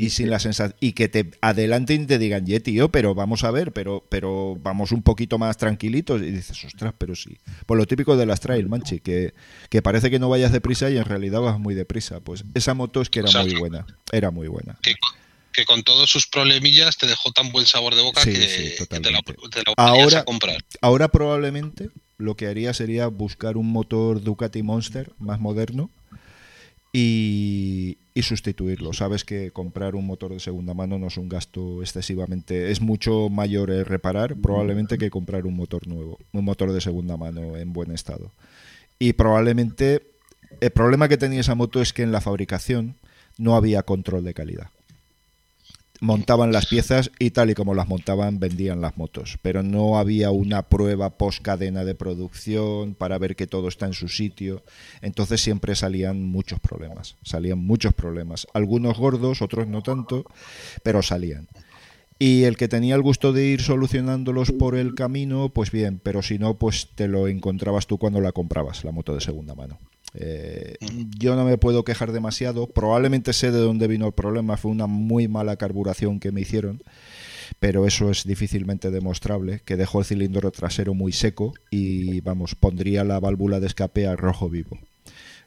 sin 0.10 0.30
la 0.30 0.40
sensación. 0.40 0.76
Y 0.80 0.94
que 0.94 1.10
te 1.10 1.32
adelanten 1.42 2.04
y 2.04 2.06
te 2.06 2.20
digan, 2.20 2.46
ye, 2.46 2.60
tío, 2.60 2.90
pero 2.90 3.16
vamos 3.16 3.44
a 3.44 3.52
ver, 3.52 3.72
pero, 3.72 4.06
pero 4.10 4.56
vamos 4.62 4.92
un 4.92 5.02
poquito 5.02 5.40
más 5.40 5.58
tranquilitos. 5.58 6.22
Y 6.22 6.32
dices, 6.32 6.64
ostras, 6.64 6.94
pero 6.98 7.16
sí. 7.16 7.38
Por 7.66 7.78
lo 7.78 7.88
típico 7.88 8.16
de 8.16 8.26
las 8.26 8.40
trail, 8.40 8.70
manchi, 8.70 9.00
que, 9.00 9.34
que 9.70 9.82
parece 9.82 10.12
que 10.12 10.20
no 10.20 10.30
vayas 10.30 10.52
deprisa 10.52 10.90
y 10.90 10.98
en 10.98 11.06
realidad 11.06 11.42
vas 11.42 11.60
muy 11.60 11.74
deprisa. 11.74 12.20
Pues 12.20 12.44
esa 12.54 12.76
moto 12.76 13.02
es 13.02 13.10
que 13.10 13.20
era 13.20 13.42
muy 13.42 13.56
buena. 13.56 13.86
Era 14.12 14.30
muy 14.30 14.48
buena. 14.48 14.78
Que, 15.52 15.66
con 15.66 15.84
todos 15.84 16.10
sus 16.10 16.28
problemillas 16.28 16.98
te 16.98 17.08
dejó 17.08 17.32
tan 17.32 17.52
buen 17.52 17.66
sabor 17.66 17.94
de 17.96 18.02
boca 18.02 18.24
que, 18.24 18.32
te 18.32 19.12
la, 19.12 19.22
ahora, 19.76 20.20
a 20.20 20.24
comprar. 20.24 20.64
Ahora 20.80 21.10
probablemente 21.10 21.90
lo 22.22 22.36
que 22.36 22.48
haría 22.48 22.74
sería 22.74 23.08
buscar 23.08 23.58
un 23.58 23.72
motor 23.72 24.22
Ducati 24.22 24.64
Monster 24.64 25.12
más 25.20 25.40
moderno 25.40 25.90
y, 26.94 27.98
sustituirlo. 28.22 28.94
Sabes 28.94 29.26
que 29.26 29.50
comprar 29.50 29.96
un 29.96 30.06
motor 30.06 30.32
de 30.32 30.40
segunda 30.40 30.76
mano 30.76 31.00
no 31.00 31.08
es 31.08 31.18
un 31.18 31.28
gasto 31.28 31.82
excesivamente, 31.82 32.70
es 32.70 32.80
mucho 32.80 33.30
mayor 33.30 33.72
el 33.72 33.84
reparar 33.84 34.36
probablemente 34.36 35.00
que 35.00 35.10
comprar 35.10 35.48
un 35.48 35.56
motor 35.56 35.88
nuevo, 35.88 36.20
un 36.32 36.46
motor 36.46 36.72
de 36.72 36.82
segunda 36.82 37.18
mano 37.18 37.58
en 37.58 37.74
buen 37.74 37.92
estado. 37.92 38.32
Y 39.00 39.14
probablemente 39.14 40.04
el 40.60 40.70
problema 40.70 41.08
que 41.08 41.18
tenía 41.18 41.40
esa 41.40 41.56
moto 41.56 41.82
es 41.82 41.94
que 41.94 42.04
en 42.04 42.12
la 42.12 42.22
fabricación 42.22 42.96
no 43.40 43.56
había 43.56 43.82
control 43.82 44.24
de 44.24 44.36
calidad 44.36 44.70
montaban 46.02 46.52
las 46.52 46.66
piezas 46.66 47.12
y 47.20 47.30
tal 47.30 47.52
y 47.52 47.54
como 47.54 47.76
las 47.76 47.88
montaban 47.88 48.40
vendían 48.40 48.82
las 48.82 48.98
motos, 48.98 49.38
pero 49.42 49.64
no 49.64 50.00
había 50.00 50.32
una 50.32 50.64
prueba 50.64 51.18
post 51.18 51.42
cadena 51.42 51.86
de 51.86 51.96
producción 51.96 52.96
para 52.96 53.20
ver 53.20 53.36
que 53.36 53.48
todo 53.48 53.68
está 53.68 53.86
en 53.86 53.94
su 53.94 54.10
sitio, 54.10 54.64
entonces 55.02 55.42
siempre 55.42 55.76
salían 55.76 56.24
muchos 56.24 56.60
problemas, 56.60 57.18
salían 57.22 57.60
muchos 57.60 57.94
problemas, 57.94 58.48
algunos 58.54 58.98
gordos, 58.98 59.44
otros 59.44 59.68
no 59.68 59.84
tanto, 59.84 60.26
pero 60.84 61.04
salían. 61.04 61.48
Y 62.18 62.44
el 62.44 62.58
que 62.58 62.68
tenía 62.68 62.96
el 62.96 63.02
gusto 63.02 63.32
de 63.32 63.46
ir 63.46 63.62
solucionándolos 63.62 64.52
por 64.52 64.76
el 64.76 64.96
camino, 64.96 65.50
pues 65.50 65.72
bien, 65.72 66.00
pero 66.04 66.22
si 66.22 66.40
no, 66.40 66.56
pues 66.58 66.90
te 66.96 67.08
lo 67.08 67.28
encontrabas 67.28 67.88
tú 67.88 67.98
cuando 67.98 68.22
la 68.22 68.32
comprabas, 68.32 68.84
la 68.84 68.92
moto 68.92 69.14
de 69.14 69.22
segunda 69.22 69.56
mano. 69.56 69.80
Eh, 70.14 70.76
yo 71.18 71.36
no 71.36 71.46
me 71.46 71.58
puedo 71.58 71.84
quejar 71.84 72.12
demasiado. 72.12 72.68
Probablemente 72.68 73.34
sé 73.34 73.52
de 73.52 73.60
dónde 73.60 73.88
vino 73.88 74.08
el 74.08 74.14
problema. 74.14 74.58
Fue 74.58 74.72
una 74.72 74.88
muy 74.88 75.28
mala 75.28 75.56
carburación 75.56 76.20
que 76.20 76.32
me 76.32 76.42
hicieron. 76.42 76.82
Pero 77.60 77.86
eso 77.86 78.10
es 78.10 78.26
difícilmente 78.26 78.92
demostrable. 78.92 79.62
Que 79.66 79.78
dejó 79.78 80.00
el 80.00 80.06
cilindro 80.06 80.52
trasero 80.52 80.94
muy 80.94 81.12
seco 81.12 81.54
y, 81.70 82.22
vamos, 82.22 82.56
pondría 82.56 83.04
la 83.04 83.20
válvula 83.20 83.60
de 83.60 83.68
escape 83.68 84.08
a 84.08 84.16
rojo 84.16 84.50
vivo. 84.50 84.78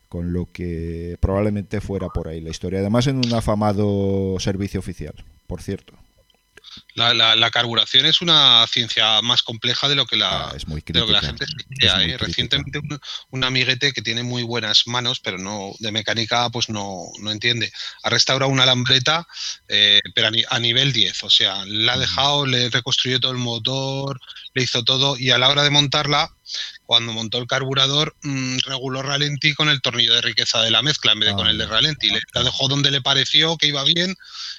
Con 0.08 0.32
lo 0.32 0.46
que 0.52 1.16
probablemente 1.20 1.80
fuera 1.80 2.08
por 2.08 2.28
ahí 2.28 2.40
la 2.40 2.50
historia. 2.50 2.80
Además, 2.80 3.06
en 3.06 3.16
un 3.16 3.32
afamado 3.34 4.36
servicio 4.38 4.80
oficial, 4.80 5.14
por 5.46 5.60
cierto. 5.60 5.94
La, 6.94 7.50
carburación 7.50 8.06
es 8.06 8.20
una 8.20 8.66
ciencia 8.68 9.20
más 9.22 9.42
compleja 9.42 9.88
de 9.88 9.94
lo 9.94 10.06
que 10.06 10.16
la, 10.16 10.48
ah, 10.48 10.52
es 10.56 10.66
muy 10.66 10.82
de 10.84 11.06
la 11.06 11.20
gente 11.20 11.44
¿eh? 11.80 12.16
Recientemente 12.18 12.80
un, 13.30 13.44
amiguete 13.44 13.92
que 13.92 14.02
tiene 14.02 14.22
muy 14.22 14.42
buenas 14.42 14.86
manos, 14.86 15.20
pero 15.20 15.38
no 15.38 15.72
de 15.78 15.92
mecánica, 15.92 16.50
pues 16.50 16.68
no, 16.68 17.06
no 17.20 17.30
entiende. 17.30 17.72
Ha 18.02 18.10
restaurado 18.10 18.50
una 18.50 18.66
lambreta, 18.66 19.26
eh, 19.68 20.00
pero 20.14 20.30
a, 20.48 20.58
nivel 20.60 20.92
10. 20.92 21.24
O 21.24 21.30
sea, 21.30 21.64
la 21.66 21.94
ha 21.94 21.98
dejado, 21.98 22.46
le 22.46 22.70
reconstruyó 22.70 23.20
todo 23.20 23.32
el 23.32 23.38
motor, 23.38 24.20
le 24.54 24.62
hizo 24.62 24.84
todo 24.84 25.16
y 25.18 25.30
a 25.30 25.38
la 25.38 25.48
hora 25.48 25.62
de 25.62 25.70
montarla, 25.70 26.30
cuando 26.86 27.12
montó 27.12 27.38
el 27.38 27.46
carburador, 27.46 28.14
mm, 28.22 28.58
reguló 28.66 29.02
ralentí 29.02 29.54
con 29.54 29.68
el 29.68 29.80
tornillo 29.80 30.14
de 30.14 30.20
riqueza 30.20 30.62
de 30.62 30.70
la 30.70 30.82
mezcla 30.82 31.12
en 31.12 31.20
vez 31.20 31.30
de 31.30 31.34
con 31.34 31.46
el 31.46 31.58
de 31.58 31.64
ah, 31.64 31.68
ralentí. 31.68 32.08
La 32.32 32.42
dejó 32.42 32.68
donde 32.68 32.90
le 32.90 33.00
pareció 33.00 33.56
que 33.56 33.66
iba 33.66 33.82
bien 33.84 34.14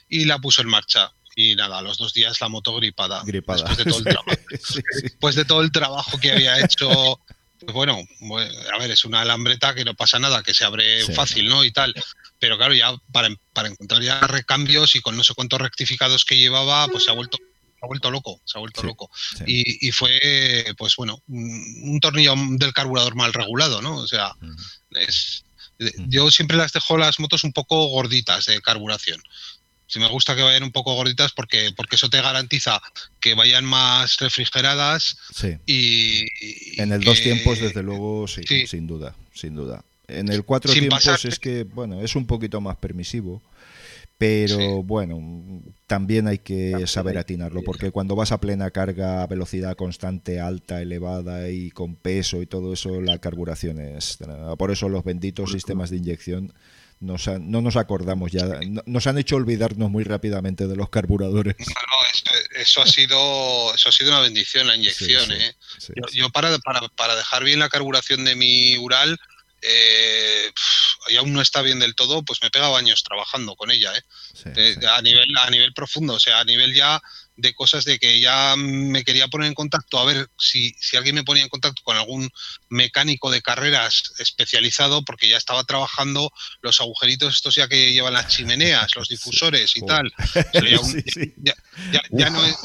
y 0.10 0.26
la 0.26 0.40
puso 0.40 0.62
en 0.62 0.70
marcha. 0.70 1.12
Y 1.36 1.56
nada, 1.56 1.80
a 1.80 1.82
los 1.82 1.98
dos 1.98 2.14
días 2.14 2.40
la 2.40 2.50
moto 2.50 2.74
gripada. 2.76 3.22
gripada. 3.26 3.76
Después 3.76 3.86
de 3.86 3.86
todo 3.86 4.00
el 4.00 4.06
trabajo, 4.06 4.32
después 5.02 5.36
de 5.36 5.46
todo 5.46 5.62
el 5.62 5.72
trabajo 5.72 6.18
que 6.20 6.32
había 6.32 6.60
hecho. 6.60 7.20
Pues 7.58 7.74
bueno, 7.74 7.98
a 8.74 8.78
ver, 8.78 8.92
es 8.92 9.06
una 9.06 9.22
alambreta 9.22 9.74
que 9.74 9.86
no 9.86 9.96
pasa 9.96 10.20
nada, 10.20 10.44
que 10.44 10.54
se 10.54 10.66
abre 10.66 11.04
fácil, 11.14 11.48
¿no? 11.48 11.64
Y 11.64 11.72
tal. 11.72 11.96
Pero 12.38 12.58
claro, 12.58 12.74
ya 12.74 12.94
para, 13.12 13.30
para, 13.54 13.70
encontrar 13.70 14.02
ya 14.02 14.20
recambios 14.20 14.96
y 14.96 15.02
con 15.02 15.16
no 15.16 15.24
sé 15.24 15.34
cuántos 15.34 15.62
rectificados 15.62 16.26
que 16.26 16.38
llevaba, 16.38 16.88
pues 16.90 17.06
se 17.06 17.12
ha 17.12 17.14
vuelto 17.14 17.38
ha 17.82 17.88
vuelto 17.88 18.12
loco, 18.12 18.42
se 18.46 18.58
ha 18.58 18.60
vuelto 18.60 18.84
loco. 18.84 19.10
Y, 19.46 19.88
y, 19.88 19.92
fue, 19.92 20.66
pues 20.78 20.96
bueno, 20.96 21.22
un, 21.28 22.00
tornillo 22.02 22.34
del 22.36 22.74
carburador 22.74 23.16
mal 23.16 23.34
regulado, 23.34 23.82
¿no? 23.82 23.98
O 23.98 24.08
sea, 24.08 24.34
es, 24.92 25.46
yo 26.08 26.32
siempre 26.32 26.58
las 26.58 26.74
dejo 26.74 26.98
las 26.98 27.20
motos 27.20 27.44
un 27.44 27.54
poco 27.54 27.88
gorditas 27.88 28.46
de 28.46 28.62
carburación. 28.62 29.22
Si 29.88 30.00
me 30.00 30.08
gusta 30.08 30.36
que 30.36 30.42
vayan 30.42 30.64
un 30.64 30.72
poco 30.72 30.96
gorditas 30.96 31.32
porque, 31.32 31.72
porque 31.76 31.96
eso 31.96 32.10
te 32.10 32.22
garantiza 32.22 32.82
que 33.20 33.36
vayan 33.36 33.66
más 33.66 34.18
refrigeradas. 34.18 35.18
Sí. 35.34 35.58
Y, 35.66 36.82
en 36.82 36.92
el 36.92 37.02
dos 37.02 37.22
tiempos, 37.22 37.60
desde 37.60 37.84
luego, 37.84 38.28
sí, 38.28 38.44
sin 38.68 38.88
duda, 38.88 39.16
sin 39.34 39.56
duda. 39.56 39.84
En 40.08 40.30
el 40.30 40.44
cuatro 40.44 40.72
tiempos 40.72 41.26
es 41.26 41.40
que, 41.40 41.64
bueno, 41.64 42.02
es 42.02 42.16
un 42.16 42.26
poquito 42.26 42.62
más 42.62 42.78
permisivo. 42.78 43.42
Pero 44.18 44.82
bueno, 44.82 45.62
también 45.88 46.28
hay 46.28 46.38
que 46.38 46.88
saber 46.88 47.18
atinarlo, 47.18 47.64
porque 47.64 47.92
cuando 47.92 48.16
vas 48.16 48.32
a 48.32 48.40
plena 48.40 48.72
carga, 48.72 49.24
a 49.24 49.28
velocidad 49.28 49.76
constante, 49.76 50.40
alta, 50.40 50.82
elevada 50.82 51.50
y 51.50 51.70
con 51.72 51.96
peso 51.96 52.42
y 52.42 52.46
todo 52.46 52.72
eso, 52.72 53.02
la 53.02 53.20
carburación 53.20 53.82
es... 53.82 54.20
Por 54.58 54.72
eso 54.72 54.88
los 54.88 55.04
benditos 55.04 55.52
sistemas 55.52 55.90
de 55.90 55.98
inyección 55.98 56.54
no 57.00 57.62
nos 57.62 57.76
acordamos 57.76 58.32
ya, 58.32 58.46
nos 58.86 59.08
han 59.08 59.18
hecho 59.18 59.36
olvidarnos 59.36 59.90
muy 59.90 60.04
rápidamente 60.04 60.68
de 60.68 60.76
los 60.76 60.90
carburadores. 60.90 61.56
eso, 62.56 62.82
ha 62.82 62.88
sido 62.88 63.74
eso 63.76 63.90
ha 63.90 63.92
sido 63.92 64.12
una 64.12 64.22
bendición 64.22 64.68
la 64.68 64.76
inyección. 64.76 65.32
¿eh? 65.32 65.56
yo, 66.14 66.30
para, 66.30 66.58
para, 66.60 66.88
para, 66.90 67.16
dejar 67.16 67.44
bien 67.44 67.60
la 67.60 67.70
carburación 67.70 68.24
de 68.24 68.36
mi 68.36 68.78
Ural, 68.78 69.20
eh, 69.62 70.52
y 71.10 71.18
aún 71.18 71.34
no 71.34 71.42
está 71.42 71.62
bien 71.62 71.80
del 71.80 71.96
todo, 71.96 72.24
pues 72.24 72.42
me 72.42 72.48
he 72.48 72.52
pegado 72.52 72.76
años 72.76 73.04
trabajando 73.04 73.56
con 73.56 73.72
ella, 73.72 73.92
¿eh? 73.96 74.76
a 74.90 75.02
nivel 75.02 75.28
a 75.38 75.50
nivel 75.50 75.74
profundo, 75.74 76.14
o 76.14 76.20
sea, 76.20 76.40
a 76.40 76.46
nivel 76.46 76.74
ya 76.74 77.02
de 77.38 77.54
cosas 77.54 77.84
de 77.86 78.00
que 78.00 78.20
ya 78.20 78.56
me 78.58 79.04
quería 79.04 79.28
poner 79.28 79.48
en 79.48 79.54
contacto, 79.54 80.00
a 80.00 80.06
ver 80.06 80.30
si, 80.38 80.74
si 80.80 80.96
alguien 80.96 81.16
me 81.16 81.24
ponía 81.24 81.44
en 81.44 81.50
contacto 81.50 81.82
con 81.84 81.98
algún 81.98 82.30
mecánico 82.70 83.30
de 83.30 83.42
carreras 83.42 84.14
especializado, 84.20 85.04
porque 85.04 85.28
ya 85.28 85.38
estaba 85.38 85.64
trabajando 85.64 86.32
los 86.62 86.80
agujeritos 86.80 87.36
estos 87.36 87.56
ya 87.56 87.68
que 87.68 87.92
llevan 87.92 88.14
las 88.14 88.28
chimeneas, 88.28 88.96
los 88.96 89.10
difusores 89.10 89.76
y 89.76 89.86
tal. 89.86 90.14
ya, 92.12 92.30
no 92.30 92.46
es, 92.46 92.56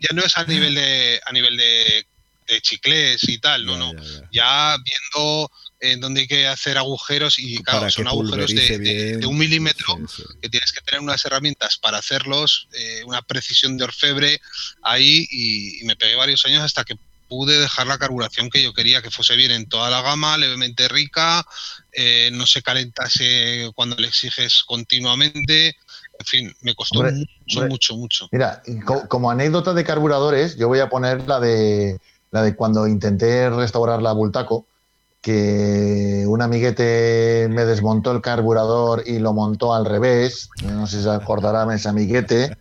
ya, 0.00 0.14
no 0.14 0.22
es, 0.22 0.36
a 0.36 0.44
nivel 0.44 0.74
de 0.74 1.20
a 1.24 1.32
nivel 1.32 1.56
de, 1.56 2.06
de 2.46 2.60
chicles 2.60 3.28
y 3.28 3.38
tal, 3.38 3.66
no, 3.66 3.76
no. 3.76 3.92
Ya 4.32 4.76
viendo 4.76 5.50
en 5.80 6.00
donde 6.00 6.22
hay 6.22 6.26
que 6.26 6.46
hacer 6.46 6.76
agujeros 6.78 7.38
y 7.38 7.62
claro, 7.62 7.90
son 7.90 8.08
agujeros 8.08 8.50
de, 8.50 9.20
un 9.26 9.38
milímetro 9.38 9.98
que 10.40 10.48
tienes 10.48 10.72
que 10.72 10.80
tener 10.80 11.00
unas 11.00 11.24
herramientas 11.24 11.78
para 11.78 11.98
hacerlos, 11.98 12.68
eh, 12.72 13.02
una 13.06 13.22
precisión 13.22 13.76
de 13.76 13.84
orfebre 13.84 14.40
ahí 14.82 15.26
y, 15.30 15.84
me 15.84 15.96
pegué 15.96 16.16
varios 16.16 16.44
años 16.44 16.62
hasta 16.62 16.84
que 16.84 16.96
pude 17.28 17.58
dejar 17.58 17.86
la 17.86 17.98
carburación 17.98 18.50
que 18.50 18.62
yo 18.62 18.72
quería, 18.72 19.02
que 19.02 19.10
fuese 19.10 19.36
bien 19.36 19.50
en 19.50 19.68
toda 19.68 19.90
la 19.90 20.02
gama, 20.02 20.36
levemente 20.36 20.88
rica, 20.88 21.46
eh, 21.92 22.30
no 22.32 22.46
se 22.46 22.62
calentase 22.62 23.70
cuando 23.74 23.96
le 23.96 24.08
exiges 24.08 24.64
continuamente. 24.66 25.76
En 26.18 26.26
fin, 26.26 26.56
me 26.62 26.74
costó 26.74 27.02
mucho, 27.02 27.68
mucho, 27.68 27.96
mucho. 27.96 28.28
Mira, 28.32 28.62
como, 29.08 29.30
anécdota 29.30 29.72
de 29.72 29.84
carburadores, 29.84 30.56
yo 30.56 30.68
voy 30.68 30.80
a 30.80 30.88
poner 30.88 31.28
la 31.28 31.38
de 31.38 31.98
la 32.30 32.42
de 32.42 32.56
cuando 32.56 32.86
intenté 32.86 33.48
restaurar 33.48 34.02
la 34.02 34.12
Bultaco 34.12 34.66
que 35.28 36.24
un 36.26 36.40
amiguete 36.40 37.48
me 37.50 37.66
desmontó 37.66 38.12
el 38.12 38.22
carburador 38.22 39.02
y 39.04 39.18
lo 39.18 39.34
montó 39.34 39.74
al 39.74 39.84
revés. 39.84 40.48
No 40.64 40.86
sé 40.86 40.96
si 40.96 41.02
se 41.02 41.10
acordará 41.10 41.70
ese 41.74 41.86
amiguete. 41.86 42.56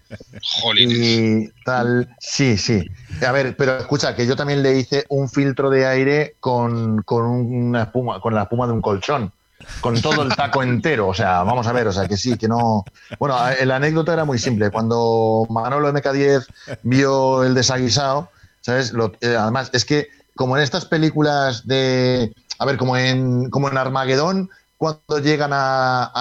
Y 0.78 1.48
tal. 1.64 2.14
Sí, 2.20 2.58
sí. 2.58 2.84
A 3.26 3.32
ver, 3.32 3.56
pero 3.56 3.78
escucha, 3.78 4.18
que 4.18 4.28
yo 4.28 4.36
también 4.36 4.64
le 4.64 4.78
hice 4.78 5.06
un 5.08 5.30
filtro 5.30 5.70
de 5.70 5.86
aire 5.86 6.36
con, 6.42 7.04
con 7.04 7.24
una 7.24 7.84
espuma, 7.84 8.20
con 8.20 8.36
la 8.36 8.44
espuma 8.44 8.68
de 8.68 8.74
un 8.74 8.82
colchón. 8.82 9.32
Con 9.80 10.02
todo 10.02 10.24
el 10.24 10.36
taco 10.36 10.62
entero. 10.62 11.08
O 11.08 11.14
sea, 11.14 11.44
vamos 11.44 11.68
a 11.68 11.72
ver, 11.72 11.88
o 11.88 11.94
sea, 11.94 12.06
que 12.06 12.18
sí, 12.18 12.38
que 12.38 12.50
no. 12.50 12.84
Bueno, 13.18 13.38
la 13.64 13.78
anécdota 13.78 14.12
era 14.12 14.26
muy 14.26 14.40
simple. 14.40 14.72
Cuando 14.72 15.48
Manolo 15.50 15.90
MK10 15.94 16.46
vio 16.84 17.46
el 17.46 17.54
desaguisado, 17.54 18.30
¿sabes? 18.60 18.92
Eh, 19.22 19.38
además, 19.40 19.70
es 19.72 19.86
que 19.86 20.10
como 20.36 20.58
en 20.58 20.64
estas 20.64 20.86
películas 20.86 21.66
de 21.66 22.34
a 22.60 22.66
ver, 22.66 22.78
como 22.78 22.98
en, 22.98 23.50
como 23.50 23.70
en 23.70 23.78
Armagedón, 23.78 24.50
cuando 24.78 25.20
llegan 25.20 25.52
a, 25.54 26.12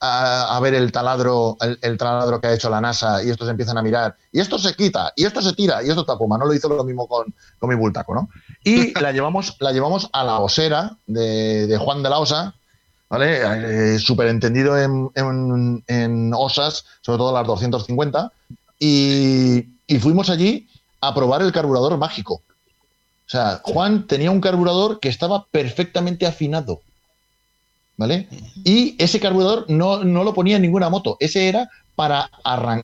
a, 0.00 0.60
ver 0.60 0.74
el 0.74 0.92
taladro, 0.92 1.56
el, 1.60 1.98
taladro 1.98 2.40
que 2.40 2.46
ha 2.48 2.54
hecho 2.54 2.70
la 2.70 2.80
NASA 2.80 3.22
y 3.22 3.30
estos 3.30 3.48
empiezan 3.48 3.78
a 3.78 3.82
mirar, 3.82 4.16
y 4.32 4.40
esto 4.40 4.58
se 4.58 4.74
quita, 4.74 5.12
y 5.16 5.24
esto 5.24 5.42
se 5.42 5.52
tira, 5.52 5.82
y 5.82 5.88
esto 5.88 6.04
tapuma. 6.04 6.38
No 6.38 6.46
lo 6.46 6.54
hizo 6.54 6.68
lo 6.68 6.84
mismo 6.84 7.06
con, 7.06 7.34
con 7.58 7.68
mi 7.68 7.74
bultaco, 7.74 8.14
¿no? 8.14 8.28
Y 8.64 8.92
la 9.00 9.12
llevamos, 9.12 9.56
la 9.60 9.72
llevamos 9.72 10.08
a 10.12 10.24
la 10.24 10.38
osera 10.38 10.96
de, 11.06 11.76
Juan 11.80 12.02
de 12.02 12.10
la 12.10 12.18
Osa, 12.18 12.54
¿vale? 13.08 13.94
Eh, 13.94 13.98
Súper 13.98 14.28
entendido 14.28 14.78
en, 14.78 15.10
en, 15.86 16.32
osas, 16.34 16.84
sobre 17.00 17.18
todo 17.18 17.34
las 17.34 17.46
250, 17.46 18.32
y, 18.78 19.66
y 19.86 19.98
fuimos 19.98 20.30
allí 20.30 20.68
a 21.00 21.14
probar 21.14 21.42
el 21.42 21.52
carburador 21.52 21.96
mágico. 21.98 22.42
O 23.28 23.30
sea, 23.30 23.60
Juan 23.62 24.06
tenía 24.06 24.30
un 24.30 24.40
carburador 24.40 25.00
que 25.00 25.10
estaba 25.10 25.44
perfectamente 25.50 26.26
afinado. 26.26 26.80
¿Vale? 27.98 28.26
Y 28.64 28.96
ese 28.98 29.20
carburador 29.20 29.66
no, 29.68 30.02
lo 30.02 30.32
ponía 30.32 30.56
en 30.56 30.62
ninguna 30.62 30.88
moto. 30.88 31.18
Ese 31.20 31.46
era 31.46 31.68
para 31.94 32.30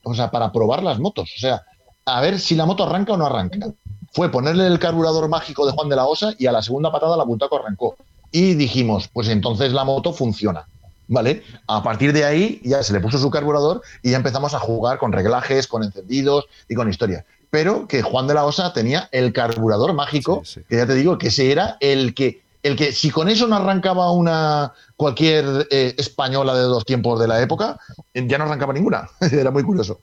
o 0.03 0.13
sea, 0.13 0.29
para 0.29 0.51
probar 0.51 0.83
las 0.83 0.99
motos. 0.99 1.31
O 1.35 1.39
sea, 1.39 1.63
a 2.05 2.21
ver 2.21 2.39
si 2.39 2.53
la 2.53 2.67
moto 2.67 2.83
arranca 2.83 3.13
o 3.13 3.17
no 3.17 3.25
arranca. 3.25 3.71
Fue 4.11 4.29
ponerle 4.29 4.67
el 4.67 4.77
carburador 4.77 5.27
mágico 5.29 5.65
de 5.65 5.71
Juan 5.71 5.89
de 5.89 5.95
la 5.95 6.05
Osa 6.05 6.35
y 6.37 6.45
a 6.45 6.51
la 6.51 6.61
segunda 6.61 6.91
patada 6.91 7.17
la 7.17 7.23
Bultaco 7.23 7.57
arrancó. 7.57 7.95
Y 8.31 8.53
dijimos, 8.53 9.07
pues 9.07 9.29
entonces 9.29 9.73
la 9.73 9.83
moto 9.83 10.13
funciona. 10.13 10.67
¿Vale? 11.07 11.43
A 11.65 11.81
partir 11.81 12.13
de 12.13 12.23
ahí 12.23 12.61
ya 12.63 12.83
se 12.83 12.93
le 12.93 12.99
puso 12.99 13.17
su 13.17 13.31
carburador 13.31 13.81
y 14.03 14.11
ya 14.11 14.17
empezamos 14.17 14.53
a 14.53 14.59
jugar 14.59 14.99
con 14.99 15.11
reglajes, 15.11 15.67
con 15.67 15.83
encendidos 15.83 16.45
y 16.69 16.75
con 16.75 16.87
historias 16.87 17.25
pero 17.49 17.87
que 17.87 18.01
Juan 18.01 18.27
de 18.27 18.33
la 18.33 18.45
Osa 18.45 18.73
tenía 18.73 19.09
el 19.11 19.33
carburador 19.33 19.93
mágico, 19.93 20.43
que 20.69 20.75
ya 20.75 20.85
te 20.85 20.95
digo 20.95 21.17
que 21.17 21.27
ese 21.27 21.51
era 21.51 21.77
el 21.79 22.13
que, 22.13 22.41
el 22.63 22.75
que 22.75 22.91
si 22.91 23.09
con 23.09 23.29
eso 23.29 23.47
no 23.47 23.55
arrancaba 23.55 24.11
una 24.11 24.73
cualquier 24.95 25.67
eh, 25.71 25.93
española 25.97 26.55
de 26.55 26.63
dos 26.63 26.85
tiempos 26.85 27.19
de 27.19 27.27
la 27.27 27.41
época, 27.41 27.79
ya 28.13 28.37
no 28.37 28.45
arrancaba 28.45 28.73
ninguna. 28.73 29.09
era 29.31 29.51
muy 29.51 29.63
curioso. 29.63 29.99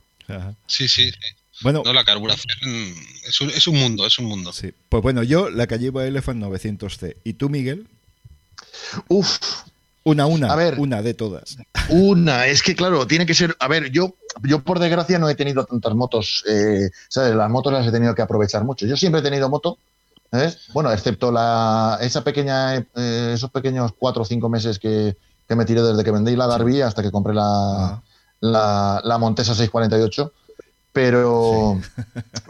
Sí, 0.67 0.89
sí, 0.89 1.13
Bueno, 1.61 1.83
no, 1.85 1.93
la 1.93 2.05
carburación 2.05 2.55
es 3.27 3.41
un, 3.41 3.51
es 3.51 3.67
un, 3.67 3.79
mundo, 3.79 4.07
es 4.07 4.19
un 4.19 4.27
mundo. 4.27 4.53
Sí. 4.53 4.73
Pues 4.89 5.03
bueno, 5.03 5.23
yo 5.23 5.51
la 5.51 5.67
que 5.67 5.79
llevo 5.79 5.99
a 5.99 6.07
Elephant 6.07 6.43
900C. 6.43 7.17
¿Y 7.25 7.35
tú, 7.35 7.51
Miguel? 7.51 7.87
Uf, 9.09 9.39
una, 10.05 10.27
una, 10.27 10.53
a 10.53 10.57
ver, 10.57 10.79
una 10.79 11.01
de 11.01 11.15
todas. 11.15 11.57
Una, 11.89 12.47
es 12.47 12.63
que 12.63 12.75
claro, 12.75 13.07
tiene 13.07 13.25
que 13.25 13.35
ser. 13.35 13.57
A 13.61 13.69
ver, 13.69 13.91
yo, 13.91 14.15
yo 14.43 14.63
por 14.63 14.81
desgracia 14.81 15.19
no 15.19 15.29
he 15.29 15.35
tenido 15.35 15.65
tantas 15.65 15.95
motos, 15.95 16.45
eh, 16.49 16.91
¿sabes? 17.09 17.35
Las 17.35 17.49
motos 17.51 17.73
las 17.73 17.87
he 17.87 17.93
tenido 17.93 18.15
que 18.15 18.23
aprovechar 18.23 18.65
mucho. 18.65 18.87
Yo 18.87 18.97
siempre 18.97 19.21
he 19.21 19.25
tenido 19.25 19.49
moto, 19.49 19.79
¿sabes? 20.31 20.59
Bueno, 20.73 20.91
excepto 20.93 21.31
la, 21.31 21.99
esa 22.01 22.25
pequeña, 22.25 22.77
eh, 22.77 23.33
esos 23.35 23.51
pequeños 23.51 23.93
cuatro 23.97 24.23
o 24.23 24.25
cinco 24.25 24.49
meses 24.49 24.79
que, 24.79 25.17
me 25.49 25.67
tiré 25.67 25.83
desde 25.83 26.03
que 26.03 26.11
vendí 26.11 26.35
la 26.35 26.47
Darby 26.47 26.81
hasta 26.81 27.03
que 27.03 27.11
compré 27.11 27.35
la, 27.35 28.03
la, 28.41 29.19
Montesa 29.19 29.55
648. 29.55 30.33
Pero, 30.95 31.79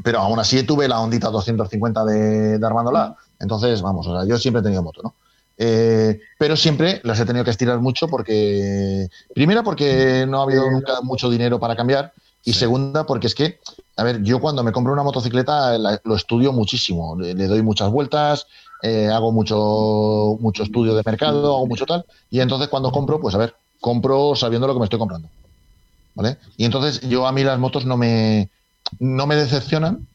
pero 0.05 0.20
aún 0.20 0.39
así 0.39 0.62
tuve 0.62 0.89
la 0.89 1.01
Ondita 1.01 1.28
250 1.28 2.05
de, 2.05 2.59
de 2.59 2.66
Armando 2.66 3.16
Entonces, 3.40 3.82
vamos, 3.82 4.06
o 4.06 4.16
sea, 4.16 4.28
yo 4.28 4.39
siempre 4.39 4.60
he 4.60 4.62
tenido 4.62 4.82
moto, 4.82 5.01
¿no? 5.02 5.14
Eh, 5.58 6.20
pero 6.38 6.56
siempre 6.56 7.00
las 7.04 7.20
he 7.20 7.26
tenido 7.26 7.44
que 7.44 7.50
estirar 7.50 7.78
mucho 7.78 8.08
porque, 8.08 9.08
primero 9.34 9.62
porque 9.62 10.24
no 10.26 10.40
ha 10.40 10.44
habido 10.44 10.70
nunca 10.70 11.00
mucho 11.02 11.30
dinero 11.30 11.60
para 11.60 11.76
cambiar 11.76 12.12
Y 12.44 12.54
segunda, 12.54 13.06
porque 13.06 13.28
es 13.28 13.34
que, 13.34 13.60
a 13.96 14.02
ver, 14.02 14.22
yo 14.22 14.40
cuando 14.40 14.64
me 14.64 14.72
compro 14.72 14.92
una 14.92 15.04
motocicleta 15.04 15.78
lo 15.78 16.16
estudio 16.16 16.52
muchísimo, 16.52 17.16
le, 17.16 17.34
doy 17.34 17.62
muchas 17.62 17.90
vueltas, 17.90 18.46
eh, 18.82 19.08
hago 19.08 19.30
mucho, 19.30 20.36
mucho 20.40 20.64
estudio 20.64 20.94
de 20.94 21.02
mercado, 21.06 21.54
hago 21.54 21.66
mucho 21.66 21.86
tal, 21.86 22.04
y 22.30 22.40
entonces 22.40 22.68
cuando 22.68 22.90
compro, 22.90 23.20
pues 23.20 23.34
a 23.36 23.38
ver, 23.38 23.54
compro 23.80 24.34
sabiendo 24.34 24.66
lo 24.66 24.72
que 24.74 24.80
me 24.80 24.86
estoy 24.86 24.98
comprando. 24.98 25.28
¿Vale? 26.14 26.36
Y 26.56 26.64
entonces 26.64 27.00
yo 27.08 27.26
a 27.26 27.32
mí 27.32 27.44
las 27.44 27.58
motos 27.58 27.86
no 27.86 27.96
me, 27.96 28.50
no 28.98 29.26
me 29.26 29.36
decepcionan 29.36 30.06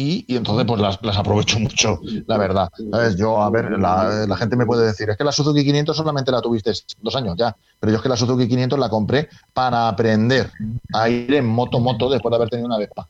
y, 0.00 0.24
entonces 0.28 0.64
pues 0.64 0.80
las, 0.80 1.16
aprovecho 1.16 1.58
mucho, 1.60 2.00
la 2.26 2.38
verdad. 2.38 2.70
Yo, 3.16 3.42
a 3.42 3.50
ver, 3.50 3.78
la, 3.78 4.36
gente 4.36 4.54
me 4.54 4.64
puede 4.64 4.86
decir, 4.86 5.10
es 5.10 5.16
que 5.16 5.24
la 5.24 5.32
Suzuki 5.32 5.64
500 5.64 5.96
solamente 5.96 6.30
la 6.30 6.40
tuviste 6.40 6.72
dos 7.00 7.16
años 7.16 7.34
ya, 7.36 7.56
pero 7.80 7.90
yo 7.90 7.96
es 7.96 8.02
que 8.02 8.08
la 8.08 8.16
Suzuki 8.16 8.46
500 8.46 8.78
la 8.78 8.88
compré 8.88 9.28
para 9.52 9.88
aprender 9.88 10.52
a 10.92 11.08
ir 11.08 11.34
en 11.34 11.46
moto-moto 11.46 12.08
después 12.08 12.30
de 12.30 12.36
haber 12.36 12.48
tenido 12.48 12.68
una 12.68 12.78
Vespa. 12.78 13.08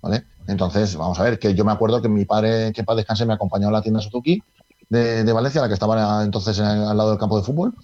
¿Vale? 0.00 0.26
Entonces, 0.46 0.94
vamos 0.94 1.18
a 1.18 1.24
ver, 1.24 1.40
que 1.40 1.54
yo 1.54 1.64
me 1.64 1.72
acuerdo 1.72 2.00
que 2.00 2.08
mi 2.08 2.24
padre, 2.24 2.72
que 2.72 2.84
para 2.84 2.98
descanse, 2.98 3.26
me 3.26 3.34
acompañó 3.34 3.66
a 3.66 3.72
la 3.72 3.82
tienda 3.82 4.00
Suzuki 4.00 4.40
de, 4.88 5.32
Valencia, 5.32 5.60
la 5.60 5.66
que 5.66 5.74
estaba 5.74 6.22
entonces 6.22 6.60
al 6.60 6.96
lado 6.96 7.10
del 7.10 7.18
campo 7.18 7.36
de 7.36 7.44
fútbol. 7.44 7.74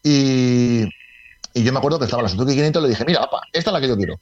Y, 0.00 0.84
y 1.54 1.62
yo 1.64 1.72
me 1.72 1.78
acuerdo 1.78 1.98
que 1.98 2.04
estaba 2.04 2.22
la 2.22 2.28
Suzuki 2.28 2.52
500 2.52 2.80
y 2.80 2.82
le 2.84 2.88
dije, 2.90 3.04
mira, 3.04 3.22
papá, 3.22 3.40
esta 3.52 3.70
es 3.70 3.74
la 3.74 3.80
que 3.80 3.88
yo 3.88 3.96
quiero 3.96 4.20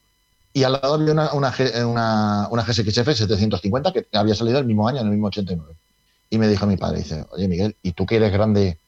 y 0.53 0.65
al 0.65 0.73
lado 0.73 0.95
había 0.95 1.13
una, 1.13 1.33
una, 1.33 1.55
una, 1.87 2.49
una 2.51 2.63
GSXF 2.63 3.15
750 3.15 3.93
que 3.93 4.07
había 4.13 4.35
salido 4.35 4.59
el 4.59 4.65
mismo 4.65 4.89
año, 4.89 5.01
en 5.01 5.07
el 5.07 5.13
mismo 5.13 5.29
89. 5.29 5.75
Y 6.31 6.39
me 6.39 6.49
dijo 6.49 6.67
mi 6.67 6.77
padre, 6.77 6.99
dice, 6.99 7.25
oye 7.31 7.49
Miguel, 7.49 7.77
¿y 7.83 7.93
tú 7.93 8.07
que 8.07 8.17
eres 8.17 8.33
grande, 8.33 8.79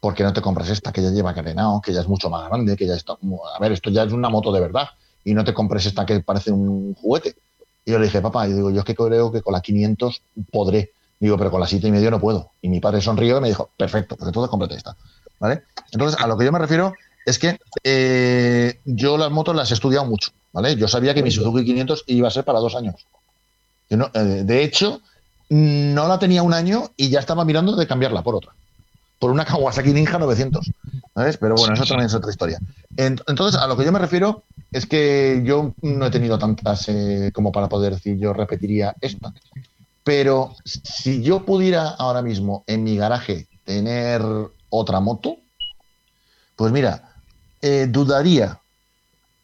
por 0.00 0.14
qué 0.14 0.22
no 0.22 0.32
te 0.32 0.40
compras 0.40 0.68
esta 0.68 0.92
que 0.92 1.02
ya 1.02 1.10
lleva 1.10 1.34
carenado, 1.34 1.80
que 1.80 1.92
ya 1.92 2.00
es 2.00 2.08
mucho 2.08 2.30
más 2.30 2.48
grande, 2.48 2.76
que 2.76 2.86
ya 2.86 2.94
está... 2.94 3.14
A 3.14 3.58
ver, 3.60 3.72
esto 3.72 3.90
ya 3.90 4.04
es 4.04 4.12
una 4.12 4.28
moto 4.28 4.52
de 4.52 4.60
verdad, 4.60 4.88
y 5.24 5.34
no 5.34 5.44
te 5.44 5.54
compres 5.54 5.86
esta 5.86 6.04
que 6.06 6.20
parece 6.20 6.52
un 6.52 6.94
juguete. 6.94 7.34
Y 7.84 7.92
yo 7.92 7.98
le 7.98 8.06
dije, 8.06 8.20
papá, 8.20 8.48
y 8.48 8.52
digo, 8.52 8.70
yo 8.70 8.80
es 8.80 8.84
que 8.84 8.94
creo 8.94 9.32
que 9.32 9.42
con 9.42 9.52
la 9.52 9.60
500 9.60 10.22
podré. 10.52 10.92
Digo, 11.18 11.38
pero 11.38 11.50
con 11.50 11.60
la 11.60 11.66
7 11.66 11.88
y 11.88 11.90
medio 11.90 12.10
no 12.10 12.20
puedo. 12.20 12.50
Y 12.60 12.68
mi 12.68 12.80
padre 12.80 13.00
sonrió 13.00 13.38
y 13.38 13.40
me 13.40 13.48
dijo, 13.48 13.70
perfecto, 13.76 14.16
pues 14.16 14.28
entonces 14.28 14.50
cómprate 14.50 14.74
esta. 14.74 14.96
¿Vale? 15.38 15.62
Entonces, 15.92 16.20
a 16.20 16.26
lo 16.26 16.36
que 16.36 16.44
yo 16.44 16.52
me 16.52 16.58
refiero 16.58 16.92
es 17.26 17.38
que 17.38 17.58
eh, 17.82 18.80
yo 18.84 19.16
las 19.16 19.30
motos 19.30 19.56
las 19.56 19.70
he 19.70 19.74
estudiado 19.74 20.04
mucho. 20.06 20.30
¿Vale? 20.54 20.76
Yo 20.76 20.88
sabía 20.88 21.12
que 21.12 21.22
mi 21.22 21.30
Suzuki 21.30 21.64
500 21.64 22.04
iba 22.06 22.28
a 22.28 22.30
ser 22.30 22.44
para 22.44 22.60
dos 22.60 22.74
años. 22.76 22.94
Eh, 23.90 23.96
de 23.98 24.64
hecho, 24.64 25.02
no 25.50 26.08
la 26.08 26.18
tenía 26.18 26.42
un 26.42 26.54
año 26.54 26.92
y 26.96 27.10
ya 27.10 27.18
estaba 27.18 27.44
mirando 27.44 27.76
de 27.76 27.86
cambiarla 27.86 28.22
por 28.22 28.36
otra. 28.36 28.52
Por 29.18 29.30
una 29.30 29.44
Kawasaki 29.44 29.92
Ninja 29.92 30.18
900. 30.18 30.70
¿sabes? 31.14 31.36
Pero 31.36 31.56
bueno, 31.56 31.74
eso 31.74 31.84
también 31.84 32.06
es 32.06 32.14
otra 32.14 32.30
historia. 32.30 32.58
Entonces, 32.96 33.60
a 33.60 33.66
lo 33.66 33.76
que 33.76 33.84
yo 33.84 33.92
me 33.92 33.98
refiero 33.98 34.44
es 34.72 34.86
que 34.86 35.42
yo 35.44 35.74
no 35.82 36.06
he 36.06 36.10
tenido 36.10 36.38
tantas 36.38 36.88
eh, 36.88 37.30
como 37.34 37.52
para 37.52 37.68
poder 37.68 37.94
decir 37.94 38.16
yo 38.18 38.32
repetiría 38.32 38.94
esta. 39.00 39.34
Pero 40.04 40.54
si 40.64 41.22
yo 41.22 41.44
pudiera 41.44 41.88
ahora 41.88 42.22
mismo 42.22 42.62
en 42.66 42.84
mi 42.84 42.96
garaje 42.96 43.46
tener 43.64 44.22
otra 44.70 45.00
moto, 45.00 45.36
pues 46.56 46.72
mira, 46.72 47.14
eh, 47.62 47.86
dudaría 47.88 48.60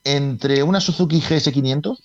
entre 0.04 0.62
una 0.62 0.80
Suzuki 0.80 1.20
GS500, 1.20 1.98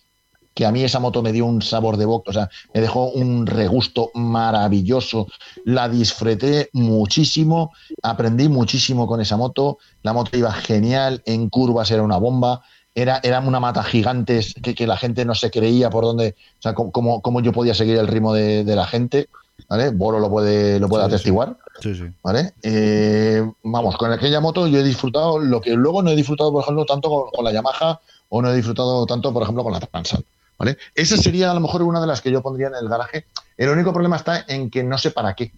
que 0.55 0.65
a 0.65 0.71
mí 0.71 0.83
esa 0.83 0.99
moto 0.99 1.21
me 1.21 1.33
dio 1.33 1.45
un 1.45 1.61
sabor 1.61 1.97
de 1.97 2.05
boca, 2.05 2.31
o 2.31 2.33
sea, 2.33 2.49
me 2.73 2.79
dejó 2.79 3.09
un 3.09 3.45
regusto 3.45 4.09
maravilloso, 4.13 5.27
la 5.65 5.89
disfruté 5.89 6.69
muchísimo, 6.71 7.73
aprendí 8.01 8.47
muchísimo 8.47 9.05
con 9.05 9.19
esa 9.19 9.35
moto, 9.35 9.79
la 10.01 10.13
moto 10.13 10.37
iba 10.37 10.53
genial, 10.53 11.21
en 11.25 11.49
curvas 11.49 11.91
era 11.91 12.03
una 12.03 12.17
bomba, 12.17 12.61
era, 12.95 13.19
era 13.21 13.41
una 13.41 13.59
mata 13.59 13.83
gigantes 13.83 14.53
que, 14.53 14.87
la 14.87 14.95
gente 14.95 15.25
no 15.25 15.35
se 15.35 15.51
creía 15.51 15.89
por 15.89 16.05
dónde, 16.05 16.35
o 16.59 16.61
sea, 16.61 16.73
cómo, 16.73 17.41
yo 17.41 17.51
podía 17.51 17.73
seguir 17.73 17.97
el 17.97 18.07
ritmo 18.07 18.33
de, 18.33 18.63
la 18.63 18.87
gente, 18.87 19.27
¿vale? 19.67 19.89
Boro 19.89 20.19
lo 20.19 20.29
puede, 20.29 20.79
lo 20.79 20.87
puede 20.87 21.05
atestiguar. 21.05 21.57
Sí, 21.81 21.95
sí. 21.95 22.03
¿Vale? 22.23 22.53
Eh, 22.61 23.43
vamos, 23.63 23.97
con 23.97 24.11
aquella 24.11 24.39
moto 24.39 24.67
yo 24.67 24.79
he 24.79 24.83
disfrutado 24.83 25.39
lo 25.39 25.61
que 25.61 25.71
luego 25.71 26.01
no 26.01 26.11
he 26.11 26.15
disfrutado, 26.15 26.51
por 26.51 26.63
ejemplo, 26.63 26.85
tanto 26.85 27.29
con, 27.33 27.43
la 27.43 27.51
Yamaha 27.51 27.99
o 28.29 28.41
no 28.41 28.51
he 28.51 28.55
disfrutado 28.55 29.05
tanto, 29.05 29.33
por 29.33 29.43
ejemplo, 29.43 29.63
con 29.63 29.73
la 29.73 29.79
Transal. 29.79 30.23
¿Vale? 30.57 30.77
Esa 30.93 31.17
sería 31.17 31.51
a 31.51 31.53
lo 31.53 31.59
mejor 31.59 31.81
una 31.81 31.99
de 31.99 32.07
las 32.07 32.21
que 32.21 32.31
yo 32.31 32.41
pondría 32.41 32.67
en 32.67 32.75
el 32.75 32.87
garaje. 32.87 33.25
El 33.57 33.69
único 33.69 33.91
problema 33.91 34.15
está 34.15 34.45
en 34.47 34.69
que 34.69 34.83
no 34.83 34.97
sé 34.97 35.11
para 35.11 35.33
qué. 35.33 35.51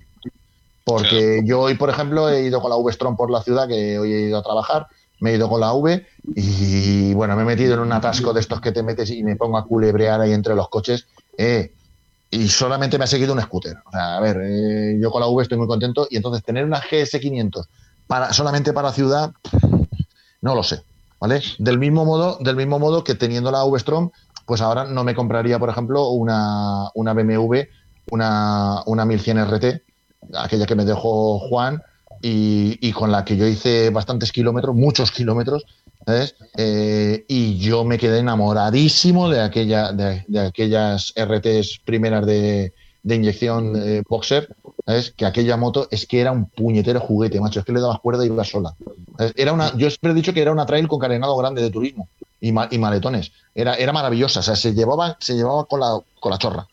Porque 0.83 1.41
yo 1.43 1.61
hoy, 1.61 1.75
por 1.75 1.89
ejemplo, 1.89 2.29
he 2.29 2.43
ido 2.43 2.61
con 2.61 2.71
la 2.71 2.77
V-Strom 2.77 3.15
por 3.15 3.29
la 3.29 3.43
ciudad, 3.43 3.67
que 3.67 3.99
hoy 3.99 4.13
he 4.13 4.21
ido 4.21 4.39
a 4.39 4.43
trabajar, 4.43 4.87
me 5.19 5.31
he 5.31 5.35
ido 5.35 5.49
con 5.49 5.59
la 5.61 5.73
V 5.73 6.05
y 6.35 7.13
bueno, 7.13 7.35
me 7.35 7.41
he 7.41 7.45
metido 7.45 7.73
en 7.73 7.81
un 7.81 7.91
atasco 7.91 8.33
de 8.33 8.39
estos 8.39 8.61
que 8.61 8.71
te 8.71 8.83
metes 8.83 9.09
y 9.11 9.23
me 9.23 9.35
pongo 9.35 9.57
a 9.57 9.65
culebrear 9.65 10.21
ahí 10.21 10.33
entre 10.33 10.55
los 10.55 10.69
coches. 10.69 11.07
Eh, 11.37 11.73
y 12.29 12.47
solamente 12.49 12.97
me 12.97 13.05
ha 13.05 13.07
seguido 13.07 13.33
un 13.33 13.41
scooter. 13.41 13.77
O 13.85 13.91
sea, 13.91 14.17
a 14.17 14.19
ver, 14.19 14.37
eh, 14.41 14.97
yo 15.01 15.11
con 15.11 15.21
la 15.21 15.27
V 15.27 15.43
estoy 15.43 15.57
muy 15.57 15.67
contento 15.67 16.07
y 16.09 16.17
entonces 16.17 16.43
tener 16.43 16.65
una 16.65 16.81
GS500 16.81 17.65
para, 18.07 18.33
solamente 18.33 18.73
para 18.73 18.91
ciudad, 18.91 19.31
no 20.41 20.55
lo 20.55 20.63
sé, 20.63 20.83
¿vale? 21.19 21.41
Del 21.57 21.77
mismo 21.77 22.05
modo, 22.05 22.37
del 22.41 22.55
mismo 22.55 22.79
modo 22.79 23.03
que 23.03 23.15
teniendo 23.15 23.51
la 23.51 23.63
V-Strom, 23.63 24.11
pues 24.45 24.61
ahora 24.61 24.85
no 24.85 25.03
me 25.03 25.15
compraría, 25.15 25.59
por 25.59 25.69
ejemplo, 25.69 26.09
una, 26.09 26.89
una 26.95 27.13
BMW, 27.13 27.63
una, 28.11 28.81
una 28.85 29.05
1100 29.05 29.37
RT, 29.45 29.65
aquella 30.35 30.65
que 30.65 30.75
me 30.75 30.85
dejó 30.85 31.39
Juan 31.39 31.81
y, 32.21 32.77
y 32.81 32.91
con 32.93 33.11
la 33.11 33.25
que 33.25 33.37
yo 33.37 33.45
hice 33.45 33.89
bastantes 33.89 34.31
kilómetros, 34.31 34.75
muchos 34.75 35.11
kilómetros, 35.11 35.65
eh, 36.07 37.25
y 37.27 37.57
yo 37.57 37.83
me 37.83 37.97
quedé 37.97 38.19
enamoradísimo 38.19 39.29
de, 39.29 39.41
aquella, 39.41 39.93
aquellas 40.45 41.13
RTs 41.17 41.79
primeras 41.83 42.25
de, 42.25 42.73
inyección 43.03 43.73
eh, 43.75 44.03
boxer, 44.07 44.55
¿sabes? 44.85 45.11
Que 45.11 45.25
aquella 45.25 45.57
moto 45.57 45.87
es 45.91 46.05
que 46.05 46.21
era 46.21 46.31
un 46.31 46.45
puñetero 46.45 46.99
juguete, 46.99 47.41
macho, 47.41 47.59
es 47.59 47.65
que 47.65 47.73
le 47.73 47.81
dabas 47.81 47.99
cuerda 47.99 48.23
y 48.23 48.27
iba 48.27 48.43
sola. 48.43 48.73
Era 49.35 49.53
una, 49.53 49.75
yo 49.75 49.89
siempre 49.89 50.11
he 50.11 50.13
dicho 50.13 50.33
que 50.33 50.41
era 50.41 50.51
una 50.51 50.65
trail 50.65 50.87
con 50.87 50.99
carenado 50.99 51.35
grande 51.35 51.61
de 51.61 51.69
turismo 51.69 52.07
y, 52.39 52.49
y 52.49 52.77
maletones. 52.77 53.31
Era, 53.53 53.75
era 53.75 53.91
maravillosa, 53.91 54.39
o 54.39 54.43
sea, 54.43 54.55
se 54.55 54.73
llevaba, 54.73 55.17
se 55.19 55.35
llevaba 55.35 55.65
con 55.65 55.79
la, 55.79 55.99
con 56.19 56.31
la 56.31 56.37
chorra. 56.37 56.67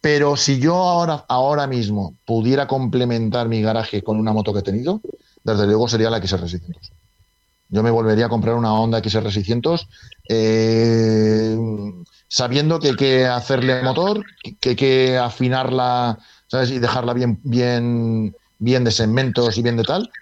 Pero 0.00 0.36
si 0.36 0.58
yo 0.58 0.74
ahora, 0.76 1.24
ahora 1.28 1.66
mismo 1.66 2.14
pudiera 2.24 2.66
complementar 2.66 3.48
mi 3.48 3.62
garaje 3.62 4.02
con 4.02 4.18
una 4.18 4.32
moto 4.32 4.52
que 4.52 4.60
he 4.60 4.62
tenido, 4.62 5.00
desde 5.44 5.66
luego 5.66 5.88
sería 5.88 6.10
la 6.10 6.20
XR600. 6.20 6.90
Yo 7.68 7.82
me 7.82 7.90
volvería 7.90 8.26
a 8.26 8.28
comprar 8.28 8.54
una 8.54 8.74
Honda 8.74 8.98
XR600 8.98 9.88
eh, 10.28 11.56
sabiendo 12.28 12.78
que 12.80 12.88
hay 12.88 12.96
que 12.96 13.26
hacerle 13.26 13.82
motor, 13.82 14.26
que 14.60 14.70
hay 14.70 14.76
que 14.76 15.18
afinarla, 15.18 16.18
¿sabes? 16.46 16.70
Y 16.70 16.78
dejarla 16.78 17.14
bien, 17.14 17.40
bien, 17.42 18.34
bien 18.58 18.84
de 18.84 18.90
segmentos 18.90 19.56
y 19.58 19.62
bien 19.62 19.76
de 19.76 19.84
tal. 19.84 20.12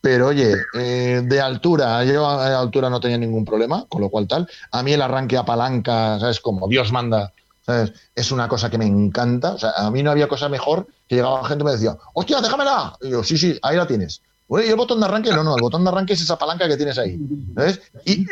Pero 0.00 0.28
oye, 0.28 0.68
eh, 0.72 1.22
de 1.24 1.40
altura, 1.40 2.04
yo 2.04 2.26
a 2.26 2.60
altura 2.60 2.90
no 2.90 3.00
tenía 3.00 3.18
ningún 3.18 3.44
problema, 3.44 3.86
con 3.88 4.00
lo 4.02 4.10
cual 4.10 4.28
tal. 4.28 4.48
A 4.70 4.82
mí 4.82 4.92
el 4.92 5.02
arranque 5.02 5.36
a 5.36 5.44
palanca, 5.44 6.18
¿sabes? 6.20 6.40
Como 6.40 6.68
Dios 6.68 6.92
manda, 6.92 7.34
¿sabes? 7.60 7.92
Es 8.14 8.30
una 8.30 8.48
cosa 8.48 8.70
que 8.70 8.78
me 8.78 8.86
encanta. 8.86 9.54
O 9.54 9.58
sea, 9.58 9.72
a 9.76 9.90
mí 9.90 10.02
no 10.02 10.12
había 10.12 10.28
cosa 10.28 10.48
mejor 10.48 10.86
que 11.08 11.16
llegaba 11.16 11.44
gente 11.48 11.62
y 11.64 11.66
me 11.66 11.72
decía, 11.72 11.96
hostia, 12.14 12.40
déjamela. 12.40 12.96
Yo, 13.02 13.24
sí, 13.24 13.36
sí, 13.38 13.58
ahí 13.62 13.76
la 13.76 13.86
tienes. 13.88 14.22
¿Y 14.48 14.68
el 14.68 14.76
botón 14.76 15.00
de 15.00 15.06
arranque? 15.06 15.30
No, 15.30 15.42
no, 15.42 15.56
el 15.56 15.62
botón 15.62 15.84
de 15.84 15.90
arranque 15.90 16.12
es 16.12 16.20
esa 16.20 16.38
palanca 16.38 16.68
que 16.68 16.76
tienes 16.76 16.98
ahí. 16.98 17.16
¿Ves? 17.18 17.80
Y, 18.04 18.26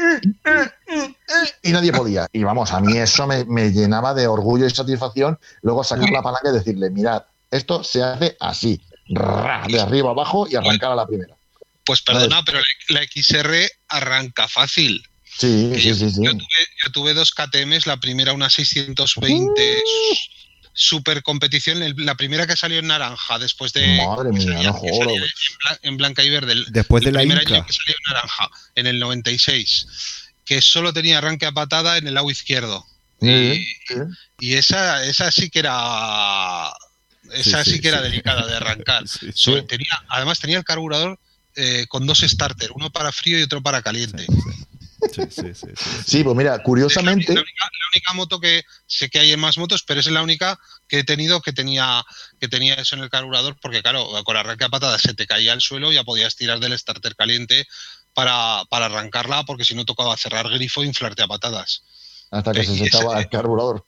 y 1.62 1.72
nadie 1.72 1.92
podía. 1.92 2.28
Y 2.32 2.42
vamos, 2.44 2.72
a 2.72 2.80
mí 2.80 2.96
eso 2.96 3.26
me, 3.26 3.70
llenaba 3.70 4.14
de 4.14 4.26
orgullo 4.26 4.66
y 4.66 4.70
satisfacción 4.70 5.38
luego 5.62 5.82
sacar 5.82 6.10
la 6.10 6.22
palanca 6.22 6.50
y 6.50 6.52
decirle, 6.52 6.90
mirad, 6.90 7.24
esto 7.50 7.82
se 7.82 8.02
hace 8.02 8.36
así, 8.40 8.80
de 9.06 9.80
arriba 9.80 10.10
abajo 10.10 10.46
y 10.48 10.56
arrancar 10.56 10.92
a 10.92 10.96
la 10.96 11.06
primera. 11.06 11.34
Pues 11.84 12.00
perdona, 12.02 12.42
pero 12.44 12.60
la 12.88 13.02
XR 13.02 13.68
arranca 13.88 14.48
fácil. 14.48 15.02
Sí, 15.36 15.72
sí, 15.78 15.94
sí, 15.94 16.22
Yo, 16.22 16.92
tuve, 16.92 17.12
dos 17.12 17.32
KTMs, 17.32 17.86
la 17.86 17.98
primera 17.98 18.32
una 18.32 18.48
620 18.48 19.82
super 20.74 21.22
competición. 21.22 21.80
La 22.05 22.16
primera 22.16 22.46
que 22.46 22.56
salió 22.56 22.80
en 22.80 22.88
naranja, 22.88 23.38
después 23.38 23.72
de. 23.72 23.96
Madre 23.96 24.32
mía, 24.32 24.62
no 24.62 24.82
en, 25.82 25.96
blanca 25.96 26.22
y 26.22 26.28
verde. 26.28 26.64
después 26.68 27.05
de 27.05 27.12
la 27.12 27.20
primer 27.20 27.38
año 27.38 27.64
que 27.64 27.72
salió 27.72 27.94
en 27.96 28.14
naranja, 28.14 28.51
en 28.74 28.86
el 28.88 28.98
96, 28.98 29.86
que 30.44 30.60
solo 30.60 30.92
tenía 30.92 31.18
arranque 31.18 31.46
a 31.46 31.52
patada 31.52 31.96
en 31.96 32.09
el 32.09 32.14
lado 32.14 32.30
izquierdo. 32.30 32.84
y, 33.20 34.55
esa, 34.55 35.05
esa 35.06 35.30
sí 35.30 35.48
que 35.48 35.60
era. 35.60 36.72
Esa 37.32 37.64
sí, 37.64 37.80
que 37.80 37.88
era 37.88 38.02
delicada 38.02 38.46
de 38.46 38.56
arrancar. 38.56 39.05
tenía, 39.68 40.05
además 40.09 40.40
tenía 40.40 40.59
el 40.59 40.64
carburador 40.64 41.18
eh, 41.56 41.86
con 41.88 42.06
dos 42.06 42.18
starter, 42.20 42.70
uno 42.74 42.90
para 42.90 43.12
frío 43.12 43.38
y 43.38 43.42
otro 43.42 43.62
para 43.62 43.80
caliente. 43.80 44.26
Sí, 45.12 45.22
sí, 45.31 45.55
sí, 45.55 45.66
sí, 46.06 46.24
pues 46.24 46.36
mira, 46.36 46.62
curiosamente. 46.62 47.35
la, 47.35 47.40
única, 47.40 48.12
moto 48.14 48.40
que 48.40 48.62
sé 48.86 49.09
que 49.09 49.18
hay 49.18 49.32
en 49.32 49.40
más 49.40 49.59
motos, 49.59 49.82
pero 49.82 50.01
es 50.01 50.06
la 50.06 50.22
única 50.22 50.59
que 50.89 51.01
he 51.01 51.05
tenido 51.05 51.40
que 51.40 51.52
tenía, 51.52 52.05
que 52.40 52.48
tenía 52.48 52.74
eso 52.74 52.97
en 52.97 53.02
el 53.02 53.10
carburador, 53.10 53.56
porque 53.60 53.82
claro, 53.82 54.09
con 54.24 54.36
arranque 54.36 54.64
a 54.64 54.68
patada 54.68 54.98
se 54.98 55.14
te 55.14 55.26
caía 55.26 55.52
al 55.52 55.60
suelo, 55.60 55.93
ya 55.93 56.05
podías 56.05 56.36
tirar 56.36 56.60
del 56.60 56.78
starter 56.78 57.16
caliente 57.16 57.66
para, 58.14 58.62
arrancarla, 58.70 59.44
porque 59.44 59.64
si 59.64 59.74
no 59.74 59.85
tocaba 59.85 60.16
cerrar 60.16 60.48
grifo 60.48 60.82
e 60.82 60.86
inflarte 60.86 61.22
a 61.22 61.26
patadas. 61.28 61.82
Hasta 62.35 62.52
que 62.52 62.65
se 62.65 62.77
secaba 62.77 63.20
el 63.20 63.28
carburador. 63.28 63.85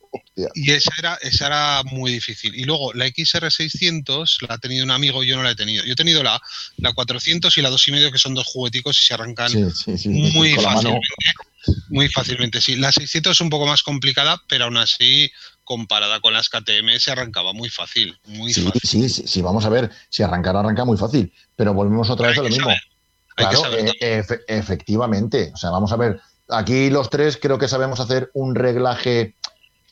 Y 0.55 0.71
esa 0.71 0.91
era, 0.97 1.15
esa 1.21 1.47
era 1.47 1.83
muy 1.83 2.13
difícil. 2.13 2.55
Y 2.55 2.63
luego 2.63 2.93
la 2.93 3.05
XR600 3.07 4.47
la 4.47 4.55
ha 4.55 4.57
tenido 4.57 4.85
un 4.85 4.91
amigo, 4.91 5.23
yo 5.23 5.35
no 5.35 5.43
la 5.43 5.51
he 5.51 5.55
tenido. 5.55 5.83
Yo 5.83 5.93
he 5.93 5.95
tenido 5.95 6.23
la, 6.23 6.41
la 6.77 6.93
400 6.93 7.57
y 7.57 7.61
la 7.61 7.69
2,5 7.69 8.11
que 8.11 8.17
son 8.17 8.33
dos 8.33 8.45
jugueticos 8.45 8.99
y 9.01 9.03
se 9.03 9.13
arrancan 9.13 9.51
muy 10.05 10.53
fácilmente. 10.53 11.07
Muy 11.89 12.07
fácilmente, 12.07 12.61
sí. 12.61 12.77
La 12.77 12.93
600 12.93 13.31
es 13.31 13.41
un 13.41 13.49
poco 13.49 13.65
más 13.65 13.83
complicada, 13.83 14.41
pero 14.47 14.65
aún 14.65 14.77
así 14.77 15.29
comparada 15.65 16.21
con 16.21 16.33
las 16.33 16.47
KTM 16.47 16.97
se 16.99 17.11
arrancaba 17.11 17.51
muy 17.51 17.69
fácil. 17.69 18.17
Muy 18.25 18.53
sí, 18.53 18.71
sí, 18.81 19.09
sí, 19.09 19.23
sí, 19.27 19.41
vamos 19.41 19.65
a 19.65 19.69
ver, 19.69 19.91
si 20.07 20.23
arrancar 20.23 20.55
arranca 20.55 20.85
muy 20.85 20.97
fácil, 20.97 21.33
pero 21.57 21.73
volvemos 21.73 22.09
otra 22.09 22.29
vez 22.29 22.37
a 22.37 22.43
lo 22.43 22.49
mismo. 22.49 22.69
Claro, 23.35 23.61
eh, 23.99 24.23
efectivamente. 24.47 25.51
O 25.53 25.57
sea, 25.57 25.69
vamos 25.69 25.91
a 25.91 25.97
ver, 25.97 26.21
aquí 26.49 26.89
los 26.89 27.09
tres 27.09 27.37
creo 27.37 27.57
que 27.57 27.67
sabemos 27.67 27.99
hacer 27.99 28.31
un 28.33 28.55
reglaje 28.55 29.35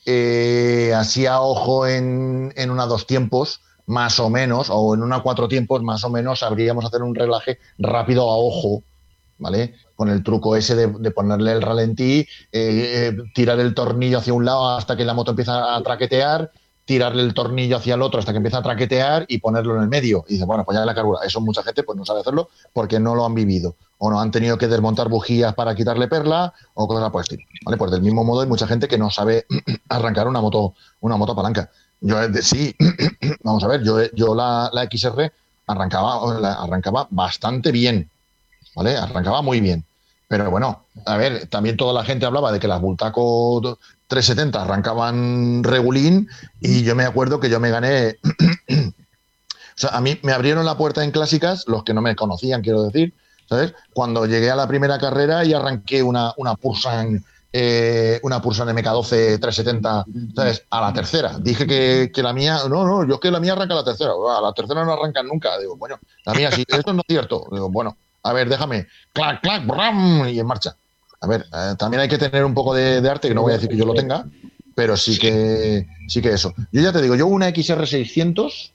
eh, 0.04 0.92
así 0.94 1.26
a 1.26 1.40
ojo 1.40 1.86
en, 1.86 2.52
en 2.56 2.70
una 2.70 2.86
dos 2.86 3.06
tiempos, 3.06 3.60
más 3.86 4.18
o 4.20 4.30
menos, 4.30 4.68
o 4.70 4.94
en 4.94 5.02
una 5.02 5.20
cuatro 5.20 5.48
tiempos, 5.48 5.82
más 5.82 6.04
o 6.04 6.10
menos, 6.10 6.40
sabríamos 6.40 6.84
hacer 6.84 7.02
un 7.02 7.14
reglaje 7.14 7.58
rápido 7.78 8.22
a 8.30 8.36
ojo, 8.36 8.82
¿vale? 9.38 9.74
Con 9.94 10.08
el 10.08 10.22
truco 10.22 10.56
ese 10.56 10.74
de, 10.74 11.10
ponerle 11.10 11.52
el 11.52 11.62
ralentí, 11.62 12.20
eh, 12.20 12.28
eh, 12.52 13.16
tirar 13.34 13.58
el 13.60 13.74
tornillo 13.74 14.18
hacia 14.18 14.34
un 14.34 14.44
lado 14.44 14.76
hasta 14.76 14.96
que 14.96 15.04
la 15.04 15.14
moto 15.14 15.32
empieza 15.32 15.74
a 15.74 15.82
traquetear, 15.82 16.50
tirarle 16.86 17.22
el 17.22 17.34
tornillo 17.34 17.76
hacia 17.76 17.94
el 17.96 18.02
otro 18.02 18.20
hasta 18.20 18.32
que 18.32 18.38
empieza 18.38 18.58
a 18.58 18.62
traquetear 18.62 19.26
y 19.28 19.38
ponerlo 19.38 19.76
en 19.76 19.82
el 19.82 19.88
medio. 19.88 20.24
Y 20.28 20.34
dice, 20.34 20.46
bueno, 20.46 20.64
pues 20.64 20.78
ya 20.78 20.84
la 20.84 20.94
carbura. 20.94 21.20
Eso 21.26 21.40
mucha 21.40 21.62
gente 21.62 21.82
pues 21.82 21.98
no 21.98 22.06
sabe 22.06 22.20
hacerlo 22.20 22.48
porque 22.72 22.98
no 23.00 23.14
lo 23.14 23.26
han 23.26 23.34
vivido. 23.34 23.74
O 23.98 24.08
no 24.08 24.20
han 24.20 24.30
tenido 24.30 24.56
que 24.56 24.68
desmontar 24.68 25.08
bujías 25.08 25.52
para 25.54 25.74
quitarle 25.74 26.06
perla 26.06 26.54
o 26.74 26.86
cosas 26.86 27.10
por 27.10 27.24
el 27.28 27.44
¿Vale? 27.64 27.76
Pues 27.76 27.90
del 27.90 28.02
mismo 28.02 28.24
modo 28.24 28.42
hay 28.42 28.46
mucha 28.46 28.68
gente 28.68 28.86
que 28.86 28.98
no 28.98 29.10
sabe 29.10 29.46
arrancar 29.88 30.28
una 30.28 30.40
moto, 30.40 30.74
una 31.00 31.16
moto 31.16 31.34
palanca. 31.34 31.70
Yo 32.00 32.16
sí, 32.40 32.74
vamos 33.42 33.64
a 33.64 33.68
ver, 33.68 33.82
yo, 33.82 34.00
yo 34.12 34.34
la, 34.34 34.70
la 34.72 34.88
XR 34.88 35.32
arrancaba, 35.66 36.62
arrancaba 36.62 37.08
bastante 37.10 37.72
bien. 37.72 38.08
¿Vale? 38.76 38.96
Arrancaba 38.96 39.42
muy 39.42 39.60
bien. 39.60 39.84
Pero 40.28 40.50
bueno, 40.50 40.86
a 41.04 41.16
ver, 41.16 41.46
también 41.46 41.76
toda 41.76 41.92
la 41.92 42.04
gente 42.04 42.26
hablaba 42.26 42.50
de 42.50 42.58
que 42.58 42.66
las 42.66 42.80
Bultaco 42.80 43.78
370 44.08 44.62
arrancaban 44.62 45.62
regulín 45.62 46.28
y 46.60 46.82
yo 46.82 46.96
me 46.96 47.04
acuerdo 47.04 47.38
que 47.38 47.48
yo 47.48 47.60
me 47.60 47.70
gané. 47.70 48.16
o 48.68 48.92
sea, 49.76 49.90
a 49.90 50.00
mí 50.00 50.18
me 50.22 50.32
abrieron 50.32 50.64
la 50.66 50.76
puerta 50.76 51.04
en 51.04 51.12
clásicas, 51.12 51.64
los 51.68 51.84
que 51.84 51.94
no 51.94 52.02
me 52.02 52.16
conocían, 52.16 52.62
quiero 52.62 52.82
decir, 52.82 53.14
¿sabes? 53.48 53.74
Cuando 53.94 54.26
llegué 54.26 54.50
a 54.50 54.56
la 54.56 54.66
primera 54.66 54.98
carrera 54.98 55.44
y 55.44 55.52
arranqué 55.52 56.02
una, 56.02 56.32
una 56.36 56.54
Pursan. 56.56 57.24
Eh, 57.58 58.20
una 58.22 58.42
Pursan 58.42 58.68
MK12 58.68 59.40
370, 59.40 60.04
¿sabes? 60.34 60.64
A 60.68 60.80
la 60.80 60.92
tercera. 60.92 61.38
Dije 61.38 61.66
que, 61.66 62.10
que, 62.12 62.22
la 62.22 62.34
mía, 62.34 62.58
no, 62.68 62.84
no, 62.84 63.06
yo 63.06 63.14
es 63.14 63.20
que 63.20 63.30
la 63.30 63.40
mía 63.40 63.52
arranca 63.52 63.72
a 63.72 63.78
la 63.78 63.84
tercera. 63.84 64.10
A 64.36 64.42
la 64.42 64.52
tercera 64.52 64.84
no 64.84 64.92
arrancan 64.92 65.26
nunca. 65.26 65.56
Digo, 65.58 65.76
bueno, 65.76 65.98
la 66.26 66.34
mía 66.34 66.50
sí, 66.50 66.64
esto 66.66 66.92
no 66.92 67.00
es 67.00 67.06
cierto. 67.08 67.46
Digo, 67.50 67.70
bueno, 67.70 67.96
a 68.26 68.32
ver, 68.32 68.48
déjame, 68.48 68.88
clac, 69.12 69.40
clac, 69.40 69.64
bram, 69.64 70.28
y 70.28 70.40
en 70.40 70.46
marcha. 70.46 70.76
A 71.20 71.26
ver, 71.28 71.46
eh, 71.52 71.74
también 71.78 72.00
hay 72.00 72.08
que 72.08 72.18
tener 72.18 72.44
un 72.44 72.54
poco 72.54 72.74
de, 72.74 73.08
arte, 73.08 73.28
que 73.28 73.34
no 73.34 73.42
voy 73.42 73.52
a 73.52 73.54
decir 73.54 73.70
que 73.70 73.76
yo 73.76 73.86
lo 73.86 73.94
tenga, 73.94 74.26
pero 74.74 74.96
sí 74.96 75.16
que, 75.16 75.86
sí 76.08 76.20
que 76.20 76.32
eso. 76.32 76.52
Yo 76.72 76.82
ya 76.82 76.92
te 76.92 77.00
digo, 77.00 77.14
yo 77.14 77.28
una 77.28 77.48
XR600, 77.48 78.70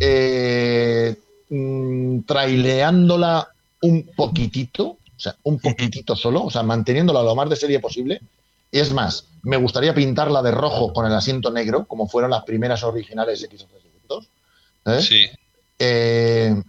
eh, 0.00 1.16
mm, 1.48 2.20
traileándola 2.20 3.48
un 3.82 4.10
poquitito, 4.14 4.84
o 4.84 4.98
sea, 5.16 5.34
un 5.44 5.58
poquitito 5.58 6.14
solo, 6.14 6.44
o 6.44 6.50
sea, 6.50 6.62
manteniéndola 6.62 7.22
lo 7.22 7.34
más 7.34 7.48
de 7.48 7.56
serie 7.56 7.80
posible. 7.80 8.20
Es 8.70 8.92
más, 8.92 9.24
me 9.42 9.56
gustaría 9.56 9.94
pintarla 9.94 10.42
de 10.42 10.50
rojo 10.50 10.92
con 10.92 11.06
el 11.06 11.14
asiento 11.14 11.50
negro, 11.50 11.86
como 11.86 12.06
fueron 12.06 12.30
las 12.30 12.44
primeras 12.44 12.84
originales 12.84 13.48
XR600. 13.48 14.28
¿eh? 14.84 15.00
Sí. 15.00 15.26
Eh, 15.78 16.62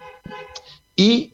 y 0.95 1.31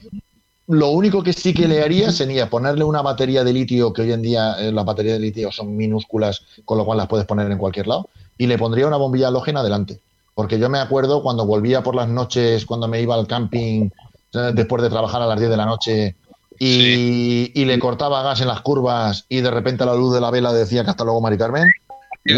lo 0.68 0.90
único 0.90 1.22
que 1.22 1.34
sí 1.34 1.54
que 1.54 1.68
le 1.68 1.84
haría 1.84 2.12
sería 2.12 2.50
ponerle 2.50 2.84
una 2.84 3.02
batería 3.02 3.44
de 3.44 3.54
litio, 3.54 3.94
que 3.94 4.02
hoy 4.02 4.12
en 4.12 4.22
día 4.22 4.56
eh, 4.60 4.72
las 4.72 4.86
baterías 4.86 5.18
de 5.18 5.20
litio 5.20 5.52
son 5.52 5.76
minúsculas, 5.76 6.44
con 6.66 6.78
lo 6.78 6.86
cual 6.86 6.98
las 6.98 7.08
puedes 7.08 7.26
poner 7.26 7.52
en 7.52 7.58
cualquier 7.58 7.88
lado, 7.88 8.10
y 8.38 8.48
le 8.48 8.58
pondría 8.58 8.88
una 8.88 8.98
bombilla 8.98 9.28
halógena 9.28 9.60
adelante. 9.60 10.00
Porque 10.34 10.60
yo 10.60 10.70
me 10.70 10.80
acuerdo 10.80 11.22
cuando 11.22 11.46
volvía 11.46 11.84
por 11.84 11.96
las 11.96 12.10
noches, 12.10 12.66
cuando 12.66 12.88
me 12.88 13.02
iba 13.02 13.16
al 13.16 13.28
camping 13.28 13.90
eh, 14.34 14.52
después 14.54 14.82
de 14.82 14.90
trabajar 14.90 15.22
a 15.22 15.28
las 15.28 15.40
10 15.40 15.52
de 15.52 15.58
la 15.58 15.66
noche 15.66 16.16
y, 16.60 17.66
le 17.66 17.80
cortaba 17.80 18.24
gas 18.24 18.42
en 18.42 18.48
las 18.48 18.62
curvas 18.62 19.26
y 19.30 19.42
de 19.42 19.52
repente 19.52 19.86
la 19.86 19.96
luz 19.96 20.14
de 20.14 20.22
la 20.22 20.32
vela 20.32 20.52
decía 20.54 20.84
que 20.84 20.90
hasta 20.90 21.04
luego, 21.04 21.22
Mari 21.22 21.38
Carmen. 21.38 21.72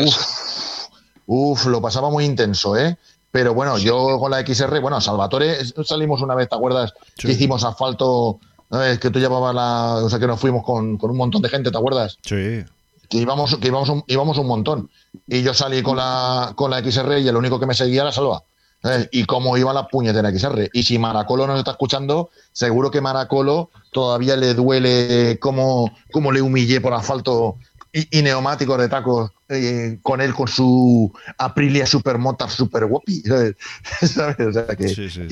Uf, 0.06 0.88
uf, 1.26 1.66
lo 1.66 1.82
pasaba 1.82 2.10
muy 2.10 2.26
intenso, 2.26 2.76
¿eh? 2.76 2.98
Pero 3.38 3.54
bueno, 3.54 3.78
yo 3.78 4.18
con 4.18 4.32
la 4.32 4.44
XR, 4.44 4.80
bueno, 4.80 5.00
Salvatore 5.00 5.64
salimos 5.86 6.24
una 6.24 6.34
vez, 6.34 6.50
¿te 6.50 6.56
acuerdas? 6.56 6.96
Que 7.16 7.34
hicimos 7.34 7.64
asfalto, 7.64 8.40
¿no? 8.72 8.80
que 9.00 9.12
tú 9.12 9.20
llevabas 9.20 9.54
la. 9.54 9.98
O 10.04 10.10
sea, 10.10 10.18
que 10.18 10.26
nos 10.26 10.40
fuimos 10.40 10.64
con, 10.64 10.98
un 11.00 11.18
montón 11.18 11.44
de 11.44 11.50
gente, 11.50 11.70
¿te 11.70 11.78
acuerdas? 11.78 12.18
Sí. 12.24 12.66
Que 13.08 13.18
íbamos, 13.20 13.56
que 13.58 13.68
íbamos, 13.68 13.90
un, 13.90 14.04
íbamos 14.08 14.40
un 14.40 14.48
montón. 14.48 14.90
Y 15.28 15.44
yo 15.44 15.54
salí 15.54 15.84
con 15.84 15.98
la, 15.98 16.54
con 16.56 16.72
la 16.72 16.80
XR 16.80 17.20
y 17.20 17.28
el 17.28 17.36
único 17.36 17.60
que 17.60 17.68
me 17.68 17.76
seguía 17.76 18.02
era 18.02 18.12
Salva. 18.12 18.42
Y 19.12 19.26
cómo 19.26 19.56
iba 19.56 19.72
la 19.72 19.88
puñetera 19.88 20.32
XR. 20.32 20.72
Y 20.74 20.82
si 20.82 20.98
Maracolo 20.98 21.46
nos 21.46 21.60
está 21.60 21.70
escuchando, 21.70 22.32
seguro 22.54 22.90
que 22.90 23.02
Maracolo 23.02 23.70
todavía 23.92 24.36
le 24.36 24.56
duele 24.56 25.38
cómo, 25.40 25.92
cómo 26.12 26.32
le 26.32 26.42
humillé 26.42 26.82
por 26.82 26.96
asfalto 26.96 27.58
y, 27.94 28.22
neumáticos 28.22 28.80
de 28.80 28.90
tacos 28.90 29.32
eh, 29.50 30.00
con 30.02 30.20
él 30.20 30.34
con 30.34 30.48
su 30.48 31.12
Aprilia 31.38 31.86
Supermotor 31.86 32.50
Super 32.50 32.86
Guapi. 32.86 33.22
¿sabes? 34.02 34.40
O 34.40 34.54
sea, 34.54 34.68
que, 34.68 34.88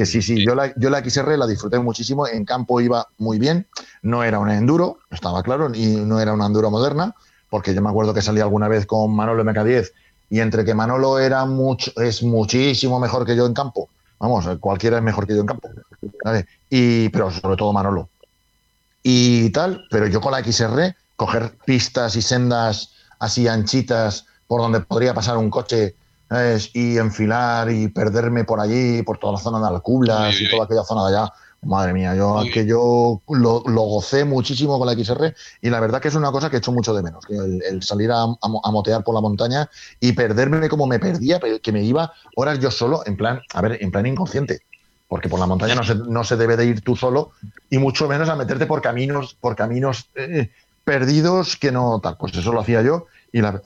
sí, 0.05 0.21
sí, 0.21 0.45
Yo, 0.45 0.55
la, 0.55 0.73
yo 0.77 0.89
la 0.89 1.03
XR 1.03 1.37
la 1.37 1.47
disfruté 1.47 1.79
muchísimo. 1.79 2.27
En 2.27 2.45
campo 2.45 2.79
iba 2.81 3.07
muy 3.17 3.39
bien. 3.39 3.67
No 4.01 4.23
era 4.23 4.39
una 4.39 4.57
enduro, 4.57 4.99
estaba 5.11 5.43
claro, 5.43 5.73
y 5.73 5.87
no 5.87 6.19
era 6.19 6.33
una 6.33 6.45
enduro 6.45 6.71
moderna, 6.71 7.15
porque 7.49 7.73
yo 7.73 7.81
me 7.81 7.89
acuerdo 7.89 8.13
que 8.13 8.21
salí 8.21 8.39
alguna 8.39 8.67
vez 8.67 8.85
con 8.85 9.15
Manolo 9.15 9.43
MK10 9.43 9.91
y 10.29 10.39
entre 10.39 10.65
que 10.65 10.73
Manolo 10.73 11.19
era 11.19 11.45
mucho, 11.45 11.91
es 12.01 12.23
muchísimo 12.23 12.99
mejor 12.99 13.25
que 13.25 13.35
yo 13.35 13.45
en 13.45 13.53
campo. 13.53 13.89
Vamos, 14.19 14.47
cualquiera 14.59 14.97
es 14.97 15.03
mejor 15.03 15.27
que 15.27 15.35
yo 15.35 15.41
en 15.41 15.47
campo. 15.47 15.69
Y, 16.69 17.09
pero 17.09 17.31
sobre 17.31 17.57
todo 17.57 17.73
Manolo. 17.73 18.09
Y 19.03 19.49
tal, 19.51 19.85
pero 19.91 20.07
yo 20.07 20.19
con 20.19 20.31
la 20.31 20.43
XR 20.43 20.95
coger 21.15 21.55
pistas 21.65 22.15
y 22.15 22.21
sendas 22.21 22.91
así 23.25 23.47
anchitas 23.47 24.25
por 24.47 24.61
donde 24.61 24.81
podría 24.81 25.13
pasar 25.13 25.37
un 25.37 25.49
coche 25.49 25.95
y 26.73 26.97
enfilar 26.97 27.69
y 27.71 27.87
perderme 27.87 28.43
por 28.43 28.59
allí, 28.59 29.03
por 29.03 29.17
toda 29.17 29.33
la 29.33 29.39
zona 29.39 29.59
de 29.59 29.67
Alcublas 29.67 30.39
y 30.39 30.49
toda 30.49 30.65
aquella 30.65 30.83
zona 30.83 31.07
de 31.07 31.17
allá. 31.17 31.33
Madre 31.61 31.93
mía, 31.93 32.13
yo 32.13 32.43
que 32.53 32.63
yo 32.67 33.21
lo, 33.27 33.61
gocé 33.61 34.23
muchísimo 34.23 34.77
con 34.77 34.85
la 34.85 34.93
XR 34.93 35.33
y 35.63 35.71
la 35.71 35.79
verdad 35.79 35.99
que 35.99 36.09
es 36.09 36.15
una 36.15 36.31
cosa 36.31 36.47
que 36.47 36.57
he 36.57 36.59
hecho 36.59 36.71
mucho 36.71 36.93
de 36.93 37.01
menos, 37.01 37.25
el, 37.27 37.81
salir 37.81 38.11
a, 38.11 38.27
motear 38.71 39.03
por 39.03 39.15
la 39.15 39.21
montaña 39.21 39.67
y 39.99 40.11
perderme 40.11 40.69
como 40.69 40.85
me 40.85 40.99
perdía, 40.99 41.39
que 41.39 41.71
me 41.71 41.81
iba 41.81 42.13
horas 42.35 42.59
yo 42.59 42.69
solo, 42.69 43.01
en 43.07 43.17
plan, 43.17 43.41
a 43.51 43.61
ver, 43.61 43.79
en 43.81 43.89
plan 43.89 44.05
inconsciente, 44.05 44.59
porque 45.07 45.27
por 45.27 45.39
la 45.39 45.47
montaña 45.47 45.73
no 45.73 45.83
se, 45.83 45.95
no 45.95 46.23
se 46.23 46.37
debe 46.37 46.55
de 46.55 46.67
ir 46.67 46.81
tú 46.81 46.95
solo 46.95 47.31
y 47.71 47.79
mucho 47.79 48.07
menos 48.07 48.29
a 48.29 48.35
meterte 48.35 48.67
por 48.67 48.83
caminos, 48.83 49.35
por 49.39 49.55
caminos 49.55 50.09
eh, 50.13 50.51
perdidos 50.85 51.57
que 51.57 51.73
no 51.73 51.99
tal. 51.99 52.15
Pues 52.17 52.35
eso 52.37 52.53
lo 52.53 52.61
hacía 52.61 52.81
yo 52.81 53.07
y 53.33 53.41
la, 53.41 53.61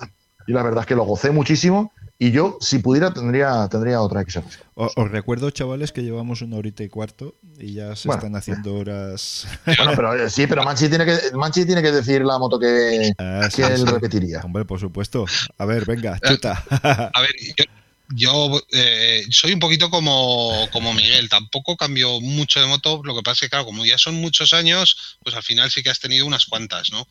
y 0.48 0.54
la 0.54 0.64
verdad 0.64 0.82
es 0.82 0.88
que 0.88 0.96
lo 0.96 1.04
gocé 1.04 1.30
muchísimo. 1.30 1.94
Y 2.22 2.32
yo, 2.32 2.58
si 2.60 2.80
pudiera, 2.80 3.14
tendría, 3.14 3.70
tendría 3.70 4.02
otra 4.02 4.22
XR. 4.28 4.44
Os, 4.74 4.92
os, 4.98 5.10
recuerdo, 5.10 5.52
chavales, 5.52 5.94
que 5.94 6.04
llevamos 6.04 6.42
una 6.42 6.58
horita 6.58 6.84
y 6.84 6.90
cuarto 6.90 7.36
y 7.58 7.76
ya 7.76 7.96
se 7.96 8.10
están 8.10 8.36
haciendo 8.36 8.76
horas. 8.76 9.48
Bueno, 9.66 9.94
pero 9.96 10.14
eh, 10.16 10.30
sí, 10.30 10.46
pero 10.46 10.64
Manchi 10.64 10.90
tiene 10.90 11.06
que, 11.06 11.18
Manchi 11.34 11.66
tiene 11.66 11.82
que 11.82 11.94
decir 11.94 12.26
la 12.26 12.38
moto 12.38 12.60
que, 12.60 13.14
ah, 13.18 13.48
que 13.56 13.64
él 13.64 13.88
repetiría. 13.88 14.42
Hombre, 14.42 14.66
por 14.66 14.82
supuesto. 14.82 15.24
A 15.58 15.66
ver, 15.66 15.86
venga, 15.86 16.20
chuta. 16.20 16.62
A 16.70 17.22
ver, 17.22 17.32
yo, 17.58 17.64
yo 18.10 18.62
eh, 18.72 19.26
soy 19.30 19.54
un 19.54 19.60
poquito 19.60 19.90
como, 19.90 20.68
como, 20.72 20.94
Miguel, 20.94 21.30
tampoco 21.30 21.78
cambio 21.78 22.20
mucho 22.22 22.60
de 22.60 22.66
moto, 22.66 23.02
lo 23.04 23.16
que 23.16 23.22
pasa 23.22 23.34
es 23.34 23.40
que, 23.42 23.50
claro, 23.50 23.66
como 23.66 23.86
ya 23.86 23.98
son 23.98 24.16
muchos 24.16 24.54
años, 24.54 25.18
pues 25.24 25.36
al 25.36 25.44
final 25.44 25.70
sí 25.70 25.84
que 25.84 25.90
has 25.90 26.00
tenido 26.00 26.26
unas 26.26 26.46
cuantas, 26.46 26.92
¿no? 26.92 27.08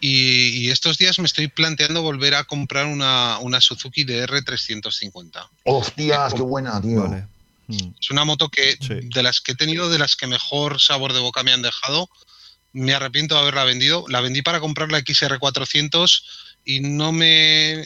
Y, 0.00 0.70
estos 0.70 0.96
días 0.96 1.18
me 1.18 1.26
estoy 1.26 1.48
planteando 1.48 2.02
volver 2.02 2.34
a 2.34 2.44
comprar 2.44 2.86
una, 2.86 3.38
una 3.38 3.60
Suzuki 3.60 4.04
DR350. 4.04 5.48
¡Hostias, 5.64 6.34
qué 6.34 6.42
buena, 6.42 6.80
tío! 6.80 7.08
Mm. 7.66 7.92
Es 8.00 8.10
una 8.10 8.24
moto 8.24 8.48
que, 8.48 8.76
de 8.80 9.22
las 9.22 9.40
que 9.40 9.52
he 9.52 9.56
tenido, 9.56 9.90
de 9.90 9.98
las 9.98 10.16
que 10.16 10.26
mejor 10.26 10.80
sabor 10.80 11.12
de 11.12 11.20
boca 11.20 11.42
me 11.42 11.52
han 11.52 11.62
dejado, 11.62 12.08
me 12.72 12.94
arrepiento 12.94 13.34
de 13.34 13.40
haberla 13.42 13.64
vendido. 13.64 14.04
La 14.08 14.20
vendí 14.20 14.42
para 14.42 14.60
comprar 14.60 14.90
la 14.92 15.00
XR400 15.00 16.22
y 16.64 16.80
no 16.80 17.12
me 17.12 17.84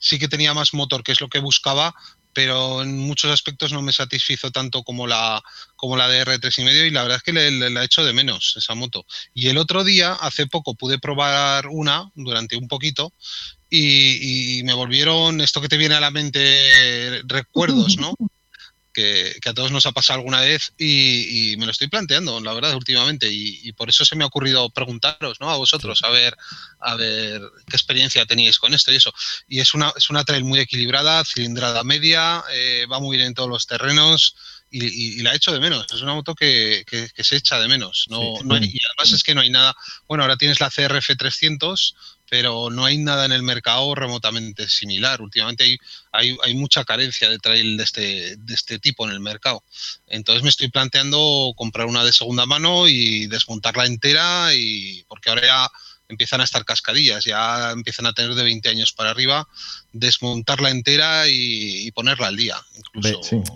sí 0.00 0.18
que 0.18 0.26
tenía 0.26 0.52
más 0.54 0.74
motor, 0.74 1.04
que 1.04 1.12
es 1.12 1.20
lo 1.20 1.28
que 1.28 1.38
buscaba, 1.38 1.94
pero 2.32 2.82
en 2.82 2.98
muchos 2.98 3.30
aspectos 3.30 3.72
no 3.72 3.82
me 3.82 3.92
satisfizo 3.92 4.50
tanto 4.50 4.82
como 4.82 5.06
la, 5.06 5.42
como 5.76 5.96
la 5.96 6.08
de 6.08 6.24
R3,5 6.24 6.86
y 6.86 6.90
la 6.90 7.02
verdad 7.02 7.18
es 7.18 7.22
que 7.22 7.32
le, 7.32 7.50
le, 7.50 7.70
la 7.70 7.84
hecho 7.84 8.04
de 8.04 8.12
menos 8.12 8.54
esa 8.56 8.74
moto. 8.74 9.04
Y 9.34 9.48
el 9.48 9.58
otro 9.58 9.84
día, 9.84 10.12
hace 10.14 10.46
poco, 10.46 10.74
pude 10.74 10.98
probar 10.98 11.66
una 11.68 12.10
durante 12.14 12.56
un 12.56 12.68
poquito 12.68 13.12
y, 13.68 14.58
y 14.58 14.62
me 14.64 14.74
volvieron 14.74 15.40
esto 15.40 15.60
que 15.60 15.68
te 15.68 15.76
viene 15.76 15.96
a 15.96 16.00
la 16.00 16.10
mente 16.10 17.22
recuerdos, 17.26 17.96
¿no? 17.98 18.14
que, 18.92 19.38
a 19.44 19.54
todos 19.54 19.72
nos 19.72 19.86
ha 19.86 19.92
pasado 19.92 20.18
alguna 20.18 20.40
vez 20.40 20.72
y, 20.78 21.54
me 21.58 21.66
lo 21.66 21.72
estoy 21.72 21.88
planteando, 21.88 22.40
la 22.40 22.52
verdad, 22.52 22.74
últimamente. 22.74 23.28
Y, 23.30 23.72
por 23.72 23.88
eso 23.88 24.04
se 24.04 24.16
me 24.16 24.24
ha 24.24 24.26
ocurrido 24.26 24.70
preguntaros, 24.70 25.40
¿no? 25.40 25.50
A 25.50 25.56
vosotros, 25.56 26.02
a 26.02 26.10
ver, 26.10 26.36
a 26.80 26.94
ver 26.96 27.40
qué 27.68 27.76
experiencia 27.76 28.26
teníais 28.26 28.58
con 28.58 28.74
esto 28.74 28.92
y 28.92 28.96
eso. 28.96 29.12
Y 29.48 29.60
es 29.60 29.74
una, 29.74 29.92
es 29.96 30.10
una 30.10 30.24
trail 30.24 30.44
muy 30.44 30.60
equilibrada, 30.60 31.24
cilindrada 31.24 31.84
media, 31.84 32.42
eh, 32.52 32.86
va 32.90 33.00
muy 33.00 33.16
bien 33.16 33.28
en 33.28 33.34
todos 33.34 33.48
los 33.48 33.66
terrenos. 33.66 34.36
Y, 34.72 35.20
la 35.22 35.34
echo 35.34 35.52
de 35.52 35.58
menos. 35.58 35.86
Es 35.92 36.00
una 36.00 36.14
moto 36.14 36.34
que, 36.34 36.84
se 37.16 37.36
echa 37.36 37.58
de 37.58 37.66
menos. 37.66 38.06
No, 38.08 38.34
no 38.44 38.56
y 38.56 38.78
además 38.88 39.12
es 39.12 39.24
que 39.24 39.34
no 39.34 39.40
hay 39.40 39.50
nada. 39.50 39.74
Bueno, 40.06 40.22
ahora 40.22 40.36
tienes 40.36 40.60
la 40.60 40.70
CRF 40.70 41.16
300, 41.18 41.96
pero 42.30 42.70
no 42.70 42.84
hay 42.84 42.96
nada 42.96 43.26
en 43.26 43.32
el 43.32 43.42
mercado 43.42 43.92
remotamente 43.94 44.68
similar. 44.68 45.20
Últimamente 45.20 45.64
hay, 46.12 46.36
hay, 46.44 46.54
mucha 46.54 46.84
carencia 46.84 47.28
de 47.28 47.40
trail 47.40 47.76
de 47.76 47.82
este, 47.82 48.36
de 48.36 48.54
este 48.54 48.78
tipo 48.78 49.04
en 49.04 49.12
el 49.12 49.18
mercado. 49.18 49.64
Entonces 50.06 50.44
me 50.44 50.48
estoy 50.48 50.68
planteando 50.68 51.52
comprar 51.56 51.88
una 51.88 52.04
de 52.04 52.12
segunda 52.12 52.46
mano 52.46 52.86
y 52.86 53.26
desmontarla 53.26 53.84
entera, 53.84 54.54
y 54.54 55.04
porque 55.08 55.28
ahora 55.28 55.42
ya 55.42 55.70
empiezan 56.08 56.40
a 56.40 56.44
estar 56.44 56.64
cascadillas, 56.64 57.24
ya 57.24 57.72
empiezan 57.72 58.06
a 58.06 58.12
tener 58.12 58.34
de 58.34 58.44
20 58.44 58.68
años 58.68 58.92
para 58.92 59.10
arriba, 59.10 59.48
desmontarla 59.92 60.70
entera 60.70 61.24
y, 61.28 61.90
ponerla 61.90 62.28
al 62.28 62.36
día. 62.36 62.56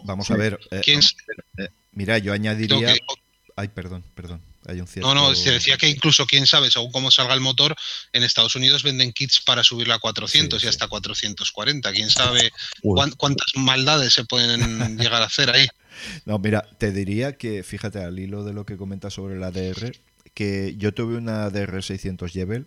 Vamos 0.03 0.31
a 0.33 0.37
ver. 0.37 0.59
Eh, 0.73 0.83
eh, 1.59 1.69
mira, 1.93 2.19
yo 2.19 2.33
añadiría... 2.33 2.95
Ay, 3.57 3.69
perdón, 3.69 4.03
perdón. 4.17 4.41
No, 5.01 5.15
no, 5.15 5.35
se 5.35 5.51
decía 5.51 5.77
que 5.77 5.89
incluso, 5.89 6.27
quién 6.27 6.47
sabe, 6.47 6.71
según 6.71 6.91
cómo 6.91 7.11
salga 7.11 7.35
el 7.35 7.41
motor, 7.41 7.77
en 8.13 8.23
Estados 8.23 8.57
Unidos 8.57 8.83
venden 8.83 9.13
kits 9.13 9.41
para 9.41 9.63
subirla 9.63 9.97
a 9.97 9.99
400 9.99 10.63
y 10.65 10.67
hasta 10.67 10.89
440. 10.89 11.93
Quién 11.93 12.11
sabe 12.11 12.51
cuántas 13.17 13.55
maldades 13.57 14.15
se 14.15 14.25
pueden 14.25 14.97
llegar 14.99 15.23
a 15.23 15.27
hacer 15.27 15.51
ahí. 15.51 15.69
No, 16.25 16.39
mira, 16.39 16.67
te 16.79 16.93
diría 16.93 17.37
que, 17.37 17.63
fíjate, 17.63 18.03
al 18.03 18.19
hilo 18.19 18.45
de 18.45 18.53
lo 18.53 18.65
que 18.65 18.77
comentas 18.77 19.15
sobre 19.15 19.39
la 19.39 19.51
DR, 19.51 19.93
que 20.33 20.75
yo 20.79 20.93
tuve 20.93 21.17
una 21.17 21.51
DR 21.51 21.83
600 21.83 22.33
Jebel 22.33 22.67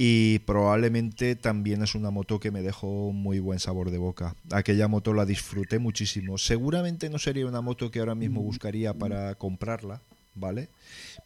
y 0.00 0.38
probablemente 0.40 1.34
también 1.34 1.82
es 1.82 1.96
una 1.96 2.10
moto 2.10 2.38
que 2.38 2.52
me 2.52 2.62
dejó 2.62 3.10
muy 3.12 3.40
buen 3.40 3.58
sabor 3.58 3.90
de 3.90 3.98
boca. 3.98 4.36
Aquella 4.52 4.86
moto 4.86 5.12
la 5.12 5.26
disfruté 5.26 5.80
muchísimo. 5.80 6.38
Seguramente 6.38 7.10
no 7.10 7.18
sería 7.18 7.46
una 7.46 7.60
moto 7.60 7.90
que 7.90 7.98
ahora 7.98 8.14
mismo 8.14 8.40
buscaría 8.40 8.94
para 8.94 9.34
comprarla, 9.34 10.00
¿vale? 10.38 10.68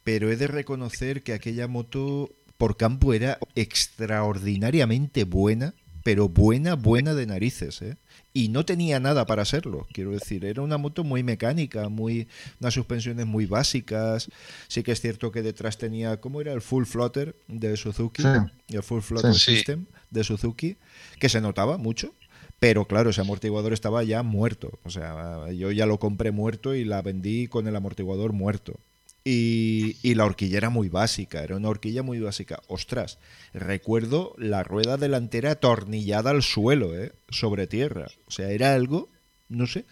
Pero 0.03 0.31
he 0.31 0.35
de 0.35 0.47
reconocer 0.47 1.23
que 1.23 1.33
aquella 1.33 1.67
moto 1.67 2.31
por 2.57 2.77
campo 2.77 3.13
era 3.13 3.39
extraordinariamente 3.55 5.23
buena, 5.23 5.73
pero 6.03 6.27
buena, 6.29 6.75
buena 6.75 7.13
de 7.13 7.25
narices, 7.25 7.81
¿eh? 7.81 7.97
Y 8.33 8.49
no 8.49 8.65
tenía 8.65 8.99
nada 8.99 9.25
para 9.25 9.45
serlo, 9.45 9.87
quiero 9.93 10.11
decir, 10.11 10.43
era 10.43 10.61
una 10.61 10.77
moto 10.77 11.03
muy 11.03 11.23
mecánica, 11.23 11.87
muy 11.87 12.27
unas 12.59 12.73
suspensiones 12.73 13.25
muy 13.25 13.45
básicas. 13.45 14.29
Sí 14.67 14.81
que 14.81 14.91
es 14.91 15.01
cierto 15.01 15.31
que 15.31 15.41
detrás 15.41 15.77
tenía, 15.77 16.19
¿cómo 16.19 16.41
era? 16.41 16.51
El 16.51 16.61
full 16.61 16.85
floater 16.85 17.35
de 17.47 17.77
Suzuki, 17.77 18.23
el 18.69 18.83
full 18.83 19.01
floater 19.01 19.35
system 19.35 19.85
de 20.09 20.23
Suzuki, 20.23 20.77
que 21.19 21.29
se 21.29 21.41
notaba 21.41 21.77
mucho, 21.77 22.13
pero 22.59 22.85
claro, 22.85 23.09
ese 23.09 23.21
amortiguador 23.21 23.73
estaba 23.73 24.03
ya 24.03 24.23
muerto. 24.23 24.79
O 24.83 24.89
sea, 24.89 25.51
yo 25.51 25.71
ya 25.71 25.85
lo 25.85 25.99
compré 25.99 26.31
muerto 26.31 26.73
y 26.73 26.85
la 26.85 27.01
vendí 27.01 27.47
con 27.47 27.67
el 27.67 27.75
amortiguador 27.75 28.33
muerto. 28.33 28.79
Y, 29.25 30.13
la 30.15 30.25
horquilla 30.25 30.57
era 30.57 30.69
muy 30.69 30.89
básica, 30.89 31.43
era 31.43 31.55
una 31.55 31.69
horquilla 31.69 32.03
muy 32.03 32.19
básica. 32.19 32.61
Ostras, 32.67 33.19
recuerdo 33.53 34.35
la 34.37 34.63
rueda 34.63 34.97
delantera 34.97 35.51
atornillada 35.51 36.31
al 36.31 36.43
suelo, 36.43 36.95
¿eh? 36.97 37.13
sobre 37.29 37.67
tierra. 37.67 38.07
O 38.27 38.31
sea, 38.31 38.49
era 38.51 38.73
algo, 38.73 39.09
no 39.47 39.65
sé, 39.65 39.85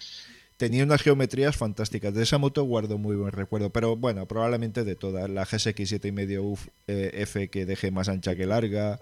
tenía 0.57 0.83
unas 0.83 1.01
geometrías 1.01 1.55
fantásticas. 1.55 2.13
De 2.13 2.23
esa 2.23 2.37
moto 2.37 2.63
guardo 2.63 2.97
muy 2.97 3.15
buen 3.15 3.31
recuerdo, 3.31 3.69
pero 3.69 3.95
bueno, 3.95 4.27
probablemente 4.27 4.83
de 4.83 4.95
todas. 4.95 5.29
La 5.29 5.45
GSX 5.45 5.93
7,5 5.93 6.59
eh, 6.87 7.11
F 7.13 7.49
que 7.49 7.65
dejé 7.65 7.89
más 7.89 8.09
ancha 8.09 8.35
que 8.35 8.45
larga. 8.45 8.99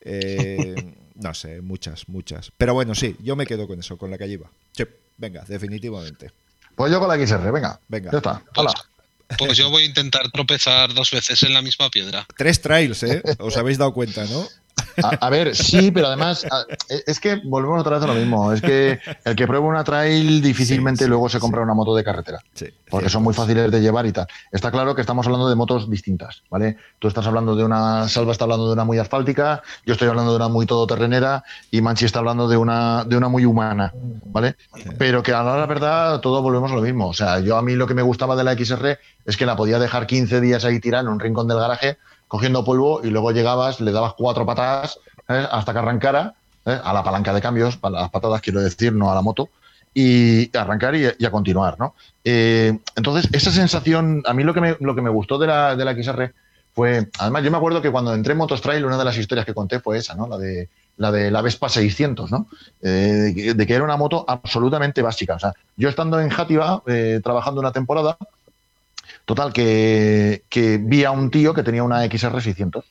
Eh, 0.00 0.74
no 1.14 1.34
sé, 1.34 1.60
muchas, 1.60 2.08
muchas. 2.08 2.50
Pero 2.56 2.74
bueno, 2.74 2.96
sí, 2.96 3.16
yo 3.22 3.36
me 3.36 3.46
quedo 3.46 3.68
con 3.68 3.78
eso, 3.78 3.96
con 3.96 4.10
la 4.10 4.18
que 4.18 4.26
iba. 4.26 4.50
Sí, 4.72 4.84
venga, 5.16 5.44
definitivamente. 5.46 6.32
Pues 6.74 6.90
yo 6.90 6.98
con 6.98 7.08
la 7.08 7.26
XR, 7.26 7.52
venga. 7.52 7.80
Venga. 7.88 8.10
Ya 8.10 8.18
está. 8.18 8.42
Hola. 8.56 8.72
Pues 9.36 9.58
yo 9.58 9.70
voy 9.70 9.82
a 9.82 9.86
intentar 9.86 10.30
tropezar 10.30 10.94
dos 10.94 11.10
veces 11.10 11.42
en 11.42 11.52
la 11.52 11.60
misma 11.60 11.90
piedra. 11.90 12.26
Tres 12.36 12.60
trails, 12.62 13.02
¿eh? 13.02 13.22
Os 13.38 13.56
habéis 13.56 13.76
dado 13.78 13.92
cuenta, 13.92 14.24
¿no? 14.24 14.48
A, 15.02 15.30
ver, 15.30 15.54
sí, 15.54 15.90
pero 15.90 16.08
además 16.08 16.46
es 17.06 17.20
que 17.20 17.40
volvemos 17.44 17.80
otra 17.80 17.98
vez 17.98 18.04
a 18.04 18.06
lo 18.06 18.14
mismo. 18.14 18.52
Es 18.52 18.60
que 18.60 18.98
el 19.24 19.36
que 19.36 19.46
prueba 19.46 19.66
una 19.66 19.84
trail 19.84 20.42
difícilmente 20.42 21.06
luego 21.06 21.28
se 21.28 21.38
compra 21.38 21.62
una 21.62 21.74
moto 21.74 21.94
de 21.94 22.04
carretera. 22.04 22.38
porque 22.90 23.08
son 23.08 23.22
muy 23.22 23.34
fáciles 23.34 23.70
de 23.70 23.80
llevar 23.80 24.06
y 24.06 24.12
tal. 24.12 24.26
Está 24.52 24.70
claro 24.70 24.94
que 24.94 25.00
estamos 25.00 25.26
hablando 25.26 25.48
de 25.48 25.54
motos 25.54 25.90
distintas, 25.90 26.42
¿vale? 26.50 26.76
Tú 26.98 27.08
estás 27.08 27.26
hablando 27.26 27.54
de 27.54 27.64
una, 27.64 28.08
Salva 28.08 28.32
está 28.32 28.44
hablando 28.44 28.66
de 28.66 28.72
una 28.72 28.84
muy 28.84 28.98
asfáltica, 28.98 29.62
yo 29.84 29.92
estoy 29.92 30.08
hablando 30.08 30.32
de 30.32 30.36
una 30.36 30.48
muy 30.48 30.66
todoterrenera 30.66 31.44
y 31.70 31.80
Manchi 31.80 32.04
está 32.04 32.18
hablando 32.18 32.48
de 32.48 32.56
una, 32.56 33.04
de 33.04 33.16
una 33.16 33.28
muy 33.28 33.44
humana, 33.44 33.92
¿vale? 34.26 34.56
Pero 34.98 35.22
que 35.22 35.32
a 35.32 35.42
la 35.42 35.66
verdad 35.66 36.20
todos 36.20 36.42
volvemos 36.42 36.70
a 36.72 36.74
lo 36.74 36.82
mismo. 36.82 37.08
O 37.08 37.14
sea, 37.14 37.40
yo 37.40 37.56
a 37.56 37.62
mí 37.62 37.74
lo 37.74 37.86
que 37.86 37.94
me 37.94 38.02
gustaba 38.02 38.36
de 38.36 38.44
la 38.44 38.54
XR 38.54 38.98
es 39.24 39.36
que 39.36 39.46
la 39.46 39.56
podía 39.56 39.78
dejar 39.78 40.06
15 40.06 40.40
días 40.40 40.64
ahí 40.64 40.80
tirada 40.80 41.02
en 41.02 41.08
un 41.08 41.20
rincón 41.20 41.48
del 41.48 41.58
garaje 41.58 41.98
cogiendo 42.28 42.64
polvo 42.64 43.00
y 43.02 43.10
luego 43.10 43.32
llegabas, 43.32 43.80
le 43.80 43.90
dabas 43.90 44.14
cuatro 44.14 44.46
patadas 44.46 45.00
hasta 45.26 45.72
que 45.72 45.78
arrancara, 45.78 46.34
a 46.64 46.92
la 46.92 47.02
palanca 47.02 47.32
de 47.32 47.40
cambios, 47.40 47.76
para 47.76 48.00
las 48.00 48.10
patadas 48.10 48.40
quiero 48.40 48.60
decir, 48.60 48.92
no 48.92 49.10
a 49.10 49.14
la 49.14 49.22
moto, 49.22 49.48
y 49.94 50.56
arrancar 50.56 50.94
y, 50.94 51.24
a 51.24 51.30
continuar, 51.30 51.76
¿no? 51.78 51.94
Eh, 52.24 52.78
entonces, 52.94 53.28
esa 53.32 53.50
sensación, 53.50 54.22
a 54.26 54.34
mí 54.34 54.44
lo 54.44 54.54
que 54.54 54.60
me, 54.60 54.76
lo 54.80 54.94
que 54.94 55.02
me 55.02 55.10
gustó 55.10 55.38
de 55.38 55.46
la, 55.46 55.76
de 55.76 55.84
la 55.84 55.94
XR 55.94 56.32
fue, 56.74 57.08
además 57.18 57.42
yo 57.42 57.50
me 57.50 57.56
acuerdo 57.56 57.82
que 57.82 57.90
cuando 57.90 58.14
entré 58.14 58.32
en 58.32 58.38
Motos 58.38 58.60
Trail, 58.60 58.84
una 58.84 58.98
de 58.98 59.04
las 59.04 59.16
historias 59.16 59.46
que 59.46 59.54
conté 59.54 59.80
fue 59.80 59.98
esa, 59.98 60.14
¿no? 60.14 60.28
La 60.28 60.38
de 60.38 60.68
la 60.98 61.12
de 61.12 61.30
la 61.30 61.42
Vespa 61.42 61.68
600, 61.68 62.30
¿no? 62.30 62.46
Eh, 62.82 63.54
de, 63.56 63.66
que 63.66 63.74
era 63.74 63.84
una 63.84 63.96
moto 63.96 64.24
absolutamente 64.28 65.00
básica. 65.00 65.36
O 65.36 65.38
sea, 65.38 65.52
yo 65.76 65.88
estando 65.88 66.20
en 66.20 66.28
Játiva, 66.28 66.82
eh, 66.86 67.20
trabajando 67.22 67.60
una 67.60 67.72
temporada, 67.72 68.18
Total, 69.28 69.52
que, 69.52 70.80
vi 70.82 71.04
a 71.04 71.10
un 71.10 71.30
tío 71.30 71.52
que 71.52 71.62
tenía 71.62 71.82
una 71.82 72.02
XR 72.02 72.40
600, 72.40 72.82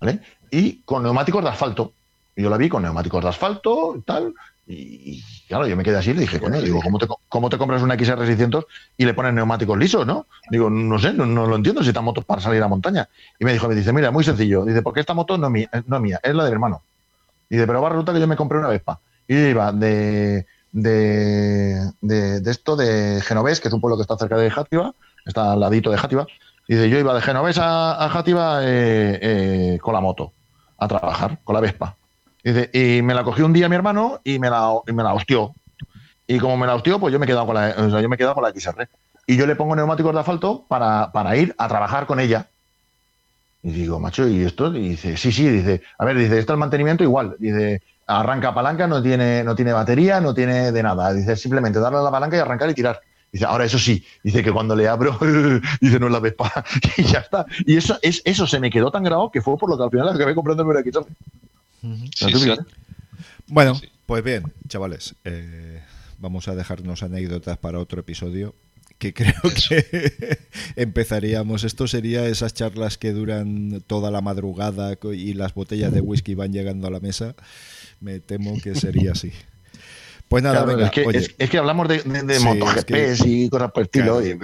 ¿vale? 0.00 0.20
Y 0.50 0.80
con 0.86 1.02
neumáticos 1.02 1.44
de 1.44 1.50
asfalto. 1.50 1.92
Yo 2.34 2.48
la 2.48 2.56
vi 2.56 2.70
con 2.70 2.82
neumáticos 2.82 3.22
de 3.22 3.28
asfalto 3.28 3.94
y 3.94 4.00
tal. 4.00 4.32
Y, 4.66 5.22
claro, 5.48 5.66
yo 5.66 5.76
me 5.76 5.84
quedé 5.84 5.98
así 5.98 6.12
y 6.12 6.14
le 6.14 6.22
dije, 6.22 6.40
coño, 6.40 6.62
digo, 6.62 6.80
¿cómo 6.82 6.98
te, 6.98 7.06
¿cómo 7.28 7.50
te 7.50 7.58
compras 7.58 7.82
una 7.82 7.94
XR 7.98 8.24
600 8.24 8.64
y 8.96 9.04
le 9.04 9.12
pones 9.12 9.34
neumáticos 9.34 9.76
lisos, 9.76 10.06
no? 10.06 10.24
Digo, 10.50 10.70
no 10.70 10.98
sé, 10.98 11.12
no, 11.12 11.26
lo 11.26 11.56
entiendo 11.56 11.82
si 11.82 11.90
esta 11.90 12.00
moto 12.00 12.22
para 12.22 12.40
salir 12.40 12.62
a 12.62 12.66
montaña. 12.66 13.10
Y 13.38 13.44
me 13.44 13.52
dijo, 13.52 13.68
me 13.68 13.74
dice, 13.74 13.92
mira, 13.92 14.10
muy 14.10 14.24
sencillo. 14.24 14.64
Dice, 14.64 14.80
porque 14.80 15.00
esta 15.00 15.12
moto 15.12 15.36
no 15.36 15.48
es 15.48 15.52
mía, 15.52 15.68
no 15.86 15.96
es, 15.96 16.02
mía, 16.02 16.20
es 16.22 16.34
la 16.34 16.44
del 16.44 16.54
hermano. 16.54 16.80
Dice, 17.50 17.66
pero 17.66 17.82
va 17.82 17.90
resulta 17.90 18.14
que 18.14 18.20
yo 18.20 18.26
me 18.26 18.36
compré 18.36 18.56
una 18.56 18.68
Vespa. 18.68 18.98
Y 19.28 19.36
iba 19.36 19.72
de, 19.72 20.46
de, 20.72 21.92
de, 22.00 22.50
esto 22.50 22.76
de 22.76 23.20
Genovés, 23.20 23.60
que 23.60 23.68
es 23.68 23.74
un 23.74 23.82
pueblo 23.82 23.98
que 23.98 24.02
está 24.02 24.16
cerca 24.16 24.38
de 24.38 24.50
Játiva, 24.50 24.94
está 25.24 25.52
al 25.52 25.60
ladito 25.60 25.90
de 25.90 25.98
Játiva. 25.98 26.26
Dice, 26.68 26.88
yo 26.88 26.98
iba 26.98 27.14
de 27.14 27.20
Genovés 27.20 27.58
a, 27.60 28.08
Játiva 28.12 28.60
eh, 28.62 29.18
eh, 29.20 29.78
con 29.80 29.92
la 29.92 30.00
moto, 30.00 30.32
a 30.78 30.86
trabajar, 30.86 31.38
con 31.42 31.54
la 31.54 31.60
Vespa. 31.60 31.96
Dice, 32.44 32.70
y 32.72 33.02
me 33.02 33.14
la 33.14 33.24
cogió 33.24 33.44
un 33.44 33.52
día 33.52 33.68
mi 33.68 33.76
hermano 33.76 34.20
y 34.24 34.38
me 34.38 34.48
la, 34.50 34.72
y 34.86 34.92
me 34.92 35.02
la 35.02 35.14
hostió. 35.14 35.52
Y 36.26 36.38
como 36.38 36.56
me 36.56 36.66
la 36.66 36.76
hostió, 36.76 37.00
pues 37.00 37.12
yo 37.12 37.18
me 37.18 37.24
he 37.24 37.26
quedado 37.26 37.46
con 37.46 37.56
la, 37.56 37.74
o 37.76 37.90
sea, 37.90 38.00
yo 38.00 38.08
me 38.08 38.14
he 38.14 38.18
quedado 38.18 38.34
con 38.34 38.44
la 38.44 38.52
XR. 38.52 38.88
Y 39.26 39.36
yo 39.36 39.46
le 39.46 39.56
pongo 39.56 39.74
neumáticos 39.74 40.14
de 40.14 40.20
asfalto 40.20 40.64
para, 40.68 41.10
para 41.12 41.36
ir 41.36 41.54
a 41.58 41.68
trabajar 41.68 42.06
con 42.06 42.20
ella. 42.20 42.46
Y 43.62 43.72
digo, 43.72 43.98
macho, 43.98 44.26
¿y 44.26 44.42
esto? 44.42 44.74
Y 44.74 44.90
dice, 44.90 45.16
sí, 45.16 45.32
sí, 45.32 45.48
dice, 45.48 45.82
a 45.98 46.04
ver, 46.04 46.16
dice, 46.16 46.38
esto 46.38 46.52
el 46.52 46.58
mantenimiento 46.58 47.04
igual. 47.04 47.36
Dice, 47.38 47.82
arranca 48.06 48.54
palanca, 48.54 48.86
no 48.86 49.02
tiene, 49.02 49.44
no 49.44 49.54
tiene 49.54 49.72
batería, 49.72 50.20
no 50.20 50.34
tiene 50.34 50.72
de 50.72 50.82
nada. 50.82 51.12
Dice, 51.12 51.36
simplemente 51.36 51.78
darle 51.78 51.98
a 51.98 52.02
la 52.02 52.10
palanca 52.10 52.36
y 52.36 52.40
arrancar 52.40 52.70
y 52.70 52.74
tirar. 52.74 53.00
Dice, 53.32 53.44
ahora 53.44 53.64
eso 53.64 53.78
sí, 53.78 54.04
dice 54.24 54.42
que 54.42 54.52
cuando 54.52 54.74
le 54.74 54.88
abro, 54.88 55.18
dice, 55.80 56.00
no 56.00 56.06
es 56.06 56.12
la 56.12 56.20
Vespa. 56.20 56.64
y 56.96 57.04
ya 57.04 57.20
está. 57.20 57.46
Y 57.64 57.76
eso, 57.76 57.98
es, 58.02 58.22
eso 58.24 58.46
se 58.46 58.58
me 58.58 58.70
quedó 58.70 58.90
tan 58.90 59.04
grabado 59.04 59.30
que 59.30 59.40
fue 59.40 59.56
por 59.56 59.70
lo 59.70 59.76
que 59.76 59.84
al 59.84 59.90
final 59.90 60.08
acabé 60.08 60.34
comprando 60.34 60.70
el 60.70 60.76
aquí. 60.76 60.90
Bueno, 63.46 63.80
pues 64.06 64.24
bien, 64.24 64.52
chavales, 64.68 65.14
eh, 65.24 65.82
vamos 66.18 66.48
a 66.48 66.54
dejarnos 66.54 67.02
anécdotas 67.02 67.58
para 67.58 67.78
otro 67.78 68.00
episodio 68.00 68.54
que 69.00 69.14
creo 69.14 69.34
que 69.68 70.38
empezaríamos. 70.76 71.64
Esto 71.64 71.88
sería 71.88 72.26
esas 72.26 72.54
charlas 72.54 72.98
que 72.98 73.12
duran 73.12 73.82
toda 73.86 74.12
la 74.12 74.20
madrugada 74.20 74.96
y 75.12 75.32
las 75.32 75.54
botellas 75.54 75.92
de 75.92 76.00
whisky 76.00 76.34
van 76.34 76.52
llegando 76.52 76.86
a 76.86 76.90
la 76.90 77.00
mesa. 77.00 77.34
Me 78.00 78.20
temo 78.20 78.60
que 78.62 78.74
sería 78.74 79.12
así. 79.12 79.32
Pues 80.30 80.42
nada, 80.44 80.62
Claro, 80.62 80.76
venga, 80.76 80.86
es, 80.86 80.92
que, 80.92 81.04
oye. 81.06 81.18
es, 81.18 81.34
es 81.36 81.50
que 81.50 81.58
hablamos 81.58 81.88
de, 81.88 82.02
de, 82.02 82.22
de 82.22 82.38
Sí, 82.38 82.44
MotoGP 82.44 82.90
es 82.94 83.20
que- 83.22 83.28
y 83.28 83.48
cosas 83.50 83.72
por 83.72 83.82
el 83.82 83.86
estilo. 83.86 84.20
Claro, 84.20 84.26
y, 84.26 84.38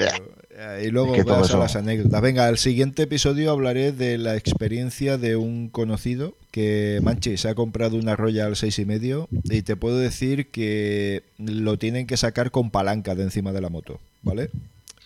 eh, 0.59 0.85
y 0.87 0.91
luego 0.91 1.13
Es 1.15 1.19
que 1.21 1.25
todo 1.25 1.41
vas 1.41 1.51
a 1.55 1.59
las 1.59 1.77
anécdotas. 1.77 2.21
Venga, 2.21 2.47
al 2.49 2.59
siguiente 2.59 3.05
episodio 3.05 3.53
hablaré 3.53 3.93
de 3.93 4.19
la 4.19 4.35
experiencia 4.37 5.17
de 5.17 5.37
un 5.37 5.69
conocido 5.69 6.35
que, 6.51 6.99
Manchi, 7.03 7.37
se 7.37 7.49
ha 7.49 7.55
comprado 7.55 7.97
una 7.97 8.17
Royal 8.17 8.57
6 8.57 8.79
y 8.81 8.85
medio 8.85 9.29
y 9.45 9.63
te 9.63 9.77
puedo 9.77 9.97
decir 9.99 10.51
que 10.51 11.23
lo 11.39 11.79
tienen 11.79 12.07
que 12.09 12.17
sacar 12.17 12.51
con 12.51 12.71
palanca 12.73 13.15
de 13.15 13.23
encima 13.23 13.53
de 13.53 13.61
la 13.61 13.69
moto, 13.69 14.01
¿vale? 14.23 14.51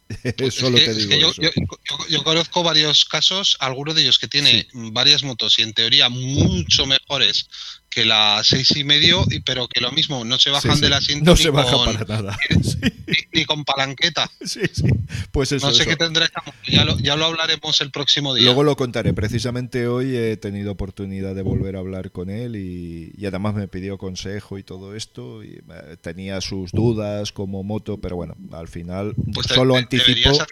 Pues 0.38 0.54
Solo 0.54 0.78
es 0.78 0.84
que- 0.84 0.90
te 0.94 0.98
es 1.00 1.08
digo 1.08 1.10
que 1.10 1.20
yo, 1.20 1.30
eso. 1.30 1.42
yo- 1.42 1.50
yo- 1.54 2.08
yo 2.08 2.24
conozco 2.24 2.62
varios 2.62 3.04
casos, 3.04 3.56
algunos 3.60 3.94
de 3.94 4.02
ellos 4.02 4.18
que 4.18 4.28
tiene 4.28 4.66
varias 4.72 5.22
motos 5.24 5.58
y 5.58 5.62
en 5.62 5.72
teoría 5.74 6.08
mucho 6.08 6.86
mejores 6.86 7.48
que 7.90 8.04
la 8.04 8.40
seis 8.44 8.70
y 8.76 8.84
medio, 8.84 9.24
y- 9.30 9.40
pero 9.40 9.66
que 9.68 9.80
lo 9.80 9.90
mismo 9.90 10.24
no 10.24 10.38
se 10.38 10.50
bajan 10.50 10.70
Sí, 10.72 10.76
sí. 10.78 10.82
del 10.84 10.92
asiento 10.92 11.24
No 11.24 11.32
ni, 11.36 11.42
se 11.42 11.50
baja 11.50 11.72
con, 11.72 11.92
para 11.96 12.04
nada. 12.22 12.38
ni- 12.50 13.18
ni 13.40 13.44
con 13.44 13.64
palanqueta. 13.64 14.30
Sí, 14.44 14.60
sí. 14.72 14.84
Pues 15.32 15.50
eso. 15.52 15.66
no 15.66 15.72
sé 15.74 15.82
eso. 15.82 15.90
qué 15.90 15.96
tendrá 15.96 16.24
esta 16.26 16.42
ya 16.68 16.84
lo, 16.84 16.96
ya 16.98 17.16
lo 17.16 17.24
hablaremos 17.24 17.80
el 17.80 17.90
próximo 17.90 18.32
día. 18.34 18.44
Luego 18.44 18.62
lo 18.62 18.76
contaré. 18.76 19.12
Precisamente 19.12 19.88
hoy 19.88 20.16
he 20.16 20.36
tenido 20.36 20.70
oportunidad 20.72 21.34
de 21.34 21.42
volver 21.42 21.74
a 21.76 21.80
hablar 21.80 22.12
con 22.12 22.30
él 22.30 22.54
y, 22.56 23.12
y 23.16 23.26
además 23.26 23.54
me 23.54 23.66
pidió 23.66 23.98
consejo 23.98 24.56
y 24.58 24.62
todo 24.62 24.94
esto. 24.94 25.42
Y 25.42 25.54
eh, 25.68 25.96
tenía 26.00 26.40
sus 26.40 26.70
dudas 26.70 27.32
como 27.32 27.62
moto, 27.64 28.00
pero 28.00 28.14
bueno, 28.16 28.36
al 28.52 28.68
final 28.68 29.14
Pues 29.34 29.46
solo 29.48 29.74
te- 29.74 29.80
anticipó 29.80 30.30
hacer- 30.30 30.46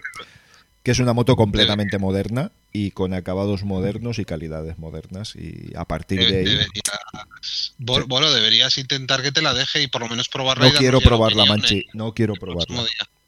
que 0.83 0.91
es 0.91 0.99
una 0.99 1.13
moto 1.13 1.35
completamente 1.35 1.97
moderna 1.97 2.51
y 2.71 2.91
con 2.91 3.13
acabados 3.13 3.63
modernos 3.63 4.19
y 4.19 4.25
calidades 4.25 4.77
modernas. 4.77 5.35
Y 5.35 5.73
a 5.75 5.85
partir 5.85 6.19
de- 6.19 6.25
de 6.31 6.37
ahí 6.39 6.45
deberías- 6.45 7.73
Bo- 7.77 8.05
bueno, 8.07 8.31
deberías 8.31 8.77
intentar 8.77 9.21
que 9.21 9.31
te 9.31 9.41
la 9.41 9.53
deje 9.53 9.81
y 9.83 9.87
por 9.87 10.01
lo 10.01 10.07
menos 10.09 10.29
probarla. 10.29 10.65
no 10.65 10.71
y 10.71 10.77
quiero 10.77 11.01
probarla, 11.01 11.45
Manchi. 11.45 11.85
No 11.93 12.13
quiero 12.13 12.35
probarla. 12.35 12.85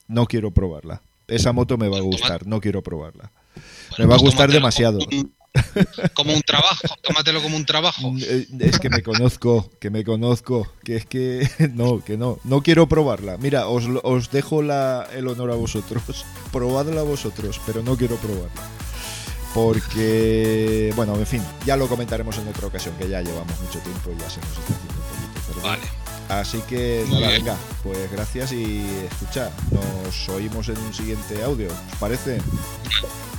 No 0.08 0.26
quiero 0.28 0.52
probarla. 0.52 1.02
Esa 1.28 1.52
moto 1.54 1.78
me 1.78 1.88
va 1.88 1.98
a 1.98 2.02
gustar. 2.02 2.46
No 2.46 2.60
quiero 2.62 2.82
probarla. 2.82 3.32
Bueno, 3.90 3.96
Me 4.00 4.06
va 4.06 4.16
a 4.16 4.18
pues 4.20 4.32
gustar 4.32 4.52
demasiado. 4.52 5.00
Un, 5.00 5.34
como 6.14 6.34
un 6.34 6.42
trabajo, 6.42 6.88
tómatelo 7.02 7.42
como 7.42 7.58
un 7.58 7.66
trabajo. 7.66 8.14
Eh, 8.22 8.48
Es 8.60 8.80
que 8.80 8.90
me 8.90 9.02
conozco, 9.04 9.70
que 9.80 9.90
me 9.90 10.04
conozco, 10.04 10.72
que 10.84 10.96
es 10.98 11.06
que 11.06 11.50
no, 11.74 12.04
que 12.04 12.18
no, 12.18 12.40
no 12.44 12.62
quiero 12.62 12.88
probarla. 12.88 13.38
Mira, 13.38 13.68
os, 13.68 13.86
os 14.04 14.32
dejo 14.32 14.62
la, 14.62 15.08
el 15.14 15.28
honor 15.28 15.52
a 15.52 15.56
vosotros, 15.56 16.26
probadla 16.52 17.02
vosotros, 17.04 17.60
pero 17.66 17.84
no 17.84 17.96
quiero 17.98 18.16
probarla. 18.18 18.62
Porque, 19.54 20.94
bueno, 20.96 21.16
en 21.18 21.28
fin, 21.28 21.42
ya 21.66 21.76
lo 21.76 21.88
comentaremos 21.90 22.38
en 22.38 22.48
otra 22.48 22.68
ocasión, 22.68 22.96
que 22.98 23.10
ya 23.10 23.22
llevamos 23.22 23.60
mucho 23.60 23.80
tiempo 23.80 24.12
y 24.16 24.20
ya 24.20 24.30
se 24.30 24.40
nos 24.40 24.50
está 24.50 24.62
haciendo 24.62 24.94
un 24.94 25.00
poquito. 25.02 25.44
pero. 25.48 25.62
Vale. 25.62 26.01
Así 26.32 26.62
que 26.62 27.06
nada, 27.12 27.28
venga, 27.28 27.58
pues 27.84 28.10
gracias 28.10 28.54
y 28.54 28.86
escucha, 29.12 29.52
nos 29.70 30.30
oímos 30.30 30.70
en 30.70 30.78
un 30.78 30.94
siguiente 30.94 31.44
audio, 31.44 31.68
¿os 31.68 31.98
parece? 32.00 32.42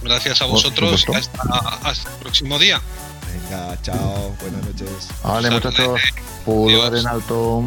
Gracias 0.03 0.43
a 0.43 0.45
vosotros. 0.45 1.01
supuesto. 1.01 1.41
Hasta, 1.41 1.89
hasta 1.89 2.11
el 2.11 2.17
próximo 2.17 2.59
día. 2.59 2.83
Venga, 3.33 3.81
chao, 3.81 4.37
buenas 4.43 4.63
noches. 4.67 5.09
Vale, 5.23 5.51
muchachos. 5.51 6.03
Pulgar 6.45 6.95
en 6.95 7.07
alto. 7.07 7.65